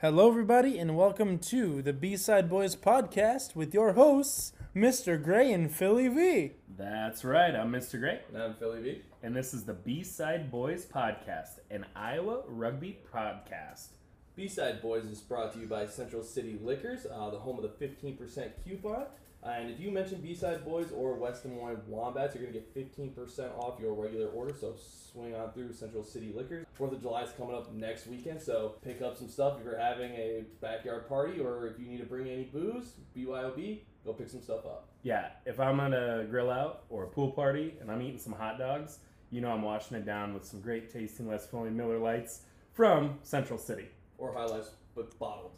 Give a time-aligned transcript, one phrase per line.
[0.00, 5.22] Hello, everybody, and welcome to the B Side Boys podcast with your hosts, Mr.
[5.22, 6.52] Gray and Philly V.
[6.76, 7.54] That's right.
[7.54, 8.00] I'm Mr.
[8.00, 9.02] Gray, And I'm Philly V.
[9.22, 13.88] and this is the B Side Boys Podcast, an Iowa rugby podcast.
[14.36, 17.86] B-Side Boys is brought to you by Central City Liquors, uh, the home of the
[17.86, 19.04] 15% coupon.
[19.42, 22.74] And if you mention B-Side Boys or West Des Moines Wombats, you're going to get
[22.74, 24.54] 15% off your regular order.
[24.58, 24.74] So
[25.12, 26.66] swing on through Central City Liquors.
[26.78, 29.78] 4th of July is coming up next weekend, so pick up some stuff if you're
[29.78, 34.28] having a backyard party or if you need to bring any booze, BYOB, go pick
[34.28, 34.88] some stuff up.
[35.02, 38.34] Yeah, if I'm on a grill out or a pool party and I'm eating some
[38.34, 38.98] hot dogs,
[39.30, 43.18] you know I'm washing it down with some great tasting West Philly Miller Lites from
[43.22, 43.88] Central City.
[44.18, 45.52] Or highlights, but bottled.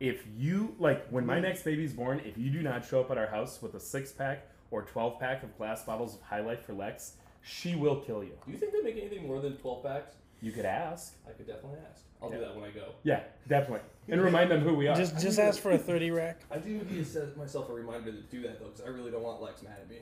[0.00, 3.18] If you, like, when my next baby's born, if you do not show up at
[3.18, 6.64] our house with a six pack or 12 pack of glass bottles of High Life
[6.64, 8.32] for Lex, she will kill you.
[8.46, 10.12] Do you think they make anything more than 12 packs?
[10.40, 11.14] You could ask.
[11.28, 12.02] I could definitely ask.
[12.22, 12.42] I'll do Yeah.
[12.42, 12.92] that when I go.
[13.02, 13.80] Yeah, definitely.
[14.08, 14.94] And remind them who we are.
[14.96, 16.40] Just just ask for a 30 rack.
[16.50, 19.10] I do need to set myself a reminder to do that though, because I really
[19.10, 19.96] don't want Lex mad at me.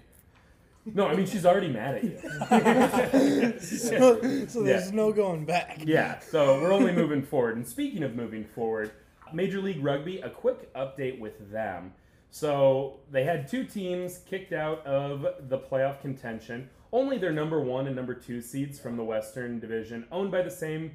[0.94, 3.54] No, I mean she's already mad at you.
[3.60, 4.94] So, so there's Yeah.
[4.94, 5.80] no going back.
[5.86, 7.56] yeah, so we're only moving forward.
[7.56, 8.92] And speaking of moving forward,
[9.32, 11.92] Major League Rugby, a quick update with them.
[12.30, 16.68] So they had two teams kicked out of the playoff contention.
[16.92, 20.50] Only their number one and number two seeds from the Western Division, owned by the
[20.50, 20.92] same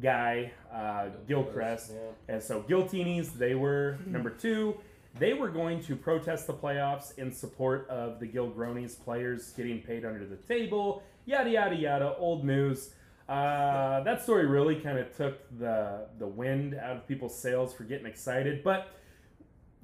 [0.00, 1.92] guy, uh, Gilchrist.
[1.94, 2.34] Yeah.
[2.34, 4.76] And so Giltinis, they were number two.
[5.18, 10.06] They were going to protest the playoffs in support of the Gilgronis players getting paid
[10.06, 12.16] under the table, yada yada yada.
[12.16, 12.90] Old news.
[13.32, 17.84] Uh, that story really kind of took the the wind out of people's sails for
[17.84, 18.62] getting excited.
[18.62, 18.88] But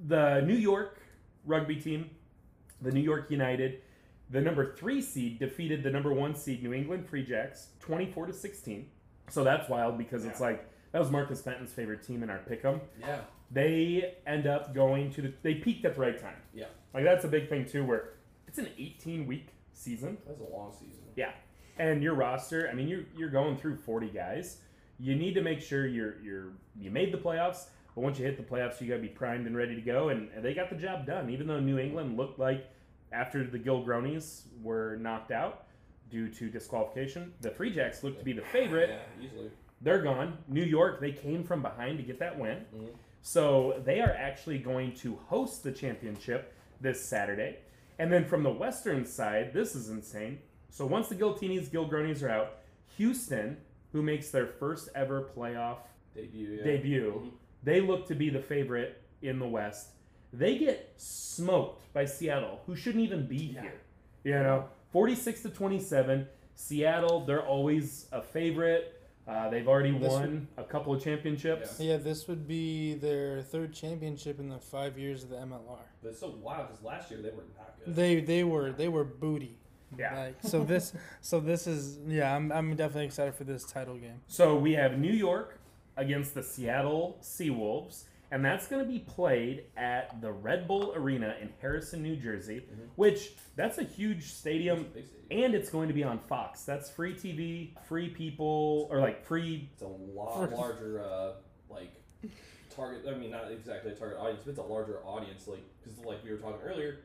[0.07, 1.01] the New York
[1.47, 2.11] rugby team,
[2.83, 3.81] the New York United,
[4.31, 8.27] the number three seed defeated the number one seed New England Free Jacks, twenty four
[8.27, 8.91] to sixteen.
[9.31, 12.81] So that's wild because it's like that was Marcus Fenton's favorite team in our pick'em
[13.01, 13.21] Yeah.
[13.51, 16.65] they end up going to the they peaked at the right time Yeah.
[16.95, 18.15] like that's a big thing too where
[18.47, 21.03] it's an 18 week season That's a long season.
[21.15, 21.33] yeah
[21.79, 24.59] and your roster i mean you're you're going through 40 guys
[24.99, 28.37] you need to make sure you're you're you made the playoffs but once you hit
[28.37, 30.77] the playoffs you got to be primed and ready to go and, they got the
[30.77, 32.67] job done even though new england looked like
[33.13, 35.65] after the gilgronis were knocked out
[36.11, 39.51] due to disqualification the free jacks looked to be the favorite Yeah, easily.
[39.83, 40.39] they're gone.
[40.49, 42.65] New York, they came from behind to get that win.
[42.75, 42.89] Mhm.
[43.23, 47.59] So they are actually going to host the championship this Saturday.
[47.99, 50.39] And then from the Western side, this is insane.
[50.71, 52.59] So once the Giltinis, Gilgronis are out,
[52.97, 53.57] Houston,
[53.93, 55.79] who makes their first ever playoff
[56.15, 56.57] Debut.
[56.59, 56.65] Yeah.
[56.65, 57.31] debut, Mhm.
[57.63, 59.91] they look to be the favorite in the West.
[60.33, 63.63] They get smoked by Seattle, who shouldn't even be Yeah.
[63.63, 63.81] here.
[64.25, 66.29] You know, 46 to 27.
[66.55, 68.95] Seattle, they're always a favorite.
[69.27, 71.79] Uh, they've already This won a couple of championships.
[71.81, 75.85] Yeah, this would be their third championship in the five years of the MLR.
[76.03, 77.95] But it's so wild because last year they were not good.
[77.95, 79.59] They they were they were booty.
[79.97, 80.19] Yeah.
[80.19, 84.21] Like, so this so this is yeah I'm I'm definitely excited for this title game.
[84.27, 85.59] So we have New York
[85.97, 91.35] against the Seattle Seawolves, and that's going to be played at the Red Bull Arena
[91.41, 92.65] in Harrison, New Jersey,
[92.97, 95.45] which that's a huge stadium, It's a stadium.
[95.45, 96.63] and it's going to be on Fox.
[96.63, 99.69] That's free TV, free people, or like free.
[99.73, 101.33] It's a lot larger, uh,
[101.71, 101.91] like
[102.75, 103.07] target.
[103.09, 105.49] I mean, not exactly a target audience, but it's a larger audience.
[105.49, 106.99] Like because, like we were talking earlier,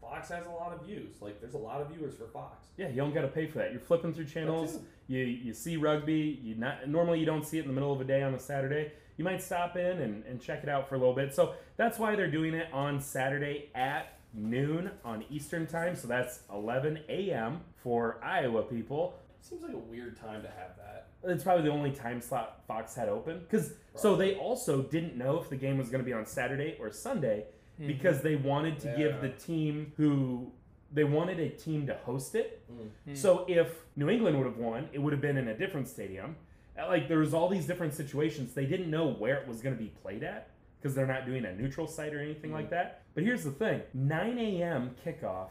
[0.00, 1.16] Fox has a lot of views.
[1.20, 2.66] Like there's a lot of viewers for Fox.
[2.76, 3.72] Yeah, you don't got to pay for that.
[3.72, 4.78] You're flipping through channels.
[5.08, 6.40] You you see rugby.
[6.42, 8.38] You not normally you don't see it in the middle of a day on a
[8.38, 8.92] Saturday.
[9.16, 11.34] You might stop in and, and check it out for a little bit.
[11.34, 15.94] So that's why they're doing it on Saturday at noon on Eastern time.
[15.94, 17.60] So that's 11 a.m.
[17.82, 19.14] for Iowa people.
[19.42, 21.08] Seems like a weird time to have that.
[21.22, 25.38] It's probably the only time slot Fox had open because so they also didn't know
[25.38, 27.44] if the game was going to be on Saturday or Sunday
[27.86, 30.50] because they wanted to give the team who
[30.92, 32.62] they wanted a team to host it.
[33.08, 33.16] Mm.
[33.16, 36.36] So if New England would have won, it would have been in a different stadium.
[36.78, 38.54] Uh, Like there was all these different situations.
[38.54, 40.50] They didn't know where it was going to be played at
[40.80, 43.02] because they're not doing a neutral site or anything like that.
[43.14, 44.94] But here's the thing 9 a.m.
[45.04, 45.50] kickoff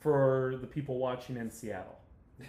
[0.00, 1.98] for the people watching in Seattle.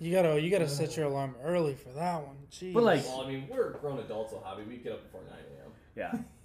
[0.00, 2.36] You gotta you gotta set your alarm early for that one.
[2.52, 2.72] Jeez.
[2.72, 4.62] But, like- Well, I mean, we're grown adults, so Hobby.
[4.62, 5.72] We get up before 9 a.m.
[5.96, 6.12] Yeah.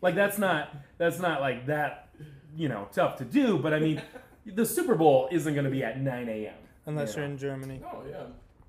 [0.00, 2.08] like that's not that's not like that,
[2.56, 3.58] you know, tough to do.
[3.58, 4.02] But I mean,
[4.46, 6.54] the Super Bowl isn't going to be at 9 a.m.
[6.86, 7.80] unless you you're in Germany.
[7.84, 8.22] Oh, yeah.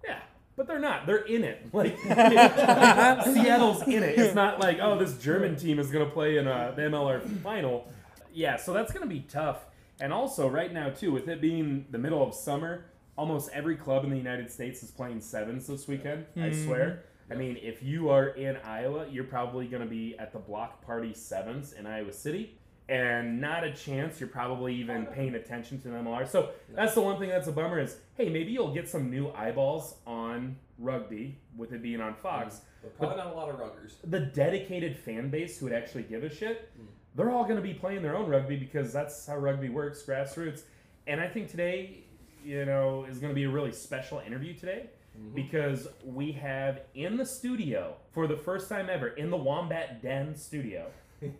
[0.03, 0.19] Yeah,
[0.55, 1.05] but they're not.
[1.05, 1.67] They're in it.
[1.73, 4.17] Like Seattle's in it.
[4.17, 7.41] It's not like oh, this German team is going to play in a, the MLR
[7.41, 7.87] final.
[8.33, 9.65] Yeah, so that's going to be tough.
[9.99, 12.85] And also, right now too, with it being the middle of summer,
[13.17, 16.25] almost every club in the United States is playing sevens this weekend.
[16.35, 16.65] I mm-hmm.
[16.65, 17.03] swear.
[17.31, 20.85] I mean, if you are in Iowa, you're probably going to be at the block
[20.85, 22.57] party sevens in Iowa City.
[22.89, 26.27] And not a chance you're probably even paying attention to the MLR.
[26.27, 29.31] So that's the one thing that's a bummer is, hey, maybe you'll get some new
[29.31, 32.55] eyeballs on rugby with it being on Fox.
[32.55, 32.59] Mm.
[32.81, 33.93] But probably not a lot of ruggers.
[34.03, 36.85] The dedicated fan base who would actually give a shit, mm.
[37.15, 40.63] they're all going to be playing their own rugby because that's how rugby works, grassroots.
[41.07, 42.03] And I think today,
[42.43, 44.89] you know, is going to be a really special interview today
[45.33, 50.35] because we have in the studio for the first time ever in the Wombat Den
[50.35, 50.87] studio.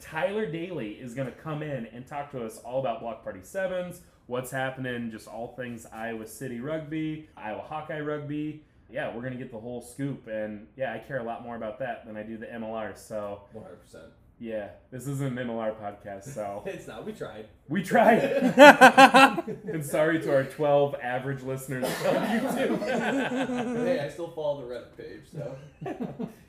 [0.00, 3.40] Tyler Dailey is going to come in and talk to us all about Block Party
[3.42, 8.62] Sevens, what's happening, just all things Iowa City rugby, Iowa Hawkeye rugby.
[8.90, 10.26] Yeah, we're going to get the whole scoop.
[10.26, 12.98] And yeah, I care a lot more about that than I do the MLR.
[12.98, 14.10] So 100%.
[14.40, 16.24] Yeah, this isn't an MLR podcast.
[16.34, 17.04] So It's not.
[17.04, 17.46] We tried.
[17.68, 18.22] we tried.
[19.68, 21.90] and sorry to our 12 average listeners on
[22.26, 22.78] YouTube.
[23.86, 25.56] hey, I still follow the Reddit page, so.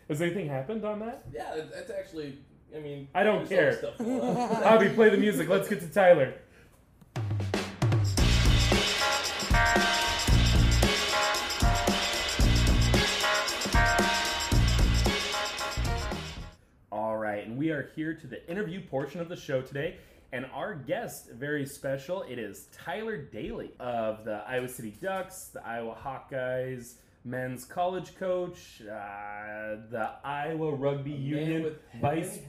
[0.07, 1.25] Has anything happened on that?
[1.33, 2.37] Yeah, that- that's actually,
[2.75, 3.07] I mean.
[3.13, 3.77] I don't care.
[3.99, 5.49] Bobby, play the music.
[5.49, 6.33] Let's get to Tyler.
[17.41, 19.95] Right, and we are here to the interview portion of the show today.
[20.31, 25.65] And our guest, very special, it is Tyler Dailey of the Iowa City Ducks, the
[25.65, 26.93] Iowa Hawkeyes,
[27.25, 28.85] men's college coach, uh,
[29.89, 32.35] the Iowa Rugby Man Union vice.
[32.35, 32.47] many-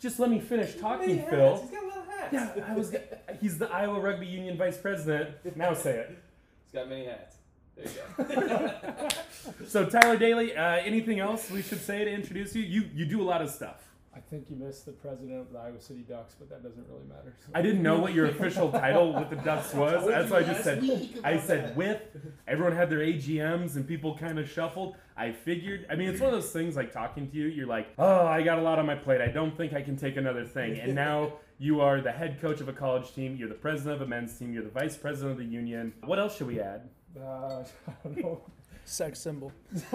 [0.00, 1.28] Just let me finish talking, hats.
[1.30, 1.60] Phil.
[1.60, 2.32] He's got a lot of hats.
[2.32, 2.94] Yeah, I was.
[3.42, 5.54] He's the Iowa Rugby Union vice president.
[5.54, 6.18] Now say it.
[6.64, 7.36] He's got many hats.
[7.76, 9.08] There you go.
[9.66, 12.62] So Tyler Dailey, uh, anything else we should say to introduce you?
[12.62, 13.82] You you do a lot of stuff.
[14.30, 17.04] I think you missed the president of the Iowa City Ducks, but that doesn't really
[17.08, 17.34] matter.
[17.44, 17.50] So.
[17.52, 20.06] I didn't know what your official title with the Ducks was.
[20.06, 20.84] That's why I just said.
[21.24, 22.00] I said with.
[22.46, 24.94] Everyone had their AGMs and people kind of shuffled.
[25.16, 25.84] I figured.
[25.90, 27.46] I mean, it's one of those things like talking to you.
[27.46, 29.20] You're like, oh, I got a lot on my plate.
[29.20, 30.78] I don't think I can take another thing.
[30.78, 33.34] And now you are the head coach of a college team.
[33.34, 34.52] You're the president of a men's team.
[34.52, 35.92] You're the vice president of the union.
[36.04, 36.88] What else should we add?
[37.20, 38.42] Uh, I don't know.
[38.90, 39.52] Sex symbol.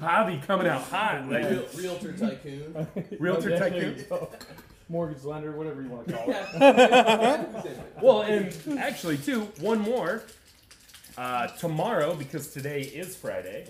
[0.00, 1.26] Hobby coming out hot.
[1.30, 2.86] Like, Real, realtor tycoon.
[3.18, 4.04] Realtor Yeah, tycoon?
[4.90, 7.78] Mortgage lender, whatever you want to call it.
[8.02, 10.22] Well, and actually, too, one more.
[11.16, 13.66] Uh, tomorrow, because today is Friday,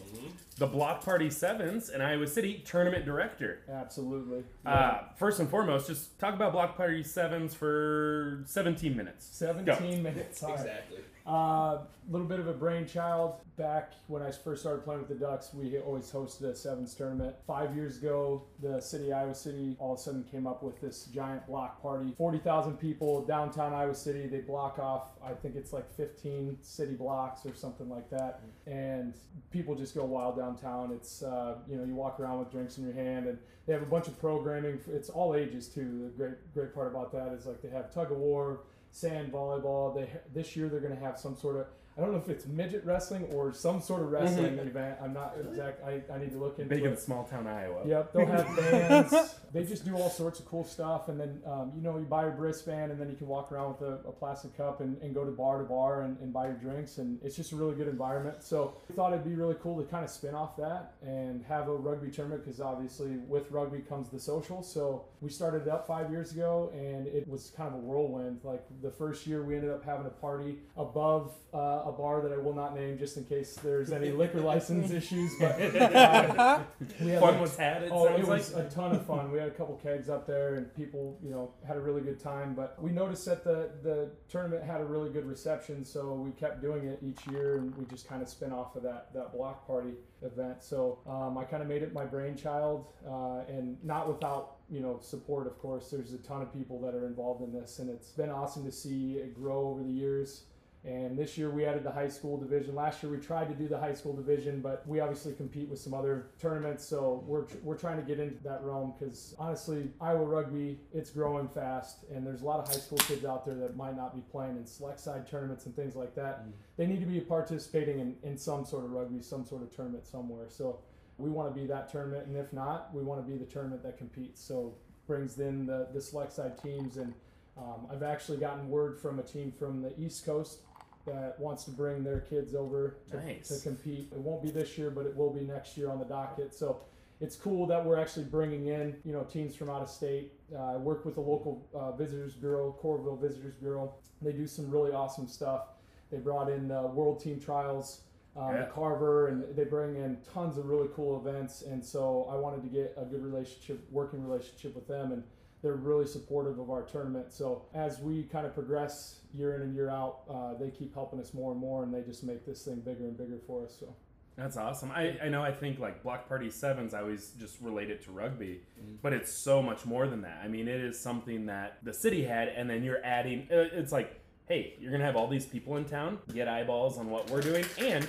[0.57, 3.61] the Block Party Sevens and Iowa City tournament director.
[3.71, 4.43] Absolutely.
[4.67, 9.29] Uh, first and foremost, just talk about Block Party Sevens for 17 minutes.
[9.31, 10.43] 17 minutes.
[10.43, 10.59] All right.
[10.59, 10.99] exactly.
[11.27, 13.37] A uh, little bit of a brainchild.
[13.57, 17.35] Back when I first started playing with the Ducks, we always hosted a sevens tournament.
[17.47, 21.07] Five years ago, the city, Iowa City, all of a sudden came up with this
[21.07, 22.13] giant block party.
[22.19, 24.27] 40,000 people, downtown Iowa City.
[24.27, 28.41] They block off, I think it's like 15 city blocks or something like that.
[28.67, 29.15] And
[29.51, 30.93] people just go wild downtown.
[30.93, 33.83] It's, uh, you know, you walk around with drinks in your hand and they have
[33.83, 34.79] a bunch of programming.
[34.89, 36.03] It's all ages too.
[36.05, 38.61] The great, great part about that is like they have tug of war,
[38.95, 39.95] sand volleyball.
[39.95, 42.47] They this year they're going to have some sort of I don't know if it's
[42.47, 44.99] midget wrestling or some sort of wrestling event.
[45.01, 45.85] I'm not exact.
[45.85, 46.91] I, I need to look into Big it.
[46.91, 47.83] in small town Iowa.
[47.87, 49.35] Yep, they'll have bands.
[49.53, 52.23] they just do all sorts of cool stuff, and then um, you know you buy
[52.23, 55.15] your wristband, and then you can walk around with a, a plastic cup and, and
[55.15, 57.77] go to bar to bar and, and buy your drinks, and it's just a really
[57.77, 58.43] good environment.
[58.43, 61.69] So I thought it'd be really cool to kind of spin off that and have
[61.69, 64.65] a rugby tournament because obviously with rugby comes the social.
[64.65, 68.41] So we started it up five years ago, and it was kind of a whirlwind.
[68.43, 72.33] Like the first year, we ended up having a party above uh, a bar that
[72.33, 75.33] I will not name, just in case there's any liquor license issues.
[75.39, 76.61] But uh,
[77.01, 78.67] we had Fun like- was had, it Oh, it was like.
[78.67, 79.31] a ton of fun.
[79.31, 82.21] We had a couple kegs up there, and people, you know, had a really good
[82.21, 82.55] time.
[82.55, 86.61] But we noticed that the the tournament had a really good reception, so we kept
[86.63, 89.67] doing it each year, and we just kind of spin off of that that block
[89.67, 90.63] party event.
[90.63, 94.99] So um, I kind of made it my brainchild, uh, and not without you know
[95.03, 95.47] support.
[95.47, 98.31] Of course, there's a ton of people that are involved in this, and it's been
[98.31, 100.45] awesome to see it grow over the years.
[100.85, 102.75] And this year we added the high school division.
[102.75, 105.79] Last year we tried to do the high school division, but we obviously compete with
[105.79, 106.85] some other tournaments.
[106.85, 111.49] So we're, we're trying to get into that realm because honestly, Iowa rugby, it's growing
[111.49, 112.05] fast.
[112.15, 114.59] And there's a lot of high school kids out there that might not be playing
[114.59, 116.45] in select side tournaments and things like that.
[116.77, 120.07] They need to be participating in, in some sort of rugby, some sort of tournament
[120.07, 120.49] somewhere.
[120.51, 120.81] So
[121.17, 122.27] we want to be that tournament.
[122.27, 124.45] And if not, we want to be the tournament that competes.
[124.45, 124.75] So
[125.07, 126.99] brings in the, the select side teams.
[126.99, 127.15] And
[127.57, 130.59] um, I've actually gotten word from a team from the East Coast
[131.07, 133.49] that wants to bring their kids over to, Nice.
[133.49, 134.09] to compete.
[134.13, 136.55] It won't be this year, but it will be next year on the docket.
[136.55, 136.81] So
[137.21, 140.33] it's cool that we're actually bringing in, you know, teams from out of state.
[140.55, 143.95] Uh, I work with the local uh, visitors bureau, Coralville Visitors Bureau.
[144.23, 145.69] They do some really awesome stuff.
[146.11, 148.03] They brought in uh, World Team Trials,
[148.37, 148.67] um, Yeah.
[148.75, 151.63] Carver, and they bring in tons of really cool events.
[151.63, 155.23] And so I wanted to get a good relationship, working relationship with them, and
[155.65, 157.33] they're really supportive of our tournament.
[157.33, 161.19] So as we kind of progress year in and year out, uh, they keep helping
[161.19, 163.75] us more and more, and they just make this thing bigger and bigger for us.
[163.81, 163.97] So
[164.37, 164.91] That's awesome.
[164.93, 168.11] I, I know I think like Block Party Sevens, I always just relate it to
[168.13, 168.61] rugby,
[169.01, 170.43] but it's so much more than that.
[170.45, 173.49] I mean, it is something that the city had, and then you're adding.
[173.51, 177.09] uh, It's like, hey, you're gonna have all these people in town get eyeballs on
[177.09, 178.07] what we're doing, and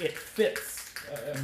[0.00, 0.92] it fits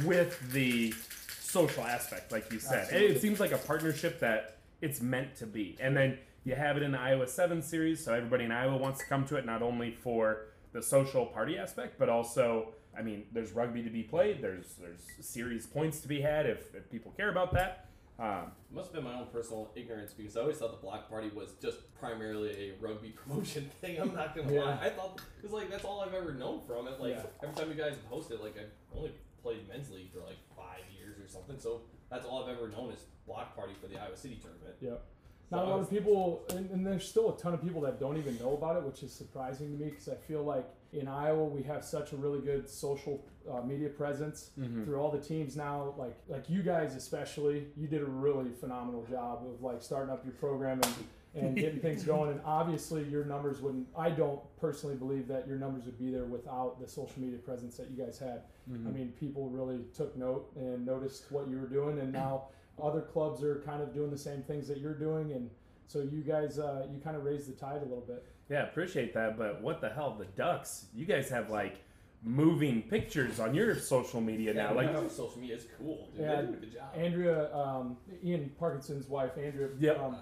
[0.05, 0.93] with the
[1.39, 2.83] social aspect, like you said.
[2.83, 3.15] Absolutely.
[3.15, 6.83] It seems like a partnership that it's meant to be, and then you have it
[6.83, 9.61] in the Iowa Seven series, so everybody in Iowa wants to come to it not
[9.61, 14.41] only for the social party aspect, but also, I mean, there's rugby to be played.
[14.41, 17.85] There's there's series points to be had if, if people care about that.
[18.19, 21.09] Um, It must have been my own personal ignorance because I always thought the block
[21.09, 23.99] party was just primarily a rugby promotion thing.
[23.99, 24.63] I'm not gonna Yeah.
[24.63, 24.79] lie.
[24.81, 26.99] I thought because like that's all I've ever known from it.
[26.99, 27.23] Like Yeah.
[27.43, 30.83] every time you guys have hosted, like I've only played men's league for like five
[30.97, 31.57] years or something.
[31.59, 34.75] So that's all I've ever known is block party for the Iowa City tournament.
[34.81, 35.01] Yep.
[35.49, 37.99] So Not a lot of people, and, and there's still a ton of people that
[37.99, 41.07] don't even know about it, which is surprising to me because I feel like in
[41.07, 44.51] Iowa we have such a really good social uh, media presence
[44.85, 45.95] through all the teams now.
[45.97, 50.23] Like like you guys especially, you did a really phenomenal job of like starting up
[50.23, 50.93] your program and.
[51.35, 53.87] And getting things going, and obviously your numbers wouldn't.
[53.97, 57.77] I don't personally believe that your numbers would be there without the social media presence
[57.77, 58.41] that you guys had.
[58.71, 62.43] I mean, people really took note and noticed what you were doing, and now
[62.81, 65.49] other clubs are kind of doing the same things that you're doing, and
[65.87, 68.23] so you guys, uh, you kind of raised the tide a little bit.
[68.49, 69.37] yeah, appreciate that.
[69.37, 70.85] But what the hell, the Ducks?
[70.95, 71.83] You guys have like
[72.23, 74.69] moving pictures on your social media now.
[74.69, 76.09] Yeah, Like, like social media is cool.
[76.13, 76.21] Dude.
[76.21, 76.89] Yeah, they do a good job.
[76.95, 79.99] Andrea, um, Ian Parkinson's wife, Andrea, Yep.
[79.99, 80.17] um,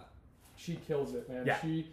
[0.58, 1.46] she kills it, man.
[1.46, 1.62] Yeah.
[1.62, 1.88] She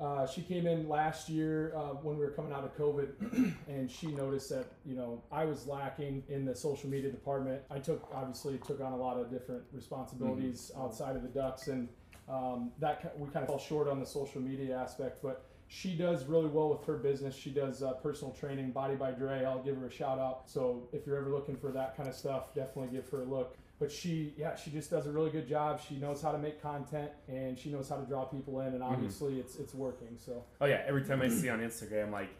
[0.00, 3.88] uh, she came in last year uh, when we were coming out of COVID, and
[3.88, 7.62] she noticed that you know I was lacking in the social media department.
[7.70, 11.88] I took obviously took on a lot of different responsibilities outside of the Ducks, and
[12.28, 15.46] um, that we kind of fell short on the social media aspect, but.
[15.66, 17.34] She does really well with her business.
[17.34, 19.44] She does uh, personal training, Body by Dre.
[19.44, 20.42] I'll give her a shout out.
[20.44, 23.56] So if you're ever looking for that kind of stuff, definitely give her a look
[23.78, 26.62] but she yeah she just does a really good job she knows how to make
[26.62, 30.44] content and she knows how to draw people in and obviously it's it's working so
[30.60, 32.30] oh yeah, every time I see on Instagram, like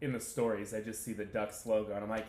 [0.00, 2.26] in the stories, I just see the Ducks logo, and I'm like,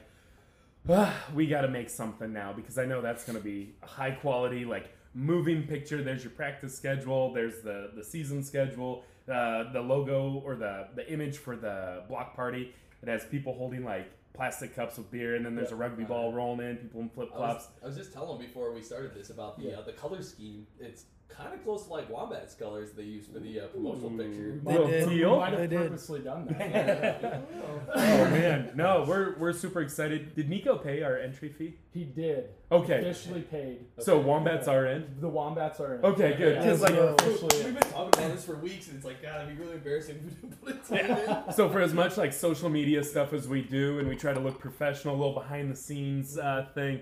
[0.89, 3.88] ah, we got to make something now because I know that's going to be a
[3.88, 6.03] high quality, like moving picture.
[6.03, 7.34] There's your practice schedule.
[7.34, 9.03] There's the the season schedule.
[9.32, 12.74] Uh, the logo or the the image for the block party.
[13.01, 16.31] It has people holding like plastic cups with beer, and then there's a rugby ball
[16.33, 16.77] rolling in.
[16.77, 17.65] People in flip flops.
[17.65, 19.77] was, I was just telling before we started this about the Yeah.
[19.79, 20.67] uh, the color scheme.
[20.79, 24.59] It's kind of close to like Wombat's colors they use for the uh, promotional picture.
[24.63, 25.07] They Little did.
[25.07, 25.38] we teal.
[25.38, 25.79] might They have did.
[25.79, 27.43] purposely done that
[27.95, 30.36] Oh man, no, we're we're super excited.
[30.36, 31.75] Did Nico pay our entry fee?
[31.91, 35.15] he did Okay, officially paid so Wombats are in.
[35.19, 36.55] the wombats are in Okay, good.
[36.55, 36.62] Yeah.
[36.62, 37.15] Because like, Yeah.
[37.19, 39.75] officially We've been talking about this for weeks, and it's like, God, it'd be really
[39.77, 41.17] embarrassing if we didn't put a team
[41.48, 41.53] in.
[41.53, 44.39] so for as much like social media stuff as we do, and we try to
[44.39, 47.00] look professional, a little behind the scenes uh, thing.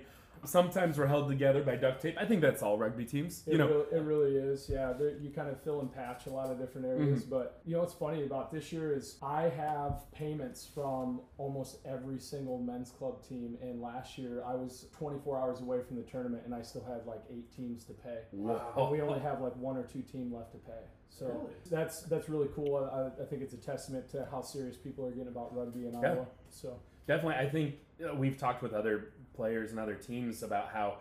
[0.48, 2.16] Sometimes we're held together by duct tape.
[2.20, 3.44] I think that's all rugby teams.
[3.46, 4.70] It, You know, really, it really is.
[4.70, 7.22] Yeah, there, you kind of fill and patch a lot of different areas.
[7.22, 7.30] Mm-hmm.
[7.30, 12.20] But you know what's funny about this year is I have payments from almost every
[12.20, 13.58] single men's club team.
[13.62, 17.06] And last year I was 24 hours away from the tournament, and I still had
[17.06, 18.20] like eight teams to pay.
[18.32, 20.84] And we only have like one or two team left to pay.
[21.10, 21.54] So Really?
[21.70, 22.76] that's that's really cool.
[22.78, 25.94] I, I think it's a testament to how serious people are getting about rugby in
[25.94, 26.00] Yeah.
[26.12, 26.28] Iowa.
[26.50, 27.36] So definitely.
[27.46, 30.98] I think uh, we've talked with other players and other teams about how,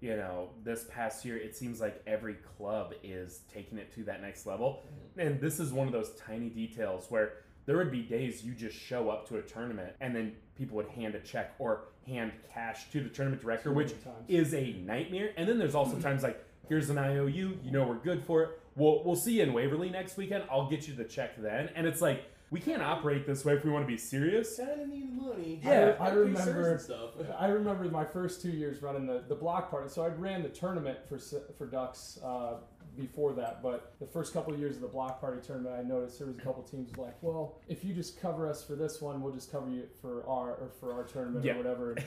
[0.00, 4.20] you know, this past year it seems like every club is taking it to that
[4.20, 4.82] next level,
[5.16, 8.76] and this is one of those tiny details where there would be days you just
[8.76, 12.90] show up to a tournament and then people would hand a check or hand cash
[12.92, 13.92] to the tournament director, which
[14.28, 15.32] is a nightmare.
[15.36, 18.60] And then there's also times like, here's an IOU, you know we're good for it.
[18.76, 20.44] We'll we'll see you in Waverly next weekend.
[20.50, 21.70] I'll get you the check then.
[21.74, 24.56] And it's like we can't operate this way if we want to be serious.
[24.56, 25.60] Kind of need money.
[25.64, 27.10] Yeah, I Gotta remember- stuff.
[27.38, 29.88] I remember my first two years running the, the block party.
[29.88, 31.18] So I ran the tournament for
[31.58, 32.54] for ducks uh,
[32.96, 36.18] before that, but the first couple of years of the block party tournament, I noticed
[36.18, 39.20] there was a couple teams like, well, if you just cover us for this one,
[39.20, 41.54] we'll just cover you for our or for our tournament Yeah.
[41.54, 41.96] or whatever.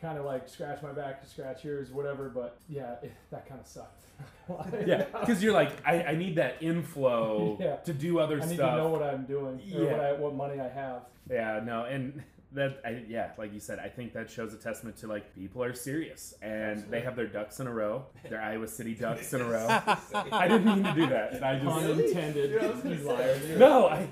[0.00, 2.28] kind of like scratch my back, to scratch yours, whatever.
[2.28, 4.04] But yeah, it, that kind of sucked.
[4.86, 7.76] Yeah, because you're like, I, I need that inflow Yeah.
[7.76, 8.72] to do other I need stuff.
[8.72, 9.92] to know what I'm doing or Yeah.
[9.92, 11.02] what, I, what money I have.
[11.30, 14.96] Yeah, no, and that I, yeah, like you said, I think that shows a testament
[14.98, 18.66] to like people are serious and they have their ducks in a row, their Iowa
[18.68, 19.66] City ducks in a row.
[20.32, 21.42] I didn't mean to do that.
[21.42, 22.50] I Pun just intended.
[22.50, 23.40] Dude, I was gonna You liar.
[23.56, 24.08] no, I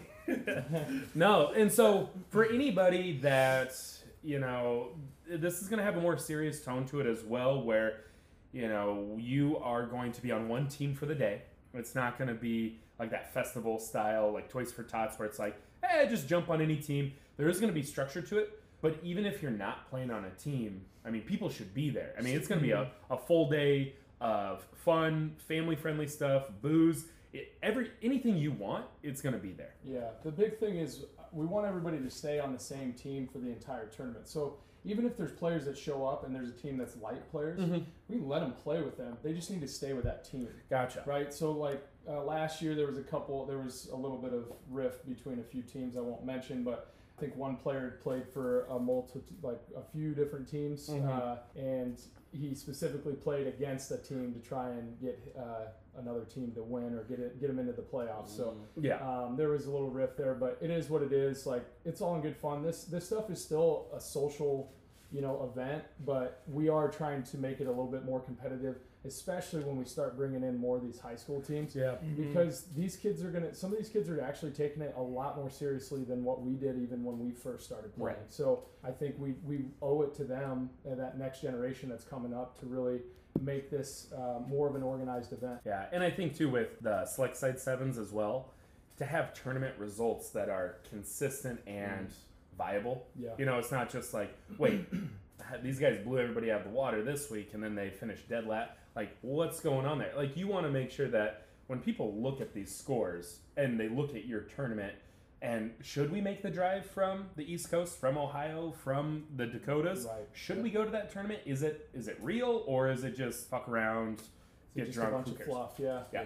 [1.14, 3.72] no, and so for anybody that
[4.22, 4.88] you know,
[5.28, 8.04] this is going to have a more serious tone to it as well, where
[8.52, 11.42] you know you are going to be on one team for the day.
[11.74, 15.38] It's not going to be like that festival style, like Toys for Tots, where it's
[15.38, 17.12] like, hey, just jump on any team.
[17.36, 20.24] There is going to be structure to it, but even if you're not playing on
[20.24, 22.14] a team, I mean, people should be there.
[22.18, 26.44] I mean, it's going to be a, a full day of fun, family friendly stuff,
[26.60, 27.04] booze.
[27.32, 29.74] It, every anything you want, it's going to be there.
[29.84, 33.38] Yeah, the big thing is we want everybody to stay on the same team for
[33.38, 34.26] the entire tournament.
[34.26, 34.56] So
[34.88, 37.60] even if there's players that show up and there's a team that's light players,
[38.08, 39.16] we can let them play with them.
[39.22, 41.02] They just need to stay with that team, Gotcha.
[41.06, 41.32] right?
[41.32, 43.44] So like uh, last year, there was a couple.
[43.46, 46.92] There was a little bit of rift between a few teams I won't mention, but.
[47.16, 52.00] I think one player played for a multi, like a few different teams, uh, and
[52.30, 55.64] he specifically played against a team to try and get uh,
[55.98, 58.36] another team to win or get it, get him into the playoffs.
[58.36, 58.98] So Yeah.
[58.98, 61.44] um, there was a little rift there, but it is what it is.
[61.44, 62.62] Like it's all in good fun.
[62.62, 64.70] This this stuff is still a social,
[65.10, 68.76] you know, event, but we are trying to make it a little bit more competitive,
[69.06, 71.74] especially when we start bringing in more of these high school teams.
[71.74, 71.92] Yeah.
[71.92, 72.28] Mm-hmm.
[72.28, 75.36] Because these kids are gonna, some of these kids are actually taking it a lot
[75.36, 78.16] more seriously than what we did even when we first started playing.
[78.18, 78.18] Right.
[78.28, 82.34] So I think we, we owe it to them and that next generation that's coming
[82.34, 83.00] up to really
[83.40, 85.60] make this uh, more of an organized event.
[85.64, 88.52] Yeah, and I think too with the select side sevens as well,
[88.98, 92.12] to have tournament results that are consistent and mm.
[92.58, 93.06] Viable.
[93.18, 93.30] Yeah.
[93.38, 94.86] You know, it's not just like, wait,
[95.62, 98.46] these guys blew everybody out of the water this week and then they finished dead
[98.46, 98.72] last.
[98.94, 100.12] Like, what's going on there?
[100.16, 103.88] Like, you want to make sure that when people look at these scores and they
[103.88, 104.94] look at your tournament,
[105.40, 110.04] and should we make the drive from the East Coast, from Ohio, from the Dakotas?
[110.04, 110.26] Right.
[110.32, 111.42] Should we go to that tournament?
[111.46, 114.22] Is it is it real or is it just fuck around,
[114.78, 115.12] get just drunk?
[115.12, 115.48] a bunch who of cares?
[115.50, 116.02] fluff, yeah.
[116.12, 116.24] Yeah.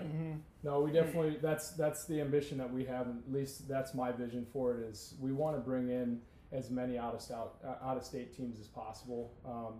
[0.62, 3.08] No, we definitely that's that's the ambition that we have.
[3.08, 4.84] At least that's my vision for it.
[4.88, 6.20] Is we want to bring in
[6.52, 9.32] as many out of state uh, out of state teams as possible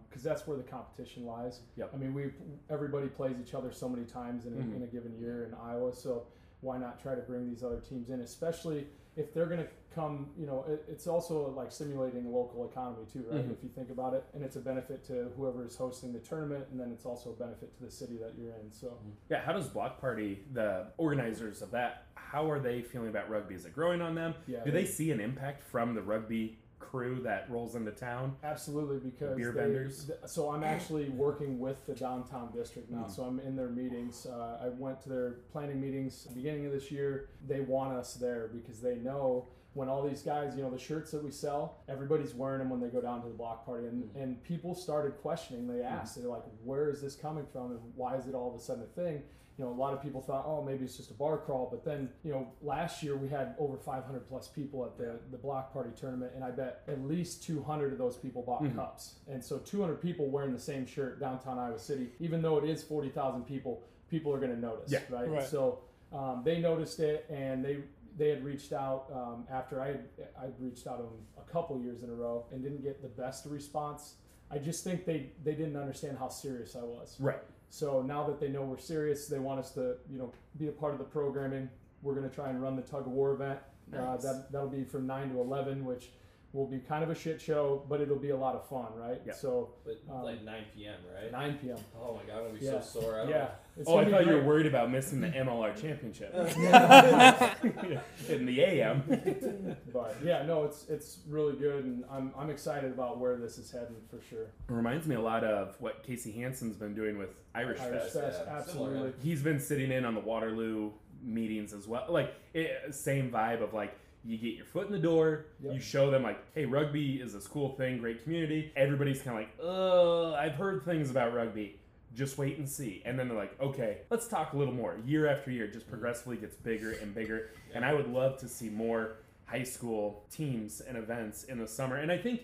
[0.09, 1.61] because that's where the competition lies.
[1.77, 1.91] Yep.
[1.95, 2.31] I mean, we
[2.71, 4.77] everybody plays each other so many times in a, Mhm.
[4.77, 5.93] in a given year in Iowa.
[5.95, 6.27] So
[6.63, 10.31] why not try to bring these other teams in, especially if they're going to come?
[10.39, 13.47] You know, it, it's also like stimulating local economy too, right?
[13.47, 13.53] Mhm.
[13.53, 16.67] If you think about it, and it's a benefit to whoever is hosting the tournament,
[16.71, 18.73] and then it's also a benefit to the city that you're in.
[18.73, 18.97] So.
[19.29, 23.55] Yeah, how does Block Party, the organizers of that, how are they feeling about rugby?
[23.55, 24.35] Is it growing on them?
[24.47, 28.37] Yeah, Do they- they see an impact from the rugby crew that rolls into town?
[28.43, 30.07] Absolutely, because beer they- vendors?
[30.07, 33.05] th- so I'm actually working with the downtown district now.
[33.05, 33.11] Mhm.
[33.11, 34.27] So I'm in their meetings.
[34.27, 37.29] Uh, I went to their planning meetings the beginning of this year.
[37.47, 41.13] They want us there because they know when all these guys, you know, the shirts
[41.13, 44.11] that we sell, everybody's wearing them when they go down to the block party, and
[44.15, 45.67] and people started questioning.
[45.67, 48.55] They asked, they're like, "Where is this coming from, and why is it all of
[48.55, 49.23] a sudden a thing?"
[49.59, 51.69] You know, a lot of people thought, oh, maybe it's just a bar crawl.
[51.71, 55.37] But then, you know, last year we had over 500 plus people at the, the
[55.37, 58.75] block party tournament, and I bet at least 200 of those people bought Mhm.
[58.75, 59.17] cups.
[59.29, 62.83] And so 200 people wearing the same shirt downtown Iowa City, even though it is
[62.83, 65.01] 40,000 people, people are going to notice, Yeah.
[65.11, 65.29] right?
[65.29, 65.45] Right.
[65.47, 65.81] So
[66.13, 67.83] um, they noticed it, and they
[68.19, 70.05] they had reached out um, after I had,
[70.39, 73.09] I'd reached out to them a couple years in a row and didn't get the
[73.09, 74.17] best response.
[74.51, 77.17] I just think they, they didn't understand how serious I was.
[77.19, 77.41] Right.
[77.73, 80.73] So now that they know we're serious, they want us to, you know, be a
[80.73, 81.71] part of the programming.
[82.03, 83.61] We're going to try and run the tug of war event.
[83.97, 86.11] Uh, that that'll be from nine to eleven, which
[86.53, 89.21] will be kind of a shit show, but it'll be a lot of fun, right?
[89.27, 89.33] Yeah.
[89.33, 91.33] So But Um, like 9 p.m., right?
[91.33, 91.79] nine p.m.
[91.99, 92.81] Oh my god, I'm gonna be Yeah.
[92.81, 93.15] so sore.
[93.15, 93.49] I don't Yeah.
[93.77, 96.31] It's Oh, I thought you were worried about missing the MLR championship
[98.29, 99.77] in the AM.
[99.93, 103.71] But yeah, no, it's it's really good, and I'm I'm excited about where this is
[103.71, 104.43] heading for sure.
[104.43, 108.15] It reminds me a lot of what Casey Hansen's been doing with Irish, Irish Fest.
[108.21, 108.93] Fest, yeah, absolutely.
[108.95, 109.13] similar.
[109.23, 110.91] He's been sitting in on the Waterloo
[111.23, 112.05] meetings as well.
[112.09, 115.75] Like it, same vibe of like you get your foot in the door, Yep.
[115.75, 118.73] you show them like, hey, rugby is this cool thing, great community.
[118.77, 121.79] Everybody's kind of like, uh, I've heard things about rugby.
[122.15, 123.03] Just wait and see.
[123.05, 124.97] And then they're like, okay, let's talk a little more.
[125.05, 127.51] Year after year, just progressively gets bigger and bigger.
[127.75, 131.97] And I would love to see more high school teams and events in the summer.
[131.97, 132.43] And I think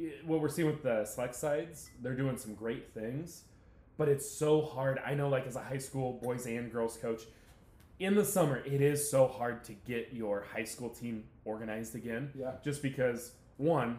[0.00, 3.44] eh, what we're seeing with the select sides, they're doing some great things,
[3.96, 4.98] but it's so hard.
[5.06, 7.22] I know, like as a high school boys and girls coach,
[7.98, 12.30] in the summer, it is so hard to get your high school team organized again.
[12.38, 12.52] Yeah.
[12.62, 13.98] Just because one,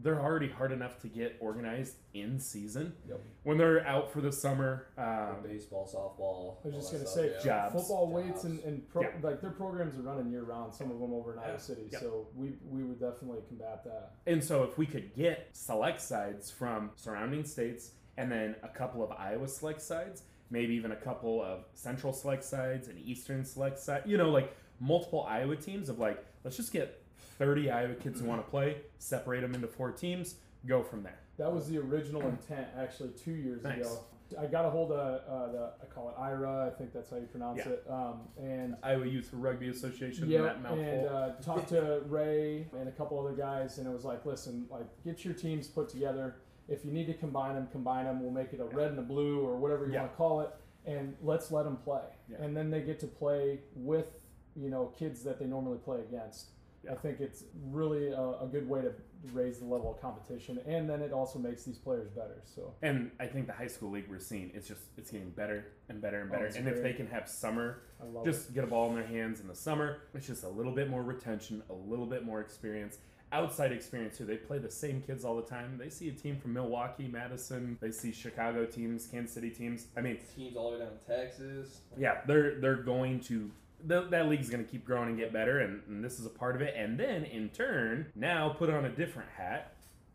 [0.00, 2.92] they're already hard enough to get organized in season.
[3.08, 3.20] Yep.
[3.42, 6.64] When they're out for the summer, um, Baseball, softball.
[6.64, 7.62] I was just gonna that say stuff, yeah.
[7.68, 7.74] Jobs.
[7.74, 9.08] football weights and, and pro, Yeah.
[9.22, 10.72] like their programs are running year round.
[10.72, 11.46] Some of them over in Yeah.
[11.48, 11.98] Iowa City, Yeah.
[12.00, 14.12] so we we would definitely combat that.
[14.26, 19.02] And so, if we could get select sides from surrounding states and then a couple
[19.02, 23.78] of Iowa select sides, maybe even a couple of central select sides and eastern select
[23.78, 27.02] side, you know, like multiple Iowa teams of like, let's just get
[27.38, 31.18] 30 Iowa kids who want to play, separate them into four teams, go from there.
[31.38, 33.78] That was the original intent, actually, two years Nice.
[33.80, 34.00] ago.
[34.38, 37.16] I got a hold of uh, the I call it IRA, I think that's how
[37.16, 37.68] you pronounce Yeah.
[37.72, 42.92] it, um, and Iowa Youth Rugby Association, yeah, and uh, talked to Ray and a
[42.92, 46.36] couple other guys, and it was like, listen, like get your teams put together.
[46.68, 48.20] If you need to combine them, combine them.
[48.22, 50.00] We'll make it a red and a blue or whatever you Yeah.
[50.02, 50.50] want to call it,
[50.86, 52.02] and let's let them play.
[52.28, 52.36] Yeah.
[52.42, 54.20] And then they get to play with
[54.54, 56.50] you know kids that they normally play against.
[56.90, 58.92] I think it's really a, a good way to
[59.32, 62.40] raise the level of competition, and then it also makes these players better.
[62.44, 65.66] So and I think the high school league we're seeing, it's just it's getting better
[65.88, 66.46] and better and Oh, better.
[66.46, 67.82] it's and if they can have summer
[68.24, 70.02] just get a ball in their hands in the summer.
[70.14, 72.98] It's just a little bit more retention, a little bit more experience.
[73.30, 74.24] Outside experience too.
[74.24, 75.76] They play the same kids all the time.
[75.78, 77.76] They see a team from Milwaukee, Madison.
[77.80, 79.86] They see Chicago teams, Kansas City teams.
[79.96, 81.80] I mean, Teams all the way down to Texas.
[81.98, 83.50] yeah, they're they're going to
[83.86, 86.30] th- that league's going to keep growing and get better, and, and this is a
[86.30, 86.74] part of it.
[86.76, 89.74] And then in turn, now put on a different hat,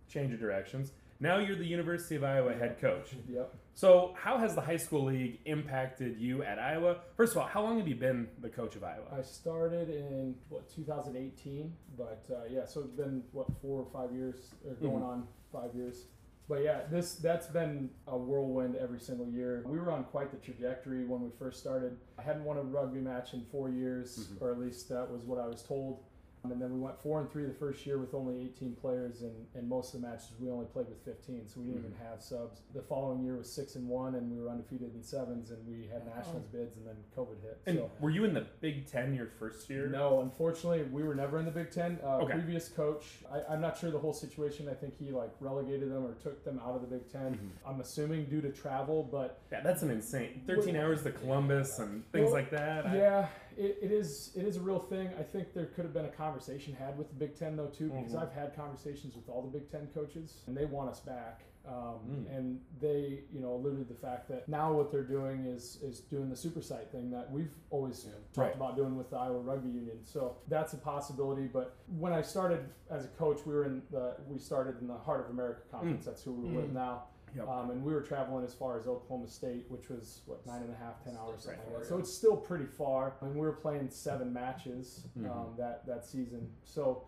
[0.10, 0.92] change of directions.
[1.20, 3.12] Now you're the University of Iowa head coach.
[3.30, 3.54] Yep.
[3.76, 6.98] So, how has the high school league impacted you at Iowa?
[7.18, 9.06] First of all, how long have you been the coach of Iowa?
[9.12, 14.16] I started in what 2018, but uh, yeah, so it's been what four or five
[14.16, 15.08] years, or going Mhm.
[15.08, 16.06] on five years.
[16.48, 19.64] But yeah, this that's been a whirlwind every single year.
[19.66, 21.98] We were on quite the trajectory when we first started.
[22.20, 24.42] I hadn't won a rugby match in four years, Mhm.
[24.42, 26.04] or at least that was what I was told.
[26.52, 29.32] And then we went four and three the first year with only 18 players, and,
[29.56, 32.22] and most of the matches we only played with 15, so we didn't even have
[32.22, 32.60] subs.
[32.76, 35.88] The following year was six and one, and we were undefeated in sevens, and we
[35.88, 37.62] had nationals bids, and then COVID hit.
[37.66, 37.92] And so.
[38.02, 39.88] were you in the Big Ten your first year?
[39.88, 41.98] No, unfortunately, we were never in the Big Ten.
[42.04, 42.34] Uh, Okay.
[42.34, 44.68] Previous coach, I, I'm not sure the whole situation.
[44.70, 47.38] I think he like relegated them or took them out of the Big 10 Mhm.
[47.70, 50.42] I'm assuming due to travel, but Yeah, that's an insane.
[50.48, 52.86] 13 hours to Columbus and things Well, like that.
[52.88, 53.28] I- yeah,
[53.58, 54.32] it, it is.
[54.36, 55.10] It is a real thing.
[55.20, 57.90] I think there could have been a conversation had with the Big Ten though too,
[57.90, 58.22] because Mhm.
[58.22, 61.44] I've had conversations with all the Big Ten coaches, and they want us back.
[61.66, 62.38] Um, Mm.
[62.38, 66.02] And they, you know, alluded to the fact that now what they're doing is is
[66.02, 68.12] doing the super site thing that we've always Yeah.
[68.34, 68.56] talked Right.
[68.56, 70.04] about doing with the Iowa Rugby Union.
[70.04, 71.48] So that's a possibility.
[71.48, 74.98] But when I started as a coach, we were in the we started in the
[74.98, 76.04] Heart of America conference.
[76.06, 76.74] That's who we're with Mm.
[76.74, 77.04] now.
[77.36, 77.48] Yep.
[77.48, 80.72] Um, and we were traveling as far as Oklahoma State, which was what nine and
[80.74, 81.90] a half, ten hours, Still something like that.
[81.90, 83.16] So it's still pretty far.
[83.22, 85.58] And we were playing seven matches um, Mhm.
[85.58, 86.50] that that season.
[86.64, 87.04] So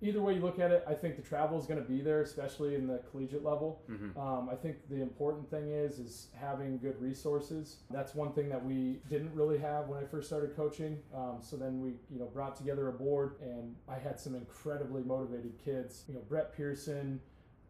[0.00, 2.20] either way you look at it, I think the travel is going to be there,
[2.20, 3.80] especially in the collegiate level.
[3.88, 4.14] Mhm.
[4.18, 7.78] Um, I think the important thing is is having good resources.
[7.90, 11.00] That's one thing that we didn't really have when I first started coaching.
[11.14, 15.02] Um, so then we, you know, brought together a board, and I had some incredibly
[15.02, 16.04] motivated kids.
[16.08, 17.20] You know, Brett Pearson,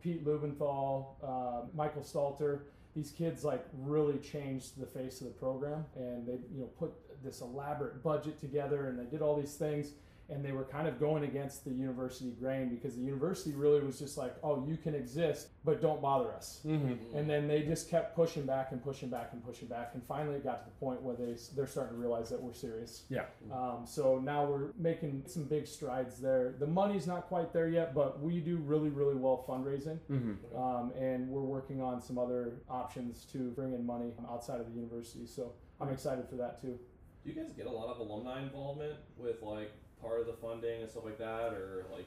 [0.05, 2.61] Pete Lubenthal, uh, Michael Stalter.
[2.95, 6.93] These kids like really changed the face of the program, and they, you know, put
[7.25, 9.93] this elaborate budget together, and they did all these things
[10.31, 13.99] and they were kind of going against the university grain because the university really was
[13.99, 16.61] just like, oh, you can exist, but don't bother us.
[16.65, 16.99] Mhm.
[17.15, 20.37] And then they just kept pushing back and pushing back and pushing back, and finally
[20.37, 23.05] it got to the point where they they're starting to realize that we're serious.
[23.11, 23.27] Yeah.
[23.53, 26.55] Um, so now we're making some big strides there.
[26.59, 30.37] The money's not quite there yet, but we do really really well fundraising, Mhm.
[30.57, 34.73] um, and we're working on some other options to bring in money outside of the
[34.73, 35.27] university.
[35.27, 36.79] So I'm excited for that too.
[37.25, 39.71] Do you guys get a lot of alumni involvement with like
[40.05, 42.07] part of the funding and stuff like that, or like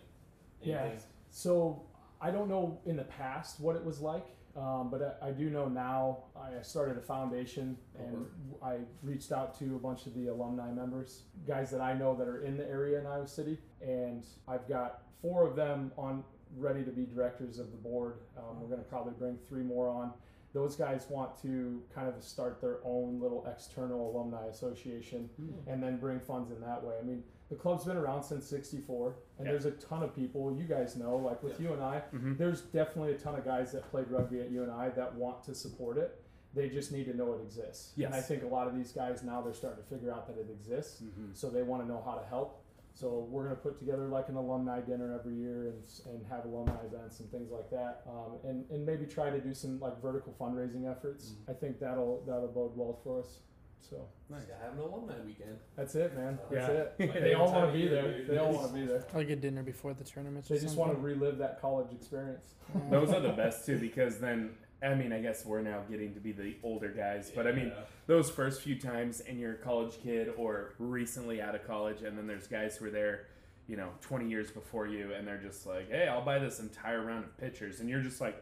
[0.62, 0.84] Yeah.
[1.32, 1.84] So
[2.22, 5.50] I don't know in the past what it was like, um, but I, I do
[5.50, 6.20] know now.
[6.36, 8.26] I started a foundation and
[8.64, 12.28] I reached out to a bunch of the alumni members, guys that I know that
[12.28, 16.24] are in the area in Iowa City, and I've got four of them on
[16.56, 18.16] ready to be directors of the board.
[18.38, 20.14] Um, we're going to probably bring three more on.
[20.54, 25.30] Those guys want to kind of start their own little external alumni association
[25.68, 26.96] and then bring funds in that way.
[27.00, 29.52] I mean, the club's been around since 64 and Yeah.
[29.54, 32.38] there's a ton of people you guys know like with you and i Mhm.
[32.38, 35.44] there's definitely a ton of guys that played rugby at U of I that want
[35.44, 36.22] to support it
[36.54, 39.24] they just need to know it exists and i think a lot of these guys
[39.24, 41.36] now they're starting to figure out that it exists Mhm.
[41.36, 44.38] so they want to know how to help So we're gonna put together like an
[44.38, 48.66] alumni dinner every year and, and have alumni events and things like that, um, and
[48.72, 51.34] and maybe try to do some like vertical fundraising efforts.
[51.46, 51.52] Mhm.
[51.52, 53.42] I think that'll that'll bode well for us.
[53.82, 54.42] So Nice.
[54.50, 55.58] Yeah, have an alumni weekend.
[55.78, 56.38] that's it, man.
[56.46, 57.06] Uh, that's Yeah.
[57.08, 57.14] it.
[57.24, 58.24] They all want to be year, there.
[58.28, 59.06] They all want to be there.
[59.14, 60.46] Like a dinner before the tournament.
[60.50, 62.56] They just want to relive that college experience.
[62.90, 66.20] Those are the best too because then I mean I guess we're now getting to
[66.20, 67.72] be the older guys, but I mean
[68.08, 72.18] those first few times and you're a college kid or recently out of college and
[72.18, 73.28] then there's guys who are there
[73.68, 77.04] you know 20 years before you and they're just like hey i'll buy this entire
[77.06, 78.42] round of pitchers and you're just like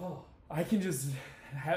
[0.00, 1.14] Oh, i can just have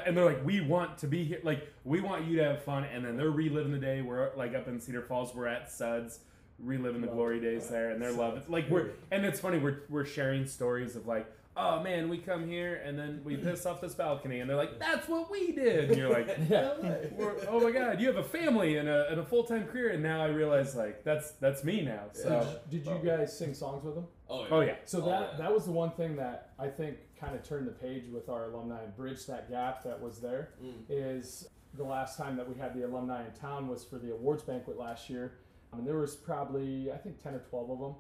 [0.06, 2.84] and they're like we want to be here like we want you to have fun
[2.84, 6.20] and then they're reliving the day we're like up in cedar falls we're at suds
[6.60, 10.06] reliving the glory days there and they're loving like we're and it's funny we're, we're
[10.06, 11.26] sharing stories of like
[11.58, 14.80] oh man we come here and then we piss off this balcony and they're like
[14.80, 16.74] that's what we did and you're like Yeah.
[17.50, 20.02] oh my god, you have a family and a, and a full time career, and
[20.04, 22.04] now I realize like that's that's me now.
[22.14, 22.30] So
[22.70, 24.06] Did you guys sing songs with them?
[24.32, 24.48] Oh, yeah.
[24.52, 25.38] oh yeah, So Oh, that yeah.
[25.40, 28.46] that was the one thing that I think kind of turned the page with our
[28.52, 30.50] alumni and bridged that gap that was there.
[30.64, 30.74] Mm.
[30.90, 34.44] Is the last time that we had the alumni in town was for the awards
[34.44, 35.38] banquet last year,
[35.74, 37.96] I and there was probably I think ten or twelve of them,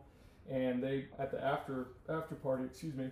[0.49, 3.09] and they at the after after party, excuse me,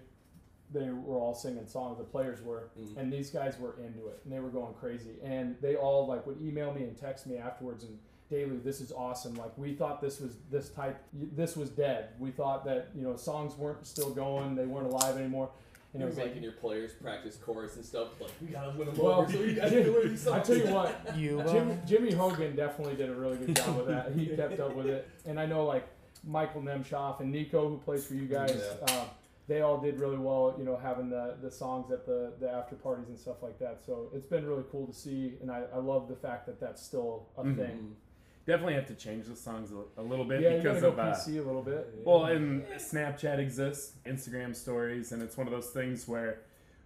[0.72, 1.98] they were all singing songs.
[1.98, 2.98] The players were, Mm.
[2.98, 6.26] and these guys were into it, and they were going crazy, and they all like
[6.28, 7.98] would email me and text me afterwards and.
[8.32, 9.36] Dailey, this is awesome.
[9.36, 12.10] Like we thought this was this type, this was dead.
[12.20, 15.50] We thought that you know songs weren't still going, they weren't alive anymore,
[15.94, 18.10] and it You're was like making your players practice chorus and stuff.
[18.22, 20.48] Like we gotta win them Well, over, so you guys can learn these I songs.
[20.48, 21.44] tell you what, You.
[21.50, 24.12] Jim, Uh, Jimmy Hogan definitely did a really good job with that.
[24.14, 25.88] He kept up with it, and I know like
[26.24, 29.06] Michael Nemshoff and Nico, who plays for you guys, uh,
[29.48, 30.54] they all did really well.
[30.60, 33.80] You know, having the the songs at the the after parties and stuff like that.
[33.84, 36.84] So it's been really cool to see, and I, I love the fact that that's
[36.84, 37.58] still a Mhm.
[37.58, 37.96] thing.
[38.46, 41.00] Definitely have to change the songs a, a little bit Yeah, because gotta go of
[41.00, 41.88] uh, PC a little bit.
[42.04, 46.42] well, and Snapchat exists, Instagram stories, and it's one of those things where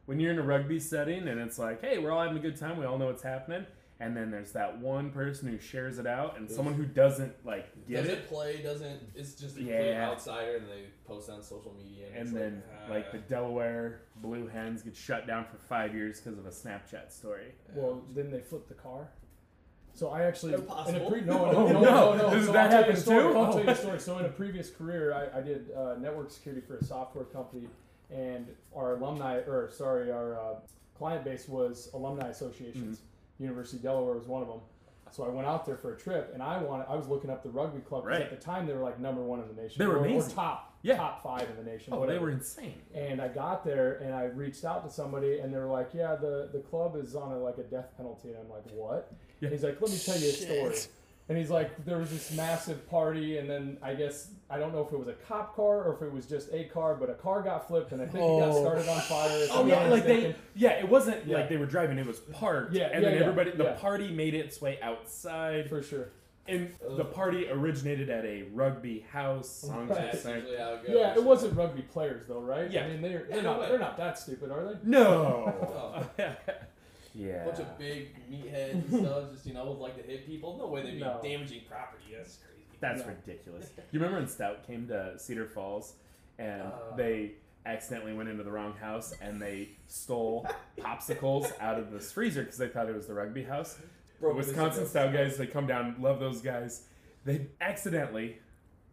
[0.05, 2.57] when you're in a rugby setting and it's like, hey, we're all having a good
[2.57, 3.65] time, we all know what's happening.
[3.99, 7.67] And then there's that one person who shares it out, and someone who doesn't like
[7.87, 8.99] get doesn't it, play, doesn't.
[9.15, 10.09] It's just a Yeah.
[10.09, 12.07] outsider, and they post on social media.
[12.07, 13.39] And, and it's then like, like the ah.
[13.39, 17.53] Delaware Blue Hens get shut down for five years because of a Snapchat story.
[17.73, 19.07] Well, didn't they flip the car?
[19.95, 22.17] So I actually, in a pre- no, no, Oh, no, no.
[22.17, 22.29] no.
[22.32, 23.38] Does So that I'll tell you a happen too?
[23.38, 23.71] I'll tell you Oh.
[23.71, 23.99] a story.
[23.99, 27.67] So in a previous career, I, I did uh, network security for a software company,
[28.10, 30.56] and our alumni, or sorry, our uh,
[30.97, 32.97] client base was alumni associations.
[32.99, 33.43] Mm-hmm.
[33.43, 34.62] University of Delaware was one of them.
[35.12, 36.88] So I went out there for a trip, and I wanted.
[36.89, 38.21] I was looking up the rugby club 'cause Right.
[38.23, 39.77] at the time they were like number one in the nation.
[39.77, 40.34] They were or, or amazing.
[40.34, 40.97] top, Yeah.
[40.97, 41.93] top five in the nation.
[41.93, 42.82] Oh, they were insane.
[42.95, 46.15] And I got there and I reached out to somebody and they were like, "Yeah,
[46.15, 49.49] the the club is on a, like a death penalty." And I'm like, "What?" Yeah.
[49.49, 50.88] He's like, "Let me tell you a story." Shit.
[51.29, 54.82] And he's like, "There was this massive party, and then I guess I don't know
[54.86, 57.13] if it was a cop car or if it was just a car, but a
[57.13, 58.62] car got flipped and I think it got Oh.
[58.62, 61.38] started on fire." if Oh I'm yeah, not like they yeah, it wasn't Yeah.
[61.38, 62.73] like they were driving; it was parked.
[62.73, 63.73] Yeah, and yeah, then yeah, everybody, the yeah.
[63.73, 66.10] party made its way outside, for sure.
[66.45, 69.47] and the party originated at a rugby house.
[69.49, 70.41] Songs were That's sang.
[70.41, 70.93] usually how it goes.
[70.97, 72.69] Yeah, it wasn't rugby players though, right?
[72.69, 72.84] Yeah.
[72.84, 73.69] I mean, they're they're no not way.
[73.69, 74.77] they're not that stupid, are they?
[74.84, 75.53] No.
[76.17, 76.23] Oh.
[77.13, 77.45] yeah.
[77.45, 80.58] Bunch of big meatheads and stuff, just you know, would like to hit people.
[80.58, 81.19] No way they'd be No.
[81.23, 82.04] damaging property.
[82.15, 82.78] That's crazy.
[82.80, 83.08] That's No.
[83.08, 83.69] ridiculous.
[83.91, 85.93] You remember when Stout came to Cedar Falls
[86.39, 86.95] and Uh.
[86.97, 87.34] they
[87.65, 90.45] accidentally went into the wrong house and they stole
[90.80, 93.80] popsicles out of this freezer because they thought it was the rugby house.
[94.19, 96.88] Broke Wisconsin this- Stout guys, they come down, love those guys.
[97.26, 98.39] They accidentally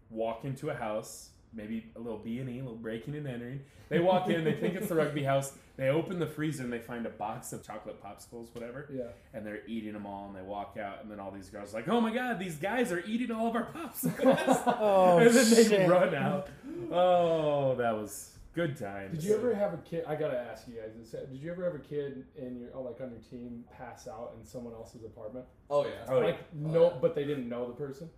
[0.08, 3.60] walk into a house, maybe a little B and E, a little breaking and entering.
[3.88, 5.52] They walk in, they think it's the rugby house.
[5.76, 9.04] They open the freezer and they find a box of chocolate popsicles, whatever Yeah.
[9.32, 11.78] and they're eating them all and they walk out and then all these girls are
[11.78, 15.50] like oh my god these guys are eating all of our popsicles Oh, and then
[15.50, 15.88] they shit.
[15.88, 16.48] run out
[16.92, 20.04] oh that was good times Did you ever have a kid?
[20.06, 20.90] I gotta ask you guys.
[20.98, 24.06] This, did you ever have a kid in your, oh, like on your team, pass
[24.08, 25.46] out in someone else's apartment?
[25.70, 25.90] Oh yeah.
[26.08, 26.26] Oh, yeah.
[26.26, 28.10] like no, but they didn't know the person.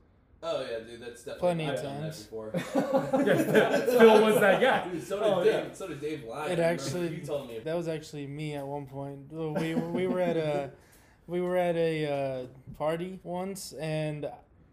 [0.45, 1.01] Oh yeah, dude.
[1.01, 2.23] That's definitely Plenty I've of done that times.
[2.25, 2.51] before.
[3.27, 5.53] Yeah, Phil was that guy Dude, so did Oh, Dave.
[5.69, 5.73] yeah.
[5.73, 6.51] So did Dave Lyon.
[6.51, 7.59] It I remember actually- You told me.
[7.61, 9.33] That was actually me at one point.
[9.33, 10.71] We we were at a
[11.29, 14.29] we were at a uh, party once, and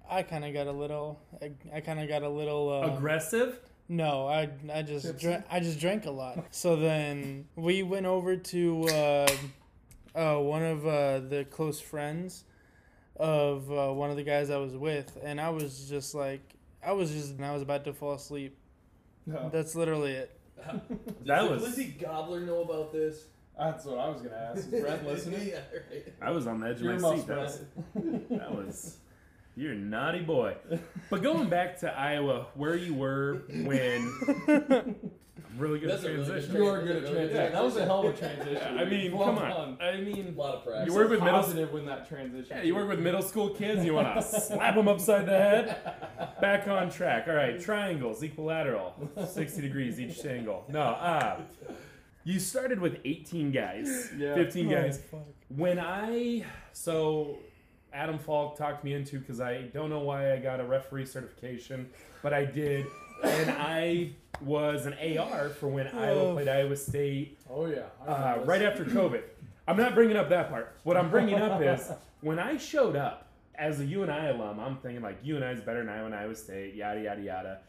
[0.09, 1.19] I kind of got a little.
[1.41, 2.69] I, I kind of got a little.
[2.83, 5.27] Uh, aggressive No, I I just Tipsy?
[5.27, 6.45] drank, I just drank a lot.
[6.49, 9.27] So then we went over to uh,
[10.15, 12.43] uh, one of uh, the close friends
[13.19, 16.41] of uh, one of the guys I was with, and I was just like,
[16.83, 18.57] I was just, I was about to fall asleep.
[19.25, 19.49] No.
[19.51, 20.39] That's literally it.
[21.25, 23.25] That Does was- Lizzie Gobbler know about this?
[23.57, 24.57] That's what I was gonna ask.
[24.59, 25.47] Is Brett listening?
[25.49, 25.59] yeah,
[25.91, 26.13] right.
[26.21, 27.61] I was on the edge of Earmuffs, my seat that was,
[28.29, 28.97] that was
[29.57, 30.55] You're a naughty boy.
[31.09, 34.13] But going back to Iowa, where you were when
[34.47, 35.11] I'm
[35.59, 36.55] really good That's a really good transition.
[36.55, 37.51] You are good at Really good transition.
[37.53, 38.77] That was a hell of a transition.
[38.77, 39.51] I mean, Well come done.
[39.51, 39.77] on.
[39.81, 40.87] I mean, A lot of practice.
[40.87, 42.57] You work with middle- positive when that transition.
[42.57, 43.83] yeah, you work with middle school kids.
[43.85, 46.35] You want to slap them upside the head.
[46.41, 47.27] Back on track.
[47.27, 48.93] All right, triangles, equilateral,
[49.27, 50.65] 60 degrees each angle.
[50.69, 51.37] No, ah.
[52.23, 54.35] You started with 18 guys, Yeah.
[54.35, 55.01] 15 Oh, guys.
[55.09, 55.21] fuck.
[55.49, 56.43] When I
[56.73, 57.39] so
[57.91, 61.89] Adam Falk talked me into because I don't know why I got a referee certification,
[62.21, 62.85] but I did,
[63.23, 66.33] and I was an AR for when Iowa Oh.
[66.33, 67.83] played Iowa State Oh yeah.
[68.05, 69.21] Uh, right after COVID.
[69.67, 70.75] I'm not bringing up that part.
[70.83, 75.01] What I'm bringing up is when I showed up as a UNI alum, I'm thinking
[75.03, 77.59] like UNI is better than Iowa and Iowa State, yada yada yada.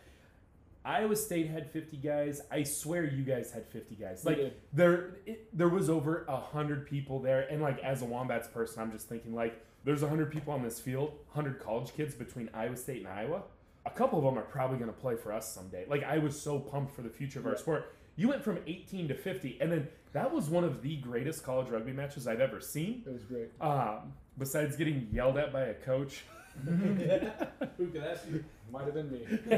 [0.82, 2.40] Iowa State had 50 guys.
[2.50, 4.24] I swear you guys had 50 guys.
[4.24, 8.48] Like there, it, there was over a hundred people there, and like as a Wombats
[8.48, 12.14] person, I'm just thinking like there's a hundred people on this field, hundred college kids
[12.14, 13.42] between Iowa State and Iowa.
[13.86, 15.84] A couple of them are probably going to play for us someday.
[15.88, 17.94] Like I was so pumped for the future of our sport.
[18.16, 21.68] You went from 18 to 50, and then that was one of the greatest college
[21.68, 23.02] rugby matches I've ever seen.
[23.06, 23.48] It was great.
[23.60, 26.24] Um, besides getting yelled at by a coach.
[26.64, 28.44] Who can ask you?
[28.72, 29.20] Might have been me.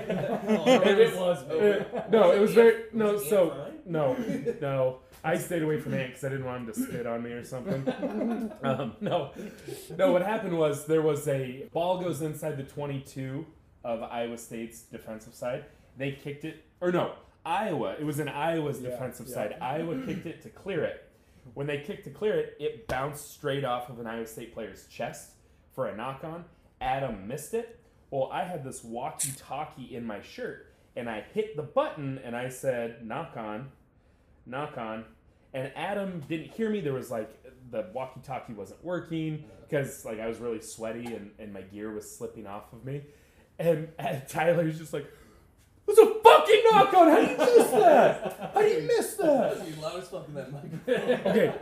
[0.49, 1.43] Oh, Maybe it was.
[1.49, 2.03] me.
[2.11, 3.15] No, it was very no.
[3.15, 3.75] Was So Ant Ryan?
[3.87, 4.17] no,
[4.61, 4.99] no.
[5.25, 7.45] I stayed away from Ant because I didn't want him to spit on me or
[7.45, 7.83] something.
[8.63, 9.33] Um, no,
[9.97, 10.13] no.
[10.13, 13.45] What happened was there was a ball goes inside the 22
[13.85, 15.65] of Iowa State's defensive side.
[15.97, 17.13] They kicked it, or no,
[17.45, 17.97] Iowa.
[17.99, 19.35] It was in Iowa's Yeah, defensive yeah.
[19.35, 19.57] side.
[19.61, 21.09] Iowa kicked it to clear it.
[21.55, 24.87] When they kicked to clear it, it bounced straight off of an Iowa State player's
[24.87, 25.33] chest
[25.75, 26.45] for a knock on.
[26.81, 27.81] Adam missed it.
[28.11, 32.37] Well, I had this walkie talkie in my shirt and I hit the button and
[32.37, 33.71] I said, knock on,
[34.47, 35.05] knock on.
[35.55, 36.81] And Adam didn't hear me.
[36.81, 37.31] There was like
[37.71, 41.93] the walkie talkie wasn't working because like I was really sweaty and, and my gear
[41.93, 43.03] was slipping off of me.
[43.63, 45.11] And, and Tyler's just like, it
[45.87, 47.09] was a fucking knock on.
[47.09, 48.51] How do you miss that?
[48.55, 49.57] How do you miss that?
[49.59, 50.81] That's the loudest fuck in that microphone.
[51.33, 51.55] Okay,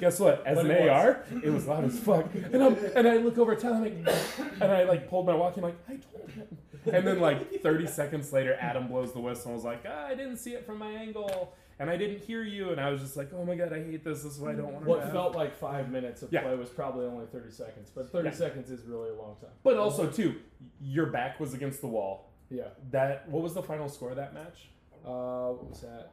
[0.00, 0.46] guess what?
[0.46, 0.90] As But an it was.
[0.90, 2.26] AR, it was loud as fuck.
[2.34, 4.16] And I'm and I look over at Tyler, I'm like,
[4.60, 5.58] and I like pulled my walkie.
[5.60, 6.46] I'm like, I told him.
[6.92, 10.14] And then like 30 seconds later, Adam blows the whistle and was like, ah, I
[10.14, 12.70] didn't see it from my angle, and I didn't hear you.
[12.70, 14.22] And I was just like, oh my god, I hate this.
[14.22, 14.90] This is why I don't want to.
[14.90, 16.42] What felt like five minutes of Yeah.
[16.42, 18.34] play was probably only 30 seconds, but 30 Yeah.
[18.34, 19.50] seconds is really a long time.
[19.62, 20.36] But also too,
[20.80, 22.30] your back was against the wall.
[22.50, 22.68] Yeah.
[22.90, 24.68] That what was the final score of that match?
[25.04, 26.12] Uh, what was that?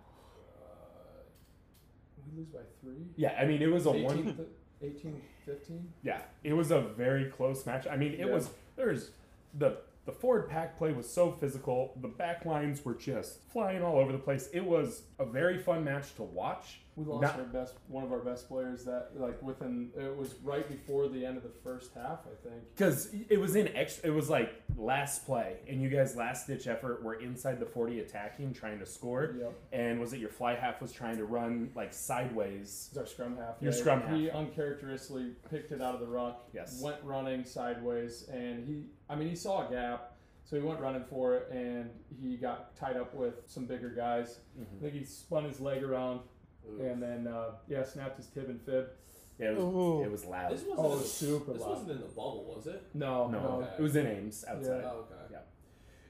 [0.58, 1.22] Uh,
[2.32, 3.06] we lose by three?
[3.16, 4.24] Yeah, I mean it was a 18, one.
[4.36, 4.48] th-
[4.82, 5.94] 18, 15?
[6.04, 7.88] Yeah, it was a very close match.
[7.88, 8.34] I mean, it Yeah.
[8.34, 9.12] was there's
[9.54, 11.98] the the forward pack play was so physical.
[12.02, 14.50] The back lines were just flying all over the place.
[14.54, 16.80] It was a very fun match to watch.
[16.96, 20.36] We lost Not- our best, one of our best players that, like, within, it was
[20.44, 22.62] right before the end of the first half, I think.
[22.76, 26.68] Because it was in extra, it was like last play, and you guys last ditch
[26.68, 29.36] effort were inside the forty attacking, trying to score.
[29.40, 29.54] Yep.
[29.72, 32.90] And was it your fly half was trying to run like sideways?
[32.92, 33.56] Is our scrum half.
[33.60, 34.36] Your Yeah, scrum He half.
[34.36, 36.48] uncharacteristically picked it out of the ruck.
[36.54, 36.80] Yes.
[36.80, 41.04] Went running sideways, and he, I mean, he saw a gap, so he went running
[41.10, 41.90] for it, and
[42.22, 44.40] he got tied up with some bigger guys.
[44.60, 44.78] Mm-hmm.
[44.78, 46.22] I think he spun his leg around,
[46.80, 48.88] and then, uh, yeah, snapped his tib and fib.
[49.40, 50.04] Yeah, it was, Ooh.
[50.04, 50.52] it was loud.
[50.52, 51.70] This wasn't, Oh, in the, super this loud.
[51.72, 52.84] wasn't in the bubble, was it?
[52.94, 53.48] No, No, no.
[53.62, 53.74] Okay.
[53.78, 54.82] it was in Ames outside.
[54.82, 54.90] Yeah.
[54.92, 55.22] Oh, okay.
[55.32, 55.38] Yeah.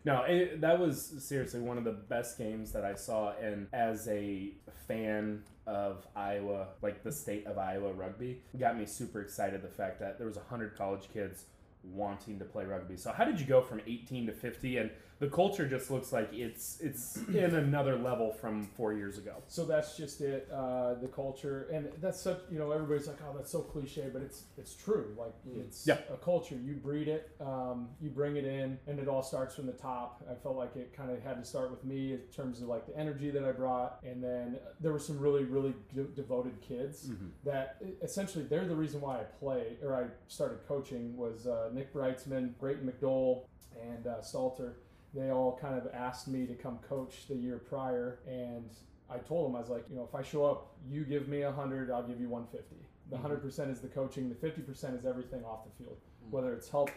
[0.06, 3.34] No, it, that was seriously one of the best games that I saw.
[3.42, 4.52] And as a
[4.88, 9.62] fan of Iowa, like the state of Iowa rugby, got me super excited.
[9.62, 11.46] The fact that there was hundred college kids
[11.84, 12.98] wanting to play rugby.
[12.98, 14.78] So how did you go from 18 to 50?
[14.78, 14.90] And
[15.24, 19.36] the culture just looks like it's it's in another level from four years ago.
[19.48, 23.34] So that's just it, uh, the culture, and that's such you know everybody's like, oh,
[23.38, 25.16] that's so cliche, but it's it's true.
[25.18, 26.00] Like it's Yeah.
[26.14, 26.56] a culture.
[26.56, 30.22] You breed it, um, you bring it in, and it all starts from the top.
[30.30, 32.86] I felt like it kind of had to start with me in terms of like
[32.86, 37.10] the energy that I brought, and then there were some really really de- devoted kids
[37.46, 41.70] that e, essentially they're the reason why I play or I started coaching was uh,
[41.74, 43.44] Nick Breitzman, Brayton McDowell,
[43.82, 44.74] and uh, Stalter
[45.14, 48.70] they all kind of asked me to come coach the year prior and
[49.10, 51.44] i told them i was like you know if i show up you give me
[51.44, 55.66] 100 i'll give you 150 the 100% is the coaching the 50% is everything off
[55.66, 55.98] the field.
[56.30, 56.90] Whether it's help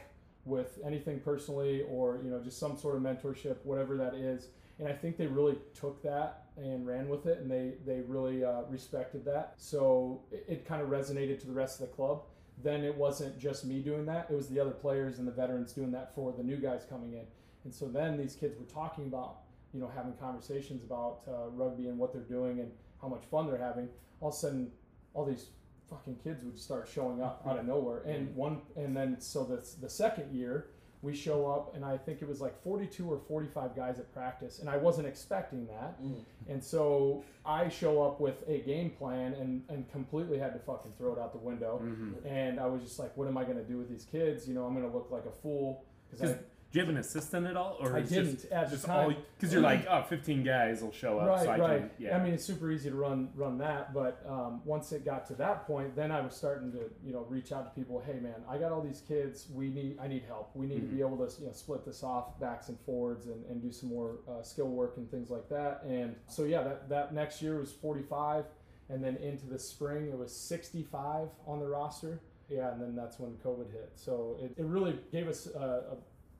[0.45, 4.49] with anything personally or you know just some sort of mentorship whatever that is.
[4.79, 8.45] And i think they really took that and ran with it and they they really
[8.45, 9.55] uh, respected that.
[9.57, 12.23] So it, it kind of resonated to the rest of the club.
[12.63, 14.29] Then it wasn't just me doing that.
[14.31, 17.13] It was the other players and the veterans doing that for the new guys coming
[17.13, 17.27] in
[17.67, 19.39] and so then these kids were talking about,
[19.75, 22.71] you know, having conversations about uh, rugby and what they're doing and
[23.03, 23.89] how much fun they're having.
[24.21, 24.71] All of a sudden,
[25.15, 25.47] all these
[25.91, 28.03] fucking kids would start showing up out of nowhere.
[28.07, 30.69] And one, and then so the the second year,
[31.03, 34.61] we show up, and I think it was like 42 or 45 guys at practice,
[34.61, 36.01] and I wasn't expecting that.
[36.01, 36.25] Mm.
[36.49, 40.93] And so I show up with a game plan and, and completely had to fucking
[40.97, 41.81] throw it out the window.
[41.83, 42.29] Mm-hmm.
[42.29, 44.47] And I was just like, what am I going to do with these kids?
[44.47, 45.85] You know, I'm going to look like a fool.
[46.11, 46.37] Because
[46.77, 49.07] do you have an assistant at all, or I didn't just, at the just time.
[49.07, 51.81] all because you're like, oh, 15 guys will show up, right, so I right.
[51.81, 52.19] can, yeah.
[52.19, 55.35] I mean, it's super easy to run run that, but um, once it got to
[55.37, 58.03] that point, then I was starting to you know reach out to people.
[58.05, 59.47] Hey, man, I got all these kids.
[59.55, 60.51] We need I need help.
[60.55, 63.43] We need to be able to you know split this off backs and forwards and,
[63.47, 65.83] and do some more uh, skill work and things like that.
[65.89, 68.45] And so yeah, that that next year was 45,
[68.91, 72.21] and then into the spring it was 65 on the roster.
[72.51, 73.93] Yeah, and then that's when COVID hit.
[73.97, 75.97] So it, it really gave us a, a,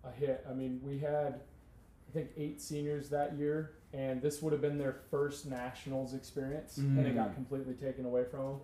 [0.07, 0.45] a hit.
[0.49, 1.41] I mean, we had
[2.09, 6.79] I think eight seniors that year, and this would have been their first nationals experience,
[6.79, 7.35] and it got Mm.
[7.35, 8.61] completely taken away from them.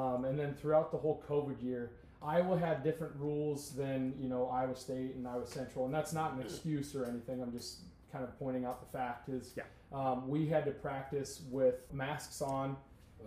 [0.00, 1.90] Um, and then throughout the whole COVID year,
[2.22, 6.34] Iowa had different rules than you know Iowa State and Iowa Central, and that's not
[6.34, 7.42] an excuse or anything.
[7.42, 7.80] I'm just
[8.12, 9.64] kind of pointing out the fact is Yeah.
[9.92, 12.76] um, we had to practice with masks on,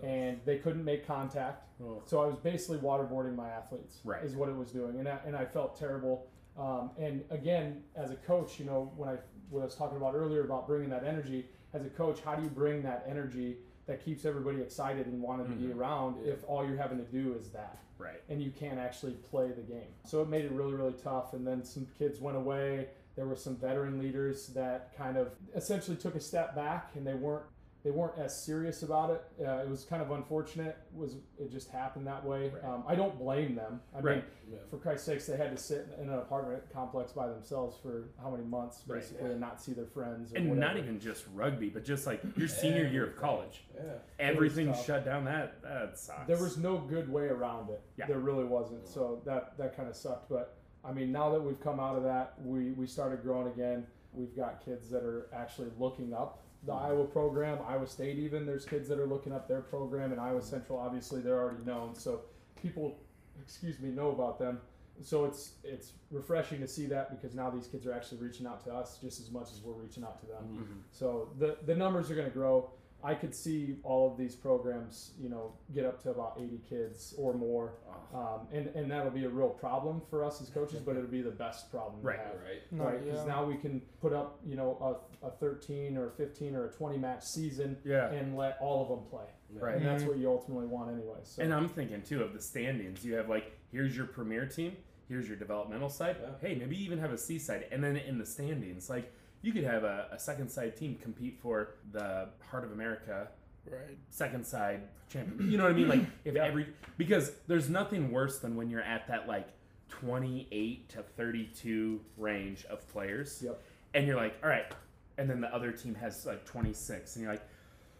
[0.02, 1.64] and they couldn't make contact.
[1.82, 2.02] Oh.
[2.06, 4.24] So I was basically waterboarding my athletes, Right.
[4.24, 6.26] is what it was doing, and I, and I felt terrible.
[6.60, 9.16] Um, and again, as a coach, you know, when I
[9.48, 12.42] what I was talking about earlier about bringing that energy, as a coach, how do
[12.42, 13.56] you bring that energy
[13.86, 17.34] that keeps everybody excited and wanting to be around if all you're having to do
[17.34, 17.78] is that?
[18.00, 18.22] right.
[18.28, 19.88] and you can't actually play the game.
[20.04, 21.34] So it made it really, really tough.
[21.34, 22.88] And then some kids went away.
[23.16, 27.14] There were some veteran leaders that kind of essentially took a step back, and they
[27.14, 27.44] weren't
[27.82, 29.22] they weren't as serious about it.
[29.42, 30.76] Uh, it was kind of unfortunate.
[30.94, 32.50] Was it just happened that way?
[32.50, 32.64] Right.
[32.64, 33.80] Um, I don't blame them.
[33.96, 34.58] I mean, Yeah.
[34.68, 38.30] for Christ's sakes, they had to sit in an apartment complex by themselves for how
[38.30, 39.00] many months, Right.
[39.00, 40.32] basically, and not see their friends.
[40.32, 40.66] Or And whatever.
[40.74, 43.94] not even just rugby, but just like your senior year of college, Yeah.
[44.18, 45.24] everything shut down.
[45.24, 46.26] That that sucks.
[46.26, 47.80] There was no good way around it.
[47.96, 48.06] Yeah.
[48.08, 48.86] There really wasn't.
[48.88, 50.28] So that that kind of sucked.
[50.28, 50.54] But
[50.84, 53.86] I mean, now that we've come out of that, we we started growing again.
[54.12, 58.44] We've got kids that are actually looking up the Iowa program, Iowa State even.
[58.46, 61.94] There's kids that are looking up their program, and Iowa Central obviously they're already known.
[61.94, 62.22] So
[62.60, 62.98] people,
[63.42, 64.60] excuse me, know about them.
[65.02, 68.62] So it's it's refreshing to see that because now these kids are actually reaching out
[68.64, 70.44] to us just as much as we're reaching out to them.
[70.44, 70.82] Mhm.
[70.92, 72.70] So the the numbers are going to grow.
[73.02, 77.14] I could see all of these programs, you know, get up to about 80 kids
[77.16, 77.74] or more,
[78.12, 81.08] Oh, um, and and that'll be a real problem for us as coaches, but it'll
[81.10, 82.16] be the best problem Right.
[82.18, 82.34] to have.
[82.42, 82.72] Right.
[82.72, 83.32] No, Right, because yeah.
[83.34, 86.70] now we can put up, you know, a, a 13 or a 15 or a
[86.72, 88.10] 20 match season yeah.
[88.10, 89.26] and let all of them play,
[89.58, 89.76] Right.
[89.76, 90.08] and that's Mhm.
[90.08, 91.18] what you ultimately want anyway.
[91.22, 93.04] So And I'm thinking too of the standings.
[93.04, 94.76] You have like here's your premier team,
[95.08, 96.16] here's your developmental side.
[96.20, 96.30] Yeah.
[96.40, 99.10] Hey, maybe you even have a C side, and then in the standings, like
[99.42, 103.28] you could have a, a second side team compete for the Heart of America
[103.70, 103.98] Right.
[104.08, 104.80] second side
[105.10, 105.50] champion.
[105.50, 105.88] You know what I mean?
[105.88, 106.44] Like if Yeah.
[106.44, 106.66] every
[106.96, 109.48] because there's nothing worse than when you're at that like
[109.88, 113.60] 28 to 32 range of players, Yep.
[113.94, 114.72] and you're like, all right,
[115.18, 117.42] and then the other team has like 26, and you're like.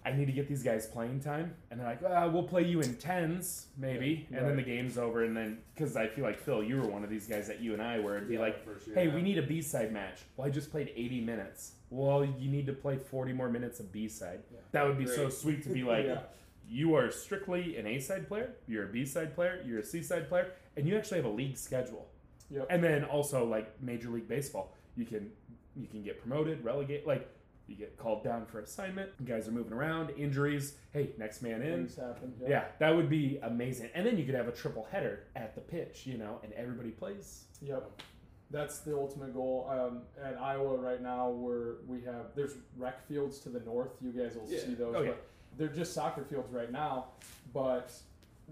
[0.04, 2.80] I need to get these guys playing time, and they're like, "Well, we'll play you
[2.80, 6.62] in tens, maybe," and then the game's over, and then because I feel like Phil,
[6.62, 8.64] you were one of these guys that you and I were, it'd be Yeah, like,
[8.84, 9.14] sure, "Hey, yeah.
[9.14, 11.72] we need a B side match." Well, I just played 80 minutes.
[11.90, 14.40] Well, you need to play 40 more minutes of B side.
[14.50, 14.60] Yeah.
[14.72, 16.20] That would be so sweet to be like, Yeah.
[16.66, 20.02] you are strictly an A side player, you're a B side player, you're a C
[20.02, 22.06] side player, and you actually have a league schedule.
[22.50, 22.68] Yep.
[22.70, 25.30] And then also like Major League Baseball, you can
[25.76, 27.28] you can get promoted, relegate, like
[27.70, 29.10] you get called down for assignment.
[29.20, 30.74] You guys are moving around, injuries.
[30.92, 31.86] Hey, next man in.
[31.86, 32.34] Things happen.
[32.48, 33.90] Yeah, that would be amazing.
[33.94, 36.90] And then you could have a triple header at the pitch, you know, and everybody
[36.90, 37.44] plays.
[37.62, 38.02] Yep.
[38.50, 39.68] That's the ultimate goal.
[39.70, 43.92] Um, at Iowa right now, where we have there's rec fields to the north.
[44.00, 44.58] You guys will Yeah.
[44.60, 44.94] see those.
[44.96, 45.10] Oh, yeah.
[45.10, 45.24] but
[45.56, 47.06] they're just soccer fields right now.
[47.54, 47.92] But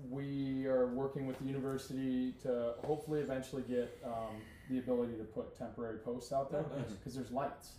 [0.09, 4.37] we are working with the university to hopefully eventually get um,
[4.71, 6.93] the ability to put temporary posts out there Oh, nice.
[6.93, 7.73] because there's lights.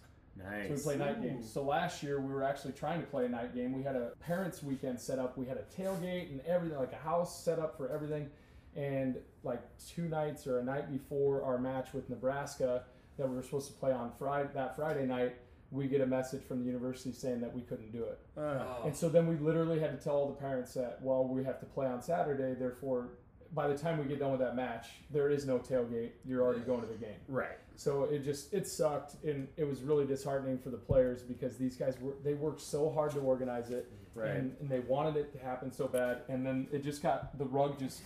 [0.44, 0.68] Nice.
[0.68, 1.52] So we play night games.
[1.52, 3.74] So last year we were actually trying to play a night game.
[3.74, 5.38] We had a parents' weekend set up.
[5.38, 8.30] We had a tailgate and everything, like a house set up for everything.
[8.76, 12.84] And like two nights or a night before our match with Nebraska
[13.18, 15.36] that we were supposed to play on Friday that Friday night,
[15.72, 18.20] we get a message from the university saying that we couldn't do it.
[18.38, 18.84] Oh.
[18.86, 21.60] And so then we literally had to tell all the parents that, well, we have
[21.60, 23.10] to play on Saturday, therefore
[23.54, 26.12] by the time we get done with that match, there is no tailgate.
[26.26, 27.18] You're already going to the game.
[27.28, 27.58] right.
[27.80, 31.78] So it just it sucked, and it was really disheartening for the players because these
[31.78, 34.32] guys were they worked so hard to organize it, Right.
[34.32, 37.46] and, and they wanted it to happen so bad, and then it just got the
[37.46, 38.02] rug just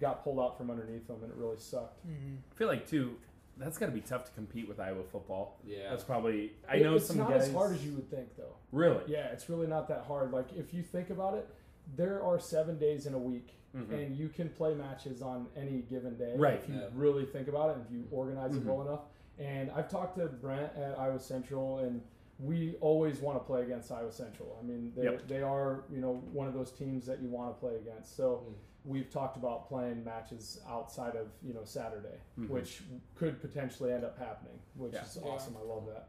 [0.00, 2.06] got pulled out from underneath them, and it really sucked.
[2.06, 2.36] Mm-hmm.
[2.52, 3.16] I feel like too.
[3.56, 5.58] That's got to be tough to compete with Iowa football.
[5.66, 5.90] Yeah.
[5.90, 6.52] That's probably.
[6.70, 7.48] I It- know it's some not guys.
[7.48, 8.54] as hard as you would think, though.
[8.70, 9.02] Really.
[9.08, 10.30] Yeah, it's really not that hard.
[10.30, 11.48] Like if you think about it,
[11.96, 16.16] there are seven days in a week and you can play matches on any given
[16.16, 16.54] day Right.
[16.60, 16.88] if you Yeah.
[16.94, 19.02] really think about it and if you organize it well enough.
[19.38, 22.02] And I've talked to Brent at Iowa Central, and
[22.40, 24.56] we always want to play against Iowa Central.
[24.60, 25.28] I mean, they Yep.
[25.28, 28.16] they are you know one of those teams that you want to play against.
[28.16, 28.54] So Mm.
[28.84, 32.48] we've talked about playing matches outside of you know Saturday, Mhm.
[32.48, 32.82] which
[33.16, 35.02] could potentially end up happening, which Yeah.
[35.04, 35.30] is Yeah.
[35.30, 35.56] awesome.
[35.56, 36.08] I love that.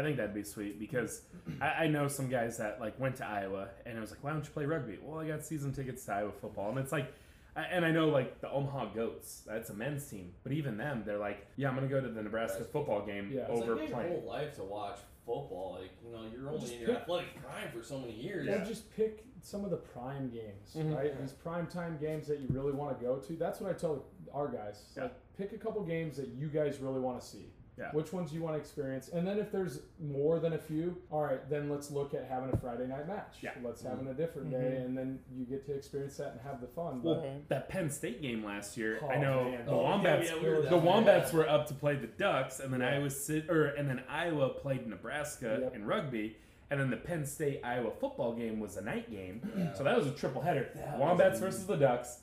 [0.00, 1.22] I think that'd be sweet because
[1.60, 4.32] I, I know some guys that like went to Iowa and it was like, why
[4.32, 4.98] don't you play rugby?
[5.02, 7.12] Well, I got season tickets to Iowa football, and it's like,
[7.54, 11.02] I- and I know like the Omaha Goats, that's a men's team, but even them,
[11.04, 12.72] they're like, yeah, I'm gonna go to the Nebraska Nebraska.
[12.72, 13.40] football game Yeah.
[13.42, 14.12] It's It's over like your playing.
[14.20, 15.78] whole life to watch football.
[15.80, 18.48] Like you know, you're only Just in your pick- athletic prime for so many years.
[18.48, 20.94] Or just pick some of the prime games, Mhm.
[20.96, 21.20] right?
[21.20, 23.32] These prime time games that you really want to go to.
[23.36, 24.84] That's what I tell our guys.
[24.96, 25.04] Yeah.
[25.04, 27.52] Like, pick a couple games that you guys really want to see.
[27.80, 27.90] Yeah.
[27.92, 31.22] Which ones you want to experience, and then if there's more than a few, all
[31.22, 33.38] right, then let's look at having a Friday night match.
[33.40, 33.52] Yeah.
[33.64, 34.84] Let's having a different day, Mhm.
[34.84, 37.02] and then you get to experience that and have the fun.
[37.02, 39.64] Well, But that Penn State game last year, Oh, I know man.
[39.64, 40.30] the Oh, yeah, Wombats.
[40.30, 40.84] yeah, we were the the down.
[40.84, 42.90] Wombats were up to play the Ducks, and then Yeah.
[42.96, 45.74] Iowa City, or and then Iowa played Nebraska Yep.
[45.74, 46.36] in rugby,
[46.70, 49.40] and then the Penn State Iowa football game was a night game.
[49.56, 49.72] Yeah.
[49.72, 50.68] So that was a triple header.
[50.74, 52.20] That Wombats versus the Ducks,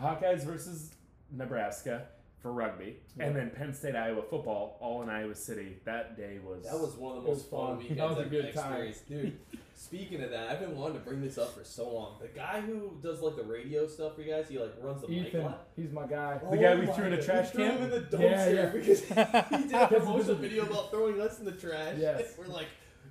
[0.00, 0.92] Hawkeyes versus
[1.30, 2.08] Nebraska
[2.46, 5.78] for rugby, and then Penn State Iowa football all in Iowa City.
[5.84, 7.78] That day was That was one of the most fun fun.
[7.78, 8.94] weekends That was a I've good time.
[9.08, 9.36] dude.
[9.74, 12.18] Speaking of that, I've been wanting to bring this up for so long.
[12.22, 15.08] The guy who does like the radio stuff for you guys, he like runs the
[15.08, 15.66] mic Ethan, lot.
[15.74, 16.38] he's my guy.
[16.50, 17.76] The guy we my threw in a trash we threw can?
[17.78, 18.66] him in the dumpster Yeah, yeah.
[18.66, 19.14] because he
[19.68, 21.96] did a promotional video about throwing us in the trash.
[21.98, 22.34] Yes.
[22.38, 22.68] We're like,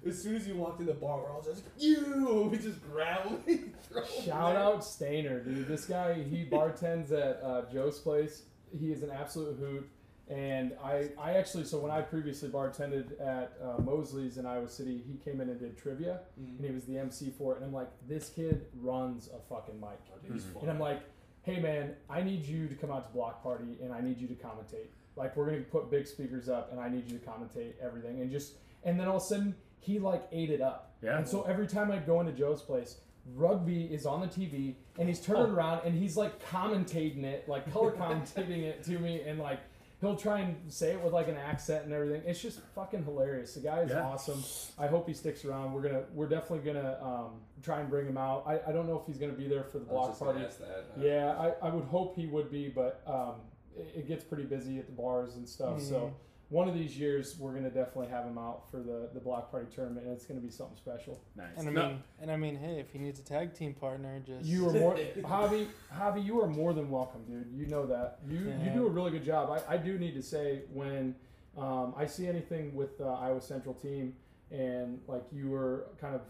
[0.08, 2.48] as soon as you walked in the bar, we're all just you.
[2.52, 3.40] We just grab him.
[3.48, 5.68] and throw him Shout out Stainer, dude.
[5.68, 8.44] This guy, he bartends at uh, Joe's place.
[8.80, 9.88] He is an absolute hoot.
[10.28, 15.03] And I, I actually, so when I previously bartended at uh, Mosley's in Iowa City,
[15.07, 16.57] he came in and did trivia, Mhm.
[16.57, 17.57] and he was the MC for it.
[17.57, 19.99] And I'm like, this kid runs a fucking mic.
[20.23, 20.71] Dude, he's And.
[20.71, 21.01] I'm like,
[21.43, 24.28] hey man, I need you to come out to Block Party and I need you
[24.28, 24.88] to commentate.
[25.15, 28.32] Like we're gonna put big speakers up and I need you to commentate everything and
[28.32, 30.95] just and then all of a sudden he like ate it up.
[31.03, 31.19] Yeah.
[31.19, 32.97] And so every time I'd go into Joe's place,
[33.36, 37.72] rugby is on the TV and he's turning around and he's like commentating it, like
[37.72, 39.60] color commentating it to me and like
[40.02, 42.22] he'll try and say it with like an accent and everything.
[42.26, 43.54] It's just fucking hilarious.
[43.56, 44.04] The guy is Yeah.
[44.04, 44.43] awesome.
[44.78, 45.74] I hope he sticks around.
[45.74, 47.32] We're gonna we're definitely gonna um,
[47.64, 48.43] try and bring him out.
[48.46, 50.20] I, I don't know if he's gonna be there for the I was block just
[50.22, 50.39] party.
[50.46, 50.86] ask that.
[50.98, 53.36] Uh, Yeah, I, I would hope he would be, but um,
[53.76, 55.82] it, it gets pretty busy at the bars and stuff.
[55.82, 56.12] So Mhm.
[56.50, 59.68] One of these years, we're gonna definitely have him out for the the block party
[59.74, 61.20] tournament, and it's gonna be something special.
[61.36, 61.48] nice.
[61.58, 64.22] And I No, mean, and I mean, hey, if he needs a tag team partner,
[64.26, 65.68] just You are more, Javi.
[65.93, 67.48] Javi, you are more than welcome, dude.
[67.52, 68.20] You know that.
[68.28, 69.50] You you do a really good job.
[69.50, 71.16] I, I do need to say when
[71.58, 74.14] um, I see anything with the Iowa Central team,
[74.52, 76.22] and like you were kind of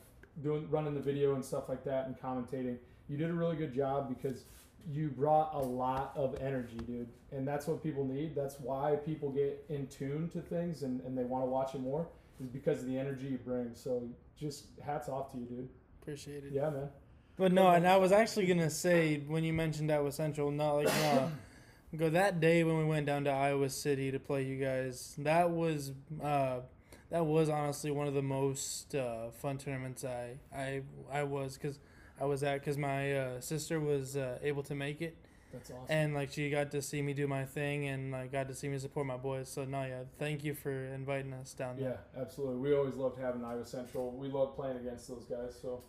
[0.41, 2.77] doing running the video and stuff like that and commentating,
[3.09, 4.45] you did a really good job because
[4.91, 7.07] you brought a lot of energy, dude.
[7.31, 8.35] And that's what people need.
[8.35, 11.81] That's why people get in tune to things and, and they want to watch it
[11.81, 12.07] more
[12.39, 13.71] is because of the energy you bring.
[13.73, 14.07] So
[14.39, 15.69] just hats off to you, dude.
[16.01, 16.51] appreciate it.
[16.51, 16.89] Yeah, man.
[17.37, 20.73] But no, and I was actually gonna say when you mentioned that Iowa Central, not
[20.73, 21.31] like no,
[21.97, 25.15] go that day when we went down to Iowa City to play you guys.
[25.17, 25.91] That was
[26.23, 26.59] uh,
[27.09, 30.81] that was honestly one of the most uh, fun tournaments I I
[31.11, 31.79] I was because
[32.19, 35.17] I was at because my uh, sister was uh, able to make it
[35.51, 35.85] That's awesome.
[35.89, 38.67] and like she got to see me do my thing and like got to see
[38.69, 39.49] me support my boys.
[39.49, 41.99] So no, yeah, thank you for inviting us down there.
[42.15, 42.57] Yeah, absolutely.
[42.57, 44.11] We always loved having Iowa Central.
[44.11, 45.57] We love playing against those guys.
[45.61, 45.83] So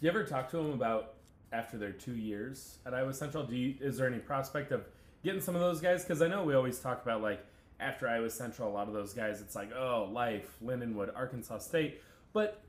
[0.00, 1.14] Do you ever talk to them about
[1.52, 3.44] after their two years at Iowa Central?
[3.44, 4.84] Do you, is there any prospect of
[5.24, 6.02] getting some of those guys?
[6.04, 7.44] Because I know we always talk about like
[7.80, 12.00] after Iowa Central, a lot of those guys, it's like oh, Life, Lindenwood, Arkansas State,
[12.32, 12.60] but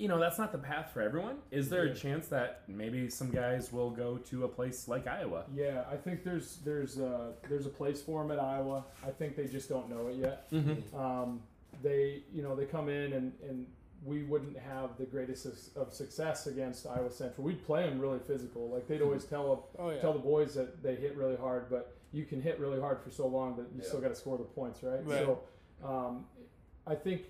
[0.00, 1.36] you know that's not the path for everyone.
[1.50, 5.44] Is there a chance that maybe some guys will go to a place like Iowa?
[5.54, 8.84] yeah, I think there's there's uh, there's a place for them at Iowa.
[9.06, 10.50] I think they just don't know it yet.
[10.50, 10.98] Mm-hmm.
[10.98, 11.42] Um,
[11.82, 13.66] they you know they come in and and
[14.02, 17.44] we wouldn't have the greatest of- of success against Iowa Central.
[17.46, 18.70] We'd play them really physical.
[18.70, 20.00] Like they'd always tell Oh yeah.
[20.00, 23.10] tell the boys that they hit really hard, but you can hit really hard for
[23.10, 23.86] so long that you Yeah.
[23.88, 25.04] still got to score the points, right?
[25.06, 25.18] Right.
[25.26, 25.40] So
[25.84, 26.24] um,
[26.86, 27.22] I think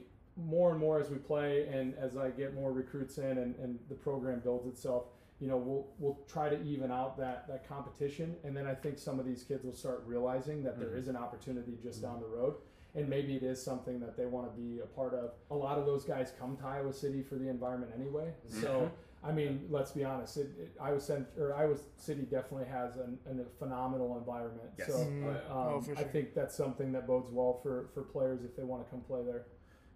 [0.45, 3.79] more and more as we play and as I get more recruits in and, and
[3.89, 5.05] the program builds itself,
[5.41, 8.99] you know, we'll we'll try to even out that that competition, and then I think
[8.99, 10.99] some of these kids will start realizing that there Mhm.
[10.99, 12.57] is an opportunity just down the road.
[12.97, 15.31] And maybe it is something that they want to be a part of.
[15.53, 18.35] A lot of those guys come to Iowa City for the environment anyway.
[18.49, 18.91] So,
[19.23, 20.37] I mean, let's be honest.
[20.39, 24.71] It, it, Iowa Cent- or Iowa City definitely has an, an, a phenomenal environment.
[24.77, 24.89] Yes.
[24.89, 25.53] So, Mm, Oh, yeah.
[25.53, 28.65] um, Oh, for I think that's something that bodes well for, for players if they
[28.65, 29.47] want to come play there.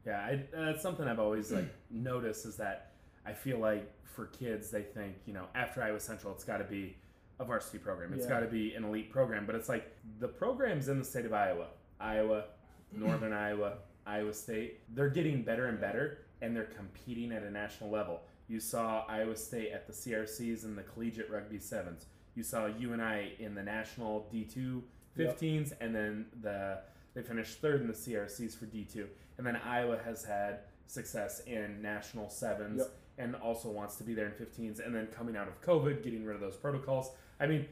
[0.07, 2.93] Yeah, I, that's something I've always like noticed is that
[3.27, 6.65] I feel like for kids they think you know after Iowa Central it's got to
[6.65, 6.97] be
[7.41, 8.13] a varsity program.
[8.13, 8.31] It's Yeah.
[8.31, 9.45] got to be an elite program.
[9.47, 9.91] But it's like
[10.21, 11.67] the programs in the state of Iowa,
[12.01, 12.45] Iowa,
[12.93, 17.91] Northern Iowa, Iowa State, they're getting better and better, and they're competing at a national
[17.91, 18.21] level.
[18.47, 22.07] You saw Iowa State at the CRCs and the collegiate rugby sevens.
[22.37, 24.83] You saw UNI in the national D2
[25.17, 25.39] Yep.
[25.41, 26.81] 15s, and then the
[27.15, 29.07] they finished third in the CRCs for D2.
[29.39, 32.91] And then Iowa has had success in national sevens Yep.
[33.19, 34.81] and also wants to be there in 15s.
[34.85, 37.11] And then coming out of COVID, getting rid of those protocols.
[37.41, 37.67] I mean,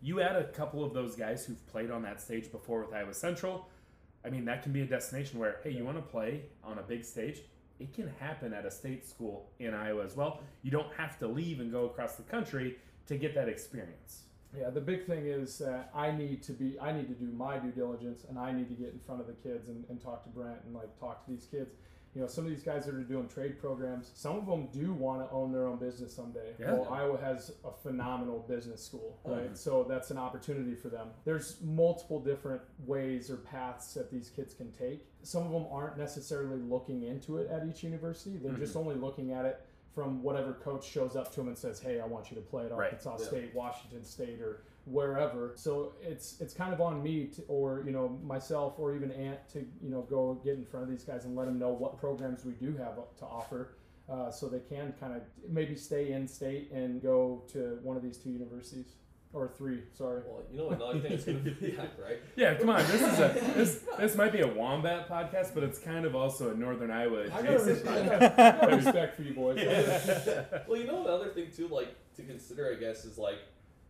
[0.00, 3.14] you add a couple of those guys who've played on that stage before with Iowa
[3.14, 3.68] Central.
[4.24, 6.82] I mean, that can be a destination where, hey, you want to play on a
[6.82, 7.40] big stage?
[7.80, 10.40] It can happen at a state school in Iowa as well.
[10.62, 12.76] You don't have to leave and go across the country
[13.06, 14.22] to get that experience.
[14.56, 17.58] Yeah, the big thing is that I need to be, I need to do my
[17.58, 20.24] due diligence, and I need to get in front of the kids and, and talk
[20.24, 21.74] to Brent and like talk to these kids.
[22.14, 24.92] You know, some of these guys that are doing trade programs, some of them do
[24.92, 26.52] want to own their own business someday.
[26.60, 26.74] Yeah.
[26.74, 29.50] Well, Iowa has a phenomenal business school, right?
[29.50, 29.56] Mhm.
[29.56, 31.08] So that's an opportunity for them.
[31.24, 35.06] There's multiple different ways or paths that these kids can take.
[35.22, 38.36] Some of them aren't necessarily looking into it at each university.
[38.36, 39.64] They're just only looking at it
[39.94, 42.64] from whatever coach shows up to him and says, "Hey, I want you to play
[42.66, 42.84] at Right.
[42.86, 43.26] Arkansas Yeah.
[43.26, 47.92] State, Washington State, or wherever." So it's it's kind of on me to, or you
[47.92, 51.24] know myself or even Ant to you know go get in front of these guys
[51.24, 53.74] and let them know what programs we do have to offer,
[54.08, 58.02] uh, so they can kind of maybe stay in state and go to one of
[58.02, 58.94] these two universities
[59.32, 59.82] or three.
[59.96, 60.22] Sorry.
[60.26, 60.76] Well, you know what?
[60.76, 62.20] another thing is going to be yeah, right.
[62.36, 62.84] Yeah, come on.
[62.86, 66.50] This is a this this might be a wombat podcast, but it's kind of also
[66.50, 67.68] a Northern Iowa I got, adjacent.
[67.68, 69.56] respect, I got respect for you boys.
[70.68, 73.38] well, you know another thing too, like to consider, I guess, is like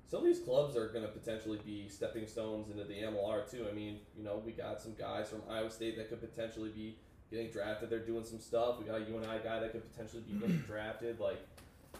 [0.08, 3.66] some of these clubs are going to potentially be stepping stones into the MLR too.
[3.68, 6.98] I mean, you know, we got some guys from Iowa State that could potentially be
[7.30, 7.90] getting drafted.
[7.90, 8.78] They're doing some stuff.
[8.78, 11.18] We got a UNI guy that could potentially be getting drafted.
[11.18, 11.40] Like,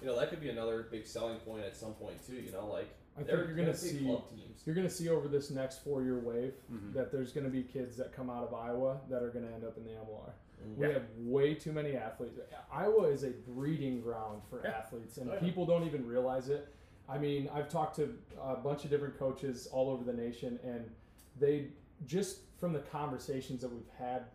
[0.01, 2.34] you know, that could be another big selling point at some point too.
[2.34, 4.63] You know, like I think they're you're gonna see teams.
[4.65, 6.95] you're gonna see over this next four year wave Mhm.
[6.95, 9.77] that there's gonna be kids that come out of Iowa that are gonna end up
[9.77, 10.35] in the MLR.
[10.65, 10.77] Mm.
[10.77, 10.93] We Yeah.
[10.95, 12.39] have way too many athletes.
[12.73, 14.71] Iowa is a breeding ground for Yeah.
[14.71, 15.41] athletes, and Oh, yeah.
[15.41, 16.69] people don't even realize it.
[17.09, 20.91] I mean, I've talked to a bunch of different coaches all over the nation, and
[21.39, 21.73] they
[22.07, 24.27] just from the conversations that we've had,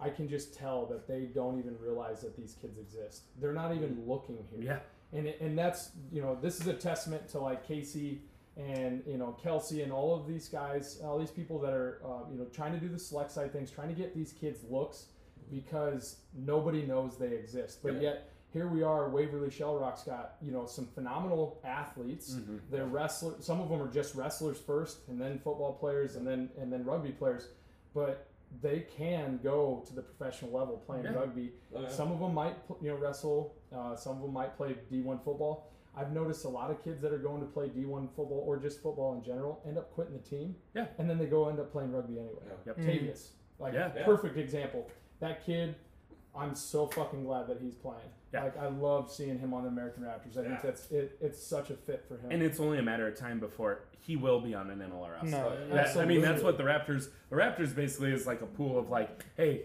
[0.00, 3.22] I can just tell that they don't even realize that these kids exist.
[3.40, 4.80] They're not even looking here Yeah.
[5.12, 8.22] And it, and that's you know this is a testament to like Casey
[8.56, 12.30] and you know Kelsey and all of these guys, all these people that are uh,
[12.30, 15.06] you know trying to do the select side things, trying to get these kids looks
[15.50, 17.80] because nobody knows they exist.
[17.82, 18.00] But Yeah.
[18.00, 22.34] yet here we are, Waverly Shell Rock's got you know some phenomenal athletes.
[22.34, 22.60] Mhm.
[22.70, 23.44] They're wrestlers.
[23.44, 26.84] Some of them are just wrestlers first, and then football players, and then and then
[26.84, 27.48] rugby players.
[27.94, 28.27] But
[28.62, 31.12] they can go to the professional level playing Yeah.
[31.14, 31.52] rugby.
[31.74, 31.88] Oh, yeah.
[31.88, 33.54] Some of them might, you know, wrestle.
[33.74, 35.70] Uh, some of them might play D1 football.
[35.96, 38.82] I've noticed a lot of kids that are going to play D1 football or just
[38.82, 40.56] football in general end up quitting the team.
[40.74, 40.86] Yeah.
[40.98, 42.42] And then they go end up playing rugby anyway.
[42.46, 42.54] Yeah.
[42.66, 42.76] Yep.
[42.78, 43.92] Tavius, like Yeah.
[43.94, 44.04] Yeah.
[44.04, 44.88] perfect example.
[45.20, 45.74] That kid,
[46.34, 48.10] I'm so fucking glad that he's playing.
[48.32, 48.44] Yeah.
[48.44, 50.36] Like I love seeing him on the American Raptors.
[50.36, 50.48] I Yeah.
[50.48, 51.16] think that's it.
[51.20, 52.30] It's such a fit for him.
[52.30, 55.30] And it's only a matter of time before he will be on an MLR roster.
[55.30, 57.08] No, That- I mean, that's what the Raptors.
[57.30, 59.64] The Raptors basically is like a pool of like, hey,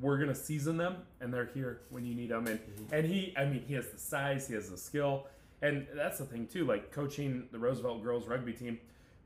[0.00, 2.46] we're gonna season them, and they're here when you need them.
[2.46, 2.94] And mm-hmm.
[2.94, 5.26] and he, I mean, he has the size, he has the skill,
[5.62, 6.64] and that's the thing too.
[6.64, 8.78] Like coaching the Roosevelt girls rugby team,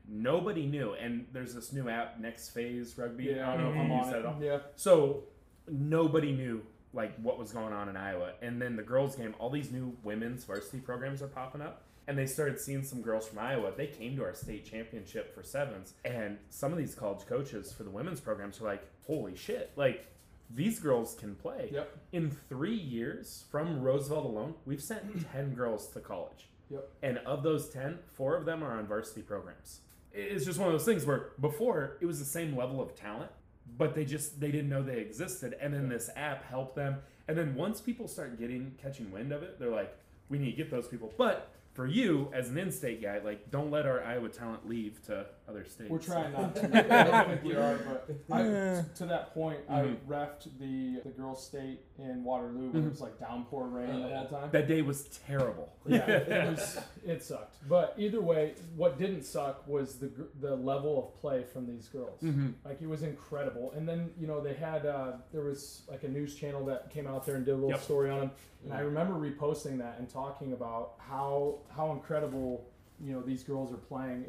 [0.08, 0.94] nobody knew.
[0.94, 3.24] And there's this new app, Next Phase Rugby.
[3.24, 3.92] yeah, I don't know if mm-hmm.
[3.92, 4.18] I'm on it.
[4.18, 4.36] at all.
[4.40, 4.58] Yeah.
[4.76, 5.24] So
[5.68, 6.62] nobody knew
[6.92, 8.32] like what was going on in Iowa.
[8.42, 11.82] And then the girls game, all these new women's varsity programs are popping up.
[12.06, 13.72] And they started seeing some girls from Iowa.
[13.76, 15.92] They came to our state championship for sevens.
[16.06, 20.06] And some of these college coaches for the women's programs were like, holy shit, like
[20.54, 21.68] these girls can play.
[21.72, 21.98] Yep.
[22.12, 26.48] In three years from Roosevelt alone, we've sent 10 girls to college.
[26.70, 26.88] Yep.
[27.02, 29.80] And of those 10, four of them are on varsity programs.
[30.12, 33.30] It's just one of those things where before it was the same level of talent,
[33.76, 35.56] but they just they didn't know they existed.
[35.60, 36.96] And then this app helped them.
[37.26, 39.96] And then once people start getting catching wind of it, they're like,
[40.28, 41.12] we need to get those people.
[41.16, 45.26] But for you as an in-state guy, like don't let our Iowa talent leave to
[45.48, 45.90] other states.
[45.90, 46.66] We're trying not to.
[46.66, 48.82] I don't think we are, but I, Yeah.
[48.96, 49.72] to that point, Mhm.
[49.74, 54.08] I refed the the girls' state in Waterloo when it was like downpour rain the
[54.14, 54.50] whole time.
[54.52, 55.72] That day was terrible.
[55.86, 56.78] yeah, it was.
[57.06, 57.56] It sucked.
[57.68, 61.88] But either way, what didn't suck was the gr- the level of play from these
[61.88, 62.20] girls.
[62.20, 62.54] Mhm.
[62.64, 63.72] Like it was incredible.
[63.72, 67.06] And then you know they had uh, there was like a news channel that came
[67.06, 67.80] out there and did a little Yep.
[67.80, 68.30] story on them.
[68.64, 72.66] And I remember reposting that and talking about how how incredible
[73.00, 74.24] you know these girls are playing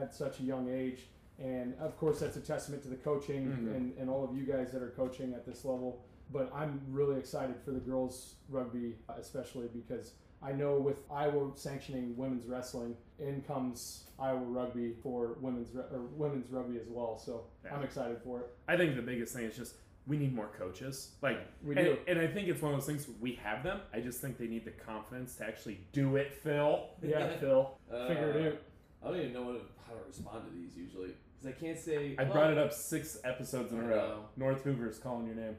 [0.00, 1.08] at such a young age.
[1.38, 3.74] And of course, that's a testament to the coaching Mhm.
[3.76, 6.04] and, and all of you guys that are coaching at this level.
[6.30, 11.52] But I'm really excited for the girls rugby, uh, especially because I know with Iowa
[11.56, 17.18] sanctioning women's wrestling, in comes Iowa rugby for women's or women's rugby as well.
[17.18, 17.74] So Yeah.
[17.76, 18.46] I'm excited for it.
[18.68, 19.76] I think the biggest thing is just
[20.06, 21.12] we need more coaches.
[21.22, 21.98] Like We and, do.
[22.08, 23.80] and I think it's one of those things we have them.
[23.94, 26.88] I just think they need the confidence to actually do it, Phil.
[27.02, 28.58] Yeah, Phil, Uh, figure it out.
[29.04, 32.14] I don't even know what, how to respond to these usually because I can't say.
[32.18, 33.96] I well, brought it up six episodes in a row.
[33.96, 34.24] know.
[34.36, 35.56] North Hoover's calling your name.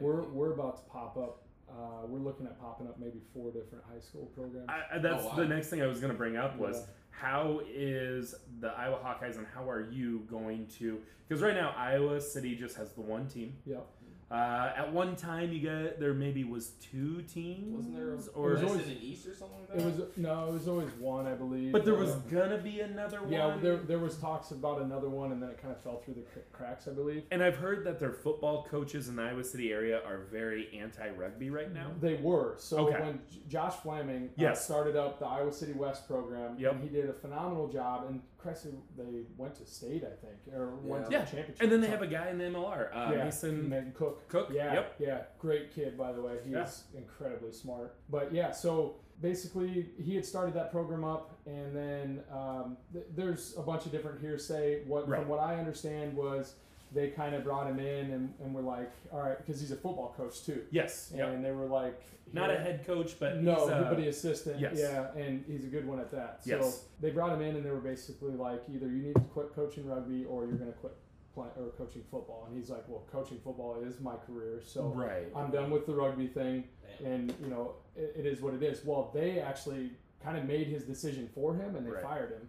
[0.00, 1.38] We're we're about to pop up.
[1.68, 4.68] Uh, we're looking at popping up maybe four different high school programs.
[4.68, 5.36] I, I, that's Oh, wow.
[5.36, 6.84] the next thing I was going to bring up was Yeah.
[7.12, 10.98] How is the Iowa Hawkeyes and how are you going to?
[11.28, 13.54] Because right now Iowa City just has the one team.
[13.64, 13.86] Yep.
[14.32, 18.50] Uh, at one time, you got there maybe was two teams, Wasn't there a or
[18.52, 19.78] was West always- and East or something like that?
[19.80, 21.70] It was no, it was always one, I believe.
[21.70, 23.30] but there was Um, gonna be another one.
[23.30, 26.14] yeah, there there was talks about another one, and then it kind of fell through
[26.14, 27.24] the cracks, I believe.
[27.30, 31.50] and I've heard that their football coaches in the Iowa City area are very anti-rugby
[31.50, 31.90] right now.
[32.00, 32.54] They were.
[32.56, 33.00] So Okay.
[33.02, 36.72] when J- Josh Flaming uh, started up the Iowa City West program, Yep.
[36.72, 38.06] and he did a phenomenal job.
[38.08, 41.56] And Cressy, they went to state, I think, or went to Yeah, the championship.
[41.62, 44.28] and then they have a guy in the MLR, uh, yeah, Mason Mason Cook.
[44.28, 44.48] Cook.
[44.52, 44.94] Yeah, Yep.
[44.98, 46.38] yeah, great kid by the way.
[46.44, 46.64] He Yeah.
[46.64, 47.94] is incredibly smart.
[48.10, 53.56] But yeah, so basically he had started that program up, and then um, th- there's
[53.56, 54.82] a bunch of different hearsay.
[54.86, 55.20] What Right.
[55.20, 56.56] from what I understand was
[56.94, 59.76] they kind of brought him in and, and were like, all right, because he's a
[59.76, 61.12] football coach too, Yes.
[61.14, 61.28] Yep.
[61.28, 62.00] and they were like,
[62.32, 64.60] Not a head coach, but no, uh, but assistant.
[64.60, 64.74] yes.
[64.78, 66.42] Yeah, and he's a good one at that.
[66.44, 66.84] So Yes.
[67.00, 69.86] they brought him in, and they were basically like, either you need to quit coaching
[69.86, 70.92] rugby or you're going to quit
[71.34, 72.44] play, or coaching football.
[72.46, 75.28] And he's like, well, coaching football is my career, so right.
[75.34, 76.64] I'm done with the rugby thing,
[77.00, 77.12] Damn.
[77.12, 78.84] and you know it, it is what it is.
[78.84, 82.02] Well, they actually kind of made his decision for him, and they Right.
[82.02, 82.48] fired him.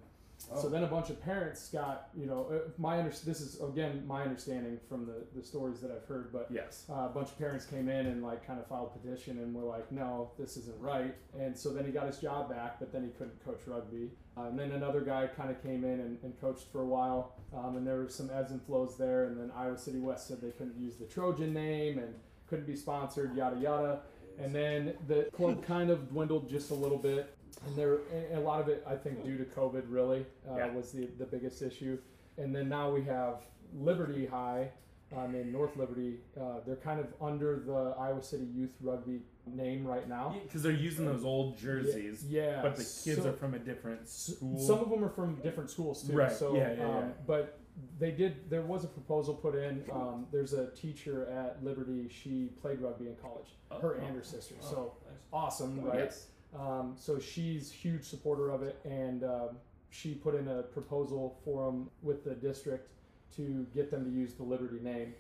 [0.51, 0.61] Oh.
[0.61, 4.03] So then a bunch of parents got, you know, uh, my under- this is again
[4.05, 6.85] my understanding from the, the stories that I've heard, but yes.
[6.89, 9.53] uh, a bunch of parents came in and like kind of filed a petition and
[9.53, 11.15] were like, no, this isn't right.
[11.39, 14.09] And so then he got his job back, but then he couldn't coach rugby.
[14.35, 17.35] Uh, and then another guy kind of came in and, and coached for a while,
[17.55, 19.25] um, and there were some ebbs and flows there.
[19.25, 22.15] And then Iowa City West said they couldn't use the Trojan name and
[22.47, 23.99] couldn't be sponsored, yada yada.
[24.39, 27.35] And then the club kind of dwindled just a little bit.
[27.65, 30.73] And there, and a lot of it, I think, due to COVID, really uh, Yeah.
[30.73, 31.97] was the the biggest issue.
[32.37, 33.43] And then now we have
[33.75, 34.71] Liberty High,
[35.15, 36.19] um, in North Liberty.
[36.39, 40.35] Uh, they're kind of under the Iowa City Youth Rugby name right now.
[40.43, 44.07] Because they're using those old jerseys, Yeah, but the kids so- are from a different
[44.07, 44.57] school.
[44.59, 46.13] Some of them are from different schools too.
[46.17, 47.09] Right, So, yeah, yeah, um, yeah.
[47.27, 47.59] but
[47.99, 48.49] they did.
[48.49, 49.83] There was a proposal put in.
[49.91, 52.07] Um, there's a teacher at Liberty.
[52.09, 53.55] She played rugby in college.
[53.81, 54.05] Her Oh.
[54.05, 54.55] and her sister.
[54.63, 55.13] Oh, So nice.
[55.31, 55.99] awesome, Oh, right?
[55.99, 56.27] yes.
[56.59, 59.49] Um, so she's huge supporter of it, and um,
[59.89, 62.89] she put in a proposal for them with the district
[63.35, 65.13] to get them to use the Liberty name.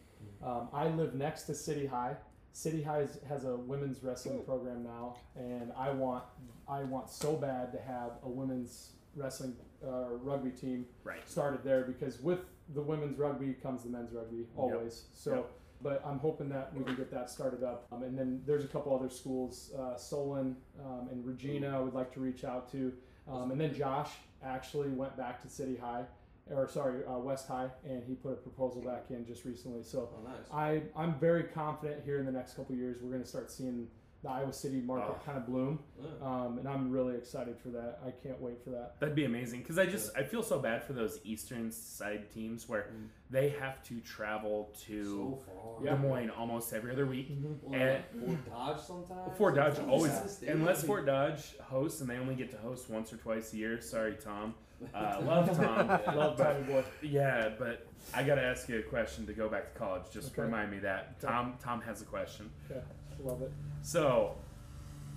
[0.43, 2.15] Um, I live next to City High.
[2.53, 6.23] City High has, has a women's wrestling program now, and I want
[6.67, 9.55] I want so bad to have a women's wrestling
[9.85, 11.27] uh, rugby team Right.
[11.27, 12.39] started there because with
[12.73, 15.03] the women's rugby comes the men's rugby always.
[15.13, 15.51] So, Yep.
[15.83, 17.87] But I'm hoping that we can get that started up.
[17.91, 21.77] Um, and then there's a couple other schools, uh, Solon um, and Regina.
[21.77, 22.93] I would like to reach out to.
[23.29, 24.09] Um, and then Josh
[24.43, 26.03] actually went back to City High,
[26.49, 29.83] or sorry, uh, West High, and he put a proposal back in just recently.
[29.83, 30.47] So Oh, nice.
[30.51, 33.87] I I'm very confident here in the next couple years we're going to start seeing
[34.23, 35.21] the Iowa City market Oh.
[35.25, 35.79] kind of bloom.
[36.01, 36.07] Yeah.
[36.25, 37.99] Um, and I'm really excited for that.
[38.05, 38.99] I can't wait for that.
[38.99, 42.67] That'd be amazing because I just I feel so bad for those eastern side teams
[42.69, 43.07] where Mm.
[43.29, 45.83] they have to travel to so far.
[45.83, 47.29] Des Moines almost every other week.
[47.63, 49.37] Well, And- Fort Dodge sometimes.
[49.37, 50.87] Fort Dodge Sometimes always, it's the unless stadium.
[50.87, 53.81] Fort Dodge hosts and they only get to host once or twice a year.
[53.81, 54.55] Sorry, Tom.
[54.93, 55.87] Uh, love Tom.
[55.87, 56.11] Yeah.
[56.15, 56.83] Love Tommy boy.
[57.01, 60.03] Yeah, but I gotta ask you a question to go back to college.
[60.11, 60.41] Just Okay.
[60.41, 62.49] remind me that Tom Tom has a question.
[62.69, 62.77] Yeah,
[63.19, 63.51] love it.
[63.81, 64.35] So,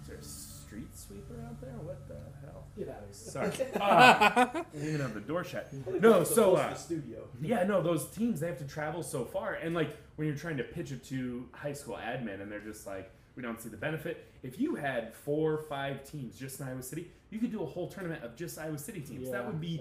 [0.02, 1.70] is there a street sweeper out there?
[1.82, 2.64] What the hell?
[2.76, 3.12] Get out of here.
[3.12, 3.52] Sorry.
[3.80, 5.72] Ah, we even have the door shut.
[6.00, 7.20] No, so uh, the studio.
[7.40, 10.56] yeah, no, those teams they have to travel so far, and like when you're trying
[10.58, 13.76] to pitch it to high school admin, and they're just like, we don't see the
[13.76, 14.26] benefit.
[14.42, 17.66] If you had four, or five teams just in Iowa City, you could do a
[17.66, 19.30] whole tournament of just Iowa City teams.
[19.30, 19.80] That would be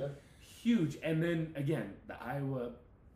[0.62, 0.98] huge.
[1.04, 2.72] And then again, the Iowa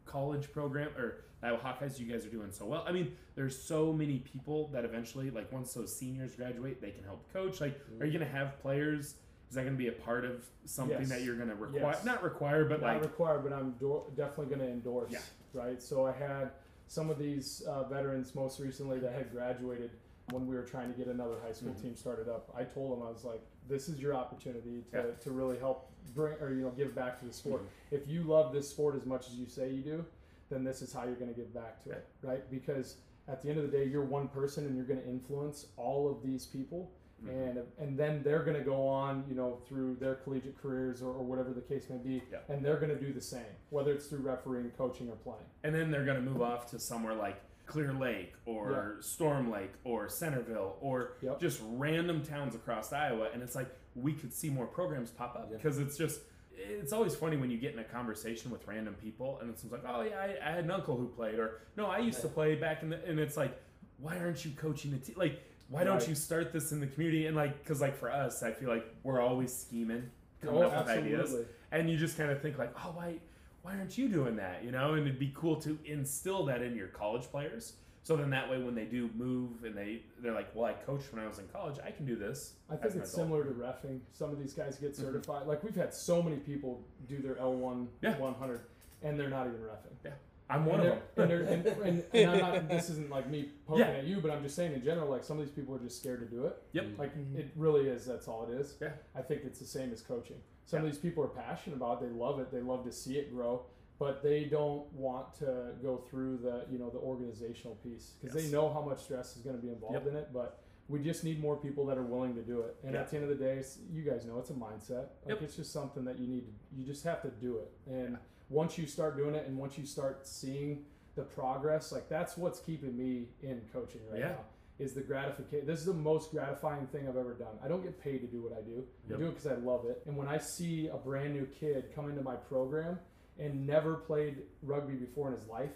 [0.05, 2.83] college program or Iowa Hawkeyes, you guys are doing so well.
[2.87, 7.03] I mean, there's so many people that eventually, like once those seniors graduate, they can
[7.03, 7.61] help coach.
[7.61, 9.15] Like, are you gonna have players?
[9.49, 11.09] Is that gonna be a part of something Yes.
[11.09, 11.81] that you're gonna require?
[11.93, 12.03] Yes.
[12.03, 15.11] Not require, but Not like required, but I'm do- definitely going to endorse.
[15.11, 15.19] Yeah.
[15.53, 15.81] Right.
[15.81, 16.51] So I had
[16.87, 19.91] some of these uh, veterans most recently that had graduated
[20.31, 21.81] when we were trying to get another high school Mhm.
[21.81, 22.51] team started up.
[22.55, 25.11] I told them I was like, "This is your opportunity to, Yeah.
[25.21, 27.61] to really help bring or you know give back to the sport.
[27.63, 27.67] Mhm.
[27.91, 30.05] If you love this sport as much as you say you do,
[30.49, 32.49] then this is how you're going to give back to it, right?
[32.49, 32.97] Because
[33.27, 36.09] at the end of the day, you're one person and you're going to influence all
[36.09, 36.91] of these people.
[37.21, 37.29] Mm-hmm.
[37.37, 41.09] and and then they're going to go on, you know, through their collegiate careers or,
[41.11, 42.37] or whatever the case may be, Yeah.
[42.47, 45.43] and they're going to do the same, whether it's through refereeing, coaching, or playing.
[45.65, 49.73] and then they're going to move off to somewhere like Clear Lake or Storm Lake
[49.83, 51.41] or Centerville or Yep.
[51.41, 53.27] just random towns across Iowa.
[53.33, 55.57] And it's like we could see more programs pop up Yeah.
[55.57, 56.21] because it's just.
[56.59, 59.83] It's always funny when you get in a conversation with random people and it's like,
[59.87, 62.55] oh yeah, I, I had an uncle who played, or no, I used to play
[62.55, 63.57] back in the, and it's like,
[63.99, 65.15] why aren't you coaching the team?
[65.17, 67.27] Like, why don't you start this in the community?
[67.27, 70.09] And like, because like for us, I feel like we're always scheming,
[70.41, 71.35] coming Oh, up with ideas
[71.71, 73.15] and you just kind of think like, oh, why,
[73.61, 74.63] why aren't you doing that?
[74.63, 77.73] You know, and it'd be cool to instill that in your college players.
[78.03, 81.11] So then that way, when they do move and they they're like, well, I coached
[81.13, 82.53] when I was in college, I can do this.
[82.69, 83.99] I think it's adult." similar to refing.
[84.13, 85.01] Some of these guys get Mhm.
[85.01, 85.45] certified.
[85.47, 88.17] Like we've had so many people do their L1 Yeah.
[88.17, 88.61] 100,
[89.03, 90.11] and they're not even refing.
[90.51, 91.29] I'm one and of them.
[91.29, 93.91] And, and, and, and I'm not, this isn't like me poking Yeah.
[93.91, 95.99] at you, but I'm just saying in general, like some of these people are just
[95.99, 96.57] scared to do it.
[96.71, 96.85] Yep.
[96.97, 97.37] Like Mhm.
[97.37, 98.03] it really is.
[98.05, 98.75] That's all it is.
[98.81, 98.93] Yeah.
[99.13, 100.41] I think it's the same as coaching.
[100.65, 100.87] Some Yeah.
[100.87, 102.07] of these people are passionate about it.
[102.09, 102.49] They love it.
[102.51, 103.65] They love to see it grow,
[103.99, 108.45] but they don't want to go through the you know the organizational piece because Yes.
[108.45, 110.07] they know how much stress is going to be involved Yep.
[110.07, 110.29] in it.
[110.33, 112.75] But we just need more people that are willing to do it.
[112.83, 113.01] And Yeah.
[113.01, 115.09] at the end of the day, it's, you guys know it's a mindset.
[115.25, 115.41] Like Yep.
[115.43, 116.45] it's just something that you need.
[116.47, 117.71] To, you just have to do it.
[117.87, 118.17] And
[118.49, 120.85] once you start doing it, and once you start seeing
[121.15, 124.29] the progress, like that's what's keeping me in coaching right Yeah.
[124.29, 124.45] now
[124.79, 125.67] is the gratification.
[125.67, 127.59] This is the most gratifying thing I've ever done.
[127.61, 128.87] I don't get paid to do what I do.
[129.09, 129.17] Yep.
[129.17, 130.01] I do it because I love it.
[130.07, 132.97] And when I see a brand new kid come into my program
[133.39, 135.71] and never played rugby before in his life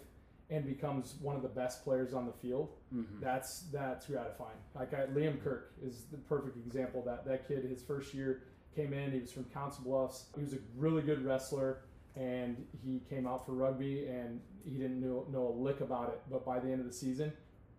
[0.49, 3.19] and becomes one of the best players on the field, Mhm.
[3.21, 4.57] that's that's gratifying.
[4.75, 7.25] Like I, Liam Kirk is the perfect example of that.
[7.25, 8.43] That kid, his first year
[8.75, 9.11] came in.
[9.11, 10.29] He was from Council Bluffs.
[10.35, 11.83] He was a really good wrestler,
[12.15, 16.21] and he came out for rugby, and he didn't know, know a lick about it.
[16.29, 17.31] But by the end of the season,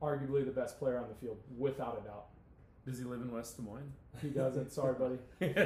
[0.03, 2.27] arguably the best player on the field, without a doubt.
[2.87, 3.93] Does he live in West Des Moines?
[4.21, 4.71] He doesn't.
[4.71, 5.19] Sorry, buddy.
[5.41, 5.57] And,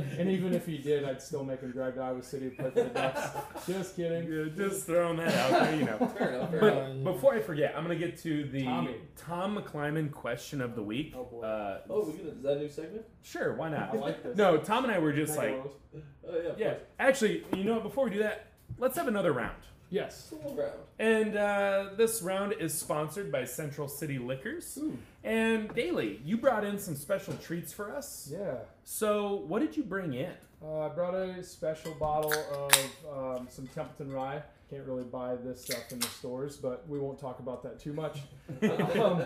[0.20, 2.70] and even if he did, I'd still make him drive to Iowa City to play
[2.70, 3.66] for the Ducks.
[3.66, 4.30] Just kidding.
[4.30, 5.96] Yeah, just throwing that out there, you know.
[6.18, 6.50] Fair enough.
[6.50, 7.14] Fair But enough.
[7.14, 8.96] before I forget, I'm gonna get to the Tommy.
[9.16, 11.14] Tom McClyman question of the week.
[11.16, 11.40] Oh, boy.
[11.42, 13.06] Uh, Oh, we can, is that a new segment?
[13.22, 13.94] sure, why not?
[13.94, 14.36] I like this.
[14.36, 16.02] No, Tom and I were just Can I like, go those?
[16.28, 16.52] Oh yeah.
[16.58, 16.68] yeah.
[16.74, 16.82] course.
[16.98, 17.84] Actually, you know what?
[17.84, 18.48] Before we do that,
[18.78, 19.62] let's have another round.
[19.90, 20.32] Yes.
[20.32, 20.72] Little round.
[20.98, 24.78] And uh, this round is sponsored by Central City Liquors.
[24.80, 24.96] Ooh.
[25.22, 28.28] And Dailey, you brought in some special treats for us.
[28.32, 28.56] Yeah.
[28.84, 30.32] So, what did you bring in?
[30.62, 34.42] Uh, I brought a special bottle of um, some Templeton Rye.
[34.70, 37.92] Can't really buy this stuff in the stores, but we won't talk about that too
[37.92, 38.20] much.
[39.00, 39.24] um,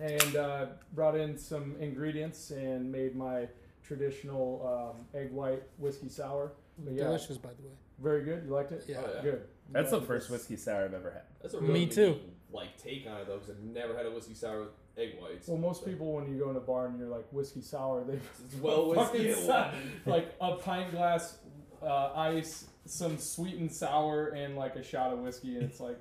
[0.00, 3.48] and uh, brought in some ingredients and made my
[3.82, 6.52] traditional um, egg white whiskey sour.
[6.84, 7.74] But yeah, Delicious, by the way.
[8.00, 8.44] very good.
[8.44, 8.84] You liked it?
[8.88, 9.02] Yeah.
[9.04, 9.22] Oh, yeah.
[9.22, 9.42] Good.
[9.70, 11.22] That's Yeah, the first it's- whiskey sour I've ever had.
[11.40, 12.00] That's a Me really too.
[12.02, 12.22] unique,
[12.52, 14.68] Like take on it though, because I've never had a whiskey sour with
[14.98, 15.48] egg whites.
[15.48, 18.04] Well, most So, people when you go in a bar and you're like whiskey sour,
[18.04, 19.32] they It's well whiskey.
[19.32, 19.70] Fucking sa-
[20.06, 21.38] like a pint glass
[21.82, 25.98] uh, ice, some sweet and sour, and like a shot of whiskey, and it's like,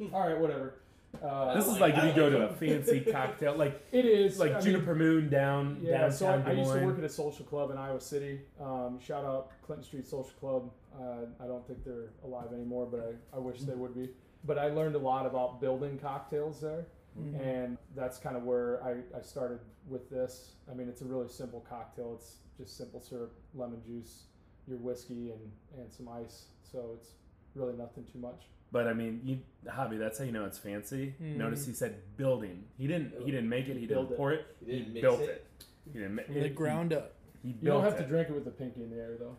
[0.12, 0.74] all right, whatever.
[1.22, 4.52] Uh, This is like if you go to a fancy cocktail, like it is like
[4.52, 7.08] I mean, Juniper Moon down Yeah, so I, downtown I used to work at a
[7.08, 8.40] social club in Iowa City.
[8.60, 10.70] Um, shout out Clinton Street Social Club.
[10.98, 14.10] Uh, I don't think they're alive anymore, but I, I wish they would be.
[14.44, 16.86] But I learned a lot about building cocktails there,
[17.18, 17.40] Mhm.
[17.40, 20.54] and that's kind of where I, I started with this.
[20.70, 22.14] I mean, it's a really simple cocktail.
[22.16, 24.24] It's just simple syrup, lemon juice,
[24.66, 26.46] your whiskey, and, and some ice.
[26.62, 27.10] So it's
[27.54, 28.48] really nothing too much.
[28.72, 29.38] But I mean, you,
[29.70, 31.14] Javi, that's how you know it's fancy.
[31.22, 31.36] Mm.
[31.36, 32.64] Notice he said building.
[32.78, 33.12] He didn't.
[33.24, 33.76] He didn't make it.
[33.76, 34.46] He Build didn't pour it.
[34.64, 35.28] He didn't he mix built it.
[35.28, 35.64] it.
[35.92, 36.14] He didn't.
[36.14, 37.12] ma- From the it- ground up.
[37.42, 39.16] He, he You don't built have to drink it with the pinky in the air,
[39.18, 39.36] though.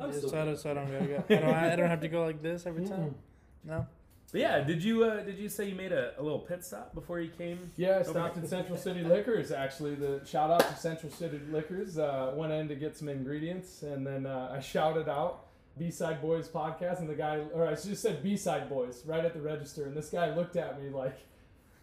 [0.00, 1.24] I'm so, I don't, so I don't gotta go.
[1.30, 3.14] I don't, I don't have to go like this every time.
[3.64, 3.86] No.
[4.30, 6.94] But yeah, did you uh, did you say you made a, a little pit stop
[6.94, 7.58] before you came?
[7.78, 9.50] Yeah, I stopped at Central City Liquors.
[9.50, 11.98] Actually, the shout out to Central City Liquors.
[11.98, 15.46] Uh, went in to get some ingredients, and then uh, I shouted out
[15.78, 19.24] B Side Boys podcast, and the guy, or I just said B Side Boys right
[19.24, 21.16] at the register, and this guy looked at me like,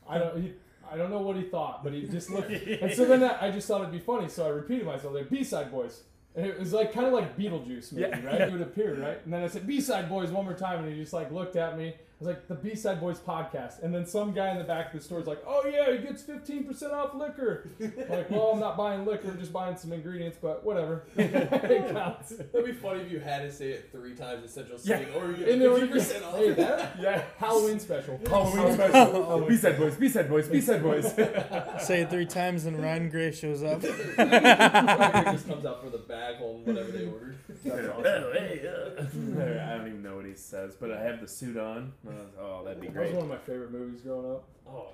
[0.08, 0.54] I don't, he,
[0.92, 2.52] I don't know what he thought, but he just looked.
[2.52, 5.30] and so then I, I just thought it'd be funny, so I repeated myself like
[5.30, 6.04] B Side Boys.
[6.36, 8.26] And it was like kind of like Beetlejuice movie, Yeah.
[8.26, 8.42] right?
[8.42, 9.22] It would appear, right?
[9.24, 11.56] And then I said B Side Boys one more time, and he just like looked
[11.56, 11.96] at me.
[12.18, 13.84] I was like, the B Side Boys podcast.
[13.84, 15.98] And then some guy in the back of the store is like, oh yeah, he
[15.98, 17.70] gets 15% off liquor.
[17.82, 21.04] I'm like, well, I'm not buying liquor, I'm just buying some ingredients, but whatever.
[21.18, 22.30] it counts.
[22.30, 25.00] That'd be funny if you had to say it three times in Central Yeah.
[25.00, 26.36] City, or you get there fifty would- percent off.
[26.38, 27.24] Hey, that Yeah.
[27.38, 28.18] Halloween special.
[28.30, 29.42] Halloween special.
[29.42, 29.96] B side boys.
[29.96, 30.48] B side boys.
[30.48, 31.14] B side boys.
[31.86, 33.82] Say it three times and Ryan Gray shows up.
[33.84, 37.36] It just comes out from the bag hole, whatever they ordered.
[37.68, 39.02] Oh, hey, uh.
[39.02, 41.94] I don't even know what he says, but I have the suit on.
[42.40, 42.94] Oh, that'd be great.
[42.94, 43.16] That was great.
[43.16, 44.44] one of my favorite movies growing up.
[44.68, 44.88] Oh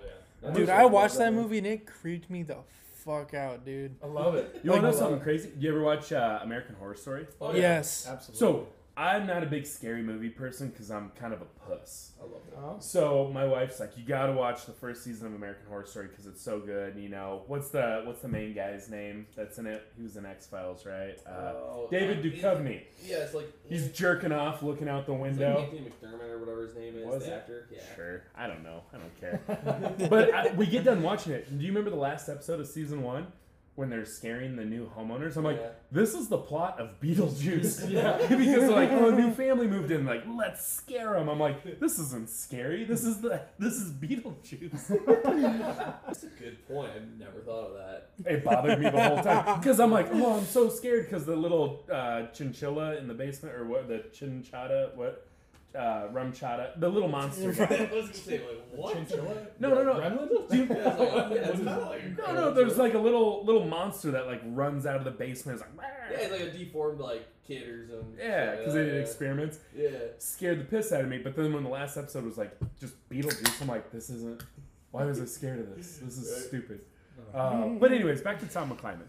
[0.43, 0.51] yeah.
[0.53, 2.57] Dude, I watched that movie and it creeped me the
[2.93, 3.95] fuck out, dude.
[4.03, 4.59] I love it.
[4.63, 5.51] You Like- want to know something crazy?
[5.59, 7.27] You ever watch uh, American Horror Story?
[7.39, 7.59] Oh, yeah.
[7.59, 8.07] Yes.
[8.09, 8.39] Absolutely.
[8.39, 12.11] So I'm not a big scary movie person because I'm kind of a puss.
[12.19, 12.57] I love that.
[12.57, 15.85] Uh, So my wife's like, you got to watch the first season of American Horror
[15.85, 16.97] Story because it's so good.
[16.97, 19.83] You know, what's the what's the main guy's name that's in it?
[19.95, 21.17] He was in X Files, right?
[21.25, 22.81] Uh, Oh, David uh, Duchovny.
[23.05, 25.59] Yeah, it's like He's jerking off, looking out the it's like window.
[25.61, 27.35] Anthony McDermott or whatever his name is, Was the it?
[27.37, 27.67] actor.
[27.71, 27.79] Yeah.
[27.95, 28.81] Sure, I don't know.
[28.93, 29.41] I don't care.
[30.09, 31.47] but I, we get done watching it.
[31.57, 33.27] Do you remember the last episode of season one
[33.75, 35.37] when they're scaring the new homeowners?
[35.37, 35.69] I'm like, Yeah.
[35.91, 37.89] this is the plot of Beetlejuice.
[37.89, 38.17] Yeah.
[38.21, 40.05] because they're like, oh, a new family moved in.
[40.05, 41.29] Like, let's scare them.
[41.29, 42.83] I'm like, this isn't scary.
[42.83, 44.87] This is the this is Beetlejuice.
[46.05, 46.91] That's a good point.
[46.95, 48.09] I've never thought of that.
[48.25, 51.35] it bothered me the whole time because I'm like, oh, I'm so scared because the
[51.35, 55.27] little uh, chinchilla in the basement or what the chinchada what.
[55.73, 57.53] Uh, rum chata, the little monster.
[57.53, 57.63] guy.
[57.63, 58.93] I was gonna say like what?
[58.93, 59.47] Chinchilla?
[59.59, 59.93] No, no, no.
[59.93, 60.49] Gremlin?
[60.49, 62.93] Do you- Yeah, it's like, yeah, it's kind of like a No, no, there's like
[62.93, 65.61] a little little monster that like runs out of the basement.
[65.61, 68.15] It's like, yeah, it's like a deformed like kid or something.
[68.19, 68.99] yeah, because they did yeah.
[69.01, 69.59] experiments.
[69.73, 69.89] Yeah.
[70.17, 71.19] Scared the piss out of me.
[71.19, 74.43] But then when the last episode was like just Beetlejuice, I'm like, this isn't.
[74.91, 75.99] Why was I scared of this?
[75.99, 76.47] This is Right.
[76.47, 76.81] stupid.
[77.33, 79.07] Uh, but anyways, back to Tom McClyman.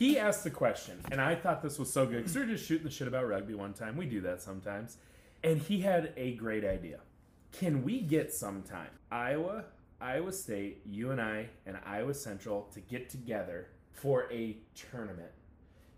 [0.00, 2.66] He asked the question, and I thought this was so good because we were just
[2.66, 3.96] shooting the shit about rugby one time.
[3.96, 4.96] We do that sometimes.
[5.42, 7.00] And he had a great idea.
[7.52, 9.64] Can we get sometime Iowa,
[10.00, 15.32] Iowa State, you and I, and Iowa Central to get together for a tournament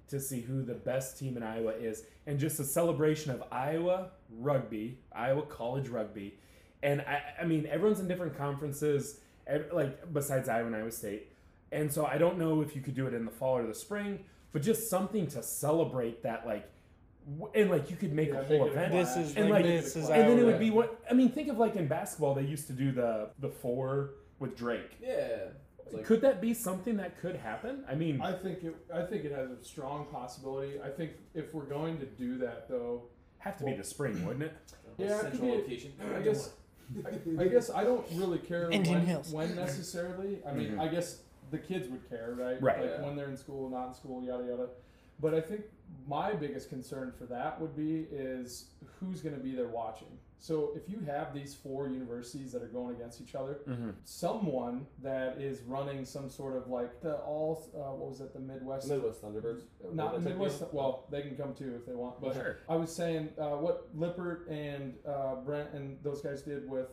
[0.08, 4.10] to see who the best team in Iowa is and just a celebration of Iowa
[4.30, 6.38] rugby, Iowa college rugby.
[6.82, 9.20] And I, I mean, everyone's in different conferences,
[9.72, 11.32] like besides Iowa and Iowa State.
[11.70, 13.74] And so I don't know if you could do it in the fall or the
[13.74, 16.68] spring, but just something to celebrate that, like,
[17.54, 18.92] and like you could make Yeah, a whole make it a event.
[18.92, 21.30] This is And like like- this is and then it would be what I mean.
[21.30, 24.96] Think of like in basketball, they used to do the the four with Drake.
[25.00, 25.48] Yeah.
[25.92, 27.84] Like, Could that be something that could happen?
[27.86, 28.74] I mean, I think it.
[28.92, 30.80] I think it has a strong possibility.
[30.82, 33.02] I think if we're going to do that, though,
[33.38, 34.52] have to be the spring, wouldn't it?
[34.98, 35.92] Yeah, central be- location.
[36.16, 36.50] I guess.
[37.06, 38.84] I, I guess I don't really care when,
[39.32, 40.40] when necessarily.
[40.46, 40.80] I mean, Mhm.
[40.80, 41.20] I guess
[41.50, 42.60] the kids would care, right?
[42.60, 42.80] Right.
[42.80, 43.02] Like Yeah.
[43.06, 44.68] when they're in school, not in school, yada yada.
[45.20, 45.62] But I think
[46.08, 48.66] my biggest concern for that would be is
[48.98, 50.08] who's going to be there watching.
[50.38, 53.90] So if you have these four universities that are going against each other, Mm-hmm.
[54.04, 58.40] someone that is running some sort of like the all uh, what was it the
[58.40, 59.62] Midwest Midwest Thunderbirds.
[59.92, 60.74] not the Midwest Midwest.
[60.74, 62.20] Well, they can come too if they want.
[62.20, 62.58] But Sure.
[62.68, 66.88] I was saying uh, what Lippert and uh, Brent and those guys did with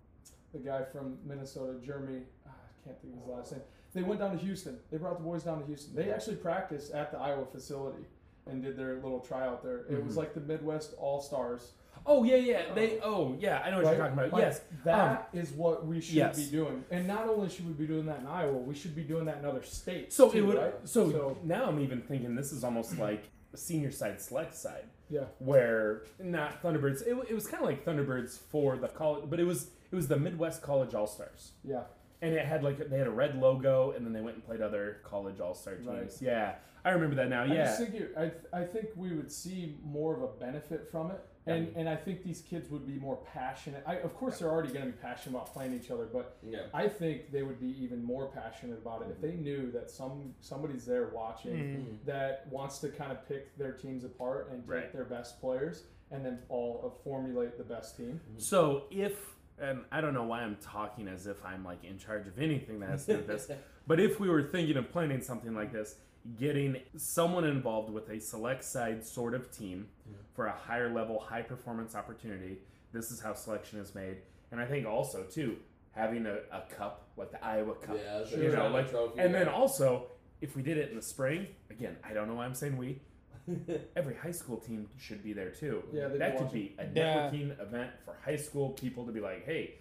[0.53, 2.21] the guy from Minnesota, Jeremy.
[2.47, 3.61] ah, I can't think of his last name.
[3.93, 4.77] They went down to Houston.
[4.91, 5.95] They brought the boys down to Houston.
[5.95, 8.05] They actually practiced at the Iowa facility
[8.49, 9.79] and did their little tryout there.
[9.89, 10.17] It was Mhm.
[10.17, 11.71] like the Midwest All Stars.
[12.05, 12.73] Oh yeah, yeah.
[12.73, 12.99] They.
[13.01, 13.91] Oh yeah, I know what Right?
[13.97, 14.33] you're talking about.
[14.33, 14.61] Like, yes.
[14.85, 16.37] that is what we should yes.
[16.43, 16.83] be doing.
[16.91, 19.37] And not only should we be doing that in Iowa, we should be doing that
[19.39, 20.15] in other states.
[20.15, 20.57] So too, it would.
[20.57, 20.73] right?
[20.85, 23.23] So, So- now I'm even thinking this is almost like
[23.53, 25.25] a senior side, select side, yeah.
[25.39, 27.01] where not Thunderbirds.
[27.05, 30.07] It, it was kind of like Thunderbirds for the college, but it was it was
[30.07, 31.83] the Midwest College All Stars, Yeah.
[32.21, 34.61] and it had like they had a red logo, and then they went and played
[34.61, 35.87] other college All Star teams.
[35.87, 36.21] Right.
[36.21, 36.55] Yeah,
[36.85, 37.43] I remember that now.
[37.43, 37.65] I Yeah.
[37.65, 41.11] just think it, I, th- I think we would see more of a benefit from
[41.11, 41.79] it, and Yeah.
[41.79, 43.83] and I think these kids would be more passionate.
[43.85, 46.67] I, of course, they're already going to be passionate about playing each other, but Yeah.
[46.73, 50.33] I think they would be even more passionate about it if they knew that some
[50.39, 52.05] somebody's there watching Mhm.
[52.05, 54.93] that wants to kind of pick their teams apart and take Right.
[54.93, 58.19] their best players and then all uh, formulate the best team.
[58.37, 62.27] So if and I don't know why I'm talking as if I'm like in charge
[62.27, 63.51] of anything that has to do with this,
[63.87, 65.99] but if we were thinking of planning something like this,
[66.37, 69.87] getting someone involved with a select side sort of team
[70.35, 72.59] for a higher level, high performance opportunity,
[72.91, 74.17] this is how selection is made.
[74.51, 75.57] And I think also too
[75.91, 78.43] having a, a cup like the Iowa Cup, Yeah, Sure.
[78.43, 79.19] you know, like, trophy.
[79.19, 80.07] and then also
[80.41, 83.01] if we did it in the spring, again, I don't know why I'm saying we.
[83.95, 85.83] Every high school team should be there too.
[85.91, 87.29] Yeah, that could be a Yeah.
[87.31, 89.75] networking event for high school people to be like, hey,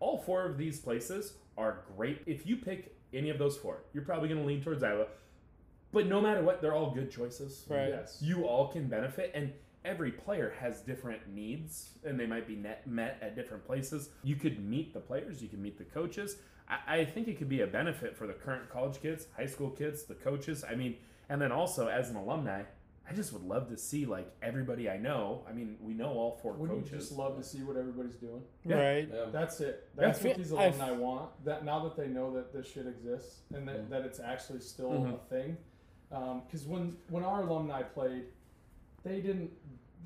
[0.00, 2.20] all four of these places are great.
[2.26, 5.06] If you pick any of those four, you're probably going to lean towards Iowa.
[5.94, 7.64] But no matter what, they're all good choices.
[7.70, 7.88] Right.
[7.88, 8.18] Yes.
[8.20, 9.52] You all can benefit, and
[9.84, 14.10] every player has different needs, and they might be net, met at different places.
[14.22, 16.36] You could meet the players, you can meet the coaches.
[16.68, 19.70] I, I think it could be a benefit for the current college kids, high school
[19.70, 20.64] kids, the coaches.
[20.68, 20.96] I mean,
[21.28, 22.62] and then also as an alumni,
[23.08, 25.44] I just would love to see like everybody I know.
[25.46, 27.08] I mean, we know all 4 Wouldn't you coaches.
[27.08, 28.40] just love to see what everybody's doing?
[28.64, 28.76] Yeah.
[28.76, 29.08] Right.
[29.12, 29.26] Yeah.
[29.30, 29.90] That's it.
[29.94, 31.44] That's feel- what these I f- alumni want.
[31.44, 33.90] That now that they know that this shit exists and that, Mhm.
[33.90, 35.14] that it's actually still Mhm.
[35.16, 35.58] a thing.
[36.46, 38.24] Because when when our alumni played,
[39.02, 39.50] they didn't.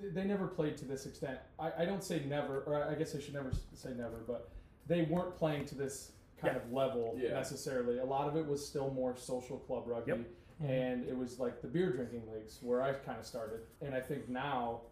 [0.01, 1.39] they- They never played to this extent.
[1.59, 4.49] I, I don't say never, or I guess I should never say never, but
[4.87, 7.33] they weren't playing to this kind of level Yeah.
[7.35, 7.99] necessarily.
[7.99, 10.21] A lot of it was still more social club rugby, Yep.
[10.61, 13.61] and it was like the beer drinking leagues where I kind of started.
[13.83, 14.83] And I think now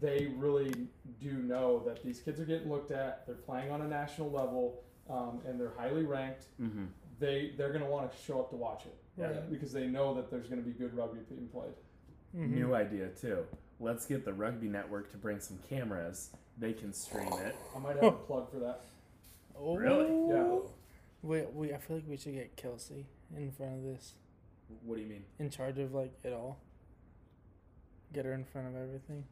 [0.00, 0.72] they really
[1.20, 3.26] do know that these kids are getting looked at.
[3.26, 6.46] They're playing on a national level, um, and they're highly ranked.
[6.58, 6.84] Mm-hmm.
[7.18, 9.40] They they're going to want to show up to watch it Yeah.
[9.50, 11.74] because they know that there's going to be good rugby being played.
[12.36, 12.50] Mhm.
[12.52, 13.44] New idea too.
[13.80, 16.30] Let's get the rugby network to bring some cameras.
[16.58, 17.56] They can stream it.
[17.74, 18.80] I might have a plug for that.
[19.58, 19.76] Oh.
[19.76, 20.34] Really?
[20.34, 20.58] Yeah.
[21.22, 23.06] We, we I feel like we should get Kelsey
[23.36, 24.14] in front of this,
[24.84, 25.24] What do you mean?
[25.38, 26.58] in charge of like it all.
[28.12, 29.24] Get her in front of everything,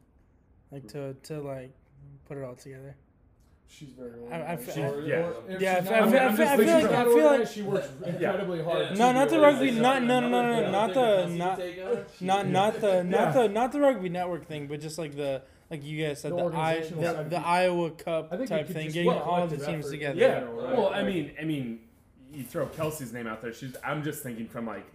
[0.71, 1.71] like to to like
[2.27, 2.95] put it all together.
[3.71, 5.15] She's very I- I Or- yeah.
[5.19, 7.23] or Yeah, I she's fe- I not- fe- I I'm I feel like- I feel
[7.25, 8.81] like- she works incredibly hard.
[8.81, 8.89] Yeah.
[8.89, 9.61] to No, not the organized.
[9.61, 11.59] rugby- not- no, no, no, no, not the- not-
[12.21, 15.85] Not not the not the not the rugby network thing, but just like the like
[15.85, 18.87] you guys said The the, I, the, the Iowa Cup I think it type thing,
[18.87, 19.91] getting be a all the teams effort.
[19.91, 20.19] together.
[20.19, 20.39] Yeah.
[20.41, 20.75] right?
[20.75, 21.81] Well, I mean, I mean,
[22.33, 23.53] you throw Kelsey's name out there.
[23.53, 23.75] She's.
[23.83, 24.85] I'm just thinking from like,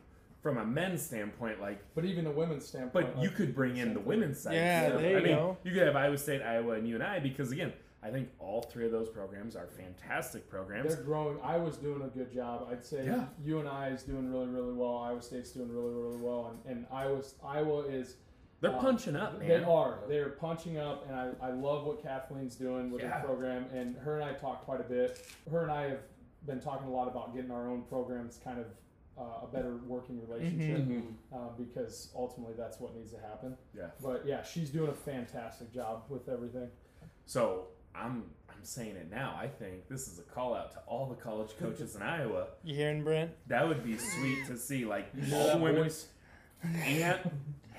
[0.43, 1.79] from a men's standpoint, like.
[1.95, 3.15] But even the women's standpoint.
[3.15, 4.55] But you could bring in the same women's side.
[4.55, 4.99] Yeah, too.
[4.99, 5.57] there you I mean, go.
[5.63, 7.73] You could have Iowa State, Iowa, and you and I, because again,
[8.05, 10.95] I think all three of those programs are fantastic programs.
[10.95, 11.39] They're growing.
[11.43, 12.69] I was doing a good job.
[12.71, 13.25] I'd say Yeah.
[13.43, 14.99] UNI is doing really, really well.
[14.99, 16.55] Iowa State's doing really, really well.
[16.67, 18.17] And, and Iowa's, Iowa is.
[18.61, 19.49] They're um, punching up, man.
[19.49, 20.01] They are.
[20.09, 23.21] They're punching up, and I, I love what Kathleen's doing with Yeah.
[23.21, 23.67] her program.
[23.73, 25.27] And her and I talk quite a bit.
[25.51, 26.01] Her and I have
[26.47, 28.67] been talking a lot about getting our own programs kind of
[29.17, 30.93] uh, a better working relationship Mm-hmm.
[30.99, 31.15] Mhm.
[31.33, 33.57] uh, because ultimately that's what needs to happen.
[33.75, 33.87] Yeah.
[34.03, 36.69] But yeah, she's doing a fantastic job with everything.
[37.25, 39.37] So I'm I'm saying it now.
[39.41, 42.47] I think this is a call out to all the college coaches in Iowa.
[42.63, 43.31] You hearing Brent?
[43.49, 45.83] That would be sweet to see, like all the women.
[45.85, 46.09] voice?
[46.65, 47.21] Aunt,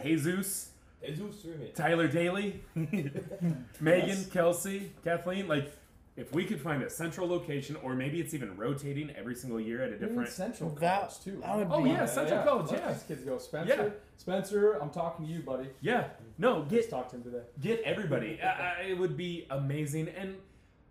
[0.03, 0.69] Jesus,
[1.03, 1.35] Jesus
[1.73, 4.27] Tyler Dailey, Megan, Yes.
[4.29, 5.47] Kelsey, Kathleen.
[5.47, 5.71] Like,
[6.17, 9.81] if we could find a central location, or maybe it's even rotating every single year
[9.83, 10.29] at a Even different.
[10.29, 11.41] Central That- College too.
[11.41, 12.71] that would Oh be- yeah, Central College.
[12.71, 13.37] Let Yeah, these kids go.
[13.37, 13.89] Spencer, Yeah.
[14.17, 15.69] Spencer, I'm talking to you, buddy.
[15.81, 16.09] yeah.
[16.37, 17.41] No, Just get talked to him today.
[17.59, 18.39] get everybody.
[18.41, 20.07] I, I, it would be amazing.
[20.09, 20.37] And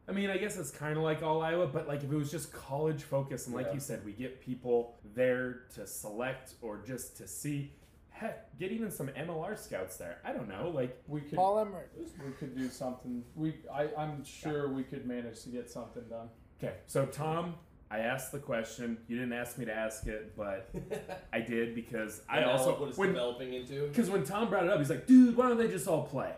[0.06, 2.30] I mean, I guess it's kind of like all Iowa, but like if it was
[2.30, 3.74] just college focused, and like Yeah.
[3.74, 7.72] you said, we get people there to select or just to see.
[8.16, 10.18] Heck, get even some MLR scouts there.
[10.24, 11.88] I don't know, like We could Paul Emerick.
[12.24, 13.24] we could do something.
[13.34, 16.28] We I, I'm sure we could manage to get something done.
[16.62, 17.56] Okay, so Tom,
[17.90, 18.98] I asked the question.
[19.08, 20.70] You didn't ask me to ask it, but
[21.32, 23.88] I did because I And now also look what it's when developing into.
[23.88, 26.32] because when Tom brought it up, he's like, "Dude, why don't they just all play?"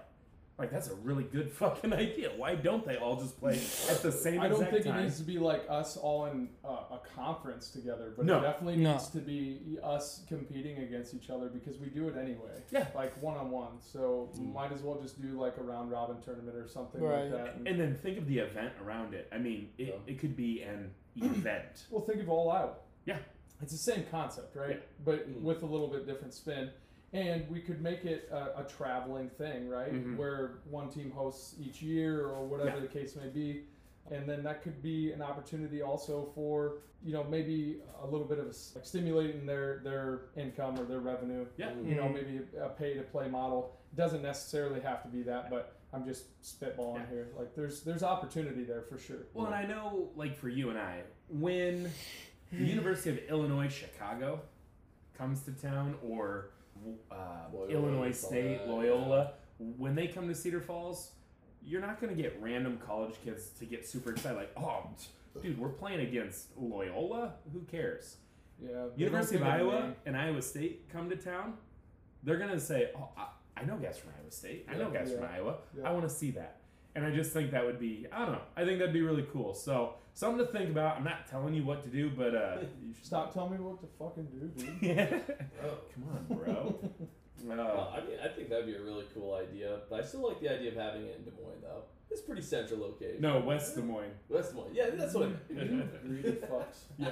[0.59, 2.31] Like that's a really good fucking idea.
[2.35, 3.53] Why don't they all just play
[3.91, 4.41] at the same time?
[4.47, 4.99] I don't exact think time?
[5.01, 8.39] it needs to be like us all in uh, a conference together, but No.
[8.39, 8.93] it definitely No.
[8.93, 12.63] needs to be us competing against each other because we do it anyway.
[12.71, 12.87] Yeah.
[12.95, 13.81] like one on one.
[13.81, 14.55] So Mm.
[14.55, 17.25] might as well just do like a round robin tournament or something Right.
[17.25, 17.55] like that.
[17.57, 19.29] And, And then think of the event around it.
[19.31, 19.95] I mean, it, Yeah.
[20.13, 21.87] it could be an event.
[21.91, 22.85] well, think of all out.
[23.05, 23.19] Yeah.
[23.61, 24.77] It's the same concept, right?
[24.77, 25.05] Yeah.
[25.05, 25.43] But Mm.
[25.43, 26.71] with a little bit different spin.
[27.17, 29.93] And we could make it a, a traveling thing, right?
[29.93, 30.17] Mhm.
[30.19, 32.81] Where one team hosts each year or whatever Yeah.
[32.81, 33.65] the case may be.
[34.11, 38.39] And then that could be an opportunity also for, you know, maybe a little bit
[38.39, 41.47] of a, s- like stimulating their, their income or their revenue.
[41.57, 41.73] Yeah.
[41.83, 42.15] You know, Mhm.
[42.15, 43.77] maybe a pay to play model.
[43.93, 47.07] It Doesn't necessarily have to be that, but I'm just spitballing Yeah.
[47.09, 47.29] here.
[47.39, 49.27] Like there's there's opportunity there for sure.
[49.33, 51.91] Well, and I know, like for you and I, when
[52.53, 54.43] the University of Illinois Chicago
[55.17, 56.51] comes to town, or
[57.11, 57.15] uh,
[57.53, 61.13] Loyola, Illinois State Loyola, when they come to Cedar Falls,
[61.63, 64.89] you're not going to get random college kids to get super excited, like, oh,
[65.43, 67.35] dude, we're playing against Loyola.
[67.53, 68.17] Who cares?
[68.63, 68.87] Yeah.
[68.97, 71.55] University of Iowa and Iowa State come to town,
[72.23, 73.27] they're gonna say, "Oh, I,
[73.61, 74.67] I know guys from Iowa State.
[74.71, 75.01] I know Yeah.
[75.01, 75.57] guys from Iowa.
[75.77, 75.89] Yeah.
[75.89, 76.61] I want to see that."
[76.97, 78.41] And I just think that would be, I don't know.
[78.57, 79.53] I think that'd be really cool.
[79.55, 80.97] So something to think about.
[80.97, 83.79] I'm not telling you what to do, but uh, you should Stop telling me what
[83.81, 84.77] to fucking do, dude.
[84.83, 85.19] Yeah.
[85.63, 85.79] Oh.
[85.95, 86.79] Come on, bro.
[87.45, 87.61] Well,
[87.95, 90.41] Uh, I mean, I think that'd be a really cool idea, but I still like
[90.41, 91.83] the idea of having it in Des Moines, though.
[92.11, 93.21] It's pretty central location.
[93.21, 94.15] no, West Des Moines.
[94.31, 94.71] West Des Moines.
[94.73, 95.71] Yeah, that's what I meant.
[95.71, 96.79] You greedy fucks.
[96.99, 97.11] Yeah.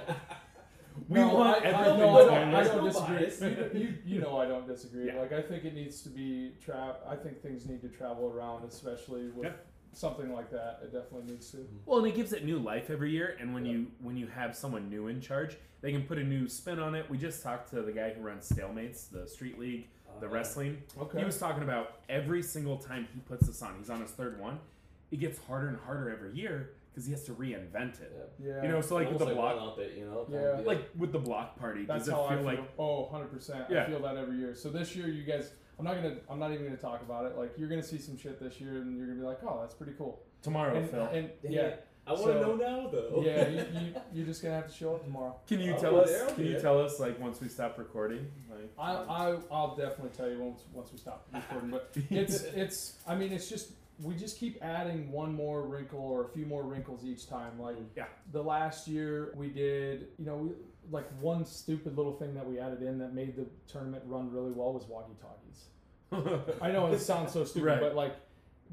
[1.09, 2.55] We No, want I, I, everything no, I Des don't, Moines.
[2.55, 2.85] I don't
[3.28, 3.81] disagree.
[3.81, 5.06] You, you, you know I don't disagree.
[5.09, 5.20] Yeah.
[5.20, 8.65] Like I think it needs to be tra- I think things need to travel around,
[8.66, 9.52] especially with Yeah.
[9.94, 10.80] Something like that.
[10.82, 11.66] It definitely needs to.
[11.86, 13.36] Well, and it gives it new life every year.
[13.40, 16.48] And when you when you have someone new in charge, they can put a new
[16.48, 17.08] spin on it.
[17.10, 19.86] We just talked to the guy who runs Stalemates, the street league,
[20.20, 20.82] the Uh, wrestling.
[21.00, 21.18] Okay.
[21.18, 23.76] He was talking about every single time he puts this on.
[23.78, 24.58] He's on his third one.
[25.10, 28.12] It gets harder and harder every year because he has to reinvent it.
[28.40, 28.46] Yeah.
[28.56, 28.62] yeah.
[28.62, 30.26] You know, so like with Almost the block, it, you know?
[30.30, 30.36] Yeah.
[30.38, 30.66] Kind of deal.
[30.66, 32.44] like with the block party, That's does it how feel I feel.
[32.62, 33.64] like oh, 100 percent.
[33.70, 33.82] Yeah.
[33.82, 34.54] I feel that every year.
[34.54, 37.36] So this year, you guys, I'm not gonna, I'm not even gonna talk about it.
[37.36, 39.74] Like you're gonna see some shit this year, and you're gonna be like, oh, that's
[39.74, 40.20] pretty cool.
[40.42, 41.05] tomorrow, and, Phil?
[41.12, 41.74] and Dang yeah.
[42.06, 43.22] I want to So- know now, though.
[43.24, 45.34] Yeah, you, you, you're just gonna have to show up tomorrow.
[45.46, 46.10] Can you Oh, tell well, us?
[46.10, 46.62] there, Can you okay.
[46.62, 48.30] tell us like once we stop recording?
[48.51, 51.70] Like, I, I I'll definitely tell you once once we stop recording.
[51.70, 53.70] But it's it's I mean it's just
[54.02, 57.58] we just keep adding one more wrinkle or a few more wrinkles each time.
[57.60, 58.06] Like Yeah.
[58.32, 60.50] the last year we did, you know, we
[60.90, 64.52] like one stupid little thing that we added in that made the tournament run really
[64.52, 65.68] well was walkie talkies.
[66.60, 67.80] I know it sounds so stupid, Right.
[67.80, 68.16] but like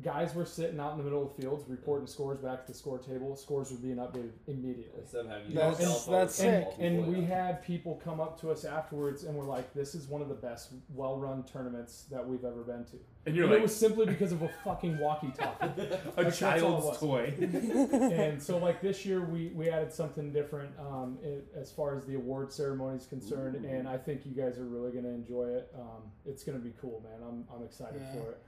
[0.02, 2.78] guys were sitting out in the middle of the fields reporting scores back to the
[2.78, 3.36] score table.
[3.36, 5.00] Scores were being updated immediately.
[5.02, 6.76] Instead of having That's- cell phone that's call And, sick.
[6.80, 10.22] and we had people come up to us afterwards and were like, "This is one
[10.22, 12.98] of the best, well-run tournaments that we've ever been to."
[13.28, 15.66] and you're and it was simply because of a fucking walkie-talkie.
[15.82, 17.34] a that's all it child's toy.
[17.40, 22.06] and so, like this year, we we added something different um, i as far as
[22.06, 25.50] the award ceremony is concerned, and I think you guys are really going to enjoy
[25.50, 25.72] it.
[25.78, 27.22] Um, it's going to be cool, man.
[27.28, 28.14] I'm I'm excited Yeah.
[28.22, 28.42] for it.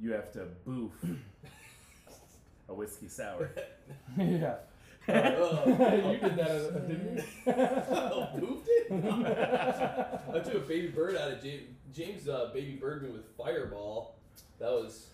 [0.00, 0.92] You have to boof
[2.68, 3.50] a whiskey sour.
[4.18, 4.56] yeah.
[5.10, 5.62] Oh.
[5.66, 7.24] you did that, uh, didn't you?
[7.54, 8.92] oh, pooped it?
[8.92, 11.62] I took a baby bird out of James,
[11.94, 14.16] James uh, baby bird with fireball.
[14.58, 15.06] That was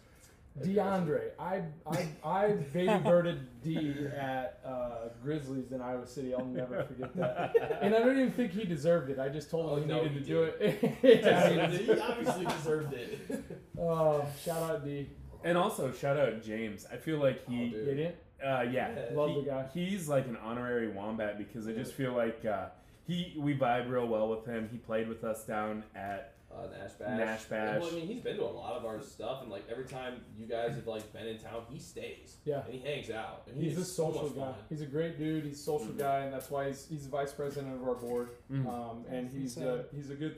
[0.62, 6.32] DeAndre, I I I baby birded D at uh, Grizzlies in Iowa City.
[6.34, 7.78] I'll never forget that.
[7.82, 9.18] And I don't even think he deserved it.
[9.18, 10.96] I just told him Oh, he no, needed he to do it.
[11.02, 13.44] Yeah, Yeah, he- he obviously deserved it.
[13.80, 15.08] oh, shout out D.
[15.42, 16.86] And also shout out James.
[16.90, 17.86] I feel like Oh, he, dude.
[17.88, 18.14] You didn't?
[18.44, 19.16] uh, yeah, Yeah.
[19.16, 19.66] Love he- the guy.
[19.74, 22.66] He's like an honorary wombat because I just feel like uh,
[23.08, 24.68] he we vibe real well with him.
[24.70, 27.18] He played with us down at Uh, Nash Bash.
[27.18, 27.80] Nash Bash.
[27.80, 30.20] Well, I mean, he's been to a lot of our stuff, and like every time
[30.38, 32.36] you guys have like been in town, he stays.
[32.44, 32.62] Yeah.
[32.64, 33.42] And he hangs out.
[33.50, 34.40] And He's a is so social much guy.
[34.42, 34.54] fun.
[34.68, 35.44] He's a great dude.
[35.44, 35.98] He's a social Mhm.
[35.98, 38.30] guy, and that's why he's he's the vice president of our board.
[38.50, 38.66] Mhm.
[38.68, 39.66] Um, and he's Insane.
[39.68, 40.36] a, he's a good,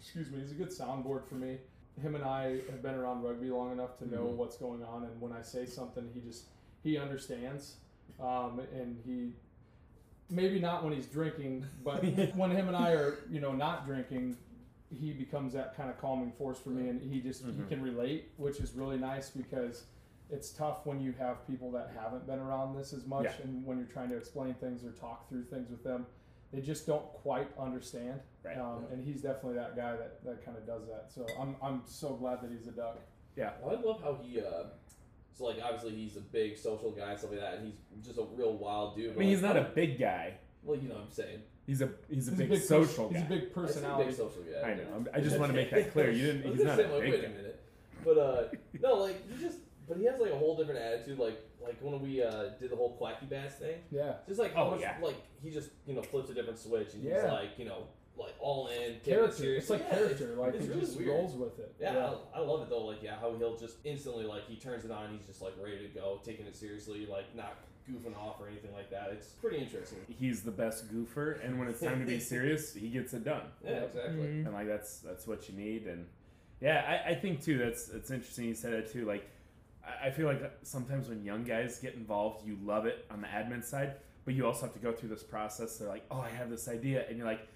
[0.00, 1.58] excuse me, he's a good soundboard for me.
[2.00, 4.36] Him and I have been around rugby long enough to know Mhm.
[4.36, 6.46] what's going on, and when I say something, he just
[6.82, 7.76] he understands,
[8.18, 9.34] um, and he
[10.28, 12.02] maybe not when he's drinking, but
[12.34, 14.36] when him and I are you know not drinking,
[15.00, 17.68] he becomes that kind of calming force for me, and he just he Mhm.
[17.68, 19.86] can relate, which is really nice because.
[20.30, 23.42] It's tough when you have people that haven't been around this as much, Yeah.
[23.44, 26.06] and when you're trying to explain things or talk through things with them,
[26.50, 28.18] they just don't quite understand.
[28.42, 28.56] Right.
[28.56, 31.12] Um, and he's definitely that guy that, that kind of does that.
[31.12, 33.00] So I'm, I'm so glad that he's a duck.
[33.36, 34.40] Yeah, well, I love how he.
[34.40, 34.68] Uh,
[35.34, 38.18] so like obviously he's a big social guy and stuff like that, and he's just
[38.18, 39.10] a real wild dude.
[39.10, 40.38] I but, mean, he's not a big guy.
[40.62, 41.42] Well, you know what I'm saying.
[41.66, 43.26] He's a he's a He's big, pers- social He's guy.
[43.26, 44.04] a big I said personality.
[44.06, 44.68] Big social guy.
[44.70, 44.82] I know.
[44.92, 46.10] I'm- I just want to make that clear.
[46.10, 46.46] You didn't.
[46.46, 47.26] I was He's gonna not say, a like, big wait guy.
[47.28, 47.60] a minute.
[48.04, 48.42] But uh,
[48.80, 51.18] no, like he just, but he has like a whole different attitude.
[51.18, 54.14] Like like when we uh did the whole quacky bass thing, Yeah.
[54.26, 54.96] just like Oh, much yeah.
[55.00, 57.32] like he just you know flips a different switch and he's Yeah.
[57.32, 57.84] like you know
[58.18, 59.54] like all in taking it Character.
[59.54, 60.34] It's like Yeah, character.
[60.36, 61.10] like it's he really just weird.
[61.10, 61.74] rolls with it.
[61.80, 62.84] Yeah, I, I love it though.
[62.84, 65.78] Like, yeah, how he'll just instantly like he turns it on, he's just like ready
[65.78, 67.54] to go, taking it seriously, like not
[67.90, 69.10] goofing off or anything like that.
[69.12, 69.98] It's pretty interesting.
[70.08, 73.42] He's the best goofer, and when it's time to be serious, he gets it done.
[73.64, 74.14] Yeah, exactly.
[74.22, 74.44] Mhm.
[74.46, 76.06] and like that's that's what you need and
[76.60, 79.28] yeah I, I think too that's it's interesting you said it too like
[79.84, 83.26] I, I feel like sometimes when young guys get involved you love it on the
[83.26, 83.94] admin side
[84.24, 86.68] but you also have to go through this process they're like oh i have this
[86.68, 87.48] idea and you're like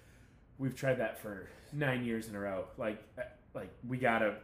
[0.59, 3.23] we've tried that for nine years in a row like uh,
[3.55, 4.35] like we gotta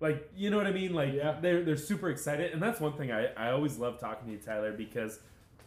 [0.00, 1.38] like you know what i mean like Yeah.
[1.40, 4.38] they're, they're super excited and that's one thing I, I always love talking to you
[4.38, 5.20] tyler because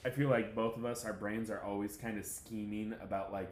[0.05, 3.51] i feel like both of us our brains are always kind of scheming about like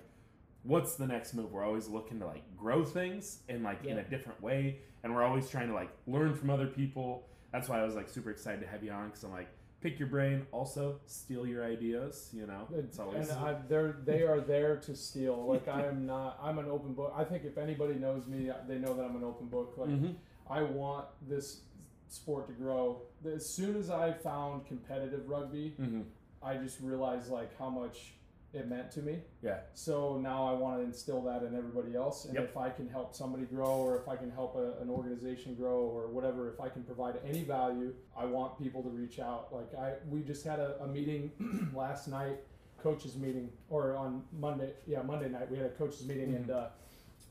[0.64, 4.03] what's the next move we're always looking to like grow things in like in a
[4.03, 7.84] different way and we're always trying to like learn from other people that's why i
[7.84, 9.47] was like super excited to have you on because i'm like
[9.81, 14.23] pick your brain also steal your ideas you know it's always And I, they're they
[14.23, 15.45] are there to steal.
[15.47, 16.38] Like I am not.
[16.43, 17.14] I'm an open book.
[17.15, 19.76] I think if anybody knows me, they know that I'm an open book.
[19.77, 20.15] Like Mhm.
[20.49, 21.61] I want this
[22.09, 23.01] sport to grow.
[23.26, 26.05] As soon as I found competitive rugby, Mhm.
[26.41, 28.15] I just realized like how much
[28.51, 29.21] it meant to me.
[29.43, 32.26] yeah So now I want to instill that in everybody else.
[32.26, 32.43] And Yep.
[32.45, 35.81] if I can help somebody grow, or if I can help a, an organization grow,
[35.81, 39.53] or whatever, if I can provide any value, I want people to reach out.
[39.53, 41.31] Like I, we just had a, a meeting
[41.76, 42.39] last night,
[42.81, 46.69] coaches meeting, or on Monday, yeah, Monday night we had a coaches meeting, and uh,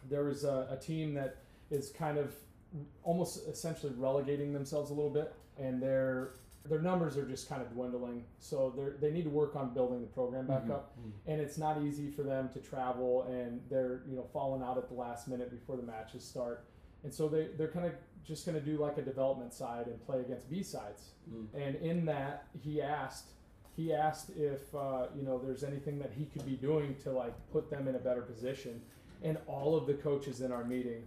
[0.09, 1.39] there was a, a team that
[1.73, 2.32] is kind of
[3.03, 6.35] almost essentially relegating themselves a little bit, and their
[6.69, 8.24] their numbers are just kind of dwindling.
[8.39, 10.70] So they they need to work on building the program back Mhm.
[10.73, 10.97] up,
[11.27, 14.89] and it's not easy for them to travel, and they're you know falling out at
[14.89, 16.65] the last minute before the matches start,
[17.05, 17.93] and so they they're kind of
[18.24, 21.12] just going to do like a development side and play against B sides.
[21.32, 21.47] Mm.
[21.55, 23.31] And in that, he asked
[23.74, 27.32] he asked if uh, you know there's anything that he could be doing to like
[27.51, 28.82] put them in a better position,
[29.23, 31.05] and all of the coaches in our meeting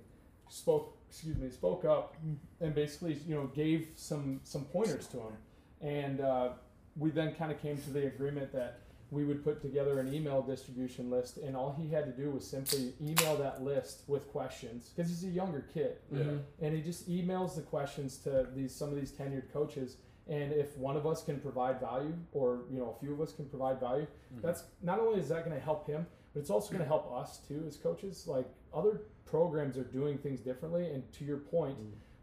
[0.48, 2.16] spoke excuse me spoke up
[2.62, 5.34] and basically you know gave some some pointers to him
[5.82, 6.50] and uh,
[6.96, 8.80] we then kind of came to the agreement that
[9.10, 12.48] we would put together an email distribution list, and all he had to do was
[12.48, 16.38] simply email that list with questions because he's a younger kid, Yeah.
[16.62, 19.98] and he just emails the questions to these some of these tenured coaches.
[20.30, 23.34] And if one of us can provide value, or you know, a few of us
[23.34, 24.08] can provide value,
[24.42, 27.12] that's not only is that going to help him, but it's also going to help
[27.14, 28.26] us too as coaches.
[28.28, 31.78] Like other programs are doing things differently, and to your point,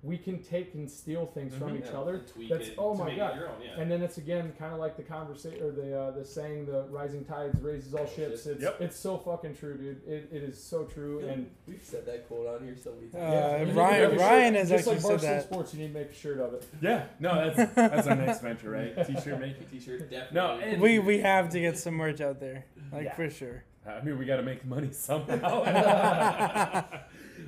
[0.04, 2.18] we can take and steal things from each Yeah, other.
[2.18, 3.32] tweak That's it oh my god.
[3.32, 3.80] own, yeah.
[3.80, 6.84] And then it's again kind of like the conversation or the uh, the saying, the
[6.88, 8.46] rising tides raises all ships.
[8.46, 8.80] It's Yep.
[8.80, 10.06] it's so fucking true, dude.
[10.06, 11.18] It, it is so true.
[11.26, 13.24] And We've said that quote on here so many times.
[13.24, 15.42] Uh, you need to Ryan- make a shirt- Ryan has just like actually said that.
[15.42, 16.66] Sports, you need to make a shirt of it.
[16.80, 18.94] Yeah, no, that's that's our next venture, right?
[19.06, 19.66] T-shirt making.
[19.66, 20.34] T-shirt definitely.
[20.34, 23.14] No, and- We we have to get some merch out there, like Yeah.
[23.16, 23.64] for sure.
[23.86, 25.62] I mean, we got to make money somehow.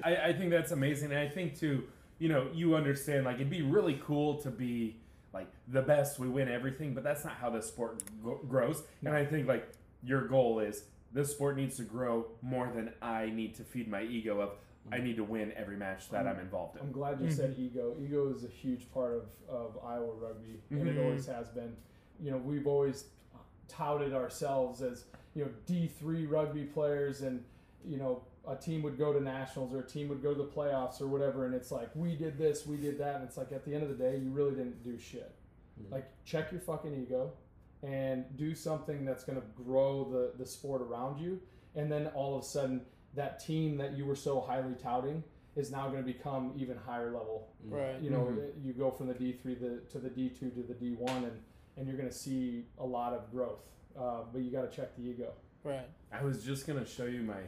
[0.05, 1.85] I, I think that's amazing, and I think too,
[2.19, 3.25] you know, you understand.
[3.25, 4.97] Like, it'd be really cool to be
[5.33, 6.19] like the best.
[6.19, 8.83] We win everything, but that's not how the sport go- grows.
[9.05, 9.69] And I think like
[10.03, 14.03] your goal is this sport needs to grow more than I need to feed my
[14.03, 14.51] ego of
[14.93, 16.83] I need to win every match that I'm involved in.
[16.83, 17.95] I'm glad you said ego.
[18.03, 19.25] Ego is a huge part of,
[19.55, 21.05] of Iowa rugby, and it Mhm.
[21.05, 21.77] always has been.
[22.23, 23.05] You know, we've always
[23.69, 25.05] touted ourselves as
[25.35, 27.43] you know D three rugby players, and
[27.85, 30.49] you know a team would go to nationals or a team would go to the
[30.49, 33.53] playoffs or whatever, and it's like we did this, we did that, and it's like
[33.53, 35.33] at the end of the day, you really didn't do shit.
[35.91, 37.33] Like check your fucking ego,
[37.83, 41.41] and do something that's going to grow the the sport around you,
[41.75, 42.83] and then all of a sudden
[43.15, 45.25] that team that you were so highly touting
[45.57, 47.49] is now going to become even higher level.
[47.65, 48.01] Right.
[48.01, 48.65] You know, Mhm.
[48.65, 51.25] you go from the D three the, to the D two to the D one,
[51.25, 51.41] and
[51.77, 53.65] and you're going to see a lot of growth.
[53.99, 55.33] Uh, but you got to check the ego.
[55.65, 55.87] Right.
[56.13, 57.41] I was just gonna show you my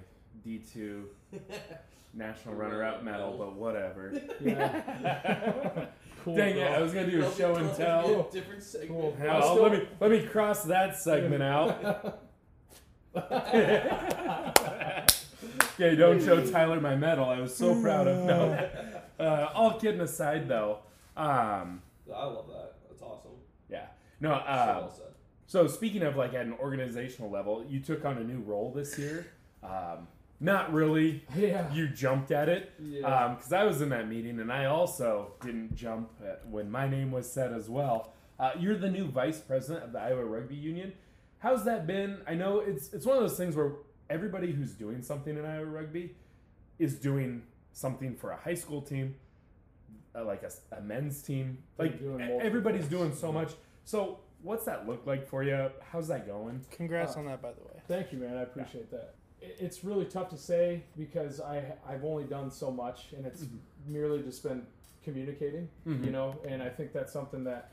[0.47, 1.05] D2
[2.15, 4.13] national runner-up medal, but whatever.
[4.41, 5.87] Yeah.
[6.25, 6.37] cool.
[6.37, 6.63] Dang bro.
[6.63, 6.69] it!
[6.73, 8.29] I was gonna do a show and tell.
[8.31, 8.91] Different segment.
[9.01, 9.17] Cool.
[9.19, 12.21] Hell, I'll still- let me let me cross that segment out.
[15.75, 17.25] okay, don't show Tyler my medal.
[17.29, 18.25] I was so proud of.
[18.27, 18.69] No,
[19.19, 20.79] uh, all kidding aside, though.
[21.17, 21.83] Um,
[22.15, 22.75] I love that.
[22.89, 23.33] That's awesome.
[23.69, 23.87] yeah,
[24.21, 24.31] no.
[24.31, 25.07] So Uh, well said.
[25.53, 28.99] So speaking of like at an organizational level, you took on a new role this
[28.99, 29.27] year.
[29.63, 30.09] Um,
[30.41, 31.27] not really.
[31.37, 31.71] Yeah.
[31.75, 32.73] You jumped at it.
[32.83, 33.35] Yeah.
[33.37, 37.11] Because I was in that meeting and I also didn't jump at when my name
[37.13, 38.15] was said as well.
[38.41, 40.95] Uh, you're the new vice president of the Iowa Rugby Union.
[41.41, 42.23] How's that been?
[42.27, 43.73] I know it's it's one of those things where
[44.09, 46.15] everybody who's doing something in Iowa Rugby
[46.79, 47.43] is doing
[47.75, 49.17] something for a high school team,
[50.15, 51.59] uh, like a, a men's team.
[51.77, 53.53] Like doing everybody's doing so much.
[53.85, 55.71] So what's that look like for you?
[55.91, 56.65] How's that going?
[56.71, 57.81] Congrats Uh, on that, by the way.
[57.89, 58.37] Thank you, man.
[58.37, 59.15] I appreciate that.
[59.41, 63.47] It's really tough to say because I I've only done so much, and it's
[63.87, 64.67] merely just been
[65.03, 66.05] communicating, Mhm.
[66.05, 66.35] you know.
[66.47, 67.73] And I think that's something that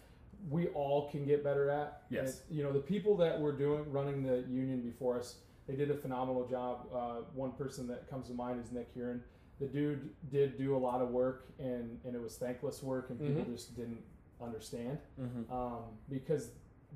[0.49, 2.03] we all can get better at.
[2.09, 2.43] Yes.
[2.47, 5.91] And, you know, the people that were doing running the union before us, they did
[5.91, 6.87] a phenomenal job.
[6.93, 9.23] Uh, one person that comes to mind is Nick Huron.
[9.59, 13.19] The dude did do a lot of work, and and it was thankless work, and
[13.19, 13.51] people Mhm.
[13.51, 14.01] just didn't
[14.41, 15.51] understand Mm-hmm.
[15.51, 16.51] um, because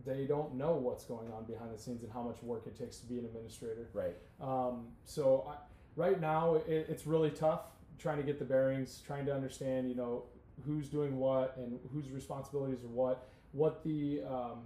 [0.06, 2.98] they don't know what's going on behind the scenes and how much work it takes
[2.98, 3.88] to be an administrator.
[3.94, 4.16] Right.
[4.42, 5.56] Um, so I,
[5.96, 7.62] right now it, it's really tough
[8.00, 10.24] trying to get the bearings, trying to understand, you know,
[10.66, 14.60] who's doing what and whose responsibilities are what, what the um,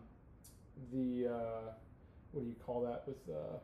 [0.91, 1.71] the uh,
[2.31, 3.57] what do you call that with uh,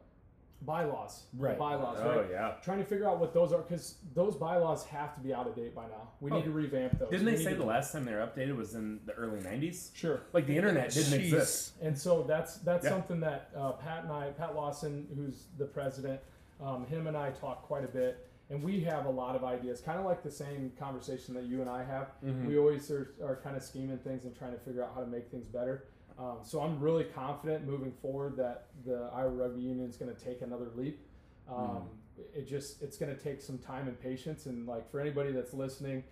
[0.65, 1.57] bylaws, Right.
[1.57, 2.17] bylaws, Oh right?
[2.17, 2.53] Oh yeah.
[2.61, 5.55] Trying to figure out what those are because those bylaws have to be out of
[5.55, 6.09] date by now.
[6.21, 6.35] We Oh.
[6.37, 7.09] need to revamp those.
[7.09, 9.91] Didn't We they say the last time they were updated was in the early '90s?
[9.93, 10.21] Sure.
[10.33, 11.23] Like the internet didn't Jeez.
[11.25, 11.73] exist.
[11.81, 12.91] And so that's that's Yeah.
[12.91, 16.19] something that uh, Pat and I, Pat Lawson, who's the president,
[16.61, 19.81] um, him and I talk quite a bit, and we have a lot of ideas,
[19.81, 22.11] kind of like the same conversation that you and I have.
[22.23, 22.45] Mhm.
[22.47, 25.07] We always are, are kind of scheming things and trying to figure out how to
[25.07, 25.85] make things better.
[26.19, 30.21] Um, so I'm really confident moving forward that the Iowa Rugby Union is going to
[30.21, 30.99] take another leap.
[31.49, 31.89] Um,
[32.35, 35.51] It just it's going to take some time and patience, and like for anybody that's
[35.53, 36.03] listening,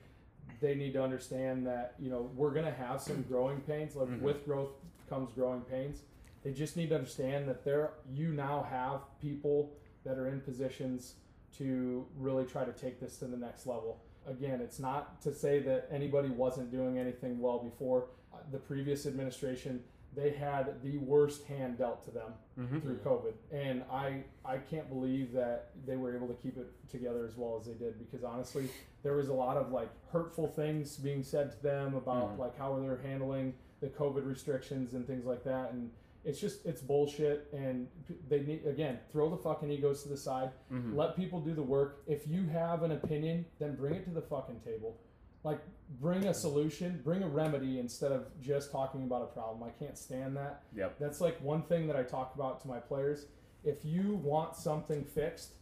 [0.60, 3.96] they need to understand that you know we're going to have some growing pains.
[3.96, 4.22] Like Mhm.
[4.22, 4.72] with growth
[5.10, 6.02] comes growing pains.
[6.44, 9.74] They just need to understand that there you now have people
[10.04, 11.18] that are in positions
[11.58, 14.00] to really try to take this to the next level.
[14.26, 18.08] Again, it's not to say that anybody wasn't doing anything well before.
[18.34, 19.84] Uh, The previous administration,
[20.14, 22.82] they had the worst hand dealt to them Mhm.
[22.82, 27.26] through COVID, and I I can't believe that they were able to keep it together
[27.26, 27.98] as well as they did.
[28.00, 28.70] Because honestly,
[29.04, 32.40] there was a lot of like hurtful things being said to them about Mhm.
[32.40, 35.92] like how they're handling the COVID restrictions and things like that, and
[36.26, 37.48] it's just it's bullshit.
[37.54, 37.88] And
[38.28, 40.52] they need again throw the fucking egos to the side.
[40.72, 40.96] Mhm.
[40.96, 42.04] Let people do the work.
[42.08, 44.98] If you have an opinion, then bring it to the fucking table.
[45.44, 45.60] Like
[46.00, 49.64] bring a solution, bring a remedy instead of just talking about a problem.
[49.64, 50.64] I can't stand that.
[50.76, 50.98] Yep.
[51.00, 53.26] That's like one thing that I talk about to my players.
[53.64, 55.54] If you want something fixed,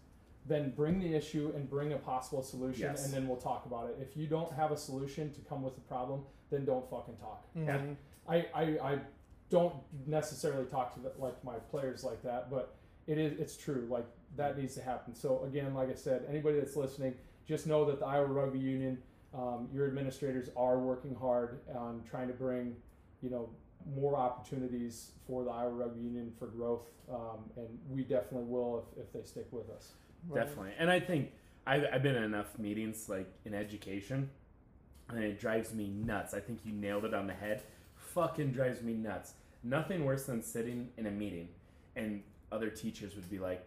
[0.46, 3.06] then bring the issue and bring a possible solution, Yes.
[3.06, 3.98] and then we'll talk about it.
[4.02, 7.46] If you don't have a solution to come with the problem, then don't fucking talk.
[7.56, 7.68] Mm-hmm.
[7.68, 7.96] Yeah.
[8.28, 9.00] I, I, I
[9.50, 9.76] don't
[10.06, 12.76] necessarily talk to the, like my players like that, but
[13.08, 13.88] it is it's true.
[13.90, 14.06] Like
[14.38, 14.62] that mm.
[14.62, 15.16] needs to happen.
[15.16, 17.16] So again, like I said, anybody that's listening,
[17.48, 19.00] just know that the Iowa Rugby Union,
[19.34, 22.76] um, your administrators are working hard on trying to bring,
[23.22, 23.50] you know,
[23.96, 29.04] more opportunities for the Iowa Rugby Union for growth, um, and we definitely will if,
[29.04, 29.94] if they stick with us.
[30.28, 30.46] Right.
[30.46, 30.74] Definitely.
[30.78, 31.32] And I think
[31.66, 34.30] I've, I've been in enough meetings like in education,
[35.10, 36.34] and it drives me nuts.
[36.34, 37.64] I think you nailed it on the head.
[37.96, 39.34] Fucking drives me nuts.
[39.64, 41.50] Nothing worse than sitting in a meeting
[41.96, 43.66] and other teachers would be like,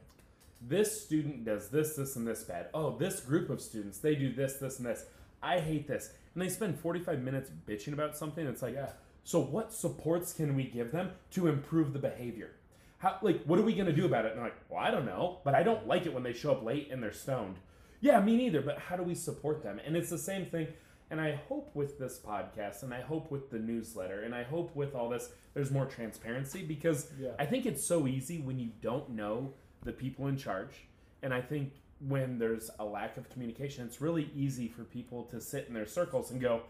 [0.60, 2.68] this student does this, this, and this bad.
[2.72, 5.04] Oh, this group of students, they do this, this, and this.
[5.42, 6.12] I hate this.
[6.34, 8.46] And they spend 45 minutes bitching about something.
[8.46, 8.90] It's like, Yeah.
[9.24, 12.52] so what supports can we give them to improve the behavior?
[12.98, 14.28] How, like, what are we going to do about it?
[14.32, 16.52] And they're like, well, I don't know, but I don't like it when they show
[16.52, 17.56] up late and they're stoned.
[18.00, 19.80] Yeah, me neither, but how do we support them?
[19.84, 20.68] And it's the same thing.
[21.10, 24.74] And I hope with this podcast, and I hope with the newsletter, and I hope
[24.74, 27.32] with all this, there's more transparency because Yeah.
[27.38, 29.52] I think it's so easy when you don't know
[29.82, 30.86] the people in charge.
[31.22, 31.74] And I think
[32.08, 35.86] when there's a lack of communication, it's really easy for people to sit in their
[35.86, 36.62] circles and go,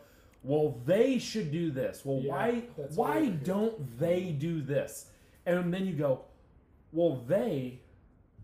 [0.42, 2.02] well, they should do this.
[2.04, 5.06] Well, Yeah, why that's what I why don't they do this?
[5.46, 6.22] And then you go,
[6.92, 7.80] well, they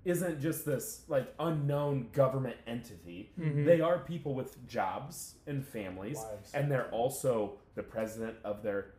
[0.04, 3.30] isn't just this like unknown government entity.
[3.38, 3.64] Mm-hmm.
[3.64, 6.52] They are people with jobs and families, Lives.
[6.54, 8.92] and they're also the president of their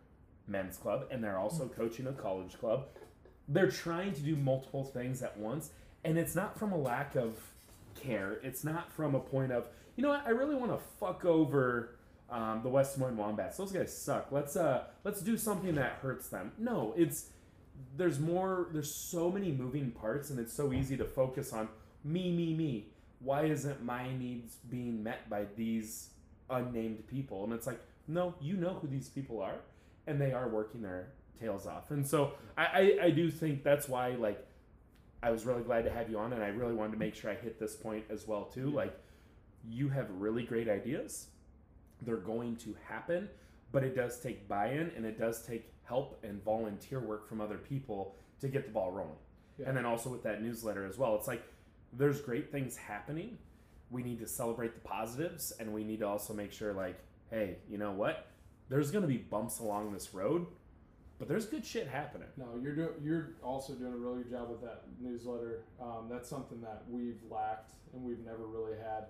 [0.48, 1.76] men's club, and they're also mm.
[1.76, 2.88] coaching a college club.
[3.48, 5.72] They're trying to do multiple things at once,
[6.04, 7.36] and it's not from a lack of
[7.96, 8.40] care.
[8.44, 11.96] It's not from a point of you know what I really want to fuck over
[12.30, 13.58] um, the West Des Moines Wombats.
[13.58, 14.32] Those guys suck.
[14.32, 16.52] Let's uh let's do something that hurts them.
[16.58, 17.26] No, it's
[17.98, 21.68] there's more there's so many moving parts and it's so easy to focus on
[22.04, 22.88] me me me
[23.20, 26.10] why isn't my needs being met by these
[26.50, 29.56] unnamed people and it's like no you know who these people are
[30.08, 31.08] and they are working their
[31.40, 34.46] tails off and so i i, I do think that's why like
[35.22, 37.32] i was really glad to have you on and i really wanted to make sure
[37.32, 38.68] i hit this point as well too.
[38.68, 38.76] Mm-hmm.
[38.76, 39.00] Like
[39.68, 41.28] you have really great ideas.
[42.02, 43.30] They're going to happen
[43.72, 47.58] but it does take buy-in and it does take help and volunteer work from other
[47.58, 49.14] people to get the ball rolling.
[49.58, 49.68] Yeah.
[49.68, 51.44] and then also with that newsletter as well it's like
[51.92, 53.38] there's great things happening.
[53.90, 57.58] We need to celebrate the positives and we need to also make sure like hey
[57.70, 58.28] you know what?
[58.70, 60.46] There's going to be bumps along this road
[61.20, 62.90] but there's good shit happening No, you're doing.
[63.04, 65.64] You're also doing a really good job with that newsletter.
[65.82, 69.06] Um, that's something that we've lacked and we've never really had.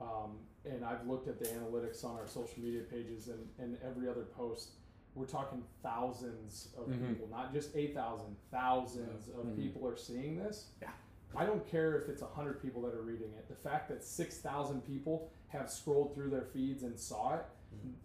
[0.00, 4.08] Um, and I've looked at the analytics on our social media pages and, and every
[4.08, 4.72] other post.
[5.14, 7.08] We're talking thousands of Mhm.
[7.08, 8.36] people, not just eight thousand.
[8.50, 9.56] Thousands of Mhm.
[9.56, 10.72] people are seeing this.
[10.82, 10.90] Yeah.
[11.34, 13.48] I don't care if it's hundred people that are reading it.
[13.48, 17.44] The fact that six thousand people have scrolled through their feeds and saw it,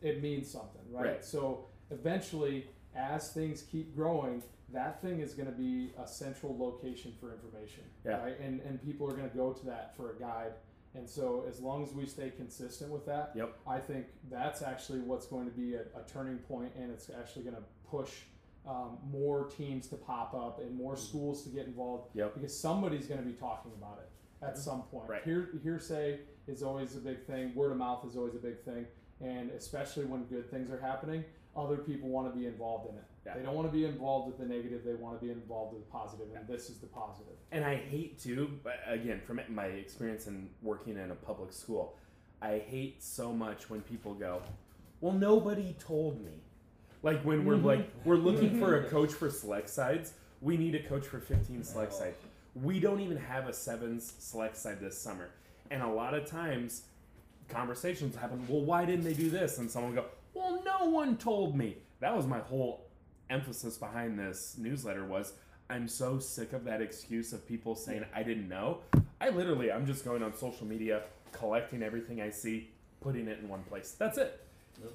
[0.02, 1.06] it means something, right?
[1.06, 1.24] Right.
[1.26, 4.44] So eventually, as things keep growing,
[4.74, 8.22] that thing is going to be a central location for information, Yeah.
[8.24, 8.40] right?
[8.40, 10.54] And and people are going to go to that for a guide.
[10.94, 13.58] And so, as long as we stay consistent with that, Yep.
[13.66, 17.44] I think that's actually what's going to be a, a turning point, and it's actually
[17.44, 18.12] going to push
[18.68, 22.10] um, more teams to pop up and more schools to get involved.
[22.14, 22.34] Yep.
[22.36, 25.10] Because somebody's going to be talking about it at some point.
[25.10, 25.24] Right.
[25.24, 27.56] Hear, hearsay is always a big thing.
[27.56, 28.86] Word of mouth is always a big thing,
[29.22, 31.24] and especially when good things are happening,
[31.56, 33.04] other people want to be involved in it.
[33.26, 33.36] Yeah.
[33.36, 34.84] They don't want to be involved with the negative.
[34.84, 37.34] They want to be involved with the positive, and this is the positive.
[37.52, 38.50] and I hate to,
[38.88, 41.98] again, from my experience in working in a public school,
[42.42, 44.42] I hate so much when people go,
[45.02, 46.42] "Well, nobody told me."
[47.04, 48.10] Like when we're like mm-hmm.
[48.10, 51.94] we're looking for a coach for select sides, we need a coach for 15 select
[51.96, 52.00] oh.
[52.00, 52.14] side.
[52.56, 55.30] We don't even have a sevens select side this summer,
[55.70, 56.84] and a lot of times
[57.50, 58.46] conversations happen.
[58.48, 59.58] Well, why didn't they do this?
[59.58, 62.88] And someone will go, "Well, no one told me." That was my whole
[63.30, 65.34] emphasis behind this newsletter was
[65.70, 68.80] I'm so sick of that excuse of people saying I didn't know.
[69.22, 73.48] I literally I'm just going on social media, collecting everything I see, putting it in
[73.48, 73.96] one place.
[73.98, 74.42] That's it.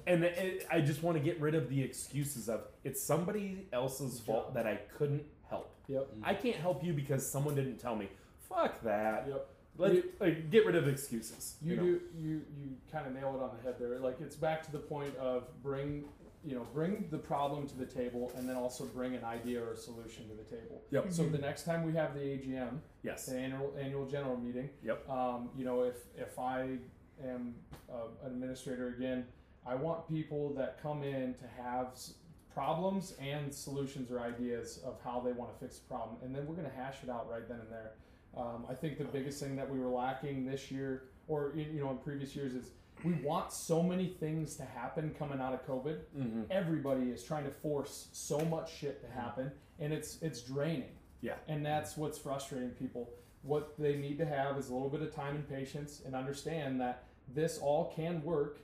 [0.05, 4.19] And it, I just want to get rid of the excuses of it's somebody else's
[4.19, 5.71] fault that I couldn't help.
[5.87, 6.09] Yep.
[6.23, 8.09] I can't help you because someone didn't tell me.
[8.49, 9.25] Fuck that.
[9.27, 9.47] Yep.
[9.77, 11.55] Let You- like, get rid of excuses.
[11.61, 11.83] You, know?
[11.83, 13.99] do you you kind of nail it on the head there.
[13.99, 16.05] Like it's back to the point of bring
[16.43, 19.73] you know bring the problem to the table and then also bring an idea or
[19.73, 20.81] a solution to the table.
[20.91, 21.11] Yep.
[21.11, 23.25] So the next time we have the AGM, Yes.
[23.25, 25.09] the annual annual general meeting, Yep.
[25.09, 26.77] um, you know if if I
[27.23, 27.55] am
[27.91, 29.25] uh, an administrator again,
[29.65, 32.13] I want people that come in to have s-
[32.53, 36.45] problems and solutions or ideas of how they want to fix the problem, and then
[36.47, 37.91] we're going to hash it out right then and there.
[38.37, 41.81] Um, I think the biggest thing that we were lacking this year, or in- you
[41.83, 42.71] know, in previous years, is
[43.03, 45.99] we want so many things to happen coming out of COVID.
[46.17, 46.41] Mm-hmm.
[46.49, 50.91] Everybody is trying to force so much shit to happen, and it's it's draining.
[51.21, 51.33] Yeah.
[51.47, 53.09] And that's what's frustrating people.
[53.41, 56.79] What they need to have is a little bit of time and patience and understand
[56.81, 58.59] that this all can work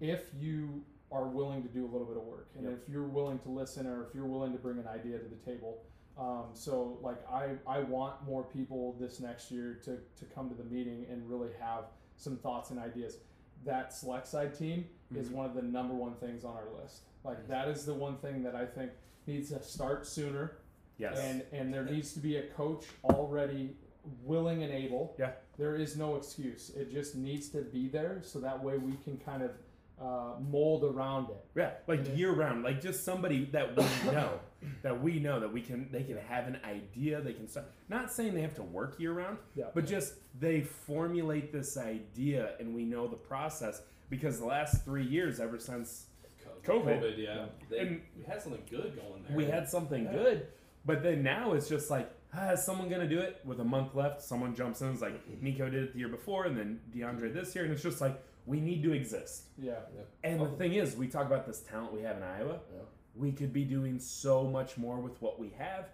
[0.00, 0.82] if you
[1.12, 2.72] are willing to do a little bit of work and Yep.
[2.82, 5.36] if you're willing to listen or if you're willing to bring an idea to the
[5.36, 5.82] table.
[6.18, 10.54] Um, so like I, I want more people this next year to, to come to
[10.54, 11.84] the meeting and really have
[12.16, 13.18] some thoughts and ideas.
[13.64, 14.86] That select side team
[15.16, 15.32] is Mhm.
[15.32, 17.02] one of the number one things on our list.
[17.24, 18.90] Like that is the one thing that I think
[19.26, 20.58] needs to start sooner
[20.98, 21.18] Yes.
[21.18, 23.74] and and there needs to be a coach already
[24.24, 25.14] willing and able.
[25.18, 25.30] Yeah.
[25.56, 26.70] There is no excuse.
[26.70, 29.52] It just needs to be there so that way we can kind of
[30.00, 31.44] uh, mold around it.
[31.54, 34.40] Yeah, like And it- year round, like just somebody that we know,
[34.82, 37.66] that we know that we can, they can have an idea, they can start.
[37.88, 39.66] Not saying they have to work year round, Yeah.
[39.74, 45.04] but just they formulate this idea, and we know the process because the last three
[45.06, 46.06] years, ever since
[46.64, 47.16] COVID.
[47.18, 47.46] yeah.
[47.70, 49.36] They, And- we had something good going there.
[49.36, 50.46] we had something good,
[50.84, 53.40] but then now it's just like, ah, is someone gonna do it?
[53.44, 54.90] With a month left, someone jumps in.
[54.90, 57.82] It's like Nico did it the year before, and then DeAndre this year, and it's
[57.82, 59.44] just like we need to exist.
[59.58, 59.74] Yeah.
[60.24, 62.60] And the thing is, we talk about this talent we have in Iowa.
[63.14, 65.86] We could be doing so much more with what we have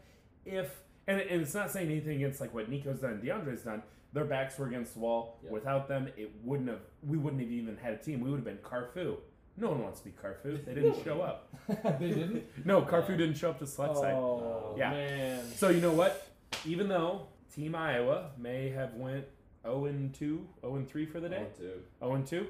[0.44, 0.70] if,
[1.06, 3.82] and, and it's not saying anything against like what Nico's done, DeAndre's done.
[4.12, 5.38] Their backs were against the wall.
[5.50, 6.80] Without them, it wouldn't have.
[7.06, 8.20] We wouldn't have even had a team.
[8.20, 9.16] We would have been Carfu.
[9.58, 10.64] No one wants to be Carfu.
[10.64, 11.48] They didn't show up.
[11.98, 12.44] they didn't.
[12.64, 14.14] No, Carfu didn't show up to select side.
[14.14, 14.90] Oh Yeah.
[14.90, 15.44] man.
[15.56, 16.26] So you know what?
[16.64, 19.26] Even though Team Iowa may have went
[19.64, 21.72] 0 and 2, 0 and 3 for the day, One, two.
[22.00, 22.46] 0 and 2,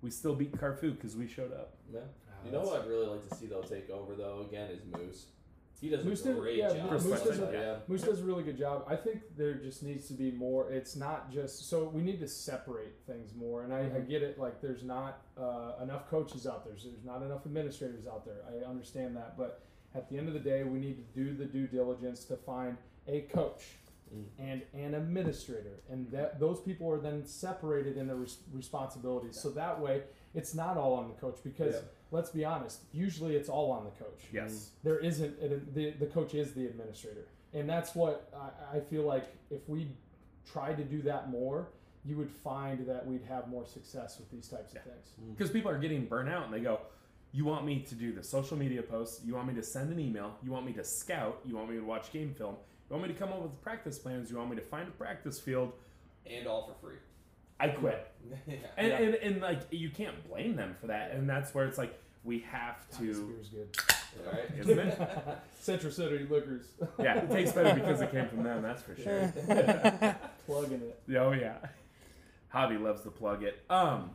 [0.00, 1.74] we still beat Carfu because we showed up.
[1.92, 2.00] Yeah.
[2.44, 5.26] You know what I'd really like to see though take over though again is Moose.
[5.80, 6.92] He does Moose a did- great yeah, job.
[6.92, 7.76] Moose does a- yeah.
[7.88, 8.84] Moose does a really good job.
[8.88, 10.70] I think there just needs to be more.
[10.70, 13.64] It's not just so we need to separate things more.
[13.64, 14.08] And I, I Mm-hmm.
[14.10, 14.38] get it.
[14.38, 16.78] Like there's not uh, enough coaches out there.
[16.78, 18.42] So there's not enough administrators out there.
[18.48, 19.36] I understand that.
[19.36, 19.62] But
[19.94, 22.76] at the end of the day, we need to do the due diligence to find
[23.08, 23.62] a coach
[24.14, 24.24] Mm.
[24.38, 29.40] and an administrator, and that those people are then separated in their res- responsibilities.
[29.40, 30.02] So that way,
[30.34, 31.38] it's not all on the coach.
[31.42, 31.80] Because Yeah.
[32.14, 34.50] Let's be honest, usually it's all on the coach Yes.
[34.52, 34.88] Mm-hmm.
[34.88, 38.32] there isn't an, the the coach is the administrator, and that's what
[38.72, 39.88] I, I feel like if we
[40.52, 41.68] tried to do that more,
[42.04, 45.06] you would find that we'd have more success with these types of things.
[45.20, 45.32] Mm-hmm.
[45.32, 46.80] Because people are getting burnt out and they go,
[47.32, 49.24] You want me to do the social media posts?
[49.24, 50.34] You want me to send an email?
[50.44, 51.40] You want me to scout?
[51.46, 52.56] You want me to watch game film?
[52.88, 54.30] You want me to come up with practice plans?
[54.30, 55.72] You want me to find a practice field?
[56.26, 56.98] And all for free.
[57.58, 58.06] I quit.
[58.46, 58.56] yeah.
[58.76, 58.98] And, Yeah.
[58.98, 61.12] and, and like, you can't blame them for that.
[61.12, 63.76] And that's where it's like, we have This to, beer's good.
[64.26, 64.44] All right.
[64.58, 65.38] isn't it?
[65.60, 66.66] Central City Liquors,
[66.98, 69.32] Yeah, it tastes better because it came from them, that's for sure.
[70.46, 71.00] plugging it.
[71.08, 71.56] Yeah, Oh yeah,
[72.48, 73.62] Hobby loves to plug it.
[73.70, 74.10] Um,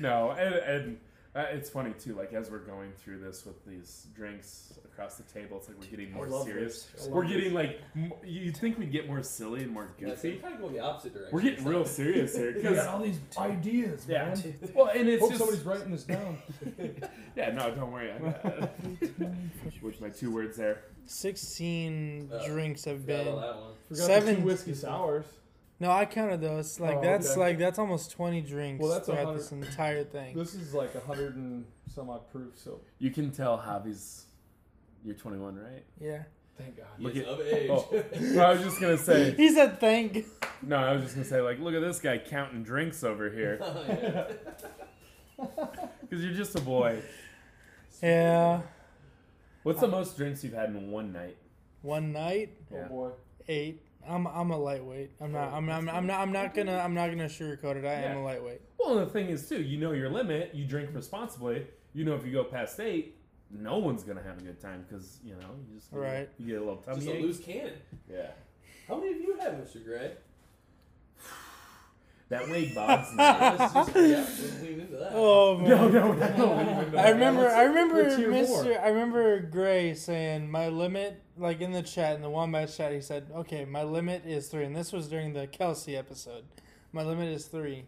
[0.00, 0.98] no, and, and
[1.36, 2.14] uh, it's funny too.
[2.14, 5.86] Like as we're going through this with these drinks across the table, it's like we're
[5.86, 6.88] getting more serious.
[7.08, 10.14] We're love getting like m- you'd think we'd get more silly and more Yeah, so
[10.14, 10.30] goofy.
[10.36, 11.36] we're kind of going the opposite direction.
[11.36, 14.24] We're getting real serious here You because got all these ideas, yeah.
[14.34, 14.54] man.
[14.74, 16.38] Well, and it's Hope just somebody's writing this down.
[17.36, 17.50] yeah.
[17.52, 18.10] No, don't worry.
[18.12, 19.32] I got it.
[19.82, 20.82] With my two words there.
[21.06, 23.28] 16 Uh, drinks have been.
[23.28, 23.72] about that one.
[23.88, 24.36] Forgot the Seven.
[24.36, 25.24] two whiskey sours.
[25.78, 26.80] No, I counted those.
[26.80, 27.40] Like Oh, that's okay.
[27.40, 30.34] like that's almost 20 drinks Well, that's throughout hundred- this entire thing.
[30.36, 32.56] This is like a hundred and some odd proof.
[32.58, 34.24] So You can tell Hobby's.
[35.04, 35.84] You're 21, right?
[36.00, 36.22] Yeah.
[36.58, 36.86] thank God.
[36.98, 37.70] He Look is at- of age.
[37.70, 37.88] Oh,
[38.34, 39.32] well, I was just gonna say.
[39.36, 40.24] He said thank.
[40.62, 43.58] No, I was just gonna say, like, look at this guy counting drinks over here.
[45.38, 45.68] Oh,
[46.00, 46.98] because you're just a boy.
[48.02, 48.62] Yeah.
[49.64, 51.36] What's the most drinks you've had in one night?
[51.82, 52.88] One night, Oh Yeah.
[52.88, 53.10] boy.
[53.48, 53.82] eight.
[54.08, 55.10] I'm I'm a lightweight.
[55.20, 55.52] I'm not.
[55.52, 56.20] I'm, I'm, I'm not.
[56.20, 56.78] I'm not gonna.
[56.78, 57.84] I'm not gonna sugarcoat it.
[57.84, 58.60] I am a lightweight.
[58.78, 60.50] Well, the thing is, too, you know your limit.
[60.54, 61.66] You drink responsibly.
[61.92, 63.16] You know if you go past eight,
[63.50, 66.28] no one's gonna have a good time because you know you just Right.
[66.38, 67.22] You get a little tummy Just a ache.
[67.22, 67.74] loose cannon.
[68.10, 68.30] Yeah.
[68.86, 69.84] How many of you had, Mr.
[69.84, 70.12] Gray?
[70.12, 70.14] That Wade Boggs.
[70.14, 72.50] Yeah, let's just, yeah, let's lean
[74.80, 75.10] into that.
[75.14, 75.68] Oh man.
[75.70, 76.98] no, no, no.
[76.98, 77.48] I remember.
[77.48, 78.80] I remember Mr.
[78.82, 82.92] I remember Gray saying my limit, like in the chat in the Wombat chat.
[82.92, 84.64] He said, "Okay, my limit is three.
[84.64, 86.44] and this was during the Kelsey episode.
[86.92, 87.84] My limit is three.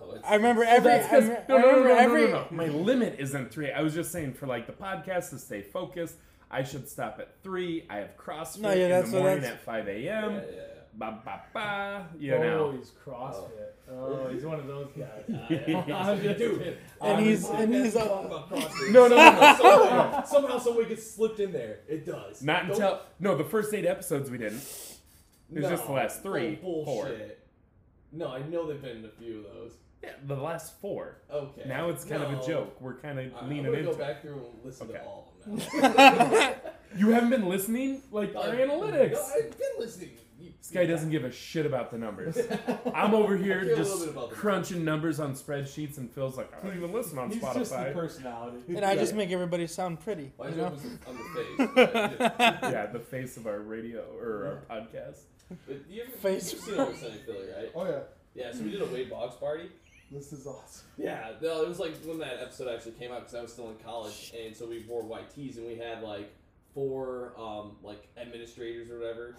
[0.00, 0.90] Oh, I remember Well, every.
[0.90, 2.22] that's me- no, no, no, remember no, no, every.
[2.24, 2.46] no, no.
[2.50, 3.70] My limit isn't three.
[3.70, 6.16] I was just saying for like the podcast to stay focused,
[6.50, 7.86] I should stop at three.
[7.88, 10.34] I have CrossFit No, yeah, in that's the what- morning that's- at five a.m.
[10.34, 10.62] yeah, yeah.
[10.94, 12.08] Ba ba ba.
[12.18, 12.70] You oh, know.
[12.72, 13.70] he's CrossFit.
[13.90, 15.24] Oh, he's one of those guys.
[16.38, 18.92] Dude, And he's and he's talk uh, about CrossFit.
[18.92, 19.56] No, no, no, no.
[19.60, 21.80] somehow, somehow some way gets slipped in there.
[21.88, 22.42] It does.
[22.42, 24.62] Not Don't- until no, the first eight episodes we didn't.
[25.54, 25.94] It was just the No.
[25.96, 27.04] last three, Oh, four.
[27.06, 27.38] bullshit.
[28.12, 29.72] No, I know they've been in a few of those.
[30.02, 31.18] Yeah, the last four.
[31.30, 31.62] Okay.
[31.68, 32.76] Now it's kind of a joke.
[32.80, 33.92] We're kind of I- I'm leaning gonna into.
[33.92, 34.98] go back through and listen Okay.
[34.98, 36.54] to all of them now.
[36.96, 39.12] You haven't been listening, like our I- analytics.
[39.12, 40.10] No, I've been listening.
[40.62, 42.38] You- This guy doesn't give a shit about the numbers.
[42.94, 46.08] I'm over here care a little just bit about the crunching numbers on spreadsheets, and
[46.10, 47.92] Phil's like, I don't even listen on He's just the Spotify.
[47.92, 48.58] personality.
[48.68, 50.30] and I just make everybody sound pretty.
[50.38, 50.70] My You joke know?
[50.70, 52.16] was on the face.
[52.16, 52.70] But, yeah.
[52.70, 55.18] yeah, the face of our radio or our podcast.
[55.66, 56.52] but you ever, Face.
[56.52, 57.70] You've seen Always Sunny in Philly, right?
[57.74, 57.98] Oh yeah,
[58.34, 59.68] Yeah, so we did a Wade Boggs party.
[60.12, 60.86] this is awesome.
[60.96, 63.68] Yeah, no, it was like when that episode actually came out because I was still
[63.70, 66.32] in college, and so we wore white tees, and we had like
[66.72, 69.34] four um, like administrators or whatever,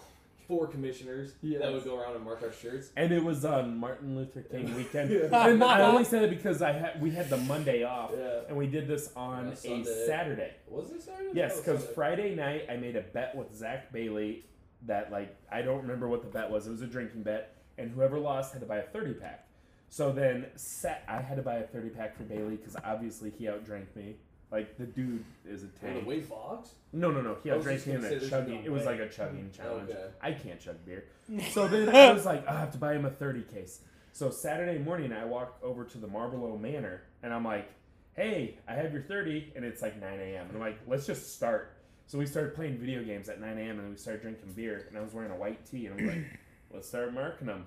[0.47, 2.91] four commissioners that would go around and mark our shirts.
[2.95, 5.09] And it was on Martin Luther King weekend.
[5.13, 5.47] Yeah.
[5.47, 8.41] And I only said it because I had we had the Monday off, Yeah.
[8.47, 10.05] and we did this on Yeah, a Sunday.
[10.07, 10.51] Saturday.
[10.67, 11.31] Was it Saturday?
[11.33, 14.45] Yes, because Friday night I made a bet with Zach Bailey
[14.85, 16.67] that like I don't remember what the bet was.
[16.67, 19.47] It was a drinking bet, and whoever lost had to buy a thirty pack.
[19.89, 23.45] So then set I had to buy a thirty pack for Bailey because obviously he
[23.45, 24.15] outdrank me.
[24.53, 26.07] Like the dude is a Oh, the tank.
[26.07, 26.69] Wade Boggs.
[26.93, 27.37] No, no, no.
[27.43, 28.59] He I was outdrank just me gonna a say there's chugging.
[28.59, 28.91] no It was way.
[28.91, 29.89] like a chugging challenge.
[29.89, 30.05] Okay.
[30.21, 31.05] I can't chug beer.
[31.51, 33.81] So then I was like, I have to buy him a 30 case.
[34.11, 37.67] So Saturday morning, I walk over to the Marlboro Manor and I'm like,
[38.15, 39.53] hey, I have your 30.
[39.55, 40.45] And it's like 9 a.m.
[40.49, 41.75] And I'm like, let's just start.
[42.05, 43.79] So we started playing video games at 9 a.m.
[43.79, 44.85] and we started drinking beer.
[44.87, 45.87] And I was wearing a white tee.
[45.87, 46.25] And I'm like,
[46.71, 47.65] let's start marking them.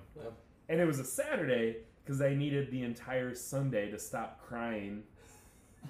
[0.69, 5.03] And it was a Saturday because I needed the entire Sunday to stop crying.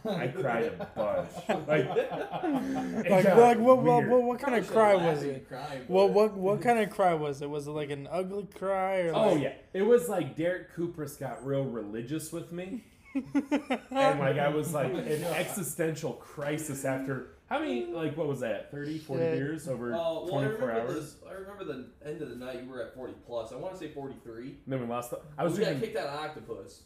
[0.06, 1.30] I cried a bunch.
[1.68, 5.48] Like, Like, like what, what, what, what kind of cry was it?
[5.48, 7.50] Crying, What, what, what kind of cry was it?
[7.50, 11.16] Was it like an ugly cry or Oh like, yeah, it was like Derek Cooper's
[11.18, 12.84] got real religious with me,
[13.14, 18.72] and like I was like an existential crisis after how many like what was that
[18.72, 19.34] 30, 40 Shit.
[19.38, 20.94] beers over Oh, well, twenty four remember, hours?
[20.96, 23.52] this, I remember the end of the night you were at 40 plus.
[23.54, 24.42] I want to say 43.
[24.48, 25.12] And then we lost.
[25.12, 26.82] The, I was we got kicked out of Octopus.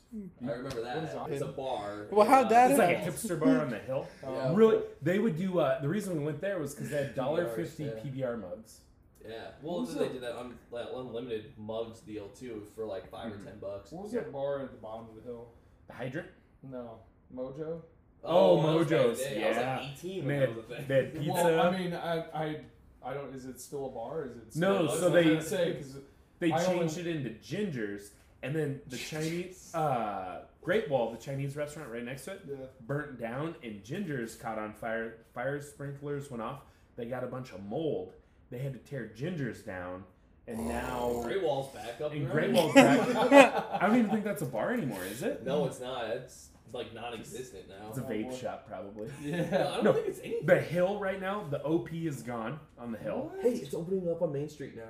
[0.46, 0.96] I remember that.
[0.98, 1.42] What is Octopus?
[1.42, 2.08] It's a bar.
[2.12, 3.12] Well, how'd Uh, It's like a end?
[3.14, 4.08] hipster bar on the hill.
[4.24, 4.52] Yeah.
[4.54, 5.60] Really, they would do.
[5.60, 7.92] Uh, the reason we went there was because they had dollar fifty yeah.
[8.04, 8.82] PBR mugs.
[9.28, 9.50] Yeah.
[9.62, 13.38] Well, then they did that un- that unlimited mugs deal too for like 5 or
[13.38, 13.92] ten bucks.
[13.92, 15.50] What was that bar at the bottom of the hill?
[15.88, 16.28] The hydrant.
[16.64, 16.98] No,
[17.36, 17.82] Mojo.
[18.24, 19.44] Oh, that was back Mojos, day.
[19.46, 19.80] I was yeah.
[19.80, 20.86] like 18 And when they that was a thing.
[20.88, 21.32] they had pizza.
[21.34, 22.56] Well, I mean, I, I,
[23.04, 23.34] I don't.
[23.36, 24.26] Is it still a bar?
[24.26, 24.56] Is it?
[24.60, 25.98] No, still, so that's they- say because
[26.40, 28.10] they I only- changed it into Gingers,
[28.44, 32.56] and then the Chinese uh, Great Wall, the Chinese restaurant right next to it, yeah.
[32.86, 35.16] burnt down and gingers caught on fire.
[35.34, 36.62] Fire sprinklers went off.
[36.98, 38.14] They got a bunch of mold.
[38.52, 40.04] They had to tear gingers down,
[40.48, 42.12] and now Great Wall's back up.
[42.12, 42.56] and and Great running.
[42.56, 43.66] Wall's back.
[43.82, 45.44] I don't even think that's a bar anymore, is it?
[45.46, 46.06] No, it's not.
[46.10, 47.90] It's like non-existent now.
[47.90, 49.08] It's a vape shop probably.
[49.26, 49.94] No, I don't No.
[49.94, 50.46] think it's anything.
[50.46, 53.32] The hill right now, the OP is gone on the hill.
[53.42, 54.84] Hey, it's opening up on Main Street now.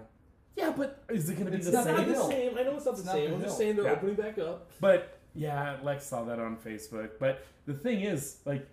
[0.55, 1.95] Yeah, but is it going to be It's the not same?
[1.95, 2.57] Not the same.
[2.57, 3.29] I know it's not It's the not same.
[3.29, 3.91] the I'm just saying they're Yeah.
[3.93, 4.69] opening back up.
[4.79, 7.11] But yeah, Lex saw that on Facebook.
[7.19, 8.67] But the thing is, like,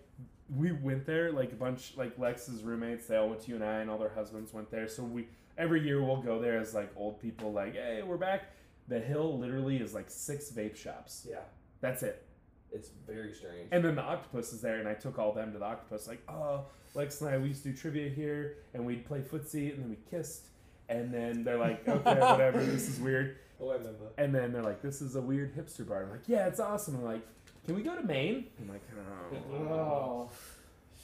[0.55, 3.71] we went there, like a bunch, like Lex's roommates, they all went to UNI, and
[3.71, 4.87] I, and all their husbands went there.
[4.87, 5.27] So we
[5.57, 8.51] every year we'll go there as like old people, like, hey, we're back.
[8.87, 11.25] The hill literally is like six vape shops.
[11.29, 11.37] Yeah,
[11.81, 12.25] That's it.
[12.71, 13.67] It's very strange.
[13.71, 16.07] And then the octopus is there, and I took all them to the octopus.
[16.07, 19.73] Like, oh, Lex and I, we used to do trivia here, and we'd play footsie,
[19.73, 20.45] and then we kissed.
[20.87, 23.37] And then they're like, okay, whatever, this is weird.
[23.61, 24.05] oh, I remember.
[24.17, 26.03] And then they're like, this is a weird hipster bar.
[26.03, 26.95] I'm like, yeah, it's awesome.
[26.95, 27.21] I'm like,
[27.65, 28.47] can we go to Main?
[28.59, 29.57] I'm like, oh.
[29.71, 30.29] Oh.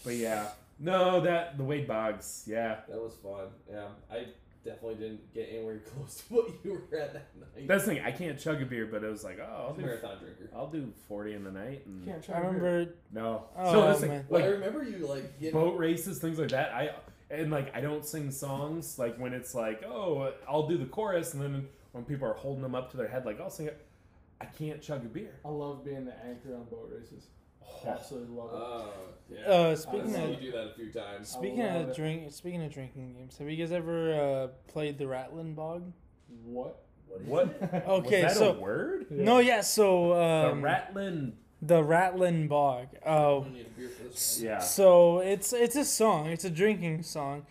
[0.03, 2.79] But yeah, no, that the Wade Boggs, yeah.
[2.89, 3.47] That was fun.
[3.71, 4.27] Yeah, I
[4.65, 7.67] definitely didn't get anywhere close to what you were at that night.
[7.67, 8.03] That's the thing.
[8.03, 9.85] I can't chug a beer, but it was like, oh, I I'll was a do,
[9.87, 10.49] marathon drinker.
[10.55, 11.85] I'll do 40 in the night.
[11.85, 12.93] And Can't try I remember.
[13.13, 14.25] no, Oh, so this thing, man.
[14.27, 15.53] Well, I remember you like getting.
[15.59, 16.73] boat races, things like that.
[16.73, 16.91] I
[17.31, 21.33] and like I don't sing songs like when it's like, oh, I'll do the chorus,
[21.33, 23.81] and then when people are holding them up to their head, like I'll sing it.
[24.41, 25.39] I can't chug a beer.
[25.45, 27.27] I love being the anchor on boat races.
[27.67, 28.55] Oh, Absolutely love it.
[28.57, 28.89] Oh,
[29.29, 29.47] yeah.
[29.67, 31.29] Uh, I speaking saw you of do that a few times.
[31.29, 31.95] speaking of it.
[31.95, 35.91] drink, speaking of drinking games, have you guys ever uh, played the Rattling Bog?
[36.43, 36.83] what?
[37.25, 37.47] what?
[37.87, 39.07] Okay, Was that so a word?
[39.09, 41.33] no, yeah, so The um, rattling.
[41.61, 42.87] the Rattling Bog.
[43.05, 44.41] Oh, I need a beer for this.
[44.43, 44.59] Yeah.
[44.59, 46.27] So it's it's a song.
[46.27, 47.45] It's a drinking song.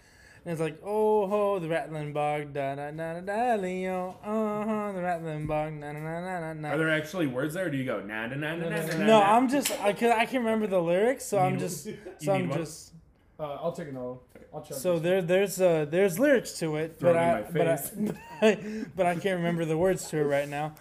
[0.45, 4.65] And it's like, oh ho, the rattling bog, da da da da da, Leo, uh
[4.65, 6.69] huh, the rattling bog, na na na na na.
[6.69, 6.77] Are na.
[6.77, 9.07] there actually words there, or do you go na na na na na na?
[9.07, 11.97] No, I'm just I can I can remember the lyrics, so I'm need- just you
[12.21, 12.59] so I'm need one?
[12.59, 12.93] just
[13.41, 14.19] Uh, I'll take another one.
[14.55, 14.77] I'll check.
[14.77, 15.03] So this.
[15.03, 17.77] there, there's uh, there's lyrics to it, Throw but it in I, my but I,
[17.77, 17.91] face.
[17.97, 20.75] but I, but I can't remember the words to it right now.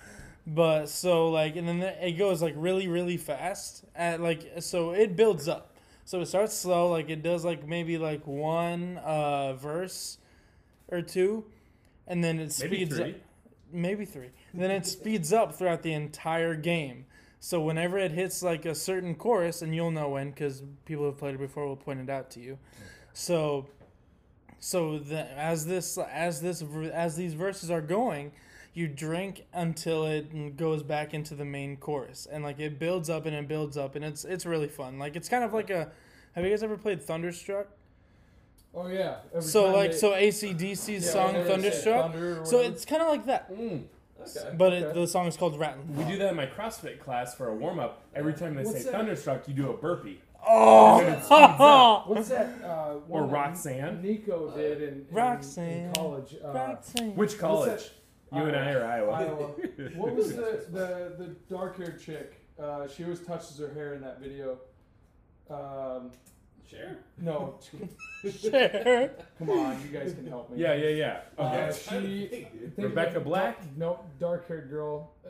[0.46, 3.86] But so like, and then it goes like really, really fast.
[3.96, 5.73] At like, so it builds up.
[6.06, 10.18] So it starts slow, like it does like maybe like one uh, verse
[10.90, 11.46] or two,
[12.08, 13.12] and then it Maybe speeds three.
[13.12, 13.18] up.
[13.72, 14.30] Maybe three.
[14.54, 17.06] then it speeds up throughout the entire game.
[17.40, 21.18] So whenever it hits like a certain chorus, and you'll know when because people who've
[21.18, 22.58] played it before will point it out to you.
[23.14, 23.68] So,
[24.60, 26.64] so the, as this as this
[26.94, 28.32] as these verses are going,
[28.74, 33.26] you drink until it goes back into the main chorus, and like it builds up
[33.26, 34.98] and it builds up, and it's it's really fun.
[35.00, 35.92] Like it's kind of like a.
[36.36, 37.68] Have you guys ever played Thunderstruck?
[38.74, 39.18] Oh yeah.
[39.32, 42.12] Every So time like they- so ACDC's yeah, song whenever they say Thunderstruck.
[42.12, 43.84] Thunder So it's kind of like that, Mm.
[44.22, 44.56] Okay.
[44.58, 45.96] but it, the song is called Rattlin'.
[45.96, 48.02] We do that in my CrossFit class for a warm up.
[48.16, 48.94] Every time they What's say that?
[48.94, 50.20] thunderstruck, you do a burpee.
[50.48, 50.98] Oh,
[52.08, 52.64] What's that?
[52.64, 54.02] Uh, Or Roxanne.
[54.02, 55.70] Nico did in, in, Roxanne.
[55.88, 56.36] in college.
[56.44, 57.16] Uh, Roxanne.
[57.16, 57.92] Which college?
[58.34, 58.40] That?
[58.40, 59.12] You and I are Iowa?
[59.12, 59.48] Iowa.
[59.96, 62.40] What was the the, the dark haired chick?
[62.62, 64.60] Uh, she always touches her hair in that video.
[65.50, 66.12] Um,
[66.70, 66.98] Share.
[67.18, 67.60] no,
[68.42, 69.10] Sure.
[69.38, 70.60] come on, you guys can help me.
[70.62, 71.22] Yeah, yeah, yeah.
[71.38, 71.78] Uh, Okay.
[71.90, 73.60] she think Rebecca of- Black?
[73.78, 75.12] No, dark haired girl.
[75.26, 75.30] Uh,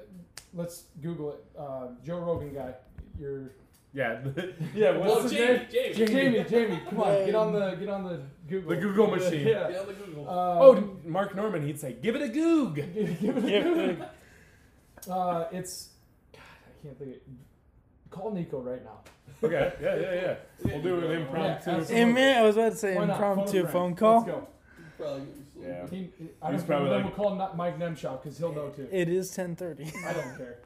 [0.54, 1.44] Let's Google it.
[1.58, 2.76] Uh, Joe Rogan guy.
[3.20, 3.52] You're
[3.94, 4.20] yeah,
[4.76, 4.92] yeah.
[4.98, 5.68] Well, What's his Jamie, name?
[5.72, 6.50] Jamie, Jamie.
[6.50, 8.70] Jamie, come on, get on the get on the Google.
[8.70, 9.48] The Google machine.
[9.48, 9.70] Yeah.
[9.72, 10.30] Get on the Google.
[10.30, 11.66] Uh, Oh, Mark Normand.
[11.66, 13.90] He'd say, "Give it a goog." give it a Give Google.
[13.90, 14.00] it
[15.10, 15.90] Uh, it's
[16.34, 17.16] God, I can't think.
[17.16, 17.22] Of,
[18.12, 19.00] call Nico right now.
[19.44, 19.74] Okay.
[19.82, 20.36] Yeah, yeah, yeah.
[20.64, 21.70] We'll do an Yeah, impromptu.
[21.72, 21.96] absolutely.
[21.96, 24.20] Hey man, I was about to say Why impromptu a phone call.
[24.20, 24.48] Let's go.
[24.98, 25.24] Probably.
[25.62, 25.88] Yeah.
[25.90, 26.10] He,
[26.42, 28.88] I He's don't probably like- we'll call not Mike Nemshaw because he'll know too.
[28.92, 29.92] It is ten thirty.
[30.06, 30.60] I don't care.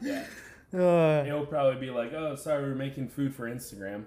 [0.00, 0.24] Yeah.
[0.72, 4.04] Uh, He'll probably be like, "Oh, sorry, we're making food for Instagram."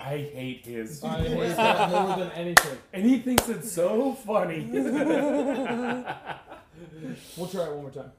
[0.00, 2.78] I hate his, I hate that more than anything.
[2.92, 4.60] and he thinks it's so funny.
[7.36, 8.12] We'll try it one more time.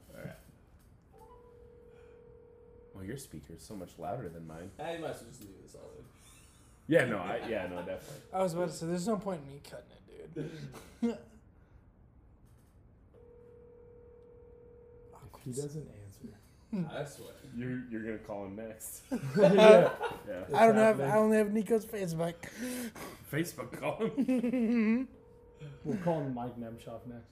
[2.94, 4.70] well, your speaker is so much louder than mine.
[4.78, 6.04] I might as well just leave this all in.
[6.86, 8.16] Yeah, no, I yeah, no, definitely.
[8.34, 9.86] I was about to say, there's no point in me cutting
[10.18, 10.34] it,
[11.02, 11.18] dude.
[15.44, 16.34] He doesn't answer.
[16.70, 16.84] Hmm.
[16.94, 17.28] I swear.
[17.56, 19.02] You're you're gonna call him next.
[19.10, 19.18] yeah.
[20.28, 21.10] Yeah, I don't have, happening.
[21.10, 22.34] I only have Nico's Facebook.
[23.32, 25.08] Facebook call him.
[25.84, 27.28] We'll call him Mike Nemshaw next.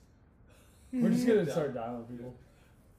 [0.93, 2.35] We're just gonna start dialing people.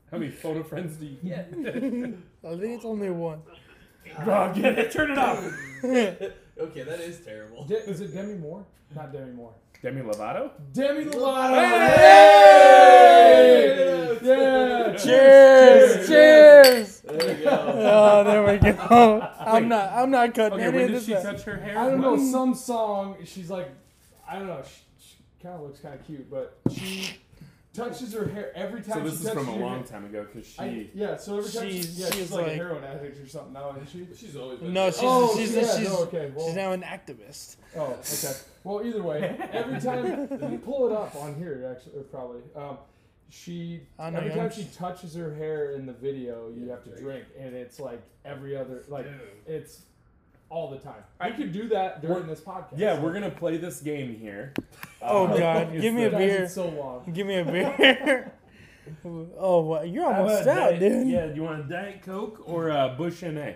[0.09, 1.49] How many photo friends do you get?
[1.53, 3.41] I think it's only one.
[4.23, 4.91] Bro, get it.
[4.91, 5.43] Turn it off.
[5.83, 7.63] Okay, that is terrible.
[7.65, 8.65] De- is it Demi Moore?
[8.95, 9.53] Not Demi Moore.
[9.81, 10.51] Demi Lovato.
[10.73, 11.55] Demi Lovato.
[12.79, 14.19] Hey!
[14.21, 14.95] Yeah.
[14.97, 16.07] Cheers!
[16.07, 17.01] Cheers!
[17.01, 17.49] There we go.
[17.91, 19.29] Oh, there we go.
[19.39, 21.23] I'm not, I'm not cutting Okay, any when of did this she out.
[21.23, 21.77] touch her hair?
[21.77, 23.15] I don't know some song.
[23.23, 23.69] She's like,
[24.27, 24.61] I don't know.
[24.65, 27.15] She, she kind of looks kind of cute, but she
[27.79, 28.99] touches her hair every time.
[28.99, 29.87] So this she is touches from a your long hair.
[29.87, 30.59] time ago because she.
[30.59, 33.19] I, yeah, so every time She's- she's, yeah, she's, she's like, like- a heroin addict
[33.23, 34.07] or something now, isn't she?
[34.15, 34.91] She's always been No, there.
[34.91, 37.55] she's, Oh, she's, yeah, she's, no, okay, well- she's now an activist.
[37.75, 38.37] Oh, okay.
[38.63, 42.77] Well, either way, every time you pull it up on here, actually, or probably, um,
[43.31, 44.35] she I know, every yeah.
[44.37, 48.01] time she touches her hair in the video, you have to drink, and it's like
[48.25, 49.05] every other, like
[49.45, 49.83] it's
[50.49, 51.03] all the time.
[51.19, 52.77] I could do that during this podcast.
[52.77, 54.53] Yeah, we're gonna play this game here.
[55.01, 55.71] Oh, Uh, God.
[55.81, 56.43] Give me a Guys, beer.
[56.43, 57.11] It's so long.
[57.13, 58.31] Give me a beer.
[59.37, 61.07] oh, well, you're How almost out, Diet- dude.
[61.07, 63.51] Yeah, do you want a Diet Coke or a Busch NA?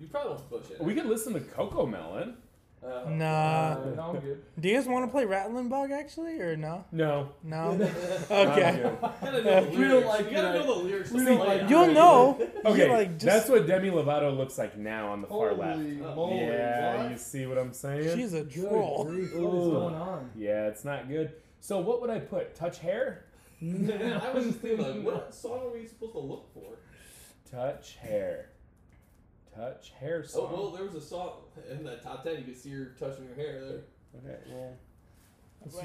[0.00, 0.80] You probably won't push it.
[0.80, 2.34] We could listen to Cocomelon.
[2.88, 3.24] Uh, Nah.
[3.26, 4.42] Uh, no, I'm good.
[4.58, 6.84] Do you guys want to play Rattling Bug actually, or no?
[6.92, 7.30] No.
[7.42, 7.72] No.
[8.30, 8.80] Okay.
[8.82, 8.98] good.
[9.00, 11.10] gotta know We don't like you gotta know the lyrics.
[11.10, 11.68] We don't like.
[11.70, 12.40] You'll know.
[12.64, 15.76] Okay, like, just, that's what Demi Lovato looks like now on the far left.
[15.78, 16.36] Holy Oh, moly!
[16.46, 17.10] Yeah, what?
[17.12, 18.16] you see what I'm saying?
[18.16, 19.04] She's a Good troll.
[19.04, 20.30] What is going on?
[20.36, 21.32] Yeah, it's not good.
[21.60, 22.54] So what would I put?
[22.54, 23.24] Touch hair?
[23.62, 26.78] I was just thinking, like, what song are we supposed to look for?
[27.50, 28.50] Touch hair.
[29.58, 31.32] Touch hair Oh, well, there was a song
[31.70, 32.36] in that top ten.
[32.38, 33.80] You could see her touching her hair there.
[34.24, 34.76] Okay, well.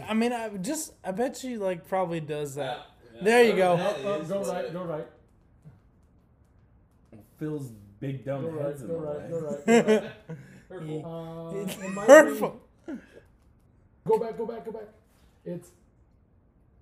[0.07, 2.85] I mean, I just, I bet she like probably does that.
[3.15, 3.23] Yeah.
[3.23, 3.75] There you go.
[3.77, 5.07] That Oh, oh, go right, go right,
[7.39, 9.29] Phil's big dumb go head's right, in go the right, way.
[9.29, 10.11] go right, go right.
[10.69, 11.05] Hurtful.
[11.05, 12.61] Uh, It's it might hurtful.
[12.87, 12.93] be-
[14.05, 14.87] Go back, go back, go back.
[15.45, 15.69] It's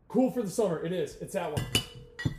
[0.07, 0.83] cool for the summer.
[0.83, 1.15] It is.
[1.21, 1.65] It's that one.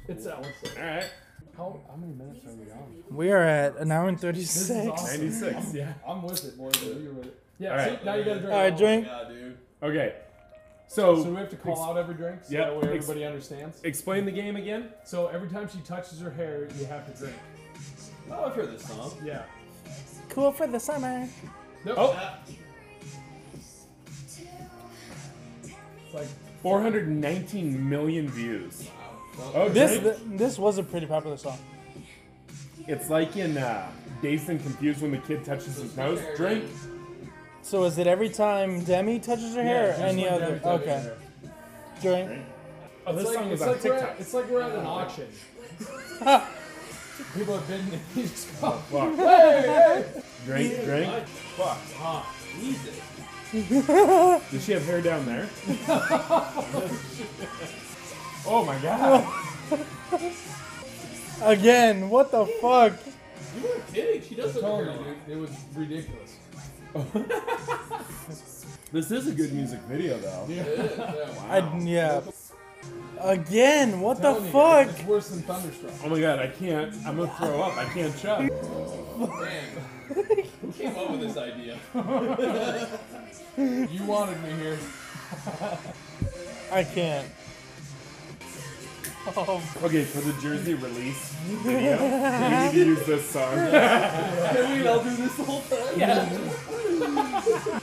[0.08, 0.50] It's that one.
[0.78, 1.10] All right.
[1.56, 3.04] How, how many minutes are we on?
[3.10, 4.88] We are at an hour and This is 36.
[5.02, 5.20] awesome.
[5.20, 5.92] 96, yeah.
[6.06, 6.82] I'm with it, boys.
[6.82, 7.38] You're with it.
[7.58, 7.70] Yeah.
[7.70, 7.98] All right.
[8.00, 8.52] See, now you got to drink.
[8.54, 9.06] All right, drink.
[9.06, 9.58] Yeah, dude.
[9.82, 10.14] Okay.
[10.88, 12.66] So So, we have to call out every drink so Yep.
[12.66, 13.80] that way Ex- everybody understands.
[13.84, 14.88] explain the game again.
[15.04, 17.36] So every time she touches her hair, you have to drink.
[18.30, 19.12] Oh, I've heard this song.
[19.24, 19.42] Yeah.
[20.30, 21.28] Cool for the summer.
[21.84, 21.96] Nope.
[21.98, 22.38] Oh,
[26.04, 26.26] It's like
[26.62, 28.88] 419 million views.
[29.54, 30.16] Oh, This Drake.
[30.38, 31.58] this was a pretty popular song.
[32.88, 33.88] It's like in uh,
[34.20, 36.20] Dazed and Confused when the kid touches his nose.
[36.36, 36.64] Drink.
[37.62, 40.58] So is it every time Demi touches her hair or just any other?
[40.58, 41.00] Demi Okay.
[41.00, 41.16] her.
[42.00, 42.42] Drink.
[43.06, 44.10] Oh, this It's like, song is it's, on like we're TikTok.
[44.10, 45.28] at, it's like we're at an auction.
[47.34, 48.00] People have been.
[48.16, 49.14] You just go, Fuck.
[49.16, 50.04] hey, hey.
[50.44, 51.26] Drink, drink.
[51.56, 51.78] Fuck.
[52.00, 53.00] Ah, Jesus.
[54.50, 55.48] Does she have hair down there?
[58.46, 59.26] oh my god.
[61.42, 62.92] Again, what the fuck?
[63.56, 64.22] You weren't kidding.
[64.22, 66.36] She does I'm look like you, it was ridiculous.
[68.92, 70.44] This is a good music video though.
[70.50, 71.34] It is, yeah.
[71.48, 72.20] I, yeah.
[73.20, 74.88] Again, what the Telling you, fuck?
[74.88, 75.92] It's worse than Thunderstruck.
[76.04, 76.94] Oh my god, I can't.
[77.06, 77.78] I'm gonna throw up.
[77.78, 78.40] I can't chug.
[78.40, 79.64] Man,
[80.08, 81.78] who came up with this idea?
[83.56, 84.78] You wanted me here.
[86.70, 87.26] I can't.
[89.24, 91.32] Oh, Okay, for the Jersey release
[91.62, 93.54] video, we need to use this song.
[93.54, 95.98] Can we all do this the whole time?
[95.98, 97.78] Yeah.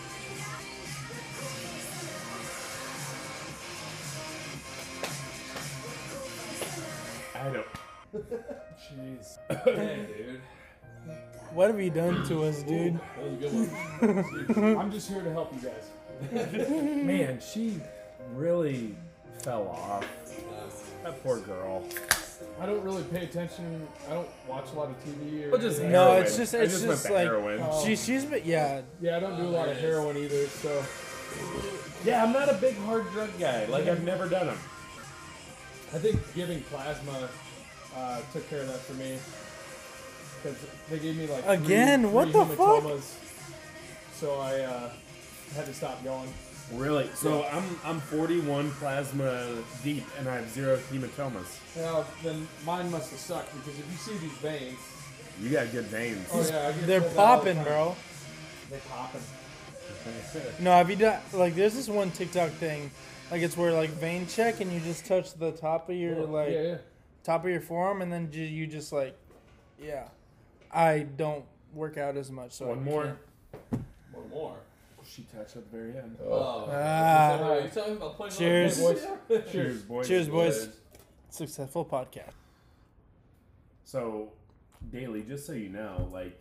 [7.35, 7.67] I don't.
[8.77, 9.37] Jeez.
[9.65, 10.41] Man, dude.
[11.53, 12.99] what have you done to us, dude?
[13.17, 14.77] That was a good one.
[14.77, 16.55] I'm just here to help you guys.
[17.05, 17.79] Man, she
[18.33, 18.95] really
[19.41, 20.05] fell off.
[21.03, 21.83] That poor girl.
[22.59, 23.87] I don't really pay attention.
[24.09, 25.45] I don't watch a lot of TV.
[25.47, 25.91] Or Well, just anything.
[25.93, 26.23] No, heroin.
[26.23, 27.59] it's just- I it's just, just went like- to heroin.
[27.69, 27.85] Oh.
[27.85, 28.81] She she's been yeah.
[29.01, 30.47] Yeah, I don't do a lot of heroin either.
[30.47, 30.83] So
[32.03, 33.65] Yeah, I'm not a big hard drug guy.
[33.65, 34.57] Like I've never done them.
[35.93, 37.29] I think giving plasma
[37.95, 39.17] uh, took care of that for me.
[40.43, 40.57] Because
[40.89, 43.01] they gave me like three- Again, what three the fuck?
[44.15, 44.89] So I uh,
[45.55, 46.31] had to stop going.
[46.73, 47.09] Really?
[47.15, 49.47] So I'm I'm 41 plasma
[49.83, 51.57] deep and I have zero hematomas.
[51.75, 54.77] Now then, mine must have sucked because if you see these veins,
[55.41, 56.27] You got good veins.
[56.31, 57.95] oh yeah, They're told that all the popping, bro.
[58.69, 59.21] They're popping.
[60.59, 62.91] No, have you done like there's this one TikTok thing,
[63.31, 66.49] like it's where like vein check and you just touch the top of your like
[66.51, 66.77] yeah, yeah.
[67.23, 69.15] top of your forearm and then ju- you just like,
[69.81, 70.07] yeah.
[70.71, 71.43] I don't
[71.73, 73.17] work out as much, so I One more.
[73.71, 73.83] can't.
[74.13, 74.55] One more.
[75.09, 76.17] She touched at the very end.
[76.23, 76.67] Oh.
[76.69, 77.41] Ah.
[77.41, 78.77] Are you talking about playing Cheers.
[78.77, 79.51] Cheers.
[79.51, 80.07] Cheers, boys.
[80.07, 80.69] Cheers, boys.
[81.29, 82.33] Successful podcast.
[83.85, 84.33] So,
[84.91, 86.39] Dailey, just so you know, like,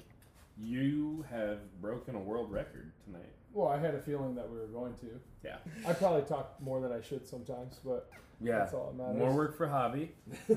[0.58, 3.32] you have broken a world record tonight.
[3.54, 5.06] Well, I had a feeling that we were going to.
[5.42, 5.56] Yeah.
[5.86, 8.58] I probably talk more than I should sometimes, but Yeah.
[8.58, 9.18] That's all that matters.
[9.18, 10.10] More work for Javi.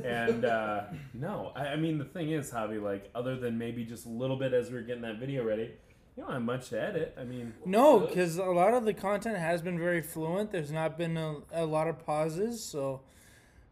[0.04, 0.84] And, uh,
[1.14, 4.36] no, I, I mean, the thing is, Javi, like, other than maybe just a little
[4.36, 5.72] bit as we were getting that video ready,
[6.16, 7.16] you don't have much to edit.
[7.20, 10.52] I mean, No, because a lot of the content has been very fluent.
[10.52, 13.02] There's not been a, a lot of pauses, so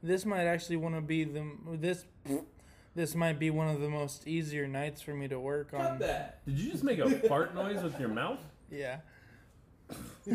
[0.02, 2.06] this might actually want to be the this
[2.96, 6.00] this might be one of the most easier nights for me to work Cut on.
[6.00, 6.46] that.
[6.46, 8.40] did you just make a fart noise with your mouth?
[8.72, 8.98] Yeah.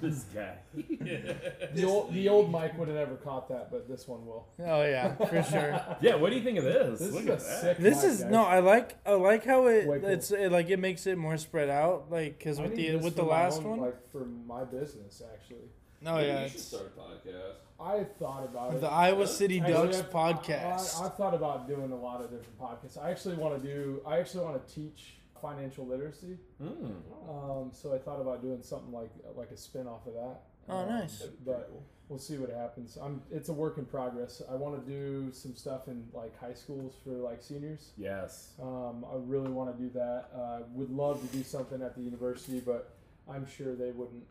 [0.00, 0.56] This guy.
[0.74, 4.48] the old the old mic would have never caught that, but this one will.
[4.60, 5.80] Oh yeah, for sure.
[6.02, 6.98] Yeah, what do you think of this?
[7.00, 7.78] This Look is a sick.
[7.78, 8.30] This mic, is guys.
[8.30, 10.08] no, I like I like how it Way cool.
[10.10, 13.22] it's it, like it makes it more spread out, like because with the with the
[13.22, 13.80] last own, one.
[13.80, 15.68] like for my business, actually.
[16.06, 17.52] oh Maybe yeah, you should start a podcast.
[17.80, 18.80] I thought about it.
[18.80, 21.00] the Iowa City Ducks I've- podcast.
[21.00, 23.02] I, I, I've thought about doing a lot of different podcasts.
[23.02, 24.02] I actually want to do.
[24.06, 26.38] I actually want to teach financial literacy.
[26.62, 26.94] Mm.
[27.28, 30.40] Um, so I thought about doing something like like a spin off of that.
[30.68, 31.22] Oh, Um, nice.
[31.44, 31.82] But cool.
[32.08, 32.96] we'll see what happens.
[33.02, 33.20] I'm.
[33.32, 34.40] It's a work in progress.
[34.50, 37.90] I want to do some stuff in like high schools for like seniors.
[37.98, 38.52] Yes.
[38.62, 40.26] Um, I really want to do that.
[40.34, 42.94] Uh, would love to do something at the university, but
[43.28, 44.24] I'm sure they wouldn't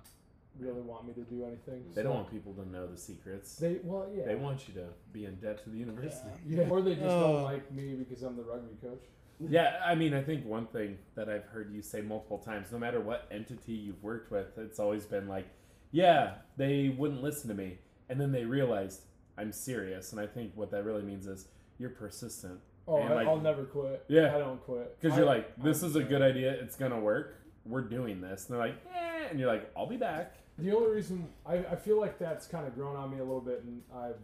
[0.59, 1.83] really want me to do anything.
[1.89, 3.55] They so- don't want people to know the secrets.
[3.57, 4.25] They well, yeah.
[4.25, 6.29] They want you to be in debt to the university.
[6.47, 7.33] Yeah, or they just Oh.
[7.33, 9.03] don't like me because I'm the rugby coach.
[9.49, 12.77] Yeah, I mean, I think one thing that I've heard you say multiple times, no
[12.77, 15.47] matter what entity you've worked with, it's always been like,
[15.91, 17.79] yeah, they wouldn't listen to me.
[18.09, 19.01] And then they realized
[19.37, 20.11] I'm serious.
[20.11, 21.47] And I think what that really means is
[21.79, 22.59] you're persistent.
[22.87, 24.03] Oh, And, I, like- I'll never quit.
[24.07, 24.35] Yeah.
[24.35, 24.99] I don't quit.
[24.99, 26.51] Because you're like, this I'm- is a good idea.
[26.51, 27.35] It's going to work.
[27.65, 28.47] We're doing this.
[28.49, 29.27] And they're like, eh.
[29.29, 30.35] And you're like, I'll be back.
[30.57, 33.39] The only reason I, I feel like that's kind of grown on me a little
[33.41, 34.17] bit, and I've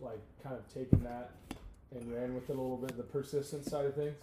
[0.00, 1.30] like kind of taken that
[1.94, 2.96] and ran with it a little bit.
[2.96, 4.16] The persistent side of things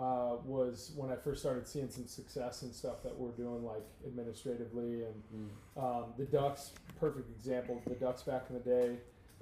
[0.00, 3.84] uh, was when I first started seeing some success and stuff that we're doing, like
[4.06, 6.72] administratively, and um, the Ducks.
[6.98, 7.80] Perfect example.
[7.86, 8.96] The Ducks back in the day,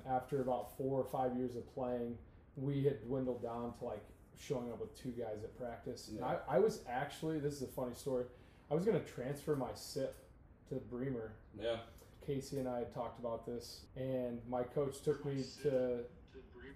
[0.08, 2.16] after about four or five years of playing,
[2.56, 4.02] we had dwindled down to like
[4.40, 6.08] showing up with two guys at practice.
[6.08, 6.36] And Yeah.
[6.48, 8.24] I, I was actually this is a funny story.
[8.70, 10.14] I was gonna transfer my SIP
[10.68, 11.32] to Bremer.
[11.60, 11.76] Yeah.
[12.26, 16.00] Casey and I had talked about this, and my coach took me to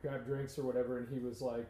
[0.01, 1.69] grab drinks or whatever, and he was like,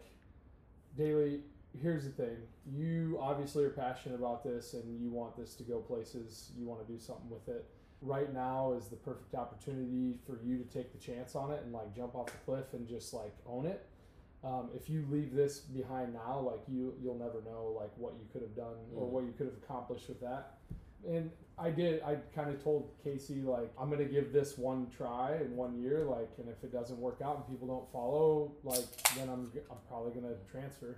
[0.98, 1.40] "Dailey,
[1.81, 2.36] here's the thing.
[2.77, 6.51] You obviously are passionate about this, and you want this to go places.
[6.59, 7.65] You want to do something with it.
[8.01, 11.73] Right now is the perfect opportunity for you to take the chance on it and
[11.73, 13.86] like jump off the cliff and just like own it.
[14.43, 18.27] Um, if you leave this behind now, like you, you'll never know like what you
[18.32, 19.11] could have done or Mhm.
[19.11, 20.59] what you could have accomplished with that."
[21.07, 22.03] And I did.
[22.03, 26.05] I kind of told Casey like I'm gonna give this one try in one year.
[26.05, 28.85] Like, and if it doesn't work out and people don't follow, like,
[29.16, 30.97] then I'm I'm probably gonna transfer.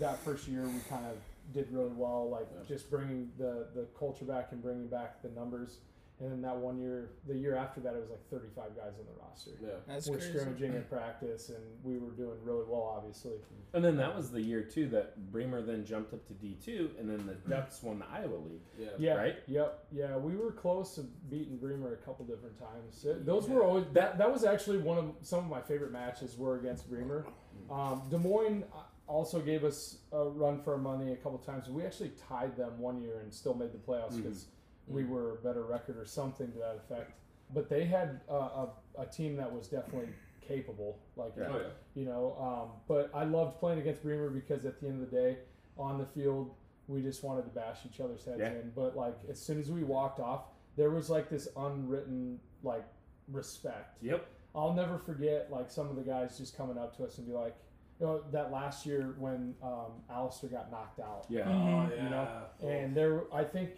[0.00, 1.16] That first year we kind of
[1.54, 2.28] did really well.
[2.30, 2.64] Like Yeah.
[2.68, 5.78] just bringing the the culture back and bringing back the numbers.
[6.20, 9.06] And then that one year, the year after that, it was like 35 guys on
[9.06, 9.52] the roster.
[9.62, 9.68] Yeah.
[9.86, 10.32] That's we're crazy.
[10.36, 13.34] scrimmaging in practice, and we were doing really well, obviously.
[13.72, 16.90] And then that was the year too that Bremer then jumped up to D two,
[16.98, 18.62] and then the Ducks won the Iowa League.
[18.76, 18.88] Yeah.
[18.98, 19.14] Yeah.
[19.14, 19.36] Right?
[19.46, 19.84] Yep.
[19.92, 23.06] Yeah, we were close to beating Bremer a couple different times.
[23.24, 24.18] Those were always that.
[24.18, 27.26] That was actually one of some of my favorite matches were against Bremer.
[27.70, 28.78] Um, Des Moines uh,
[29.08, 31.68] also gave us a run for our money a couple times.
[31.68, 34.46] We actually tied them one year and still made the playoffs because
[34.86, 37.12] we were a better record or something to that effect.
[37.54, 38.68] But they had uh, a,
[38.98, 40.10] a team that was definitely
[40.46, 40.98] capable.
[41.16, 41.46] Like Yeah.
[41.50, 41.66] Oh yeah.
[41.94, 42.36] you know.
[42.38, 45.38] Um, but I loved playing against Bremer because at the end of the day,
[45.78, 46.54] on the field,
[46.86, 48.50] we just wanted to bash each other's heads Yeah.
[48.52, 48.72] in.
[48.76, 50.42] But like as soon as we walked off,
[50.76, 52.84] there was like this unwritten like
[53.32, 53.96] respect.
[54.02, 54.26] Yep.
[54.54, 57.32] I'll never forget like some of the guys just coming up to us and be
[57.32, 57.56] like,
[58.00, 61.26] you know, that last year when um, Alistair got knocked out.
[61.28, 61.42] Yeah.
[61.46, 61.90] Mhm.
[61.92, 62.28] Oh, You know,
[62.62, 63.70] And there, I think,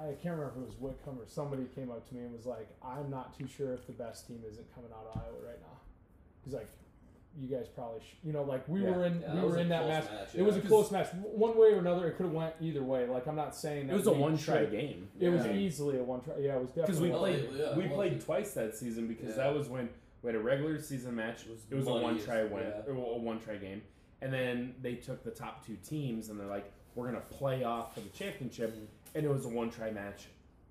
[0.00, 2.46] I can't remember if it was Whitcomb or somebody came up to me and was
[2.46, 5.60] like, "I'm not too sure if the best team isn't coming out of Iowa right
[5.60, 5.78] now."
[6.44, 6.68] He's like,
[7.38, 8.16] "You guys probably, sh-.
[8.22, 8.90] you know, like we Yeah.
[8.90, 10.12] were in, Yeah, we that were in that close match.
[10.12, 12.06] match, It was a close match, one way or another.
[12.06, 13.06] It could have went either way.
[13.06, 15.08] Like I'm not saying that It was a one try game.
[15.18, 16.34] It was easily a one try.
[16.38, 17.46] Yeah, it was Because we definitely.
[17.48, 19.44] Played yeah, we played twice that season because Yeah.
[19.44, 19.88] that was when
[20.22, 21.42] we had a regular season match.
[21.46, 22.92] It was It was a one try win, yeah.
[22.92, 23.82] a one try game,
[24.20, 27.94] and then they took the top two teams and they're like, we're gonna play off
[27.94, 28.86] for the championship, Mhm.
[29.14, 30.26] and it was a one try match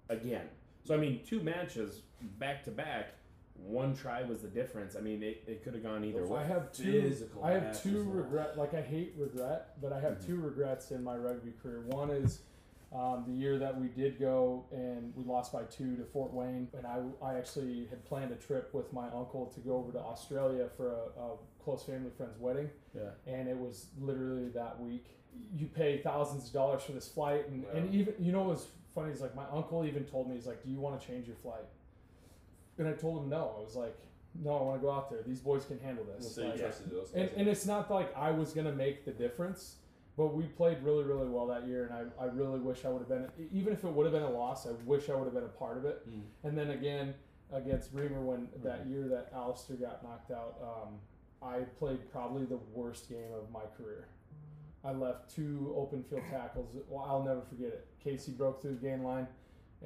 [0.10, 0.48] again.
[0.84, 2.02] So I mean, two matches
[2.40, 3.07] back to back.
[3.56, 4.95] One try was the difference.
[4.95, 6.44] I mean, it, it could have gone either I way.
[6.45, 7.11] have two.
[7.41, 8.10] I have matches, two though.
[8.11, 8.57] regret.
[8.57, 10.26] Like I hate regret, but I have Mhm.
[10.28, 11.82] two regrets in my rugby career.
[11.88, 12.41] One is
[12.93, 16.69] um, the year that we did go and we lost by two to Fort Wayne,
[16.77, 19.99] and I, I actually had planned a trip with my uncle to go over to
[19.99, 21.31] Australia for a, a
[21.64, 23.09] close family friend's wedding, Yeah.
[23.26, 25.05] and it was literally that week.
[25.55, 28.68] You pay thousands of dollars for this flight, and, and even you know what was
[28.95, 31.27] funny is like my uncle even told me he's like, "Do you want to change
[31.27, 31.65] your flight?"
[32.80, 33.55] And I told him no.
[33.59, 33.95] I was like,
[34.41, 35.22] "No, I want to go out there.
[35.27, 37.38] These boys can handle this." So you Like, trusted those and, guys.
[37.38, 39.76] and it's not like I was gonna make the difference,
[40.18, 42.99] but we played really, really well that year, and I, I really wish I would
[42.99, 45.34] have been even if it would have been a loss, I wish I would have
[45.34, 46.10] been a part of it.
[46.10, 46.22] Mm.
[46.44, 47.14] And then again
[47.53, 50.95] against Bremer when that year that Alistair got knocked out, um,
[51.41, 54.07] I played probably the worst game of my career.
[54.84, 56.68] I left two open field tackles.
[56.89, 57.88] Well, I'll never forget it.
[58.03, 59.27] Casey broke through the gain line,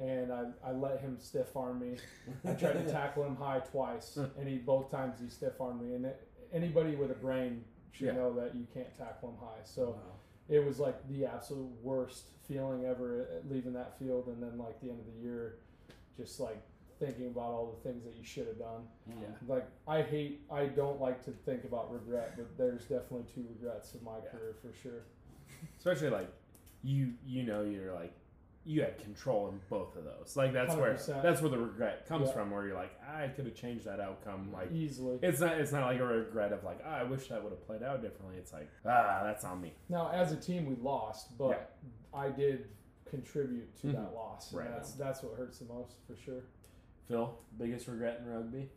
[0.00, 1.96] and I, I let him stiff arm me.
[2.48, 5.94] I tried to tackle him high twice, and he both times he stiff armed me.
[5.94, 8.12] And it, anybody with a brain should Yeah.
[8.14, 9.62] know that you can't tackle him high.
[9.64, 9.96] So Wow.
[10.48, 14.80] It was like the absolute worst feeling ever uh, leaving that field, and then like
[14.80, 15.56] the end of the year,
[16.16, 16.60] just like
[16.98, 18.82] thinking about all the things that you should have done.
[19.08, 19.14] Yeah.
[19.48, 23.94] Like I hate, I don't like to think about regret, but there's definitely two regrets
[23.94, 24.30] in my Yeah.
[24.30, 25.02] career for sure.
[25.78, 26.28] Especially like
[26.84, 28.12] you you know you're like
[28.64, 30.36] you had control in both of those.
[30.36, 31.22] Like that's where 100%.
[31.22, 32.34] that's where the regret comes Yeah.
[32.34, 35.18] from where you're like, I could have changed that outcome like Easily.
[35.22, 37.66] it's not it's not like a regret of like, ah, I wish that would have
[37.66, 38.36] played out differently.
[38.38, 39.72] It's like, ah, that's on me.
[39.88, 41.76] Now, as a team, we lost, but
[42.14, 42.68] I did
[43.04, 44.14] contribute to that Mhm.
[44.14, 44.52] loss.
[44.52, 44.70] and Right.
[44.70, 46.42] That's that's what hurts the most for sure.
[47.08, 48.70] Phil, biggest regret in rugby?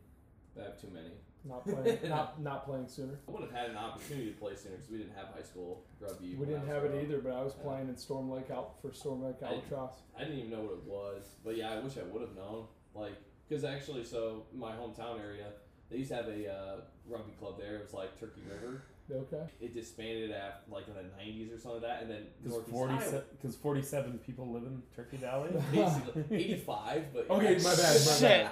[0.60, 1.12] I have too many.
[1.48, 3.20] Not playing, not not playing sooner.
[3.28, 5.84] I would have had an opportunity to play sooner because we didn't have high school
[6.00, 6.36] rugby.
[6.36, 7.04] We didn't have it up.
[7.04, 7.64] either, but I was Yeah.
[7.64, 9.94] playing in Storm Lake out for Storm Lake I- Albatross.
[10.18, 12.66] I didn't even know what it was, but yeah, I wish I would have known.
[12.96, 13.14] Like,
[13.48, 15.48] because actually, so my hometown area,
[15.92, 16.76] they used to have a uh,
[17.08, 17.76] rugby club there.
[17.76, 18.82] It was like Turkey River.
[19.12, 19.44] Okay.
[19.62, 23.12] It disbanded at like in the '90s or something like that, and then Because Northeast
[23.12, 25.50] 47, cause 47 people live in Turkey Valley?
[25.72, 28.48] basically '85, but Okay, my bad, my Shit.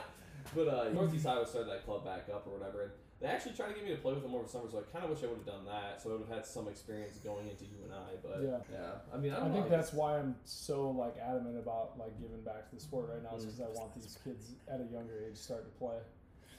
[0.55, 3.69] But uh, Northeast Iowa started that club back up or whatever, and they actually tried
[3.69, 4.65] to get me to play with them over summer.
[4.69, 6.45] So I kind of wish I would have done that, so I would have had
[6.45, 8.19] some experience going into UNI.
[8.21, 8.57] But Yeah.
[8.71, 12.41] yeah, I mean, I, I think that's why I'm so like adamant about like giving
[12.41, 13.57] back to the sport right now, is Mm.
[13.57, 15.97] because I want these kids at a younger age start to play.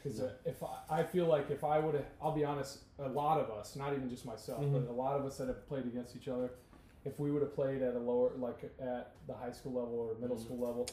[0.03, 3.41] Because if I, I feel like if I would have, I'll be honest, a lot
[3.41, 4.73] of us, not even just myself, Mhm.
[4.73, 6.51] but a lot of us that have played against each other,
[7.07, 10.15] if we would have played at a lower, like at the high school level or
[10.21, 10.45] middle Mhm.
[10.45, 10.87] school level,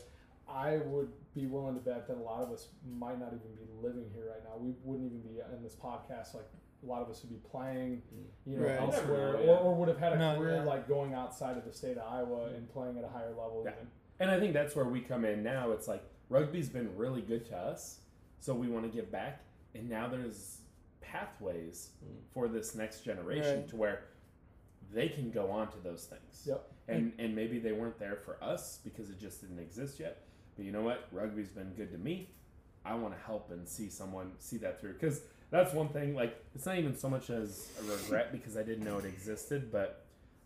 [0.54, 2.68] I would be willing to bet that a lot of us
[2.98, 4.58] might not even be living here right now.
[4.60, 6.34] We wouldn't even be in this podcast.
[6.34, 6.46] Like
[6.84, 8.02] a lot of us would be playing,
[8.46, 8.80] you know, Right.
[8.80, 9.52] Elsewhere, yeah.
[9.52, 10.64] or, or would have had a No, career yeah.
[10.64, 13.62] like going outside of the state of Iowa and playing at a higher level.
[13.66, 13.72] Yeah.
[13.74, 13.88] Even.
[14.20, 15.72] And I think that's where we come in now.
[15.72, 18.00] It's like rugby's been really good to us,
[18.40, 19.42] so we want to give back.
[19.74, 20.60] And now there's
[21.02, 22.18] pathways Mm.
[22.34, 23.68] for this next generation Right.
[23.70, 24.04] to where
[24.94, 26.46] they can go on to those things.
[26.48, 26.68] Yep.
[26.88, 30.24] And and maybe they weren't there for us because it just didn't exist yet.
[30.56, 31.08] But you know what?
[31.12, 32.30] Rugby's been good to me.
[32.84, 35.22] I want to help and see someone see that through because
[35.52, 36.16] that's one thing.
[36.16, 39.72] Like it's not even so much as a regret because I didn't know it existed,
[39.72, 40.06] but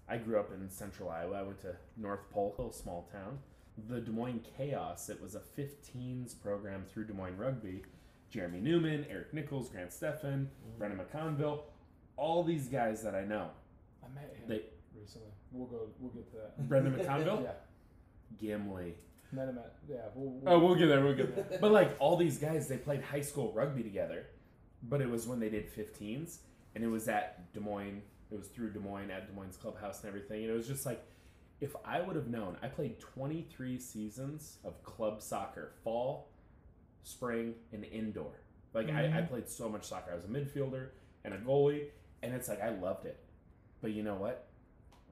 [0.10, 1.40] I grew up in central Iowa.
[1.40, 3.40] I went to North Polk, a small town.
[3.90, 7.84] The Des Moines Chaos, it was a 15s program through Des Moines Rugby.
[8.30, 10.78] Jeremy Newman, Eric Nichols, Grant Steffen, mm-hmm.
[10.78, 11.62] Brendan McConville,
[12.18, 13.50] all these guys that I know.
[14.04, 14.62] I met him They
[15.00, 15.30] recently.
[15.52, 15.88] We'll go.
[16.00, 16.68] We'll get to that.
[16.68, 17.52] Brendan McConville, yeah,
[18.38, 18.96] Gimli.
[19.36, 19.74] Met him at.
[19.88, 20.32] Yeah, we'll.
[20.32, 21.04] we'll Oh, we'll get there.
[21.04, 21.60] We'll get there.
[21.60, 24.28] But like all these guys, they played high school rugby together,
[24.84, 26.38] but it was when they did 15s,
[26.74, 28.02] and it was at Des Moines.
[28.32, 30.86] It was through Des Moines at Des Moines clubhouse and everything, and it was just
[30.86, 31.04] like,
[31.62, 36.30] if I would have known, I played 23 seasons of club soccer, fall,
[37.04, 38.34] spring, and indoor.
[38.74, 39.28] Like I, I mm-hmm.
[39.28, 40.12] played so much soccer.
[40.12, 40.90] I was a midfielder
[41.24, 41.86] and a goalie,
[42.22, 43.20] and it's like I loved it.
[43.82, 44.48] But you know what?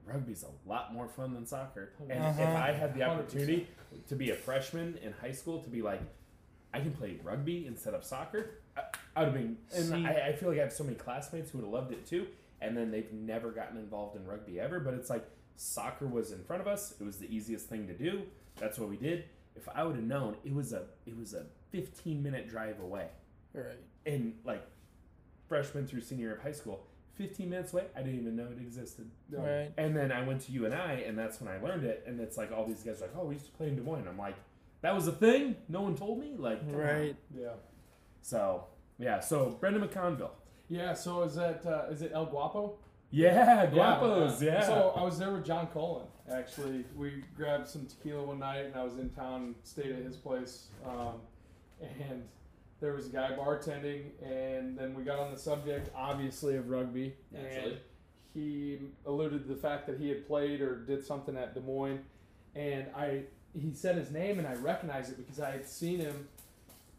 [0.06, 1.92] Rugby's a lot more fun than soccer.
[2.00, 2.42] And if Uh-huh.
[2.56, 3.08] I had the 100%.
[3.08, 3.68] opportunity
[4.08, 6.00] to be a freshman in high school, to be like,
[6.72, 8.82] I can play rugby instead of soccer, I,
[9.16, 9.56] I would have been.
[9.74, 12.04] And I, I feel like I have so many classmates who would have loved it
[12.06, 12.26] too,
[12.60, 14.80] and then they've never gotten involved in rugby ever.
[14.80, 15.24] But it's like
[15.56, 18.22] soccer was in front of us; it was the easiest thing to do.
[18.56, 19.24] That's what we did.
[19.56, 23.06] If I would have known, it was a it was a 15 minute drive away,
[23.52, 23.78] Right.
[24.04, 24.66] and like
[25.48, 26.86] freshman through senior year of high school,
[27.16, 29.10] 15 minutes away, I didn't even know it existed.
[29.30, 29.40] Yeah.
[29.40, 29.72] Right.
[29.76, 32.04] And then I went to UNI, and I and that's when I learned it.
[32.06, 33.82] And it's like all these guys are like, "Oh, we used to play in Des
[33.82, 34.36] Moines." I'm like,
[34.82, 35.56] "That was a thing?
[35.68, 36.80] No one told me." Like, come on.
[36.80, 37.16] Right.
[37.36, 37.50] Yeah.
[38.22, 38.64] So
[38.98, 39.20] yeah.
[39.20, 40.30] So Brendan McConville.
[40.68, 40.94] Yeah.
[40.94, 42.78] So is that uh, is it El Guapo?
[43.10, 44.42] Yeah, Guapos.
[44.42, 44.66] Yeah.
[44.66, 46.06] So I was there with John Cullen.
[46.28, 50.16] Actually, we grabbed some tequila one night, and I was in town, stayed at his
[50.16, 51.20] place, um,
[51.80, 52.24] and
[52.80, 57.14] there was a guy bartending, and then we got on the subject, obviously, of rugby.
[57.34, 57.78] And
[58.34, 62.00] he alluded to the fact that he had played or did something at Des Moines,
[62.54, 63.24] and I
[63.56, 66.26] he said his name, and I recognized it because I had seen him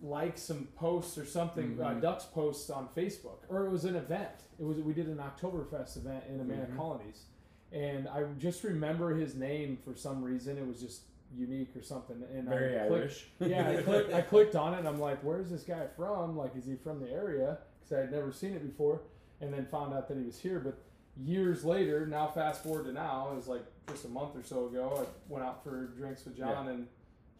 [0.01, 2.01] like some posts or something, uh, Mhm.
[2.01, 4.31] Ducks posts on Facebook, or it was an event.
[4.57, 6.77] It was we did an Oktoberfest event in Amana Mhm.
[6.77, 7.25] Colonies,
[7.73, 10.57] and I just remember his name for some reason.
[10.57, 11.01] It was just
[11.37, 13.25] unique or something, and Very I clicked, Irish.
[13.39, 16.37] yeah, I clicked, I clicked on it and I'm like, where's this guy from?
[16.37, 17.59] Like, is he from the area?
[17.79, 19.01] Because I had never seen it before.
[19.41, 20.59] And then found out that he was here.
[20.59, 20.77] But
[21.17, 24.67] years later, now fast forward to now, it was like just a month or so
[24.67, 26.87] ago, I went out for drinks with John and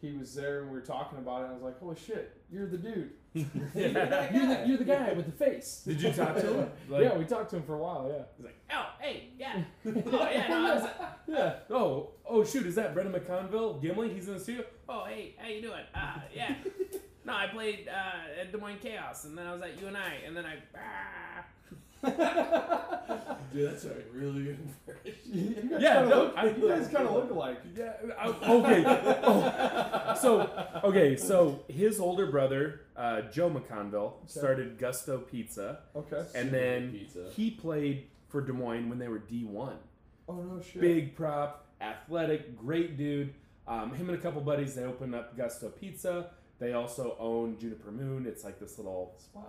[0.00, 1.44] he was there and we were talking about it.
[1.44, 3.10] And I was like, holy shit, you're the dude.
[3.74, 4.32] Yeah.
[4.32, 5.82] You're the, you're the guy with the face.
[5.86, 6.70] Did you talk to him?
[6.88, 8.22] Like- yeah, we talked to him for a while, yeah.
[8.36, 9.62] He's like, oh, hey, yeah.
[9.86, 10.90] oh, yeah, no, was,
[11.28, 11.54] Yeah.
[11.70, 13.82] oh, oh, shoot, is that Brendan McConville?
[13.82, 14.12] Gimli?
[14.14, 14.64] He's in the studio?
[14.88, 15.82] Oh, hey, how you doing?
[15.94, 16.54] Uh, yeah.
[17.26, 19.96] No, I played uh, at Des Moines Chaos, and then I was at UNI, and
[19.96, 20.54] I and then I.
[20.76, 21.44] Ah.
[23.52, 25.12] Dude, that's a really good impression.
[25.24, 27.58] You guys Yeah, kinda no, look, I- you guys kind of look alike.
[27.74, 27.92] Yeah.
[28.18, 28.84] I- Okay.
[29.24, 30.14] Oh.
[30.20, 30.50] So
[30.84, 31.16] okay.
[31.16, 36.24] So his older brother, uh, Joe McConville, started Gusto Pizza, Okay.
[36.34, 37.30] and then pizza.
[37.34, 39.78] he played for Des Moines when they were D one.
[40.28, 40.80] Oh, no shit.
[40.82, 43.32] Big prop, athletic, great dude.
[43.68, 46.30] Um, him and a couple buddies they opened up Gusto Pizza.
[46.58, 48.26] They also own Juniper Moon.
[48.26, 49.40] It's like this little uh,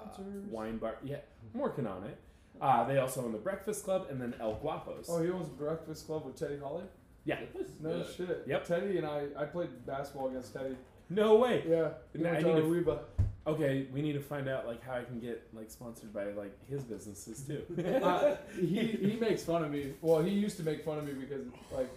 [0.49, 0.97] wine bar.
[1.03, 1.17] Yeah,
[1.53, 2.17] I'm working on it.
[2.61, 5.07] Uh, they also own the Breakfast Club and then El Guapos.
[5.09, 6.83] Oh, he owns Breakfast Club with Teddy Holly?
[7.25, 7.39] yeah.
[7.41, 8.07] That place is No good.
[8.15, 8.43] shit.
[8.47, 8.65] Yep.
[8.65, 10.75] Teddy and I, I played basketball against Teddy.
[11.09, 11.63] No way.
[11.67, 11.89] Yeah.
[12.15, 12.99] I went need to to-
[13.45, 16.51] Okay, we need to find out like how I can get like sponsored by like
[16.67, 17.63] his businesses too.
[18.03, 19.93] uh, he he makes fun of me.
[20.01, 21.89] Well, he used to make fun of me because like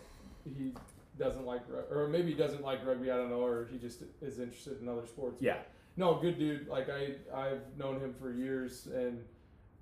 [0.45, 0.73] he
[1.19, 3.11] doesn't like rug- or maybe he doesn't like rugby.
[3.11, 5.39] I don't know, or he just is interested in other sports.
[5.41, 5.57] yeah.
[5.97, 6.69] No, good dude.
[6.69, 9.19] Like I I've known him for years, and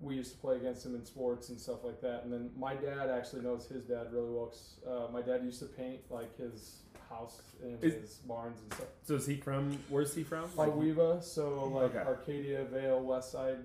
[0.00, 2.22] we used to play against him in sports and stuff like that.
[2.24, 4.46] And then my dad actually knows his dad really well.
[4.46, 8.72] 'cause, uh, my dad used to paint like his house and Is- his barns and
[8.74, 8.88] stuff.
[9.02, 9.72] So is he from?
[9.88, 10.48] Where's he from?
[10.50, 11.98] Weeva, so like Okay.
[11.98, 13.64] Arcadia, Vail, West Side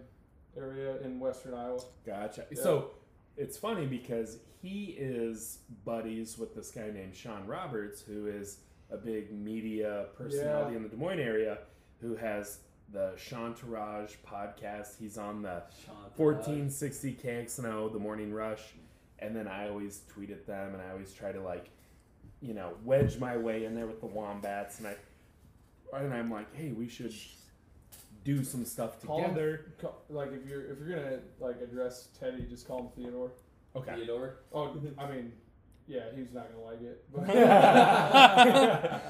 [0.57, 1.79] area in western Iowa.
[2.05, 2.45] Gotcha.
[2.51, 2.61] Yeah.
[2.61, 2.91] So
[3.37, 8.97] it's funny because he is buddies with this guy named Sean Roberts, who is a
[8.97, 10.77] big media personality Yeah.
[10.77, 11.59] in the Des Moines area,
[11.99, 12.59] who has
[12.93, 14.97] the Shantaraj podcast.
[14.99, 15.63] He's on the
[16.15, 18.61] 1460 KXNO, the Morning Rush,
[19.19, 21.69] and then I always tweet at them, and I always try to like,
[22.41, 24.95] you know, wedge my way in there with the wombats, and I,
[25.99, 27.13] and I'm like, hey, we should
[28.23, 29.73] do some stuff Call him- together.
[29.81, 33.31] Co- Like if you're if you're gonna like address Teddy, just call him Theodore.
[33.75, 33.95] Okay.
[33.95, 34.35] Theodore.
[34.53, 35.33] Oh, I mean,
[35.87, 37.03] yeah, he's not gonna like it.
[37.13, 37.27] But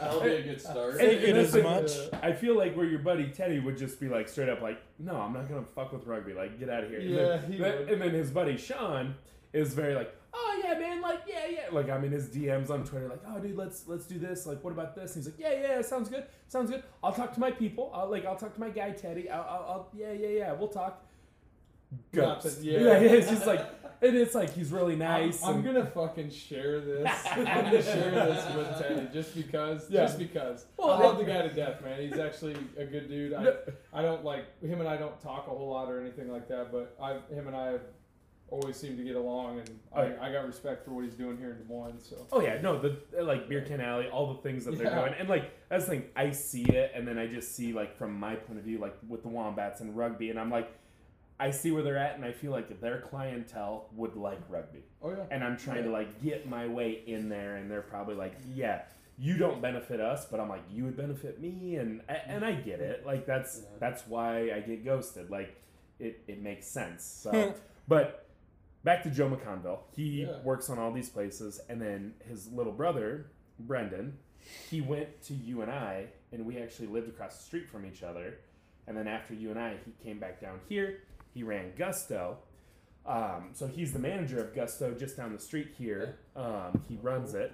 [0.02, 0.98] That'll be a good start.
[0.98, 1.92] Take it as that's much.
[2.14, 4.80] Uh, I feel like where your buddy Teddy would just be like straight up like,
[5.00, 6.34] no, I'm not gonna fuck with rugby.
[6.34, 7.00] Like, get out of here.
[7.00, 7.90] And Yeah, then, he that- would.
[7.90, 9.16] and then his buddy Sean
[9.54, 11.60] is very like, oh yeah, man, like yeah, yeah.
[11.72, 14.46] Like I'm in his DMs on Twitter, like, oh dude, let's let's do this.
[14.48, 15.16] Like, what about this?
[15.16, 16.84] And he's like, yeah, yeah, sounds good, sounds good.
[17.04, 17.92] I'll talk to my people.
[17.94, 19.30] I'll like, I'll talk to my guy Teddy.
[19.30, 20.54] I'll, I'll, I'll yeah, yeah, yeah.
[20.54, 21.04] We'll talk.
[22.14, 22.58] Not Ghost.
[22.62, 22.80] that- yeah.
[22.80, 23.62] yeah, it's just like,
[24.04, 25.44] and it's like he's really I'm, nice.
[25.44, 27.08] I'm and- gonna fucking share this.
[27.32, 29.90] I'm gonna share this with Teddy just because.
[29.90, 30.02] Yeah.
[30.06, 30.66] Just because.
[30.78, 32.02] Well, I love the guy to death, man.
[32.02, 33.34] He's actually a good dude.
[33.34, 33.56] I, No.
[33.94, 36.72] I don't like him and I don't talk a whole lot or anything like that,
[36.72, 37.82] but I him and I have
[38.50, 40.00] always seem to get along, and yeah.
[40.22, 42.06] I, I got respect for what he's doing here in Des Moines.
[42.08, 45.00] So Oh yeah, no, the like beer can alley, all the things that they're Yeah.
[45.00, 46.04] doing, and like that's the thing.
[46.16, 48.96] I see it, and then I just see like from my point of view, like
[49.08, 50.70] with the wombats and rugby, and I'm like,
[51.44, 55.10] I see where they're at, and I feel like their clientele would like rugby, oh
[55.12, 58.36] yeah, and I'm trying to like get my way in there, and they're probably like,
[58.54, 58.84] yeah,
[59.18, 62.80] you don't benefit us, but I'm like, you would benefit me, and and I get
[62.80, 63.78] it, like that's Yeah.
[63.80, 65.62] that's why I get ghosted, like
[66.00, 67.04] it it makes sense.
[67.04, 67.54] So,
[67.88, 68.26] but
[68.86, 69.80] back to Joe McConville.
[69.96, 70.40] He Yeah.
[70.44, 73.28] works on all these places, and then his little brother,
[73.60, 74.18] Brendan,
[74.70, 78.40] he went to UNI, and we actually lived across the street from each other.
[78.88, 81.00] And then after UNI, he came back down here.
[81.34, 82.38] He ran Gusto.
[83.06, 86.20] Um, so he's the manager of Gusto just down the street here.
[86.36, 87.54] Um, he runs it.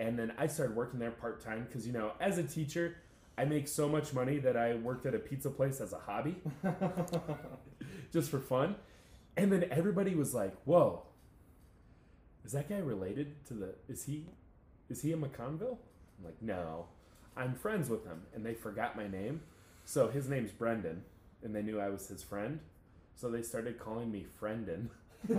[0.00, 2.96] And then I started working there part time because, you know, as a teacher,
[3.38, 6.36] I make so much money that I worked at a pizza place as a hobby
[8.12, 8.74] just for fun.
[9.36, 11.04] And then everybody was like, "Whoa,
[12.44, 13.74] is that guy related to the?
[13.88, 14.26] Is he,
[14.88, 15.78] is he a McConville?"
[16.18, 16.86] I'm like, "No,
[17.36, 19.42] I'm friends with him." And they forgot my name,
[19.84, 21.04] so his name's Brendan,
[21.44, 22.58] and they knew I was his friend,
[23.18, 24.88] so they started calling me Friendin.
[25.28, 25.34] so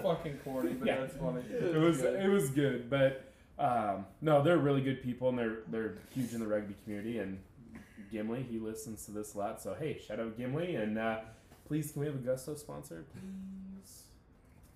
[0.00, 1.00] fucking corny, but Yeah.
[1.00, 1.42] that's funny.
[1.50, 3.24] It was it was good, but
[3.58, 7.18] um, no, they're really good people, and they're they're huge in the rugby community.
[7.18, 7.38] And
[8.10, 11.18] Gimli, he listens to this a lot, so hey, shout out Gimli, and uh,
[11.68, 14.02] please can we have a Gusto sponsor, please?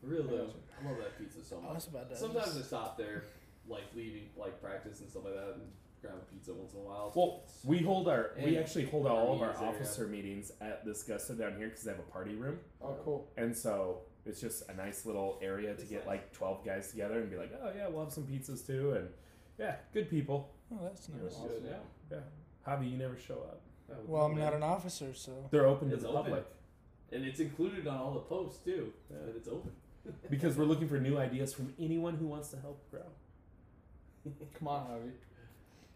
[0.02, 0.50] Real though,
[0.84, 1.74] I love that pizza so I much.
[1.76, 3.24] was about to Sometimes I stop there,
[3.66, 5.62] like leaving like practice and stuff like that, and
[6.04, 7.12] grab a pizza once in a while.
[7.14, 9.74] Well, we hold our we actually hold all of our meetings there, yeah.
[9.76, 13.30] officer meetings at this Gusto down here because they have a party room, Oh, cool.
[13.36, 16.06] and so it's just a nice little area to It's get nice.
[16.06, 19.08] like twelve guys together and be like, oh yeah, we'll have some pizzas too, and
[19.58, 20.50] yeah, good people.
[20.72, 21.22] Oh, that's It nice.
[21.22, 21.76] was good, yeah.
[22.18, 22.18] Yeah,
[22.66, 23.60] Javi, you never show up.
[24.06, 24.44] Well, I'm man.
[24.44, 26.22] not an officer, so They're open to It's the open.
[26.22, 26.46] public
[27.12, 28.92] and it's included on all the posts too.
[29.10, 29.18] Yeah.
[29.26, 29.70] That it's open.
[30.30, 33.02] because we're looking for new ideas from anyone who wants to help grow.
[34.58, 35.10] Come on, Javi.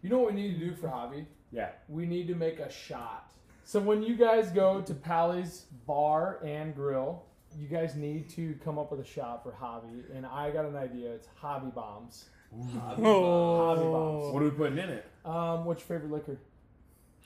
[0.01, 1.25] You know what we need to do for Javi?
[1.51, 1.69] Yeah.
[1.87, 3.31] We need to make a shot.
[3.65, 7.23] So when you guys go to Pally's Bar and Grill,
[7.57, 10.03] you guys need to come up with a shot for Javi.
[10.15, 11.11] And I got an idea.
[11.13, 12.25] It's Javi Bombs.
[12.51, 13.79] Hobby Hobby bombs.
[13.81, 14.33] bombs.
[14.33, 15.05] What are we putting in it?
[15.23, 16.39] Um, what's your favorite liquor?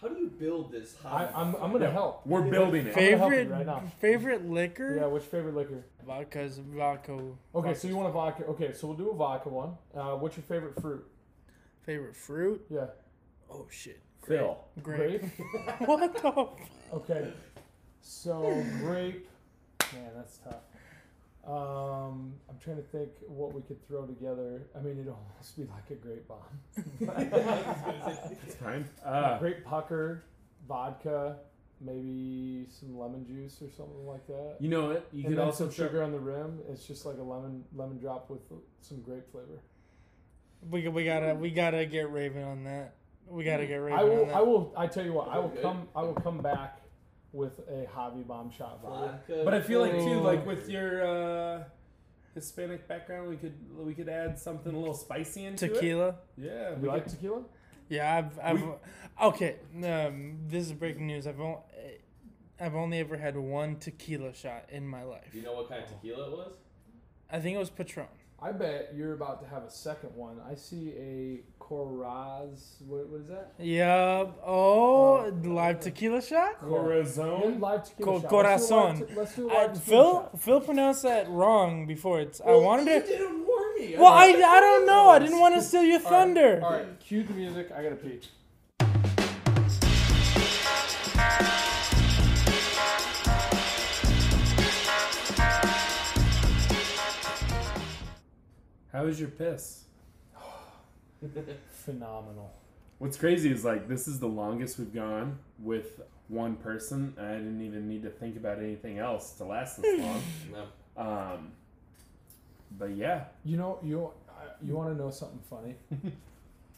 [0.02, 0.98] How do you build this?
[1.06, 1.91] I, Hobby I'm, I'm gonna Yeah.
[1.91, 2.26] help.
[2.28, 2.95] We're building it.
[2.95, 3.84] gonna help you favorite right now.
[4.02, 4.98] favorite liquor.
[5.00, 5.86] Yeah, what's your favorite liquor?
[6.06, 7.22] Vodka's vodka.
[7.56, 8.44] Okay, so you want a vodka.
[8.48, 9.78] Okay, so we'll do a vodka one.
[9.95, 11.06] Uh, what's your favorite fruit?
[11.84, 12.66] Favorite fruit?
[12.70, 12.88] Yeah,
[13.52, 14.00] Oh shit.
[14.26, 14.58] Phil.
[14.82, 15.22] Grape.
[15.22, 15.32] grape.
[15.88, 16.28] what the?
[16.28, 16.48] F-
[16.94, 17.28] Okay,
[18.02, 19.28] so grape.
[19.94, 20.56] Man, that's tough.
[21.46, 24.62] Um, I'm trying to think what we could throw together.
[24.76, 26.40] I mean, it'd almost be like a grape bomb.
[28.46, 28.88] It's fine.
[29.04, 30.24] Uh, grape pucker,
[30.68, 31.38] vodka,
[31.82, 34.56] maybe some lemon juice or something like that.
[34.60, 35.08] you know what?
[35.12, 36.60] You and could then also some throw- sugar on the rim.
[36.70, 38.42] It's just like a lemon lemon drop with
[38.82, 39.60] some grape flavor.
[40.69, 42.95] We we gotta we gotta get Raven on that.
[43.27, 44.26] We gotta get Raven I on will.
[44.26, 44.35] that.
[44.35, 44.73] I will.
[44.77, 45.30] I tell you what.
[45.30, 45.88] I will come.
[45.95, 46.80] I will come back
[47.31, 49.07] with a hobby bomb shot for you.
[49.07, 49.41] Vodka.
[49.45, 51.64] But I feel like too, like with your uh,
[52.35, 55.73] Hispanic background, we could we could add something a little spicy into it.
[55.76, 56.15] Tequila.
[56.38, 57.44] Yeah, You we like could- tequila?
[57.90, 58.64] Yeah, I've, I've
[59.34, 59.57] okay.
[59.84, 61.27] Um, this is breaking news.
[61.27, 61.57] I've only,
[62.60, 65.27] I've only ever had one tequila shot in my life.
[65.31, 66.53] Do you know what kind of tequila it was?
[67.30, 68.07] I think it was Patron.
[68.42, 70.38] I bet you're about to have a second one.
[70.50, 72.82] I see a Coraz.
[72.86, 73.54] What, what is that?
[73.58, 74.38] Yup.
[74.46, 75.32] Oh, Oh.
[75.44, 76.58] live tequila shot.
[76.62, 77.60] Yeah, Corazon.
[77.62, 78.24] live Co- tequila shot.
[78.24, 79.08] Let's do a live corazon.
[79.08, 80.42] te- Let's do a I, live tequila Phil shot.
[80.42, 82.20] Phil pronounced that wrong before.
[82.20, 83.08] It's I Well, wanted you to.
[83.08, 83.96] didn't warn me.
[83.98, 85.10] Well, I, I don't know.
[85.10, 86.62] I didn't want to steal your All right, thunder.
[86.64, 87.72] All right, cue the music.
[87.72, 88.20] I gotta pee.
[98.94, 99.86] How was your piss?
[101.72, 102.53] Phenomenal.
[102.99, 107.15] What's crazy is like this is the longest we've gone with one person.
[107.20, 110.22] I didn't even need to think about anything else to last this long.
[110.53, 111.03] No.
[111.03, 111.52] Um,
[112.78, 115.76] but yeah, You know, you uh, you want to know something funny?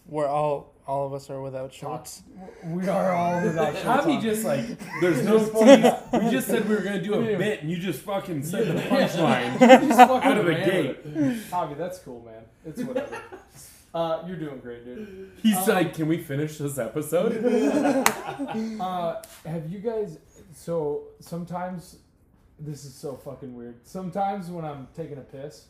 [0.07, 2.21] Where all all of us are without shorts.
[2.63, 4.65] We are all without shorts Javi just like
[5.01, 5.91] there's no tease.
[6.23, 8.79] We just said we were gonna do a bit, and you just fucking said the
[8.89, 9.53] punchline.
[9.81, 11.03] You just fucking Out of the gate.
[11.05, 11.49] with.
[11.49, 12.43] Javi, that's cool, man.
[12.65, 13.19] It's whatever.
[13.95, 15.31] Uh, you're doing great, dude.
[15.41, 17.33] He's Um, like, "Can we finish this episode?"
[18.81, 20.17] Uh, have you guys?
[20.53, 21.99] So sometimes,
[22.59, 23.75] this is so fucking weird.
[23.87, 25.67] Sometimes when I'm taking a piss,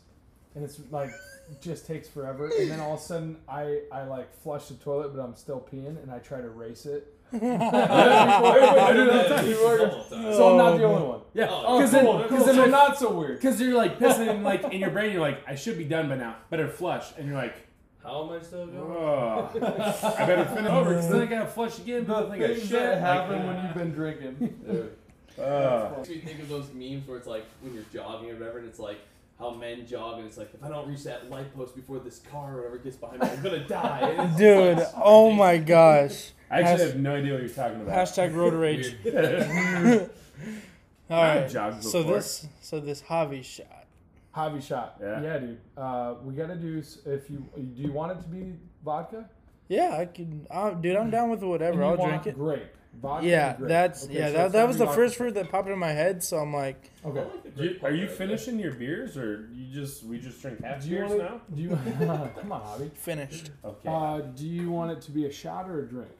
[0.56, 1.10] and it's like
[1.60, 5.14] just takes forever, and then all of a sudden I I like flush the toilet,
[5.14, 7.12] but I'm still peeing, and I try to race it.
[7.32, 10.32] I do that all the time.
[10.34, 11.20] So I'm not the only one.
[11.34, 12.18] Yeah, Oh, because cool.
[12.18, 12.38] then, cool.
[12.38, 13.40] because So then, not so weird.
[13.40, 16.08] because you're like pissing in, like in your brain, you're like, I should be done
[16.08, 16.36] by now.
[16.50, 17.54] Better flush, and you're like,
[18.02, 18.78] How am I still going?
[18.96, 22.04] oh, I better finish over because then I gotta flush again.
[22.06, 22.70] The People think I things shit.
[22.80, 24.34] that Like, when you've been drinking.
[24.66, 25.44] Dude.
[25.44, 28.58] uh, Makes me think of those memes where it's like when you're jogging or whatever,
[28.58, 28.98] and it's like
[29.38, 32.20] how men jog, and it's like if I don't reach that light post before this
[32.30, 34.00] car or whatever gets behind me, I'm gonna die.
[34.00, 36.30] And it's just, Dude, like, oh my gosh.
[36.50, 37.94] I actually Has- have no idea what you're talking about.
[37.96, 38.94] Hashtag road rage.
[39.04, 40.10] Weird.
[41.10, 41.50] All I've right.
[41.50, 42.16] jogged So before.
[42.16, 43.84] this so this Javi shot.
[44.32, 44.98] Hobby shot.
[45.00, 45.38] Yeah.
[45.38, 45.58] dude.
[45.76, 46.78] Uh, we gotta do.
[46.80, 48.52] s- If you do, you want it to be
[48.84, 49.28] vodka?
[49.68, 50.46] Yeah, I can.
[50.50, 51.78] Uh, dude, I'm down with And whatever.
[51.78, 52.38] you I'll want drink it.
[52.38, 52.62] Grape.
[53.00, 53.26] Vodka.
[53.26, 54.26] Yeah, that's Okay, yeah.
[54.28, 54.96] so That, that was the vodka.
[55.00, 56.22] first fruit that popped in my head.
[56.24, 57.20] So I'm like, Okay.
[57.20, 60.88] Like you- are you finishing your beers, or you just we just drink half Do
[60.88, 61.34] you beers want now?
[61.36, 61.68] it, Do you
[62.40, 62.90] come on, Hobby?
[62.94, 63.50] finished.
[63.64, 63.88] Okay.
[63.88, 66.10] Uh, do you want it to be a shot or a drink?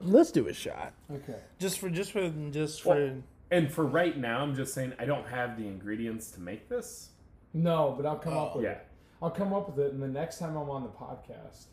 [0.00, 0.92] Let's do a shot.
[1.12, 1.38] Okay.
[1.58, 2.94] Just for just for just for.
[2.94, 6.68] Well- and for right now, I'm just saying I don't have the ingredients to make
[6.68, 7.08] this.
[7.54, 8.72] No, but I'll come up with Yeah.
[8.72, 8.86] it.
[9.22, 11.64] I'll come up with it, and the next time I'm on the podcast,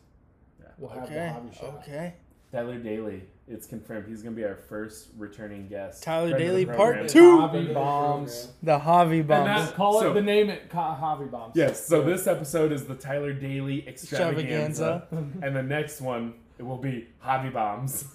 [0.58, 0.66] Yeah.
[0.78, 1.28] we'll have the okay.
[1.28, 1.74] hobby shot.
[1.82, 2.14] Okay.
[2.50, 6.02] Tyler Dailey, it's confirmed he's gonna be our first returning guest.
[6.02, 7.38] Tyler Friend Dailey, part two.
[7.40, 8.48] Hobby bombs.
[8.62, 9.46] The Javi And bombs.
[9.68, 10.68] that- Call So- it the name it.
[10.68, 11.52] Ca- hobby bombs.
[11.54, 11.86] Yes.
[11.86, 15.46] So this episode is the Tyler Dailey extravaganza, Extravaganza.
[15.46, 18.04] and the next one it will be hobby bombs.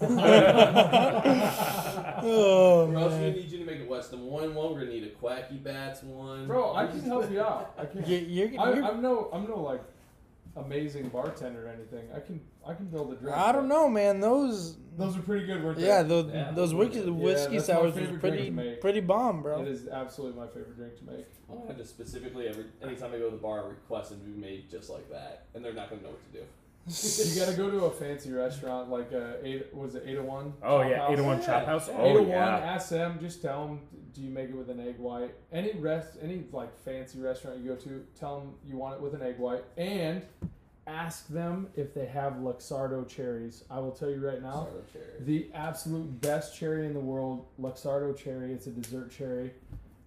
[2.24, 4.72] Oh We're also gonna need you to make a Weston one one.
[4.74, 6.46] We're gonna need a Quacky Bats one.
[6.46, 7.72] Bro, I can help you out.
[7.78, 8.04] I can.
[8.06, 9.80] You, you're, I, you're, I'm no, I'm no like
[10.56, 12.08] amazing bartender or anything.
[12.14, 13.36] I can, I can build a drink.
[13.36, 14.20] I don't know, man.
[14.20, 14.76] Those.
[14.96, 15.86] Those are pretty good, weren't they?
[15.86, 17.14] Yeah, those Yeah, those those whiskey, were good.
[17.14, 19.62] whiskey Yeah, that's my sours was pretty pretty bomb, bro.
[19.62, 21.26] It is absolutely my favorite drink to make.
[21.50, 24.20] I have to specifically every anytime I go to the bar I request it to
[24.24, 26.44] be made just like that, and they're not gonna know what to do.
[26.84, 29.72] You gotta go to a fancy restaurant like uh, eight.
[29.74, 30.52] Was it eight oh one?
[30.62, 31.46] oh yeah, eight oh one Yeah.
[31.46, 31.88] Chop House.
[31.88, 31.94] Yeah.
[31.98, 32.58] Oh 801, yeah.
[32.58, 33.80] ask them, just tell them,
[34.12, 35.32] do you make it with an egg white?
[35.52, 39.14] Any rest, any like fancy restaurant you go to, tell them you want it with
[39.14, 40.22] an egg white, and
[40.86, 43.64] ask them if they have Luxardo cherries.
[43.70, 44.68] I will tell you right now,
[45.20, 48.52] the absolute best cherry in the world, Luxardo cherry.
[48.52, 49.52] It's a dessert cherry,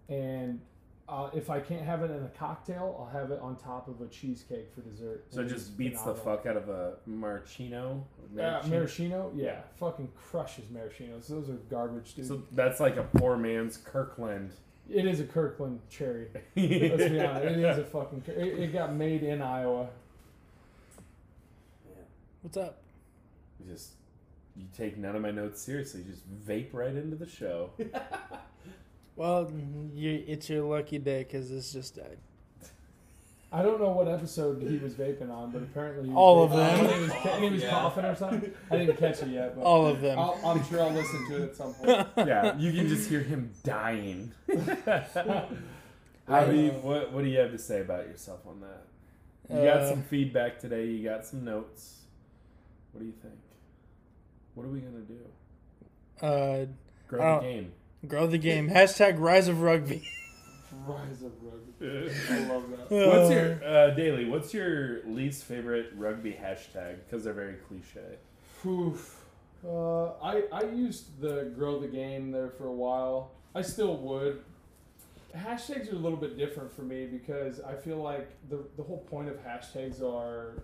[0.09, 0.59] and
[1.07, 4.01] uh, if I can't have it in a cocktail, I'll have it on top of
[4.01, 5.25] a cheesecake for dessert.
[5.29, 8.03] So it And just it's beats the fuck out of a maraschino.
[8.33, 8.69] Uh, Maraschino.
[8.75, 11.27] maraschino, yeah, fucking crushes maraschinos.
[11.27, 12.27] Those are garbage, dude.
[12.27, 14.51] So that's like a poor man's Kirkland.
[14.89, 16.27] It is a Kirkland cherry.
[16.55, 17.45] Let's be honest.
[17.45, 18.23] It is a fucking.
[18.27, 19.87] It, it got made in Iowa.
[22.45, 22.77] What's up?
[23.59, 23.93] You just
[24.55, 26.01] you take none of my notes seriously.
[26.03, 27.71] You just vape right into the show.
[29.17, 29.49] Well,
[29.93, 32.17] you, it's your lucky day because this just died.
[33.49, 36.85] I don't know what episode he was vaping on, but apparently All of them.
[36.85, 37.69] He was, he was Yeah.
[37.69, 38.51] coughing or something.
[38.69, 40.19] I didn't catch it yet, but All of them.
[40.19, 42.07] I'll, I'm sure I'll listen to it at some point.
[42.27, 44.33] yeah, you can just hear him dying.
[46.27, 48.83] Javi, what what do you have to say about yourself on that?
[49.49, 50.87] You got Uh, some feedback today.
[50.87, 52.01] You got some notes.
[52.95, 53.33] What do you think?
[54.53, 56.25] What are we gonna do?
[56.25, 56.65] Uh,
[57.09, 57.71] Grow the game.
[58.07, 58.69] grow the game.
[58.69, 60.07] Hashtag rise of rugby.
[60.87, 62.09] Rise of rugby.
[62.29, 62.89] I love that.
[62.89, 64.29] What's your uh, Dailey?
[64.29, 66.97] What's your least favorite rugby hashtag?
[67.05, 68.17] Because they're very cliche.
[68.65, 69.21] Oof.
[69.65, 73.31] Uh, I I used the grow the game there for a while.
[73.53, 74.41] I still would.
[75.35, 78.99] Hashtags are a little bit different for me because I feel like the the whole
[79.09, 80.63] point of hashtags are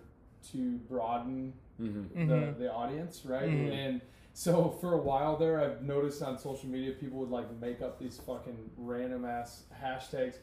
[0.52, 2.28] to broaden Mm-hmm.
[2.28, 2.58] the, Mhm.
[2.58, 3.48] the audience, right?
[3.48, 3.72] Mhm.
[3.72, 4.00] And
[4.34, 7.98] so for a while there, I've noticed on social media people would like make up
[7.98, 10.36] these fucking random ass hashtags,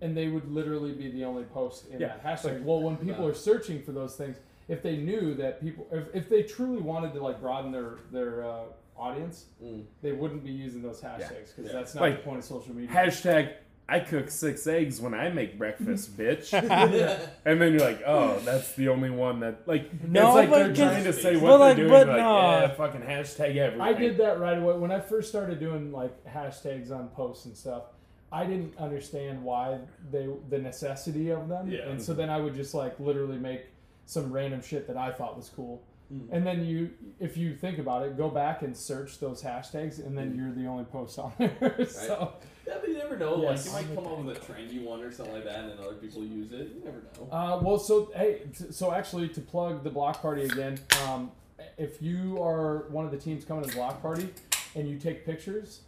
[0.00, 2.44] and they would literally be the only post in Yeah, that hashtag.
[2.58, 3.30] like- well, when people Yeah.
[3.30, 4.38] are searching for those things,
[4.68, 8.44] if they knew that people, if, if they truly wanted to like broaden their their
[8.44, 8.64] uh,
[8.96, 9.84] audience, Mm.
[10.02, 11.72] they wouldn't be using those hashtags because Yeah.
[11.72, 12.90] that's not Like, the point of social media.
[12.94, 13.54] Hashtag
[13.88, 16.52] I cook six eggs when I make breakfast, bitch.
[17.44, 19.92] and then you're like, oh, that's the only one that like.
[20.08, 22.00] No, it's like but they're trying to say what like- they're doing.
[22.00, 22.40] but like, no.
[22.60, 23.80] yeah, fucking hashtag everything.
[23.80, 27.56] I did that right away when I first started doing like hashtags on posts and
[27.56, 27.84] stuff.
[28.30, 29.78] I didn't understand why
[30.10, 31.88] they the necessity of them, Yeah.
[31.88, 33.66] and so then I would just like literally make
[34.06, 35.82] some random shit that I thought was cool.
[36.30, 36.90] And then you,
[37.20, 40.66] if you think about it, go back and search those hashtags, and then you're the
[40.68, 41.86] only post on there.
[41.88, 42.34] so,
[42.66, 43.40] Yeah, but you never know.
[43.42, 43.72] Yes.
[43.72, 45.78] Like you might come up with a trendy one or something like that, and then
[45.78, 46.70] other people use it.
[46.74, 47.32] You never know.
[47.34, 51.30] Uh, well, so hey, t- so actually to plug the block party again, um,
[51.78, 54.28] if you are one of the teams coming to the block party
[54.74, 55.80] and you take pictures,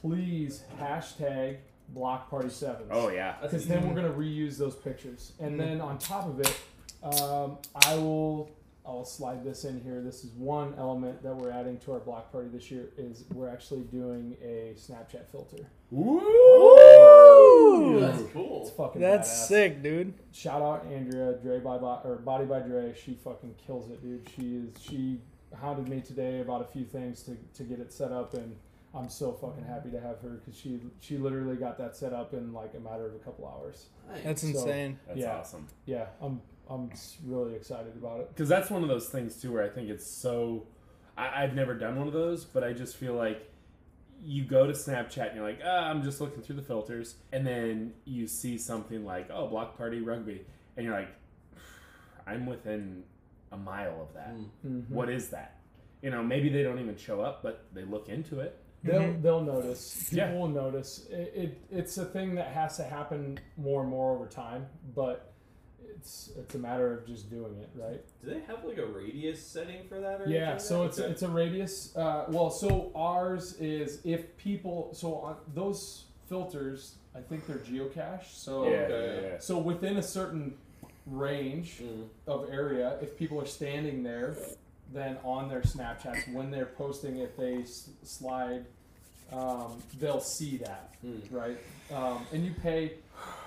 [0.00, 1.56] please hashtag
[1.90, 2.88] block party sevens.
[2.90, 3.36] Oh yeah.
[3.40, 6.60] Because then we're gonna reuse those pictures, and then on top of it,
[7.02, 8.50] um, I will
[8.84, 10.00] I'll slide this in here.
[10.02, 13.48] This is one element that we're adding to our block party this year is we're
[13.48, 15.64] actually doing a Snapchat filter.
[15.92, 18.00] Woo!
[18.00, 18.62] That's cool.
[18.62, 19.46] It's fucking That's badass.
[19.48, 20.14] sick, dude.
[20.32, 22.94] Shout out Andrea Dre by Bo- or Body by Dre.
[22.94, 24.28] She fucking kills it, dude.
[24.36, 25.20] She is she
[25.60, 28.56] hounded me today about a few things to, to get it set up, and
[28.94, 32.34] I'm so fucking happy to have her because she she literally got that set up
[32.34, 33.86] in like a matter of a couple hours.
[34.10, 34.22] Nice.
[34.24, 34.98] That's So- insane.
[35.06, 35.36] That's Yeah.
[35.38, 35.66] awesome.
[35.86, 36.40] Yeah, I'm
[36.70, 38.28] I'm s- really excited about it.
[38.30, 40.66] Because that's one of those things too, where I think it's so.
[41.16, 43.48] I, I've never done one of those, but I just feel like
[44.24, 47.46] you go to Snapchat and you're like, ah, I'm just looking through the filters, and
[47.46, 50.44] then you see something like, oh, block party rugby,
[50.76, 51.08] and you're like,
[52.26, 53.02] I'm within
[53.50, 54.34] a mile of that.
[54.34, 54.46] Mm.
[54.66, 54.94] Mm-hmm.
[54.94, 55.56] What is that?
[56.02, 58.58] You know, maybe they don't even show up, but they look into it.
[58.84, 60.08] They'll they'll notice.
[60.10, 60.32] People Yeah.
[60.34, 61.06] will notice.
[61.10, 65.31] It, it it's a thing that has to happen more and more over time, but
[66.02, 68.00] it's it's a matter of just doing it, right?
[68.24, 70.20] Do they have like a radius setting for that?
[70.20, 71.10] Or Yeah, anything so like it's that?
[71.10, 71.96] it's a radius.
[71.96, 74.90] Uh, well, so ours is if people.
[74.94, 78.32] So on those filters, I think they're geocached.
[78.32, 79.20] So yeah, okay.
[79.22, 79.38] yeah, yeah.
[79.38, 80.54] so within a certain
[81.06, 82.08] range Mm.
[82.26, 84.36] of area, if people are standing there,
[84.92, 88.64] then on their Snapchats when they're posting, if they s- slide,
[89.32, 91.20] um, they'll see that, Mm.
[91.30, 91.58] right?
[91.92, 92.94] Um, and you pay.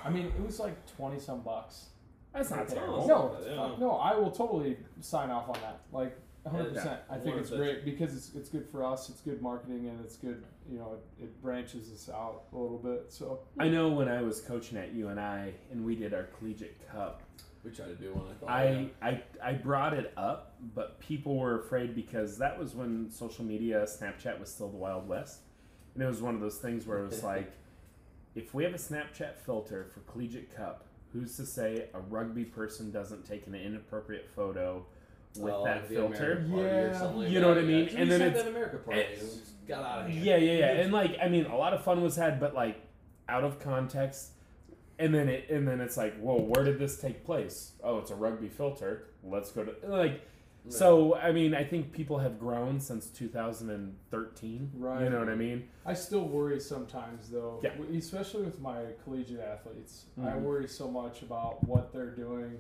[0.05, 1.87] I mean, it was like twenty some bucks.
[2.35, 3.07] That's not terrible.
[3.07, 3.75] No, Yeah.
[3.79, 5.79] no, I will totally sign off on that.
[5.91, 6.73] Like 100.
[6.75, 7.57] percent I think Worth it's it.
[7.57, 9.09] great because it's, it's good for us.
[9.09, 10.43] It's good marketing and it's good.
[10.71, 13.05] You know, it, it branches us out a little bit.
[13.09, 17.21] So I know when I was coaching at UNI and we did our collegiate cup,
[17.63, 18.25] We tried to do one.
[18.29, 18.49] I thought.
[18.49, 23.45] I, I I brought it up, but people were afraid because that was when social
[23.45, 25.39] media, Snapchat was still the Wild West,
[25.93, 27.51] and it was one of those things where it was like,
[28.35, 30.85] if we have a Snapchat filter for Collegiate Cup,
[31.15, 34.85] who's to say a rugby person doesn't take an inappropriate photo
[35.37, 36.31] with Oh, that the filter?
[36.33, 36.97] American Party or Yeah.
[36.99, 37.85] something like You know that, what I mean?
[37.91, 37.99] Yeah.
[37.99, 40.23] And then it's- that America party it's- and just got out of here.
[40.23, 42.81] Yeah, yeah, yeah, and like I mean, a lot of fun was had, but like
[43.29, 44.31] out of context,
[44.99, 47.73] and then it and then it's like, whoa, where did this take place?
[47.83, 49.07] Oh, it's a rugby filter.
[49.23, 50.21] Let's go to like.
[50.69, 54.71] So I mean, I think people have grown since 2013.
[54.75, 55.03] Right.
[55.03, 55.67] You know what I mean?
[55.85, 57.71] I still worry sometimes, though, Yeah.
[57.97, 60.05] especially with my collegiate athletes.
[60.17, 60.41] I Mhm.
[60.41, 62.59] worry so much about what they're doing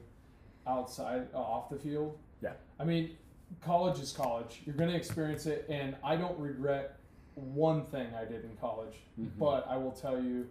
[0.67, 2.17] outside, uh, off the field.
[2.41, 2.53] Yeah.
[2.79, 3.17] I mean,
[3.61, 4.61] college is college.
[4.65, 6.97] You're going to experience it, and I don't regret
[7.35, 8.97] one thing I did in college.
[9.19, 9.37] Mhm.
[9.37, 10.47] But I will tell you,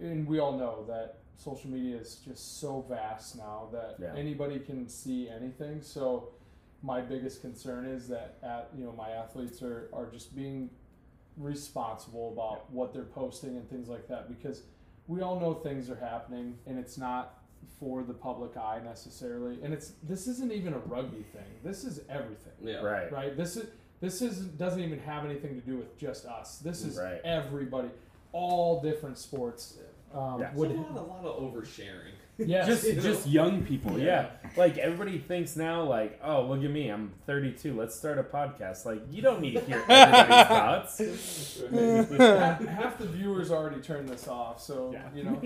[0.00, 4.14] and we all know that social media is just so vast now that Yeah.
[4.14, 5.82] anybody can see anything.
[5.82, 6.30] So
[6.82, 10.70] my biggest concern is that at you know my athletes are, are just being
[11.36, 14.62] responsible about what they're posting and things like that because
[15.06, 17.38] we all know things are happening and it's not
[17.78, 22.00] for the public eye necessarily and it's this isn't even a rugby thing this is
[22.08, 22.80] everything Yeah.
[22.80, 23.10] Right.
[23.12, 23.68] right this is
[24.00, 27.20] this is doesn't even have anything to do with just us this is Right.
[27.24, 27.88] everybody
[28.32, 29.78] all different sports
[30.14, 30.46] um, Yeah.
[30.48, 32.14] There's would a lot, a lot of oversharing.
[32.38, 33.02] Yes Just You know?
[33.02, 34.04] just young people, Yeah.
[34.44, 34.50] yeah.
[34.56, 37.74] Like everybody thinks now, like, oh, look at me, I'm 32.
[37.76, 38.84] Let's start a podcast.
[38.86, 40.98] Like, you don't need to hear everybody's thoughts.
[42.18, 45.08] half, half the viewers already turned this off so Yeah.
[45.14, 45.40] you know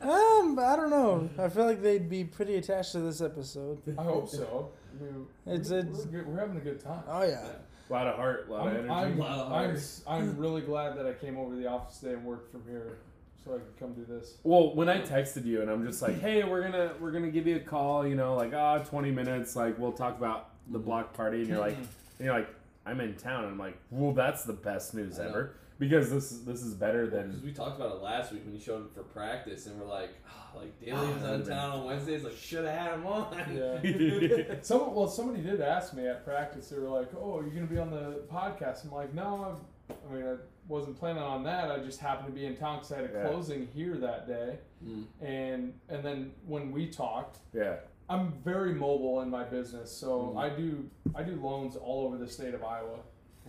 [0.00, 1.28] Um, I don't know.
[1.38, 3.80] I feel like they'd be pretty attached to this episode.
[3.98, 4.70] I hope so.
[5.00, 7.02] I mean, It's- we're, it's- we're, we're having a good time.
[7.08, 7.46] Oh yeah.
[7.88, 8.90] a lot of heart, a lot of I'm, energy.
[8.90, 9.76] I'm, Lot of I'm, heart.
[9.76, 12.62] s- I'm really glad that I came over to the office today and worked from
[12.68, 12.98] here
[13.44, 14.38] so I could come do this.
[14.42, 17.46] Well, when I texted you and I'm just like, "Hey, we're gonna we're gonna give
[17.46, 20.86] you a call," you know, like ah, 20 minutes, like we'll talk about the mm-hmm.
[20.86, 21.82] block party, and you're like, mm-hmm.
[22.18, 22.48] and you're like,
[22.86, 25.28] I'm in town, and I'm like, well, that's the best news I know.
[25.30, 28.44] ever because this is this is better Because than we talked about it last week
[28.44, 31.26] when you showed up for practice, and we're like, oh, like ah, Dailey was Oh,
[31.26, 32.22] out of town on Wednesdays.
[32.22, 33.32] Like, should have had him on.
[33.82, 34.54] Yeah.
[34.62, 36.68] Some well, somebody did ask me at practice.
[36.68, 39.58] They were like, "Oh, you're gonna be on the podcast?" I'm like, "No,
[39.90, 40.36] I'm, I mean, I
[40.68, 41.70] wasn't planning on that.
[41.70, 43.28] I just happened to be in town because I had a Yeah.
[43.28, 45.04] closing here that day." Mm.
[45.20, 47.76] And and then when we talked, yeah.
[48.08, 50.38] I'm very mobile in my business, so Mhm.
[50.38, 52.98] I do I do loans all over the state of Iowa.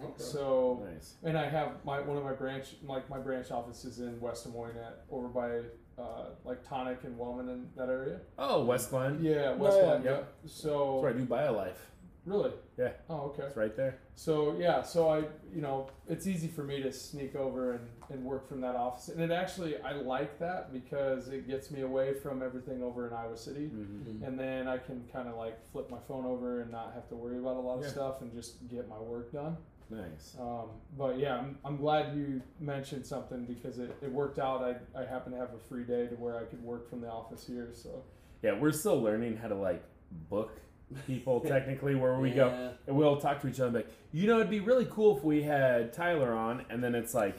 [0.02, 0.14] Okay.
[0.18, 1.18] So Nice.
[1.24, 4.46] and I have my one of my branch like my branch office is in West
[4.46, 5.62] Des Moines at over by
[5.96, 8.20] uh, like Tonic and Wellman in that area.
[8.40, 9.20] Oh, West Glen.
[9.22, 9.84] Yeah, West Yeah.
[9.84, 10.04] Glen.
[10.04, 10.34] Yep.
[10.46, 11.78] So That's where I do BioLife.
[12.26, 12.52] Really.
[12.78, 12.92] Yeah.
[13.10, 13.44] Oh, okay.
[13.44, 14.00] It's right there.
[14.16, 15.20] So yeah, so I,
[15.54, 19.10] you know, it's easy for me to sneak over and, and work from that office,
[19.10, 23.14] and it actually I like that because it gets me away from everything over in
[23.14, 24.26] Iowa City, Mm.
[24.26, 27.16] and then I can kind of like flip my phone over and not have to
[27.16, 27.90] worry about a lot of Yeah.
[27.90, 29.58] stuff and just get my work done.
[29.90, 30.36] Nice.
[30.40, 34.64] Um, but yeah, I'm, I'm glad you mentioned something because it, it worked out.
[34.64, 37.10] I, I happen to have a free day to where I could work from the
[37.12, 37.70] office here.
[37.74, 38.02] So
[38.42, 39.84] Yeah, we're still learning how to like
[40.30, 40.58] book
[41.08, 44.28] people technically where we go and we'll talk to each other and be like, you
[44.28, 47.36] know, it'd be really cool if we had Tyler on, and then it's like,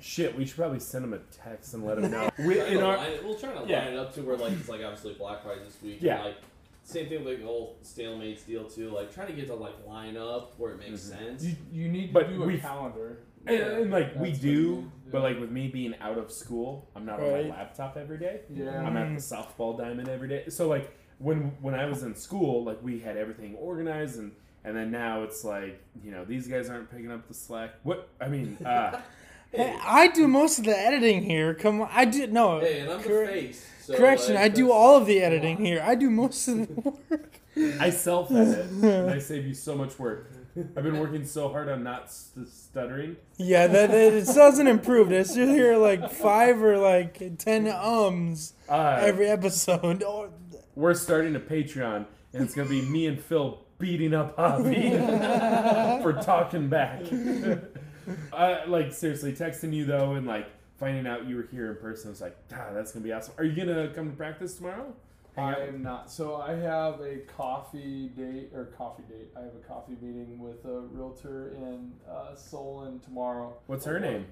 [0.00, 2.28] shit, we should probably send him a text and let him know.
[2.40, 3.84] we, in our, line, we'll try to Yeah.
[3.84, 5.98] line it up to where like it's like obviously Black Friday this week.
[6.00, 6.16] Yeah.
[6.16, 6.36] And, like
[6.84, 8.90] same thing with like the whole stalemates deal too.
[8.90, 11.16] Like trying to get to like line up where it makes Mhm.
[11.18, 11.44] sense.
[11.44, 13.18] you, you need But to do a we've- calendar.
[13.46, 14.92] and, and, like we That's what do, need do.
[15.12, 18.40] but like with me being out of school, I'm not on my laptop every day.
[18.52, 18.84] Yeah.
[18.84, 20.48] I'm at the softball diamond every day.
[20.48, 24.32] So like when when I was in school, like we had everything organized and
[24.64, 27.74] and then now it's like, you know, these guys aren't picking up the slack.
[27.82, 29.00] What I mean, uh
[29.54, 31.52] Hey, I do most of the editing here.
[31.52, 32.60] Come on, I do no.
[32.60, 33.68] Hey, and I'm corre- the face.
[33.82, 35.82] So, correction, like, I do all of the editing here.
[35.84, 37.38] I do most of the work.
[37.78, 40.30] I self edit and I save you so much work.
[40.76, 43.16] I've been working so hard on not st- stuttering.
[43.36, 45.10] Yeah, that, that it still hasn't improve.
[45.12, 50.02] It's just here like five or like ten ums Uh, every episode.
[50.06, 50.30] Oh,
[50.74, 56.12] we're starting a Patreon, and it's gonna be me and Phil beating up Javi for
[56.14, 57.02] talking back.
[58.32, 62.08] uh, like seriously, texting you though, and like finding out you were here in person.
[62.08, 63.34] I was like, ah, that's gonna be awesome.
[63.38, 64.94] Are you gonna come to practice tomorrow?
[65.36, 66.10] I am not.
[66.10, 69.30] So I have a coffee date or coffee date.
[69.34, 73.56] I have a coffee meeting with a realtor in uh, Solon tomorrow.
[73.66, 74.26] What's her name?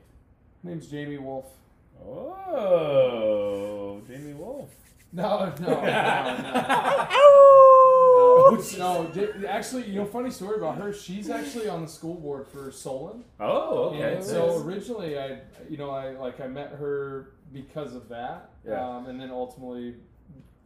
[0.62, 1.46] Her name's Jamie Wolf.
[2.06, 4.68] Oh, Jamie Wolf.
[5.12, 6.65] No, no, no, no.
[7.11, 8.57] Ow!
[8.78, 10.93] No, no, J- actually, you know, funny story about her.
[10.93, 13.24] She's actually on the school board for Solon.
[13.39, 14.15] Oh, okay.
[14.16, 15.39] And so originally, I,
[15.69, 18.51] you know, I like I met her because of that.
[18.66, 18.87] Yeah.
[18.89, 19.97] Um, and then ultimately,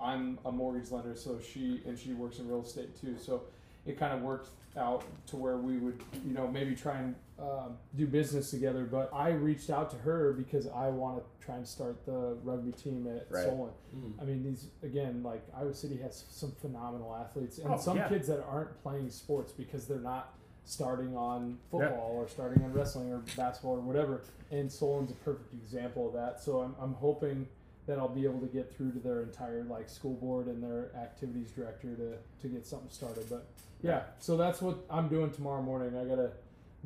[0.00, 3.16] I'm a mortgage lender, so she and she works in real estate too.
[3.18, 3.42] So
[3.86, 7.76] it kind of worked out to where we would, you know, maybe try and um,
[7.96, 8.84] do business together.
[8.84, 12.72] But I reached out to her because I want to try and start the rugby
[12.72, 13.44] team at Right.
[13.44, 13.70] Solon.
[13.96, 14.12] Mm.
[14.20, 18.08] I mean, these again, like Iowa City has some phenomenal athletes, and Oh, some yeah.
[18.08, 20.34] kids that aren't playing sports because they're not
[20.64, 24.22] starting on football or starting on wrestling or basketball or whatever.
[24.50, 26.40] And Solon's a perfect example of that.
[26.40, 27.46] So I'm, I'm hoping
[27.86, 30.90] that I'll be able to get through to their entire like school board and their
[30.96, 32.12] activities director to,
[32.42, 33.24] to get something started.
[33.28, 33.46] But
[33.82, 35.98] yeah, so that's what I'm doing tomorrow morning.
[35.98, 36.30] I gotta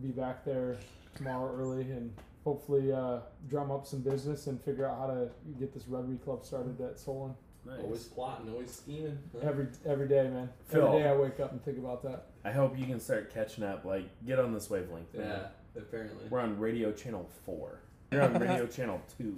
[0.03, 0.77] be back there
[1.17, 2.13] tomorrow early and
[2.45, 3.19] hopefully uh,
[3.49, 6.99] drum up some business and figure out how to get this rugby club started at
[6.99, 7.35] Solon.
[7.67, 7.81] Nice.
[7.83, 9.19] Always plotting, always scheming.
[9.35, 9.41] huh?
[9.49, 10.49] Every every day, man.
[10.69, 10.87] Phil.
[10.87, 12.27] Every day I wake up and think about that.
[12.45, 13.85] I hope you can start catching up.
[13.85, 15.13] Like, get on this wavelength.
[15.15, 15.29] man.
[15.29, 16.25] Yeah, apparently.
[16.31, 17.81] We're on radio channel four.
[18.11, 19.37] You're on radio channel two.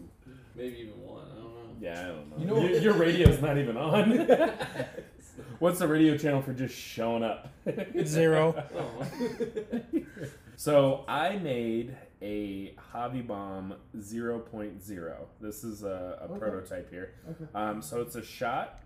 [0.54, 1.24] Maybe even one.
[1.80, 1.96] I don't know.
[1.96, 2.36] Yeah, I don't know.
[2.38, 4.10] You know- your, your radio's not even on.
[5.58, 7.48] What's the radio channel for just showing up?
[8.04, 8.64] Zero.
[8.76, 9.06] Oh.
[10.56, 15.14] So I made a Hobby Bomb 0.0.
[15.40, 16.38] This is a, a Okay.
[16.38, 17.14] prototype here.
[17.30, 17.46] Okay.
[17.54, 18.80] Um, so it's a shot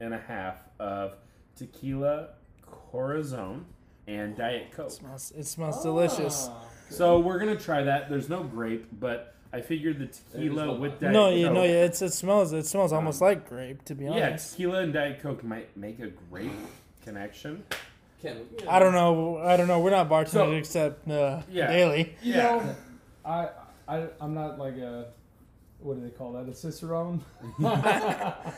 [0.00, 1.14] and a half of
[1.54, 2.30] tequila
[2.66, 3.64] corazon
[4.08, 4.88] and diet coke.
[4.88, 6.48] It smells, it smells delicious.
[6.50, 8.10] Ah, So we're gonna try that.
[8.10, 11.00] There's no grape, but I figured the tequila no with lime.
[11.00, 11.38] diet No, coke.
[11.38, 12.52] you know, it's, it smells.
[12.52, 14.18] It smells almost Um, like grape, to be honest.
[14.20, 14.50] yeah, honest.
[14.52, 16.52] tequila and diet coke might make a grape
[17.04, 17.64] connection.
[18.22, 19.38] Ken, you I don't know.
[19.38, 19.80] I don't know.
[19.80, 21.72] We're not bartenders So- except uh, Yeah.
[21.72, 22.10] Dailey.
[22.22, 22.76] You know,
[23.24, 23.48] I,
[23.88, 25.08] I I'm not like a
[25.80, 26.48] what do they call that?
[26.48, 27.22] A cicerone.
[27.58, 28.54] But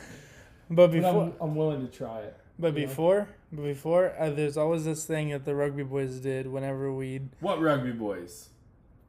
[0.69, 2.37] But before, I'm, I'm willing to try it.
[2.57, 2.85] but Yeah.
[2.85, 7.29] before, but before, uh, there's always this thing that the rugby boys did whenever we'd
[7.41, 8.49] What rugby boys?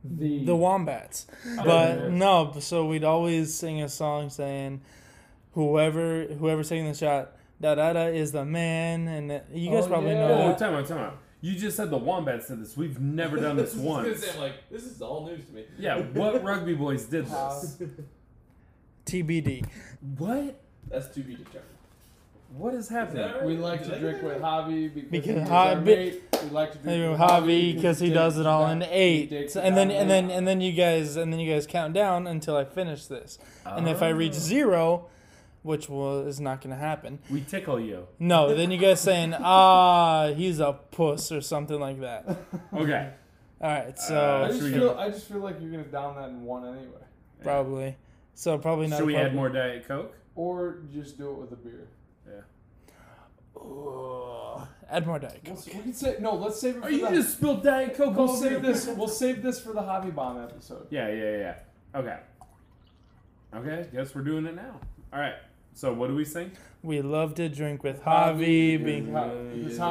[0.05, 1.27] The the wombats.
[1.47, 2.09] Oh, But yeah.
[2.09, 4.83] no, so we'd always sing a song saying,
[5.53, 9.85] "Whoever, whoever's taking the shot, da da da is the man." And that- you guys
[9.85, 10.27] Oh, probably yeah.
[10.29, 10.59] know Oh, that.
[10.59, 11.19] time out, time out.
[11.41, 12.77] You just said the Wombats did this.
[12.77, 14.25] We've never done this I was gonna once.
[14.25, 15.65] say, I'm like, this is all news to me.
[15.79, 17.79] Yeah, what rugby boys did this?
[19.07, 19.65] TBD.
[20.19, 20.61] What?
[20.89, 21.65] That's to be determined.
[22.57, 23.23] What is happening?
[23.23, 23.45] that right?
[23.45, 26.23] We like to drink with that Javi because, Because he's Javi- our mate.
[26.45, 29.91] We like to drink with Javi because he does it all in eight, and then
[29.91, 33.07] and then and then you guys and then you guys count down until I finish
[33.07, 34.39] this, and if I reach Oh.
[34.39, 35.07] zero,
[35.63, 37.19] which will is not gonna happen.
[37.31, 38.07] We tickle you.
[38.19, 42.25] No, then you guys saying ah he's a puss or something like that.
[42.73, 43.11] Okay.
[43.61, 46.29] All right, so Uh, I just feel I just feel like you're gonna down that
[46.29, 47.03] in one anyway,
[47.43, 47.97] probably,
[48.35, 48.99] so probably not.
[48.99, 50.15] Should we a add more Diet Coke?
[50.37, 51.89] or just do it with a beer.
[53.57, 54.61] Ooh,
[54.91, 55.67] add more diet We'll, coke.
[55.67, 56.35] we can say no.
[56.35, 56.79] Let's save it.
[56.83, 58.87] Oh, for you the, just spilled Diet Coke We'll all over save your this.
[58.87, 60.87] We'll save this for the hobby bomb episode.
[60.91, 61.55] Yeah, yeah, yeah.
[61.95, 62.19] Okay.
[63.55, 64.81] Okay, guess we're doing it now.
[65.13, 65.35] All right.
[65.75, 66.51] So what do we sing?
[66.83, 68.79] We love to drink with Javi.
[68.79, 69.29] because Being, Ha-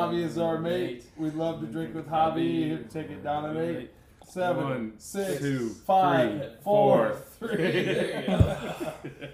[0.08, 1.06] Javi is our mate.
[1.18, 2.90] We'd love to drink with Javi.
[2.92, 3.92] Take it down at eight,
[4.26, 7.48] seven, One, six, two, five, three, four, four.
[7.50, 7.58] three.
[7.64, 9.30] There you go.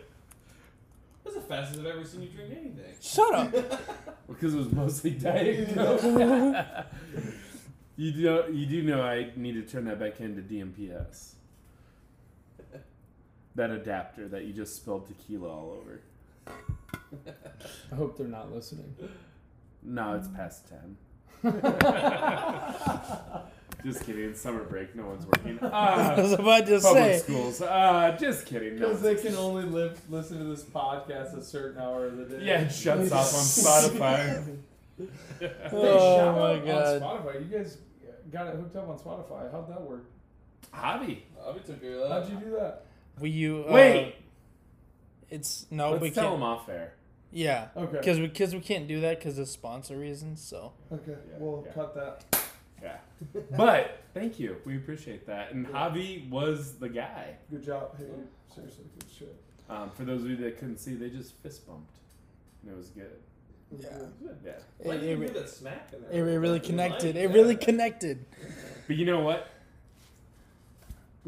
[1.24, 2.94] That's the fastest I've ever seen you drink anything.
[3.02, 3.54] shut up.
[4.30, 6.04] Because it was mostly Diet Coke.
[7.98, 11.32] you do you do know I need to turn that back into DMPS.
[13.56, 16.02] That adapter that you just spilled tequila all over.
[17.92, 18.94] I hope they're not listening.
[19.82, 20.98] No, it's past ten.
[23.86, 24.34] just kidding.
[24.36, 24.96] Summer break.
[24.96, 25.60] No one's working.
[25.64, 27.18] I Ah, was about to public say.
[27.20, 27.62] schools.
[27.62, 28.76] Ah, just kidding.
[28.80, 32.18] No Because one's- they can only live, listen to this podcast a certain hour of
[32.18, 32.46] the day.
[32.46, 34.58] yeah, it shuts off on Spotify.
[35.40, 37.02] Hey, Oh shout my God.
[37.02, 37.78] On Spotify, you guys
[38.32, 39.50] got it hooked up on Spotify.
[39.52, 40.04] How'd that work?
[40.72, 41.26] Hobby.
[41.48, 42.24] Abby took care of that.
[42.24, 42.86] How'd you do that?
[43.20, 44.16] We you uh, Wait.
[45.30, 46.36] It's no, Let's we tell can't.
[46.36, 46.94] them off air.
[47.32, 47.98] Yeah, Okay.
[48.00, 50.42] because we because we can't do that because of sponsor reasons.
[50.42, 51.72] So Okay, we'll yeah.
[51.74, 52.39] cut that.
[52.82, 52.98] Yeah.
[53.58, 54.58] But thank you.
[54.66, 55.52] We appreciate that.
[55.52, 57.36] And Javi was the guy.
[57.52, 57.98] Good job.
[57.98, 58.06] Hey,
[58.54, 59.36] seriously, good shit.
[59.70, 61.96] Um, for those of you that couldn't see, they just fist bumped.
[62.64, 63.12] And it was good.
[63.78, 63.90] yeah,
[64.44, 64.52] Yeah.
[64.80, 66.28] Why it, did you it, that smack in it, there?
[66.30, 67.16] it really connected.
[67.18, 68.26] It really connected.
[68.88, 69.48] But you know what?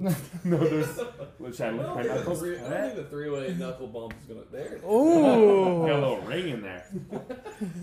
[0.43, 0.99] no, there's.
[1.37, 4.13] Which I I look don't think the three- I don't think the three-way knuckle bump
[4.19, 4.41] is gonna.
[4.51, 4.61] There.
[4.61, 4.81] it is.
[4.81, 6.85] Got a little ring in there.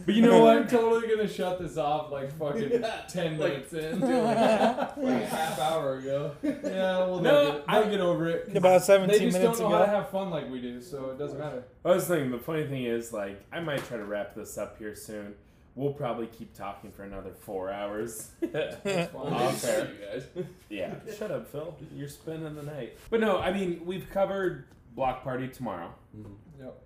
[0.05, 0.57] But you You know know what?
[0.59, 4.01] I'm totally gonna shut this off like fucking Yeah, ten like- minutes in.
[4.01, 6.33] Dude, like, like a half hour ago.
[6.43, 6.53] yeah,
[6.99, 8.47] well, No, they'll, get, I- they'll get over it.
[8.47, 9.97] 'cause about They seventeen just minutes don't know how to ago.
[10.01, 11.63] have fun like we do, so it doesn't matter.
[11.85, 14.79] I was thinking the funny thing is, like, I might try to wrap this up
[14.79, 15.35] here soon.
[15.79, 18.31] We'll probably keep talking for another four hours.
[18.41, 18.75] That's
[19.13, 19.31] fine.
[19.33, 20.25] You guys.
[20.69, 20.95] Yeah.
[21.17, 21.77] Shut up, Phil.
[21.95, 22.99] You're spending the night.
[23.11, 24.65] But no, I mean, we've covered
[24.97, 25.95] block party tomorrow.
[26.61, 26.83] Yep.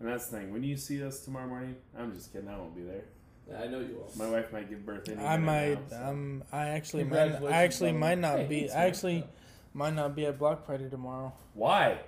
[0.00, 0.52] And that's the thing.
[0.52, 2.50] When you see us tomorrow morning, I'm just kidding.
[2.50, 3.04] I won't be there.
[3.48, 4.12] Yeah, I know you will.
[4.18, 5.90] My wife might give birth any I minute might.
[5.90, 7.16] now, so- Um, I actually might.
[7.16, 8.00] Congratulations, I actually brother.
[8.00, 8.58] might not Hey, be.
[8.60, 8.86] thanks, I man.
[8.88, 9.24] actually
[9.72, 12.00] might not be at Block Party tomorrow Why?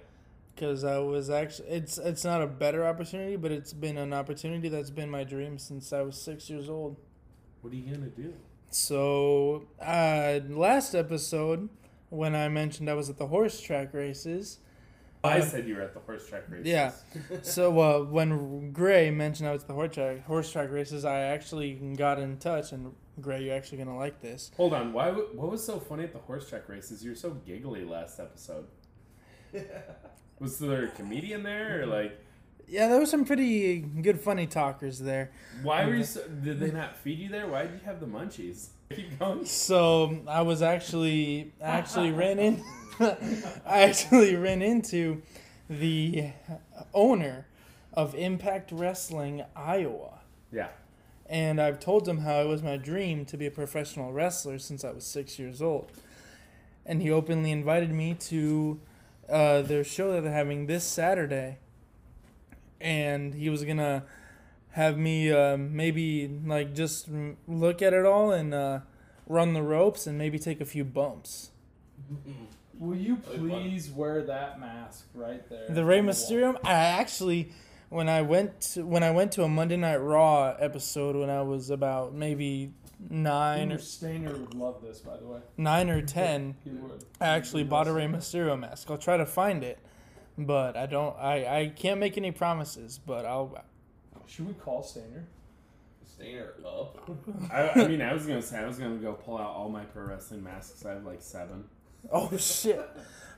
[0.58, 1.68] Because I was actually.
[1.68, 5.58] It's it's not a better opportunity, but it's been an opportunity that's been my dream
[5.58, 6.96] since I was six years old.
[7.60, 8.34] What are you gonna do?
[8.70, 11.68] So, uh, last episode,
[12.10, 14.58] when I mentioned I was at the horse track races,
[15.24, 16.66] I Uh, said you were at the horse track races.
[16.66, 16.92] Yeah.
[17.42, 21.20] so uh, when Gray mentioned I was at the horse track, horse track races, I
[21.20, 24.50] actually got in touch, and Gray, you're actually gonna like this.
[24.56, 24.92] Hold on.
[24.92, 25.10] Why?
[25.10, 27.02] What was so funny at the horse track races?
[27.04, 28.66] You were so giggly last episode.
[30.40, 32.18] Was there a comedian there, or like,
[32.68, 35.30] Yeah, there was some pretty good funny talkers there.
[35.62, 36.04] why were you?
[36.04, 37.48] So, did they not feed you there?
[37.48, 38.68] Why did you have the munchies?
[38.94, 39.44] Keep going.
[39.44, 42.62] So I was actually actually ran in.
[43.00, 45.22] I actually ran into
[45.68, 46.30] the
[46.94, 47.46] owner
[47.92, 50.20] of Impact Wrestling Iowa.
[50.52, 50.68] Yeah.
[51.26, 54.82] And I've told him how it was my dream to be a professional wrestler since
[54.84, 55.92] I was six years old.
[56.86, 58.80] And he openly invited me to
[59.30, 61.58] uh, their show that they're having this Saturday.
[62.80, 64.04] And he was going to
[64.70, 67.08] have me uh, maybe like just
[67.46, 68.80] look at it all and uh,
[69.26, 71.50] run the ropes and maybe take a few bumps.
[72.78, 73.62] Will you That'd be fun.
[73.62, 75.66] please wear that mask right there?
[75.68, 75.98] The Rey?
[76.00, 76.56] Mysterio.
[76.62, 77.50] I actually,
[77.88, 81.42] when I went to, when I went to a Monday Night Raw episode when I
[81.42, 82.72] was about maybe
[83.10, 85.40] nine or Stainer would love this, by the way.
[85.56, 87.04] nine or ten, He would.
[87.20, 88.90] I actually bought a Rey Mysterio mask.
[88.90, 89.78] I'll try to find it,
[90.36, 91.16] but I don't.
[91.18, 93.64] I, I can't make any promises, but I'll.
[94.26, 95.26] Should we call Stainer?
[96.06, 97.08] Stainer up.
[97.52, 99.84] I, I mean, I was gonna say I was gonna go pull out all my
[99.84, 100.84] pro wrestling masks.
[100.84, 101.64] I have like seven.
[102.12, 102.88] Oh shit!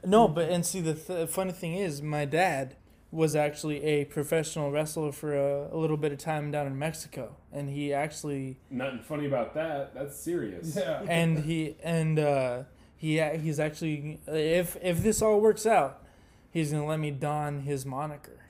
[0.04, 2.76] No, but and see the th- funny thing is, my dad
[3.12, 7.36] was actually a professional wrestler for a, a little bit of time down in Mexico,
[7.52, 9.94] and he actually Nothing funny about that.
[9.94, 10.76] That's serious.
[10.76, 11.02] Yeah.
[11.08, 12.62] and he and uh,
[12.96, 16.04] he he's actually if if this all works out,
[16.50, 18.44] he's gonna let me don his moniker.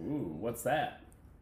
[0.00, 1.00] Ooh, what's that?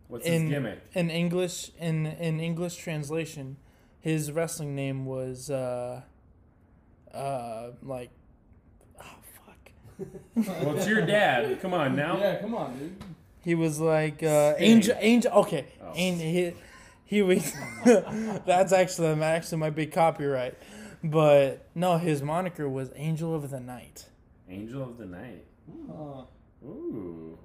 [0.09, 0.81] What's in his gimmick?
[0.95, 3.57] in English in in English translation,
[4.01, 6.03] his wrestling name was uh
[7.13, 8.22] uh like fuck.
[10.35, 11.61] Well, it's your dad.
[11.61, 12.19] Come on now.
[12.19, 12.97] Yeah, come on, dude.
[13.45, 15.67] He was like uh Angel Angel okay.
[15.83, 15.93] Oh.
[15.93, 16.55] An- he
[17.05, 17.53] he was
[17.85, 20.55] that's actually actually my big copyright.
[21.05, 24.07] But no, his moniker was Angel of the Night.
[24.49, 25.45] Angel of the Night.
[25.91, 26.23] Uh,
[26.65, 27.39] Ooh,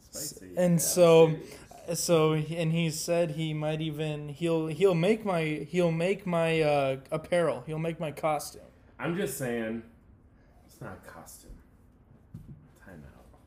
[0.00, 0.50] spicy.
[0.56, 1.36] And so
[1.94, 6.96] so and he said he might even he'll he'll make my he'll make my uh
[7.12, 7.62] apparel.
[7.66, 8.62] He'll make my costume.
[8.98, 9.82] I'm just saying,
[10.66, 11.49] it's not a costume.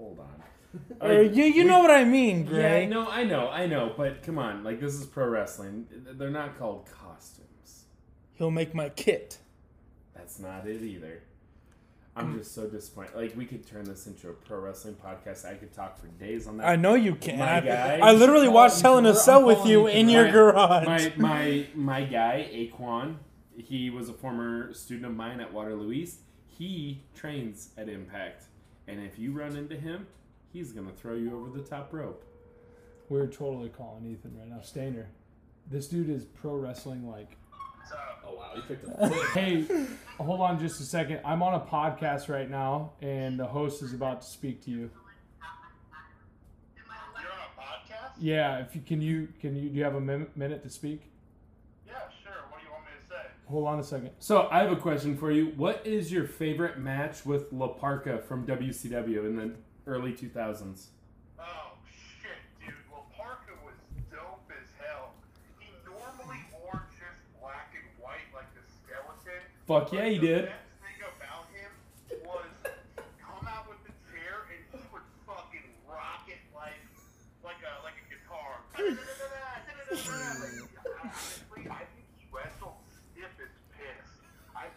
[0.04, 0.28] Hold on.
[1.02, 2.84] Or you you we- know what I mean, Gray.
[2.84, 5.86] Yeah, no, I know, I know, but come on, like this is pro wrestling.
[6.18, 7.86] They're not called costumes.
[8.34, 9.38] He'll make my kit.
[10.16, 11.22] That's not it either.
[12.16, 12.40] I'm mm.
[12.40, 13.16] just so disappointed.
[13.16, 15.46] Like we could turn this into a pro wrestling podcast.
[15.46, 16.68] I could talk for days on that.
[16.68, 17.38] I know you can.
[17.38, 18.00] My I, guy.
[18.02, 20.88] I literally oh, watched him Hell in a Cell with you in your garage.
[20.88, 23.18] my my my guy Aquan,
[23.58, 26.20] he was a former student of mine at Waterloo East.
[26.48, 28.46] He trains at Impact,
[28.88, 30.08] and if you run into him,
[30.52, 32.24] he's gonna throw you over the top rope.
[33.10, 34.62] we're totally calling Ethan right now.
[34.62, 35.10] Stainer.
[35.70, 37.38] This dude is pro wrestling like
[38.26, 39.12] Oh wow, you picked up.
[39.34, 39.66] Hey,
[40.18, 41.20] hold on just a second.
[41.26, 44.90] I'm on a podcast right now, and the host is about to speak to you.
[46.78, 46.86] You're
[47.32, 48.14] on a podcast?
[48.20, 51.02] Yeah, if you can, you can you do you have a min- minute to speak?
[51.86, 52.32] Yeah, sure.
[52.50, 53.28] What do you want me to say?
[53.50, 54.12] Hold on a second.
[54.20, 55.48] So I have a question for you.
[55.58, 59.52] What is your favorite match with La Parca from WCW in the
[59.86, 60.88] early 2000s?
[61.40, 61.44] Oh
[62.22, 62.74] shit, dude.
[63.18, 63.76] Parca was
[64.12, 65.12] dope as hell.
[65.60, 69.44] He normally wore just black and white like the skeleton.
[69.68, 70.46] Fuck yeah, he the did.
[70.46, 71.72] best thing about him
[72.26, 72.48] was
[73.20, 76.80] come out with the chair and he would fucking rock it like
[77.44, 78.64] like a like a guitar.
[81.04, 84.08] Honestly, I think he wrestled stiff as piss.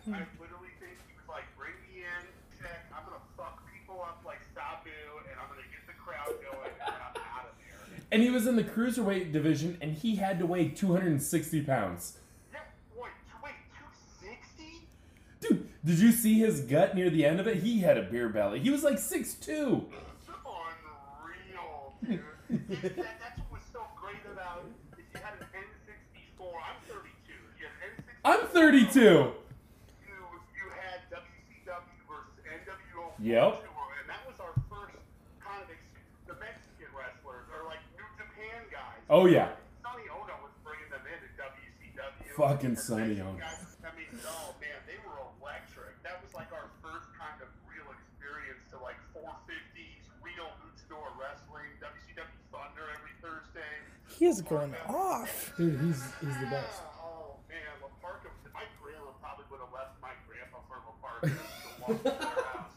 [0.08, 2.22] I, I literally think he was like, bring me in,
[2.62, 4.90] check, I'm gonna fuck people up like Sabu,
[5.28, 8.02] and I'm gonna get the crowd going, and I'm out of there.
[8.12, 12.18] And he was in the cruiserweight division, and he had to weigh 260 pounds.
[12.52, 12.60] Yeah,
[12.94, 13.08] boy,
[13.42, 14.86] wait, 260?
[15.40, 17.58] Dude, did you see his gut near the end of it?
[17.62, 18.60] He had a beer belly.
[18.60, 19.84] He was like 6'2".
[20.46, 22.20] Unreal, dude.
[22.48, 25.00] That, that's what was so great about it.
[25.00, 26.46] Is you had an N64.
[26.46, 27.32] I'm 32.
[27.58, 28.42] You had an N64.
[28.42, 29.32] I'm 32.
[33.20, 33.64] Yep.
[33.64, 34.98] And that was our first
[35.42, 35.88] kind of ex-
[36.28, 39.00] the Mexican wrestlers or like New Japan guys.
[39.10, 39.56] Oh, yeah.
[39.82, 42.36] Sonny Onoo was bringing them into WCW.
[42.36, 43.40] Fucking And Sonny Onoo.
[43.40, 45.94] guys- I mean, oh man, they were electric.
[46.02, 51.70] That was like our first kind of real experience to like 450s, real luchador wrestling,
[51.78, 53.72] WCW Thunder every Thursday.
[54.18, 55.54] he is going off.
[55.56, 56.82] Dude, he's he's the best.
[56.98, 58.26] Oh man, La Parca.
[58.52, 62.42] My grandma probably would have left my grandpa for La Parca to walk to their
[62.50, 62.74] house.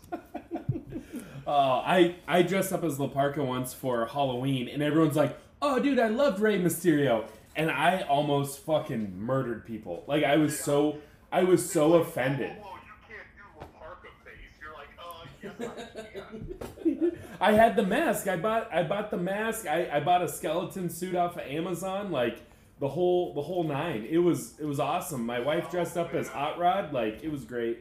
[1.49, 5.79] Uh, I I dressed up as La Parca once for Halloween, and everyone's like, "Oh,
[5.79, 10.03] dude, I loved Rey Mysterio," and I almost fucking murdered people.
[10.05, 10.99] Like I was so
[11.31, 12.51] I was so offended.
[12.61, 14.59] Whoa, you can't do La Parca face.
[14.61, 17.11] You're like, oh yes,
[17.41, 17.49] I.
[17.49, 18.27] I had the mask.
[18.27, 19.65] I bought I bought the mask.
[19.65, 22.11] I, I bought a skeleton suit off of Amazon.
[22.11, 22.43] Like
[22.79, 24.05] the whole the whole nine.
[24.07, 25.25] It was it was awesome.
[25.25, 26.93] My wife dressed up as Hot Rod.
[26.93, 27.79] Like it was great.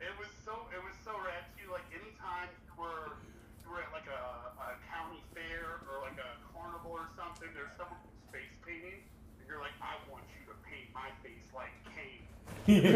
[0.00, 1.70] It was so it was so rad too.
[1.70, 3.18] Like anytime you were
[3.64, 4.22] you were at like a,
[4.62, 9.02] a county fair or like a carnival or something, there's someone who's face painting,
[9.38, 12.26] and you're like, I want you to paint my face like Kane.
[12.66, 12.92] They're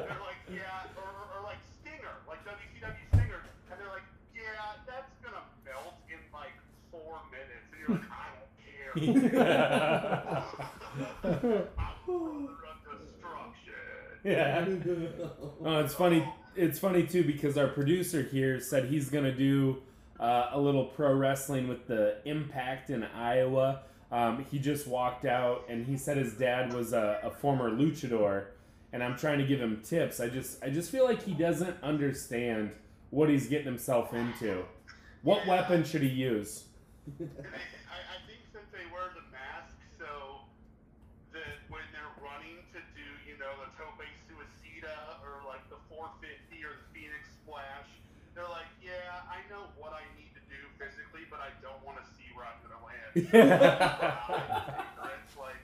[0.00, 3.40] like, yeah, or, like Stinger, like WCW Stinger,
[3.70, 4.02] and they're like,
[4.34, 6.54] yeah, that's gonna melt in like
[6.90, 8.52] four minutes, and you're like, I don't
[11.44, 11.68] care.
[14.24, 14.66] Yeah.
[15.64, 16.24] Oh, it's funny.
[16.56, 19.78] It's funny too because our producer here said he's gonna do
[20.18, 23.82] uh, a little pro wrestling with the Impact in Iowa.
[24.10, 28.46] Um, he just walked out and he said his dad was a, a former luchador,
[28.92, 30.20] and I'm trying to give him tips.
[30.20, 32.70] I just I just feel like he doesn't understand
[33.10, 34.64] what he's getting himself into.
[35.22, 36.64] What weapon should he use?
[53.14, 54.78] I'm gonna land.
[55.24, 55.62] it's like,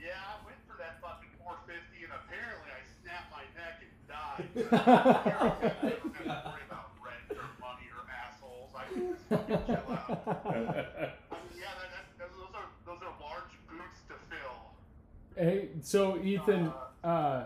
[0.00, 4.44] yeah, I went for that fucking 450, and apparently I snapped my neck and died.
[4.72, 8.72] I don't have to worry about rent or money or assholes.
[8.74, 10.24] I can just fucking chill out.
[10.26, 10.66] I mean,
[11.58, 14.58] yeah, that, that, those are those are large boots to fill.
[15.36, 17.44] Hey, so Ethan, uh,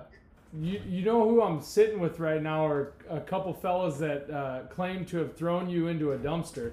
[0.60, 4.60] you you know who I'm sitting with right now are a couple fellas that uh,
[4.74, 6.72] claim to have thrown you into a dumpster.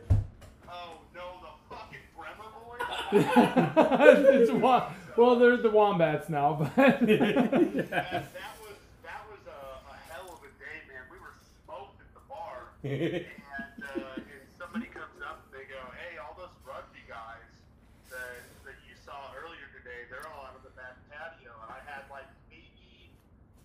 [0.70, 2.95] Oh no, the fucking Bremer boys.
[3.12, 9.96] It's wa- well, they're the wombats now, but that, that was that was a, a
[10.12, 11.04] hell of a day, man.
[11.12, 15.80] We were smoked at the bar, and, uh, and somebody comes up and they go,
[15.96, 17.48] "Hey, all those rugby guys
[18.12, 21.80] that that you saw earlier today, they're all out of the back patio." And I
[21.88, 23.08] had like maybe,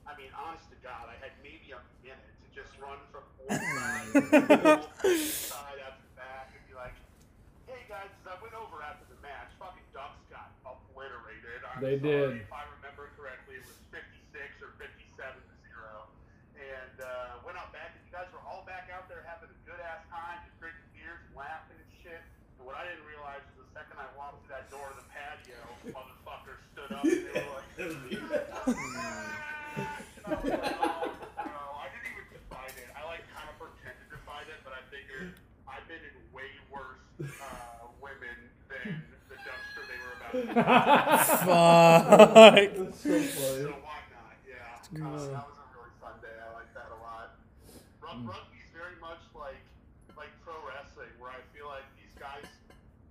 [0.06, 3.58] I mean, honest to God, I had maybe a minute to just run from one
[3.58, 4.20] side to
[5.02, 6.94] the side after the back and be like,
[7.66, 11.96] "Hey guys, as I went over after the match, fucking Ducks got obliterated." I'm They
[11.96, 12.44] sorry did.
[12.44, 14.04] If I remember correctly, it was 56
[14.60, 16.12] or 57 to zero.
[16.60, 19.56] And uh, went out back, and you guys were all back out there having a
[19.64, 22.20] good ass time, just drinking beers, and laughing and shit.
[22.60, 25.08] And what I didn't realize is the second I walked through that door of the
[25.08, 25.56] patio,
[25.88, 27.96] motherfuckers stood up and they were like, and I
[30.36, 31.08] was like, oh,
[31.40, 31.80] no.
[31.80, 32.92] I didn't even fight it.
[32.92, 35.32] I like kind of pretended to fight it, but I figured
[35.64, 38.36] I've been in way worse uh, women
[38.68, 39.00] than
[39.32, 39.40] the
[40.32, 42.94] dumpster they were about to Fuck.
[42.94, 43.26] so funny.
[43.26, 44.34] so why not?
[44.46, 45.06] Yeah.
[45.06, 46.34] Uh, that was a really fun day.
[46.38, 47.34] I like that a lot.
[48.02, 49.62] Rug- Rugby's very much like
[50.16, 52.44] like pro wrestling, where I feel like these guys,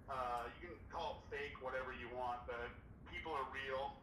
[0.09, 2.69] uh, you can call it fake, whatever you want, but
[3.11, 3.93] people are real.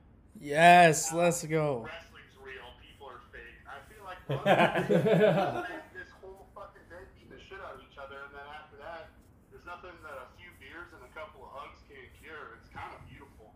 [0.41, 1.86] Yes, let's go.
[1.89, 2.69] Wrestling's real.
[2.85, 3.57] People are fake.
[3.65, 8.20] I feel like rugby, this whole fucking day beating the shit out of each other,
[8.28, 9.09] and then after that,
[9.53, 12.59] there's nothing that a few beers and a couple of hugs can't cure.
[12.61, 13.55] It's kind of beautiful.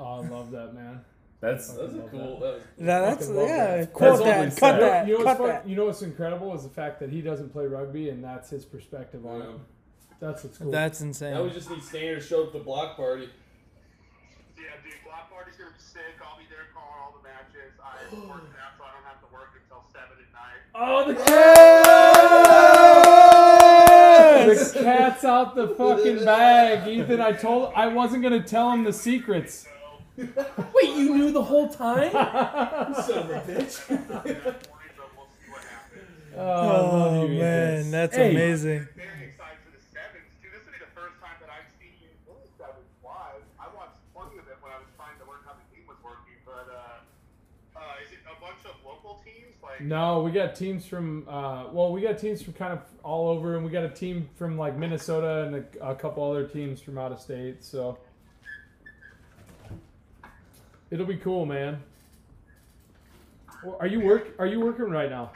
[0.00, 1.00] Oh, I love that man.
[1.40, 2.38] That's That was a cool.
[2.40, 3.76] That was That, that's yeah.
[3.78, 3.92] that.
[3.94, 4.60] Quote That's that.
[4.60, 4.80] Cut sad.
[4.82, 5.06] that.
[5.08, 5.68] You know Cut what's fun, that.
[5.68, 8.64] you know what's incredible is the fact that he doesn't play rugby and that's his
[8.66, 9.48] perspective on it.
[10.20, 10.70] That's what's cool.
[10.70, 11.32] That's insane.
[11.32, 13.30] Now we just need Stainer to show up at the block party.
[14.58, 16.02] Yeah, dude, block party's gonna be sick.
[16.22, 17.72] I'll be there calling all the matches.
[17.82, 20.60] I'm working out, so I don't have to work until seven at night.
[20.74, 21.14] oh, the
[24.50, 24.72] Yes!
[24.72, 27.20] The cat's out the fucking bag, Ethan.
[27.20, 29.66] I told I wasn't gonna tell him the secrets.
[30.34, 32.10] So, Wait, you knew the whole time?
[32.12, 33.88] Son of a bitch.
[33.88, 36.36] yeah, mornings, but we'll see what happens.
[36.36, 37.38] Oh, I love Oh you, Ethan.
[37.40, 38.30] man, that's Hey.
[38.32, 38.88] amazing.
[38.96, 40.48] Very excited for the sevens too.
[40.52, 41.92] This will be the first time that I've seen
[42.26, 43.42] really sevens live.
[43.58, 45.96] I watched plenty of it when I was trying to learn how the game was
[46.04, 49.56] working, but uh, uh, is it a bunch of local teams?
[49.62, 53.28] Like, No, we got teams from uh, well, we got teams from kind of all
[53.28, 56.80] over, and we got a team from like Minnesota and a, a couple other teams
[56.80, 57.64] from out of state.
[57.64, 57.98] So
[60.90, 61.82] it'll be cool, man.
[63.64, 64.34] Well, Are you work?
[64.38, 65.32] Are you working right now?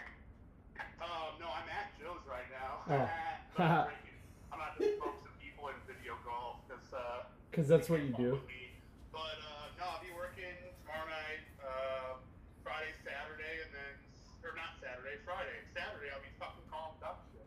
[1.01, 2.83] Um, no, I'm at Joe's right now.
[2.89, 3.11] Oh.
[3.63, 4.19] I'm drinking.
[4.51, 8.11] I'm not just smoke some people in video golf because uh, Because that's what you
[8.17, 8.41] do.
[8.41, 8.75] fuck with me.
[9.13, 10.51] But uh, no, I'll be working
[10.83, 12.19] tomorrow night, uh,
[12.65, 13.93] Friday, Saturday, and then
[14.43, 15.55] or not Saturday, Friday.
[15.77, 17.47] Saturday I'll be fucking calling duck shit.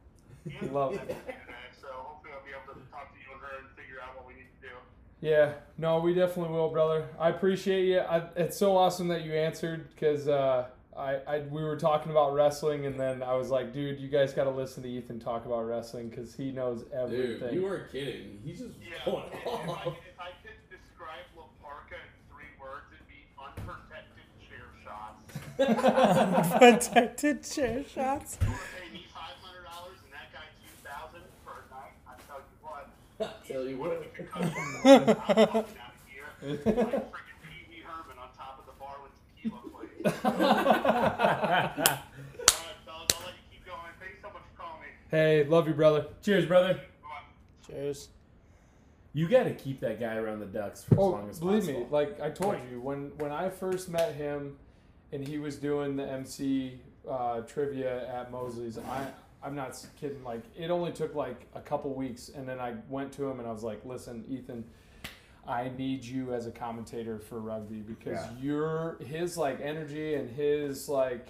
[0.71, 1.03] Love it.
[1.09, 4.15] today, so hopefully I'll be able to talk to you and her and figure out
[4.15, 4.75] what we need to do.
[5.19, 7.07] Yeah, no, we definitely will, brother.
[7.19, 7.99] I appreciate you.
[7.99, 12.33] I, it's so awesome that you answered because uh, I, I we were talking about
[12.35, 15.45] wrestling, and then I was like, dude, you guys got to listen to Ethan talk
[15.47, 17.39] about wrestling because he knows everything.
[17.49, 18.39] Dude, you weren't kidding.
[18.45, 22.13] He's just Yeah, going if, if, I, could- if I could describe La Parca in
[22.29, 25.23] three words, it'd be unprotected chair shots.
[26.59, 28.37] Protected chair shots.
[28.39, 31.73] You want to pay me five hundred dollars and that guy two thousand for a
[31.73, 31.97] night?
[32.05, 32.85] I tell you what.
[33.47, 33.97] Tell you What what.
[33.97, 34.53] if we could cut some
[34.85, 35.65] I'm walking out of
[36.05, 40.25] here like freaking Pee Wee Herman on top of the bar with tequila plates.
[40.25, 41.97] Alright,
[42.85, 43.91] fellas, I'll let you keep going.
[43.99, 44.87] Thanks so much for calling me.
[45.09, 46.05] hey, love you, brother.
[46.23, 46.79] Cheers, brother.
[47.65, 48.09] Cheers.
[49.13, 51.61] You got to keep that guy around the Ducks for as Oh, long as believe
[51.61, 51.79] possible.
[51.81, 54.57] me, like I told you, when when I first met him,
[55.11, 56.79] and he was doing the MC
[57.09, 59.07] uh, trivia at Mosley's, I
[59.43, 60.23] I'm not kidding.
[60.23, 63.47] Like it only took like a couple weeks, and then I went to him and
[63.47, 64.63] I was like, "Listen, Ethan,
[65.47, 68.29] I need you as a commentator for rugby because Yeah.
[68.41, 71.27] you're his like energy and his like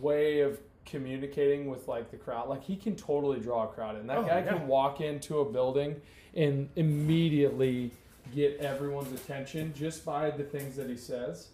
[0.00, 2.48] way of communicating with like the crowd.
[2.48, 4.06] Like he can totally draw a crowd in.
[4.06, 4.52] That Oh, guy yeah.
[4.52, 6.00] can walk into a building
[6.34, 7.90] and immediately
[8.34, 11.48] get everyone's attention just by the things that he says.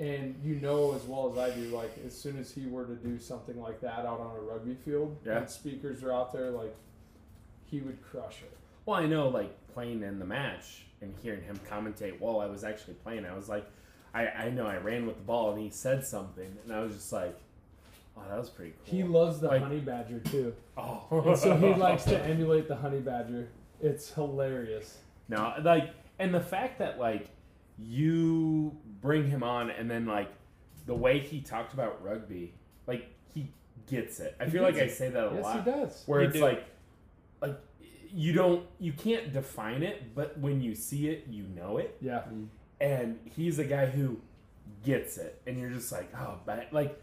[0.00, 2.94] And you know as well as I do, like as soon as he were to
[2.94, 5.38] do something like that out on a rugby field, Yeah.
[5.38, 6.74] and speakers are out there, like
[7.66, 8.56] he would crush it.
[8.86, 12.64] Well, I know, like playing in the match and hearing him commentate while I was
[12.64, 13.66] actually playing, I was like,
[14.14, 16.94] I, I know I ran with the ball and he said something, and I was
[16.94, 17.38] just like,
[18.16, 18.90] oh, that was pretty cool.
[18.96, 22.76] He loves the Like- honey badger too, oh, and so he likes to emulate the
[22.76, 23.48] honey badger.
[23.82, 24.96] It's hilarious.
[25.28, 27.28] No, like, and the fact that like
[27.78, 30.30] you bring him on, and then like
[30.86, 32.54] the way he talked about rugby,
[32.86, 33.50] like he
[33.86, 34.36] gets it.
[34.40, 35.56] I He feel like gets I say that a yes, lot.
[35.56, 36.02] Yes, he does.
[36.06, 36.42] where You it's do.
[36.42, 36.66] like
[37.40, 37.60] like
[38.12, 42.18] you don't you can't define it but when you see it you know it Yeah,
[42.18, 42.44] mm-hmm.
[42.80, 44.20] and he's a guy who
[44.84, 47.00] gets it and you're just like oh but like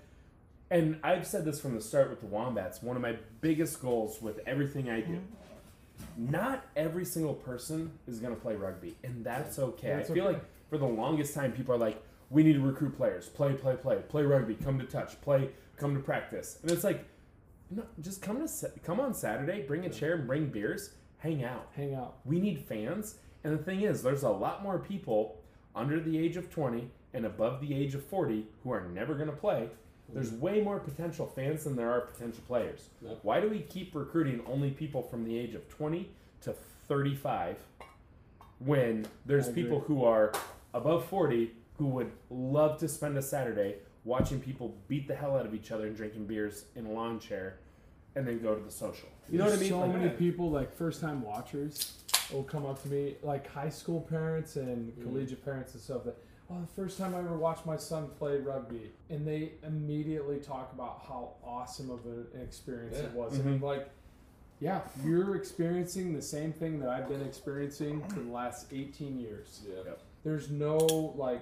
[0.69, 4.21] and i've said this from the start with the wombats one of my biggest goals
[4.21, 5.19] with everything i do
[6.17, 10.25] not every single person is going to play rugby and that's okay That's i feel
[10.25, 10.33] okay.
[10.35, 13.75] like for the longest time people are like we need to recruit players play play
[13.75, 17.05] play play rugby come to touch play come to practice and it's like
[17.71, 21.67] no just come to come on saturday bring a chair and bring beers hang out
[21.75, 22.17] hang out.
[22.25, 23.15] we need fans.
[23.43, 25.39] And the thing is, there's a lot more people
[25.75, 29.29] under the age of 20 and above the age of 40 who are never going
[29.29, 29.69] to play.
[30.13, 30.39] There's mm.
[30.39, 32.89] way more potential fans than there are potential players.
[33.01, 33.19] Yep.
[33.21, 36.09] Why do we keep recruiting only people from the age of 20
[36.41, 36.55] to
[36.87, 37.57] 35
[38.59, 40.31] when there's people who are
[40.77, 43.75] above 40 who would love to spend a Saturday
[44.05, 47.19] watching people beat the hell out of each other and drinking beers in a lawn
[47.19, 47.59] chair
[48.15, 49.09] and then go to the social?
[49.29, 49.69] You know what I mean?
[49.69, 51.93] So Like- many people, like first time watchers,
[52.31, 55.03] will come up to me, like high school parents and Mm-hmm.
[55.03, 56.03] collegiate parents and stuff.
[56.05, 56.17] That
[56.49, 60.71] oh, the first time I ever watched my son play rugby, and they immediately talk
[60.73, 63.37] about how awesome of an experience it was.
[63.37, 63.53] And Mhm.
[63.55, 63.89] I'm like,
[64.59, 69.61] yeah, you're experiencing the same thing that I've been experiencing for the last 18 years.
[69.67, 69.93] Yeah.
[70.27, 70.75] There's no
[71.15, 71.41] like,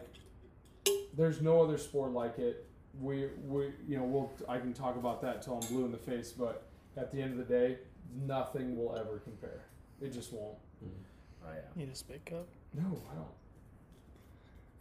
[1.17, 2.67] there's no other sport like it.
[3.01, 5.97] We we you know we'll I can talk about that till I'm blue in the
[5.97, 7.79] face, but at the end of the day,
[8.27, 9.61] nothing will ever compare.
[10.01, 10.53] It just won't.
[10.83, 11.47] Mm-hmm.
[11.47, 11.61] Oh, yeah.
[11.83, 12.47] Need a spit cup?
[12.75, 13.27] No, I don't.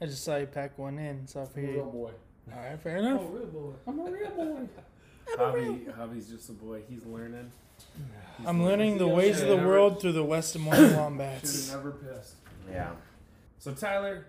[0.02, 1.74] I just saw you pack one in, so I I'm figured.
[1.76, 2.10] real boy.
[2.54, 3.22] All right, fair enough.
[3.30, 3.72] real boy.
[3.86, 4.68] I'm a real boy.
[5.38, 6.82] Javi, Javi's just a boy.
[6.90, 7.50] He's learning.
[8.36, 10.96] He's I'm learning the ways of the never- world through the West Des Moines Should
[10.98, 11.70] Wombats.
[11.70, 12.34] have never pissed.
[12.70, 12.90] Yeah.
[13.64, 14.26] So Tyler,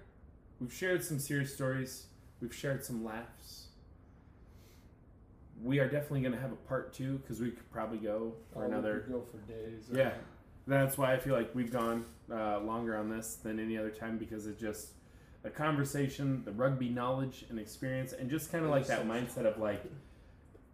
[0.62, 2.06] we've shared some serious stories.
[2.40, 3.66] We've shared some laughs.
[5.62, 8.64] We are definitely going to have a part two because we could probably go for
[8.64, 9.00] Oh, we another.
[9.00, 9.90] could go for days.
[9.92, 10.14] Yeah.
[10.68, 14.18] That's why I feel like we've gone uh, longer on this than any other time
[14.18, 14.92] because it's just
[15.44, 19.58] the conversation, the rugby knowledge and experience, and just kind of like that mindset of
[19.58, 19.84] like,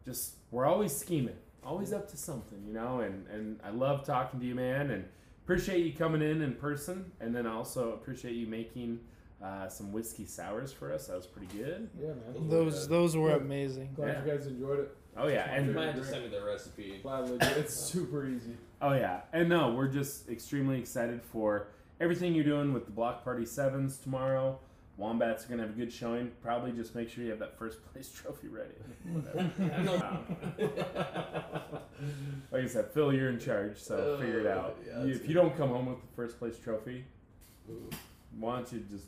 [0.05, 2.99] just we're always scheming, always up to something, you know.
[2.99, 5.05] And and I love talking to you, man, and
[5.43, 8.99] appreciate you coming in in person, and then also appreciate you making
[9.43, 11.07] uh, some whiskey sours for us.
[11.07, 11.89] That was pretty good.
[11.99, 12.47] Yeah, man.
[12.49, 13.35] Those those were Yeah.
[13.37, 13.89] amazing.
[13.95, 14.25] Glad Yeah.
[14.25, 14.97] you guys enjoyed it.
[15.17, 16.99] Oh yeah, You and might have to send me the recipe.
[17.01, 17.37] Gladly.
[17.37, 17.47] do.
[17.57, 18.55] It's super easy.
[18.81, 21.67] Oh yeah, and no, we're just extremely excited for
[21.99, 24.59] everything you're doing with the Block Party Sevens tomorrow.
[25.05, 26.31] Wombats are gonna have a good showing.
[26.43, 28.69] Probably just make sure you have that first place trophy ready.
[29.11, 30.19] Whatever.
[32.51, 34.77] like I said, Phil, you're in charge, so figure it out.
[34.87, 37.05] Yeah, You- if you don't come home with the first place trophy,
[37.69, 37.89] Ooh.
[38.39, 39.07] why don't you just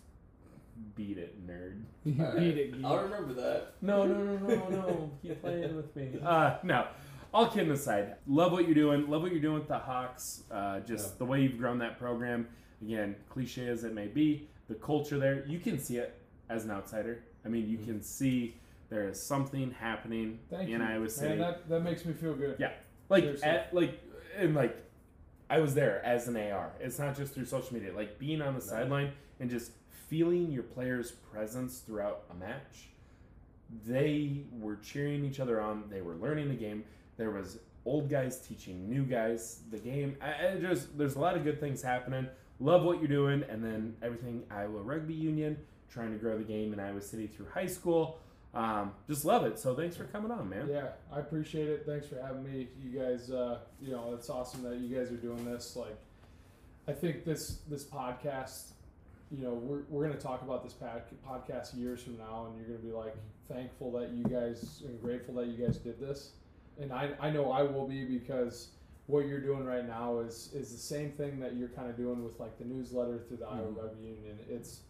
[0.96, 1.82] beat it, nerd?
[2.06, 2.74] You beat it.
[2.74, 2.84] geek.
[2.86, 3.74] I'll remember that.
[3.82, 5.12] No, no, no, no, no.
[5.22, 6.18] Keep playing with me.
[6.24, 6.88] Uh, no.
[7.34, 9.08] All kidding aside, love what you're doing.
[9.10, 10.44] Love what you're doing with the Hawks.
[10.52, 11.18] Uh, just Yeah.
[11.20, 12.48] the way you've grown that program.
[12.82, 16.20] Again, cliche as it may be, the culture there, you can see it
[16.50, 17.24] as an outsider.
[17.46, 17.86] I mean, you mm-hmm.
[17.86, 18.56] can see
[18.90, 20.88] there is something happening Thank in you.
[20.88, 21.30] Iowa City.
[21.30, 22.58] Man, that, that makes me feel good.
[22.60, 22.72] Yeah.
[23.10, 23.48] like, Seriously.
[23.48, 24.00] at, like,
[24.38, 24.76] and like,
[25.50, 26.72] I was there as an AR.
[26.80, 27.94] It's not just through social media.
[27.94, 29.72] Like being on the sideline and just
[30.08, 32.90] feeling your players' presence throughout a match.
[33.86, 35.84] They were cheering each other on.
[35.90, 36.84] They were learning the game.
[37.18, 40.16] There was old guys teaching new guys the game.
[40.22, 42.28] I, I just there's a lot of good things happening.
[42.64, 45.58] Love what you're doing, and then everything Iowa Rugby Union
[45.92, 48.20] trying to grow the game in Iowa City through high school.
[48.54, 49.60] Um, just love it.
[49.60, 50.70] So thanks for coming on, man.
[50.72, 51.84] Yeah, I appreciate it.
[51.86, 52.70] Thanks for having me.
[52.82, 55.76] You guys, uh, you know, it's awesome that you guys are doing this.
[55.76, 55.98] Like,
[56.88, 58.72] I think this this podcast,
[59.30, 62.56] you know, we're, we're going to talk about this pod, podcast years from now, and
[62.56, 63.16] you're going to be like
[63.50, 66.32] thankful that you guys and grateful that you guys did this.
[66.80, 68.70] And I, I know I will be because
[69.08, 72.24] what you're doing right now is is the same thing that you're kind of doing
[72.24, 73.78] with like the newsletter through the Iowa Mhm.
[73.78, 74.38] Rugby Union.
[74.50, 74.82] It's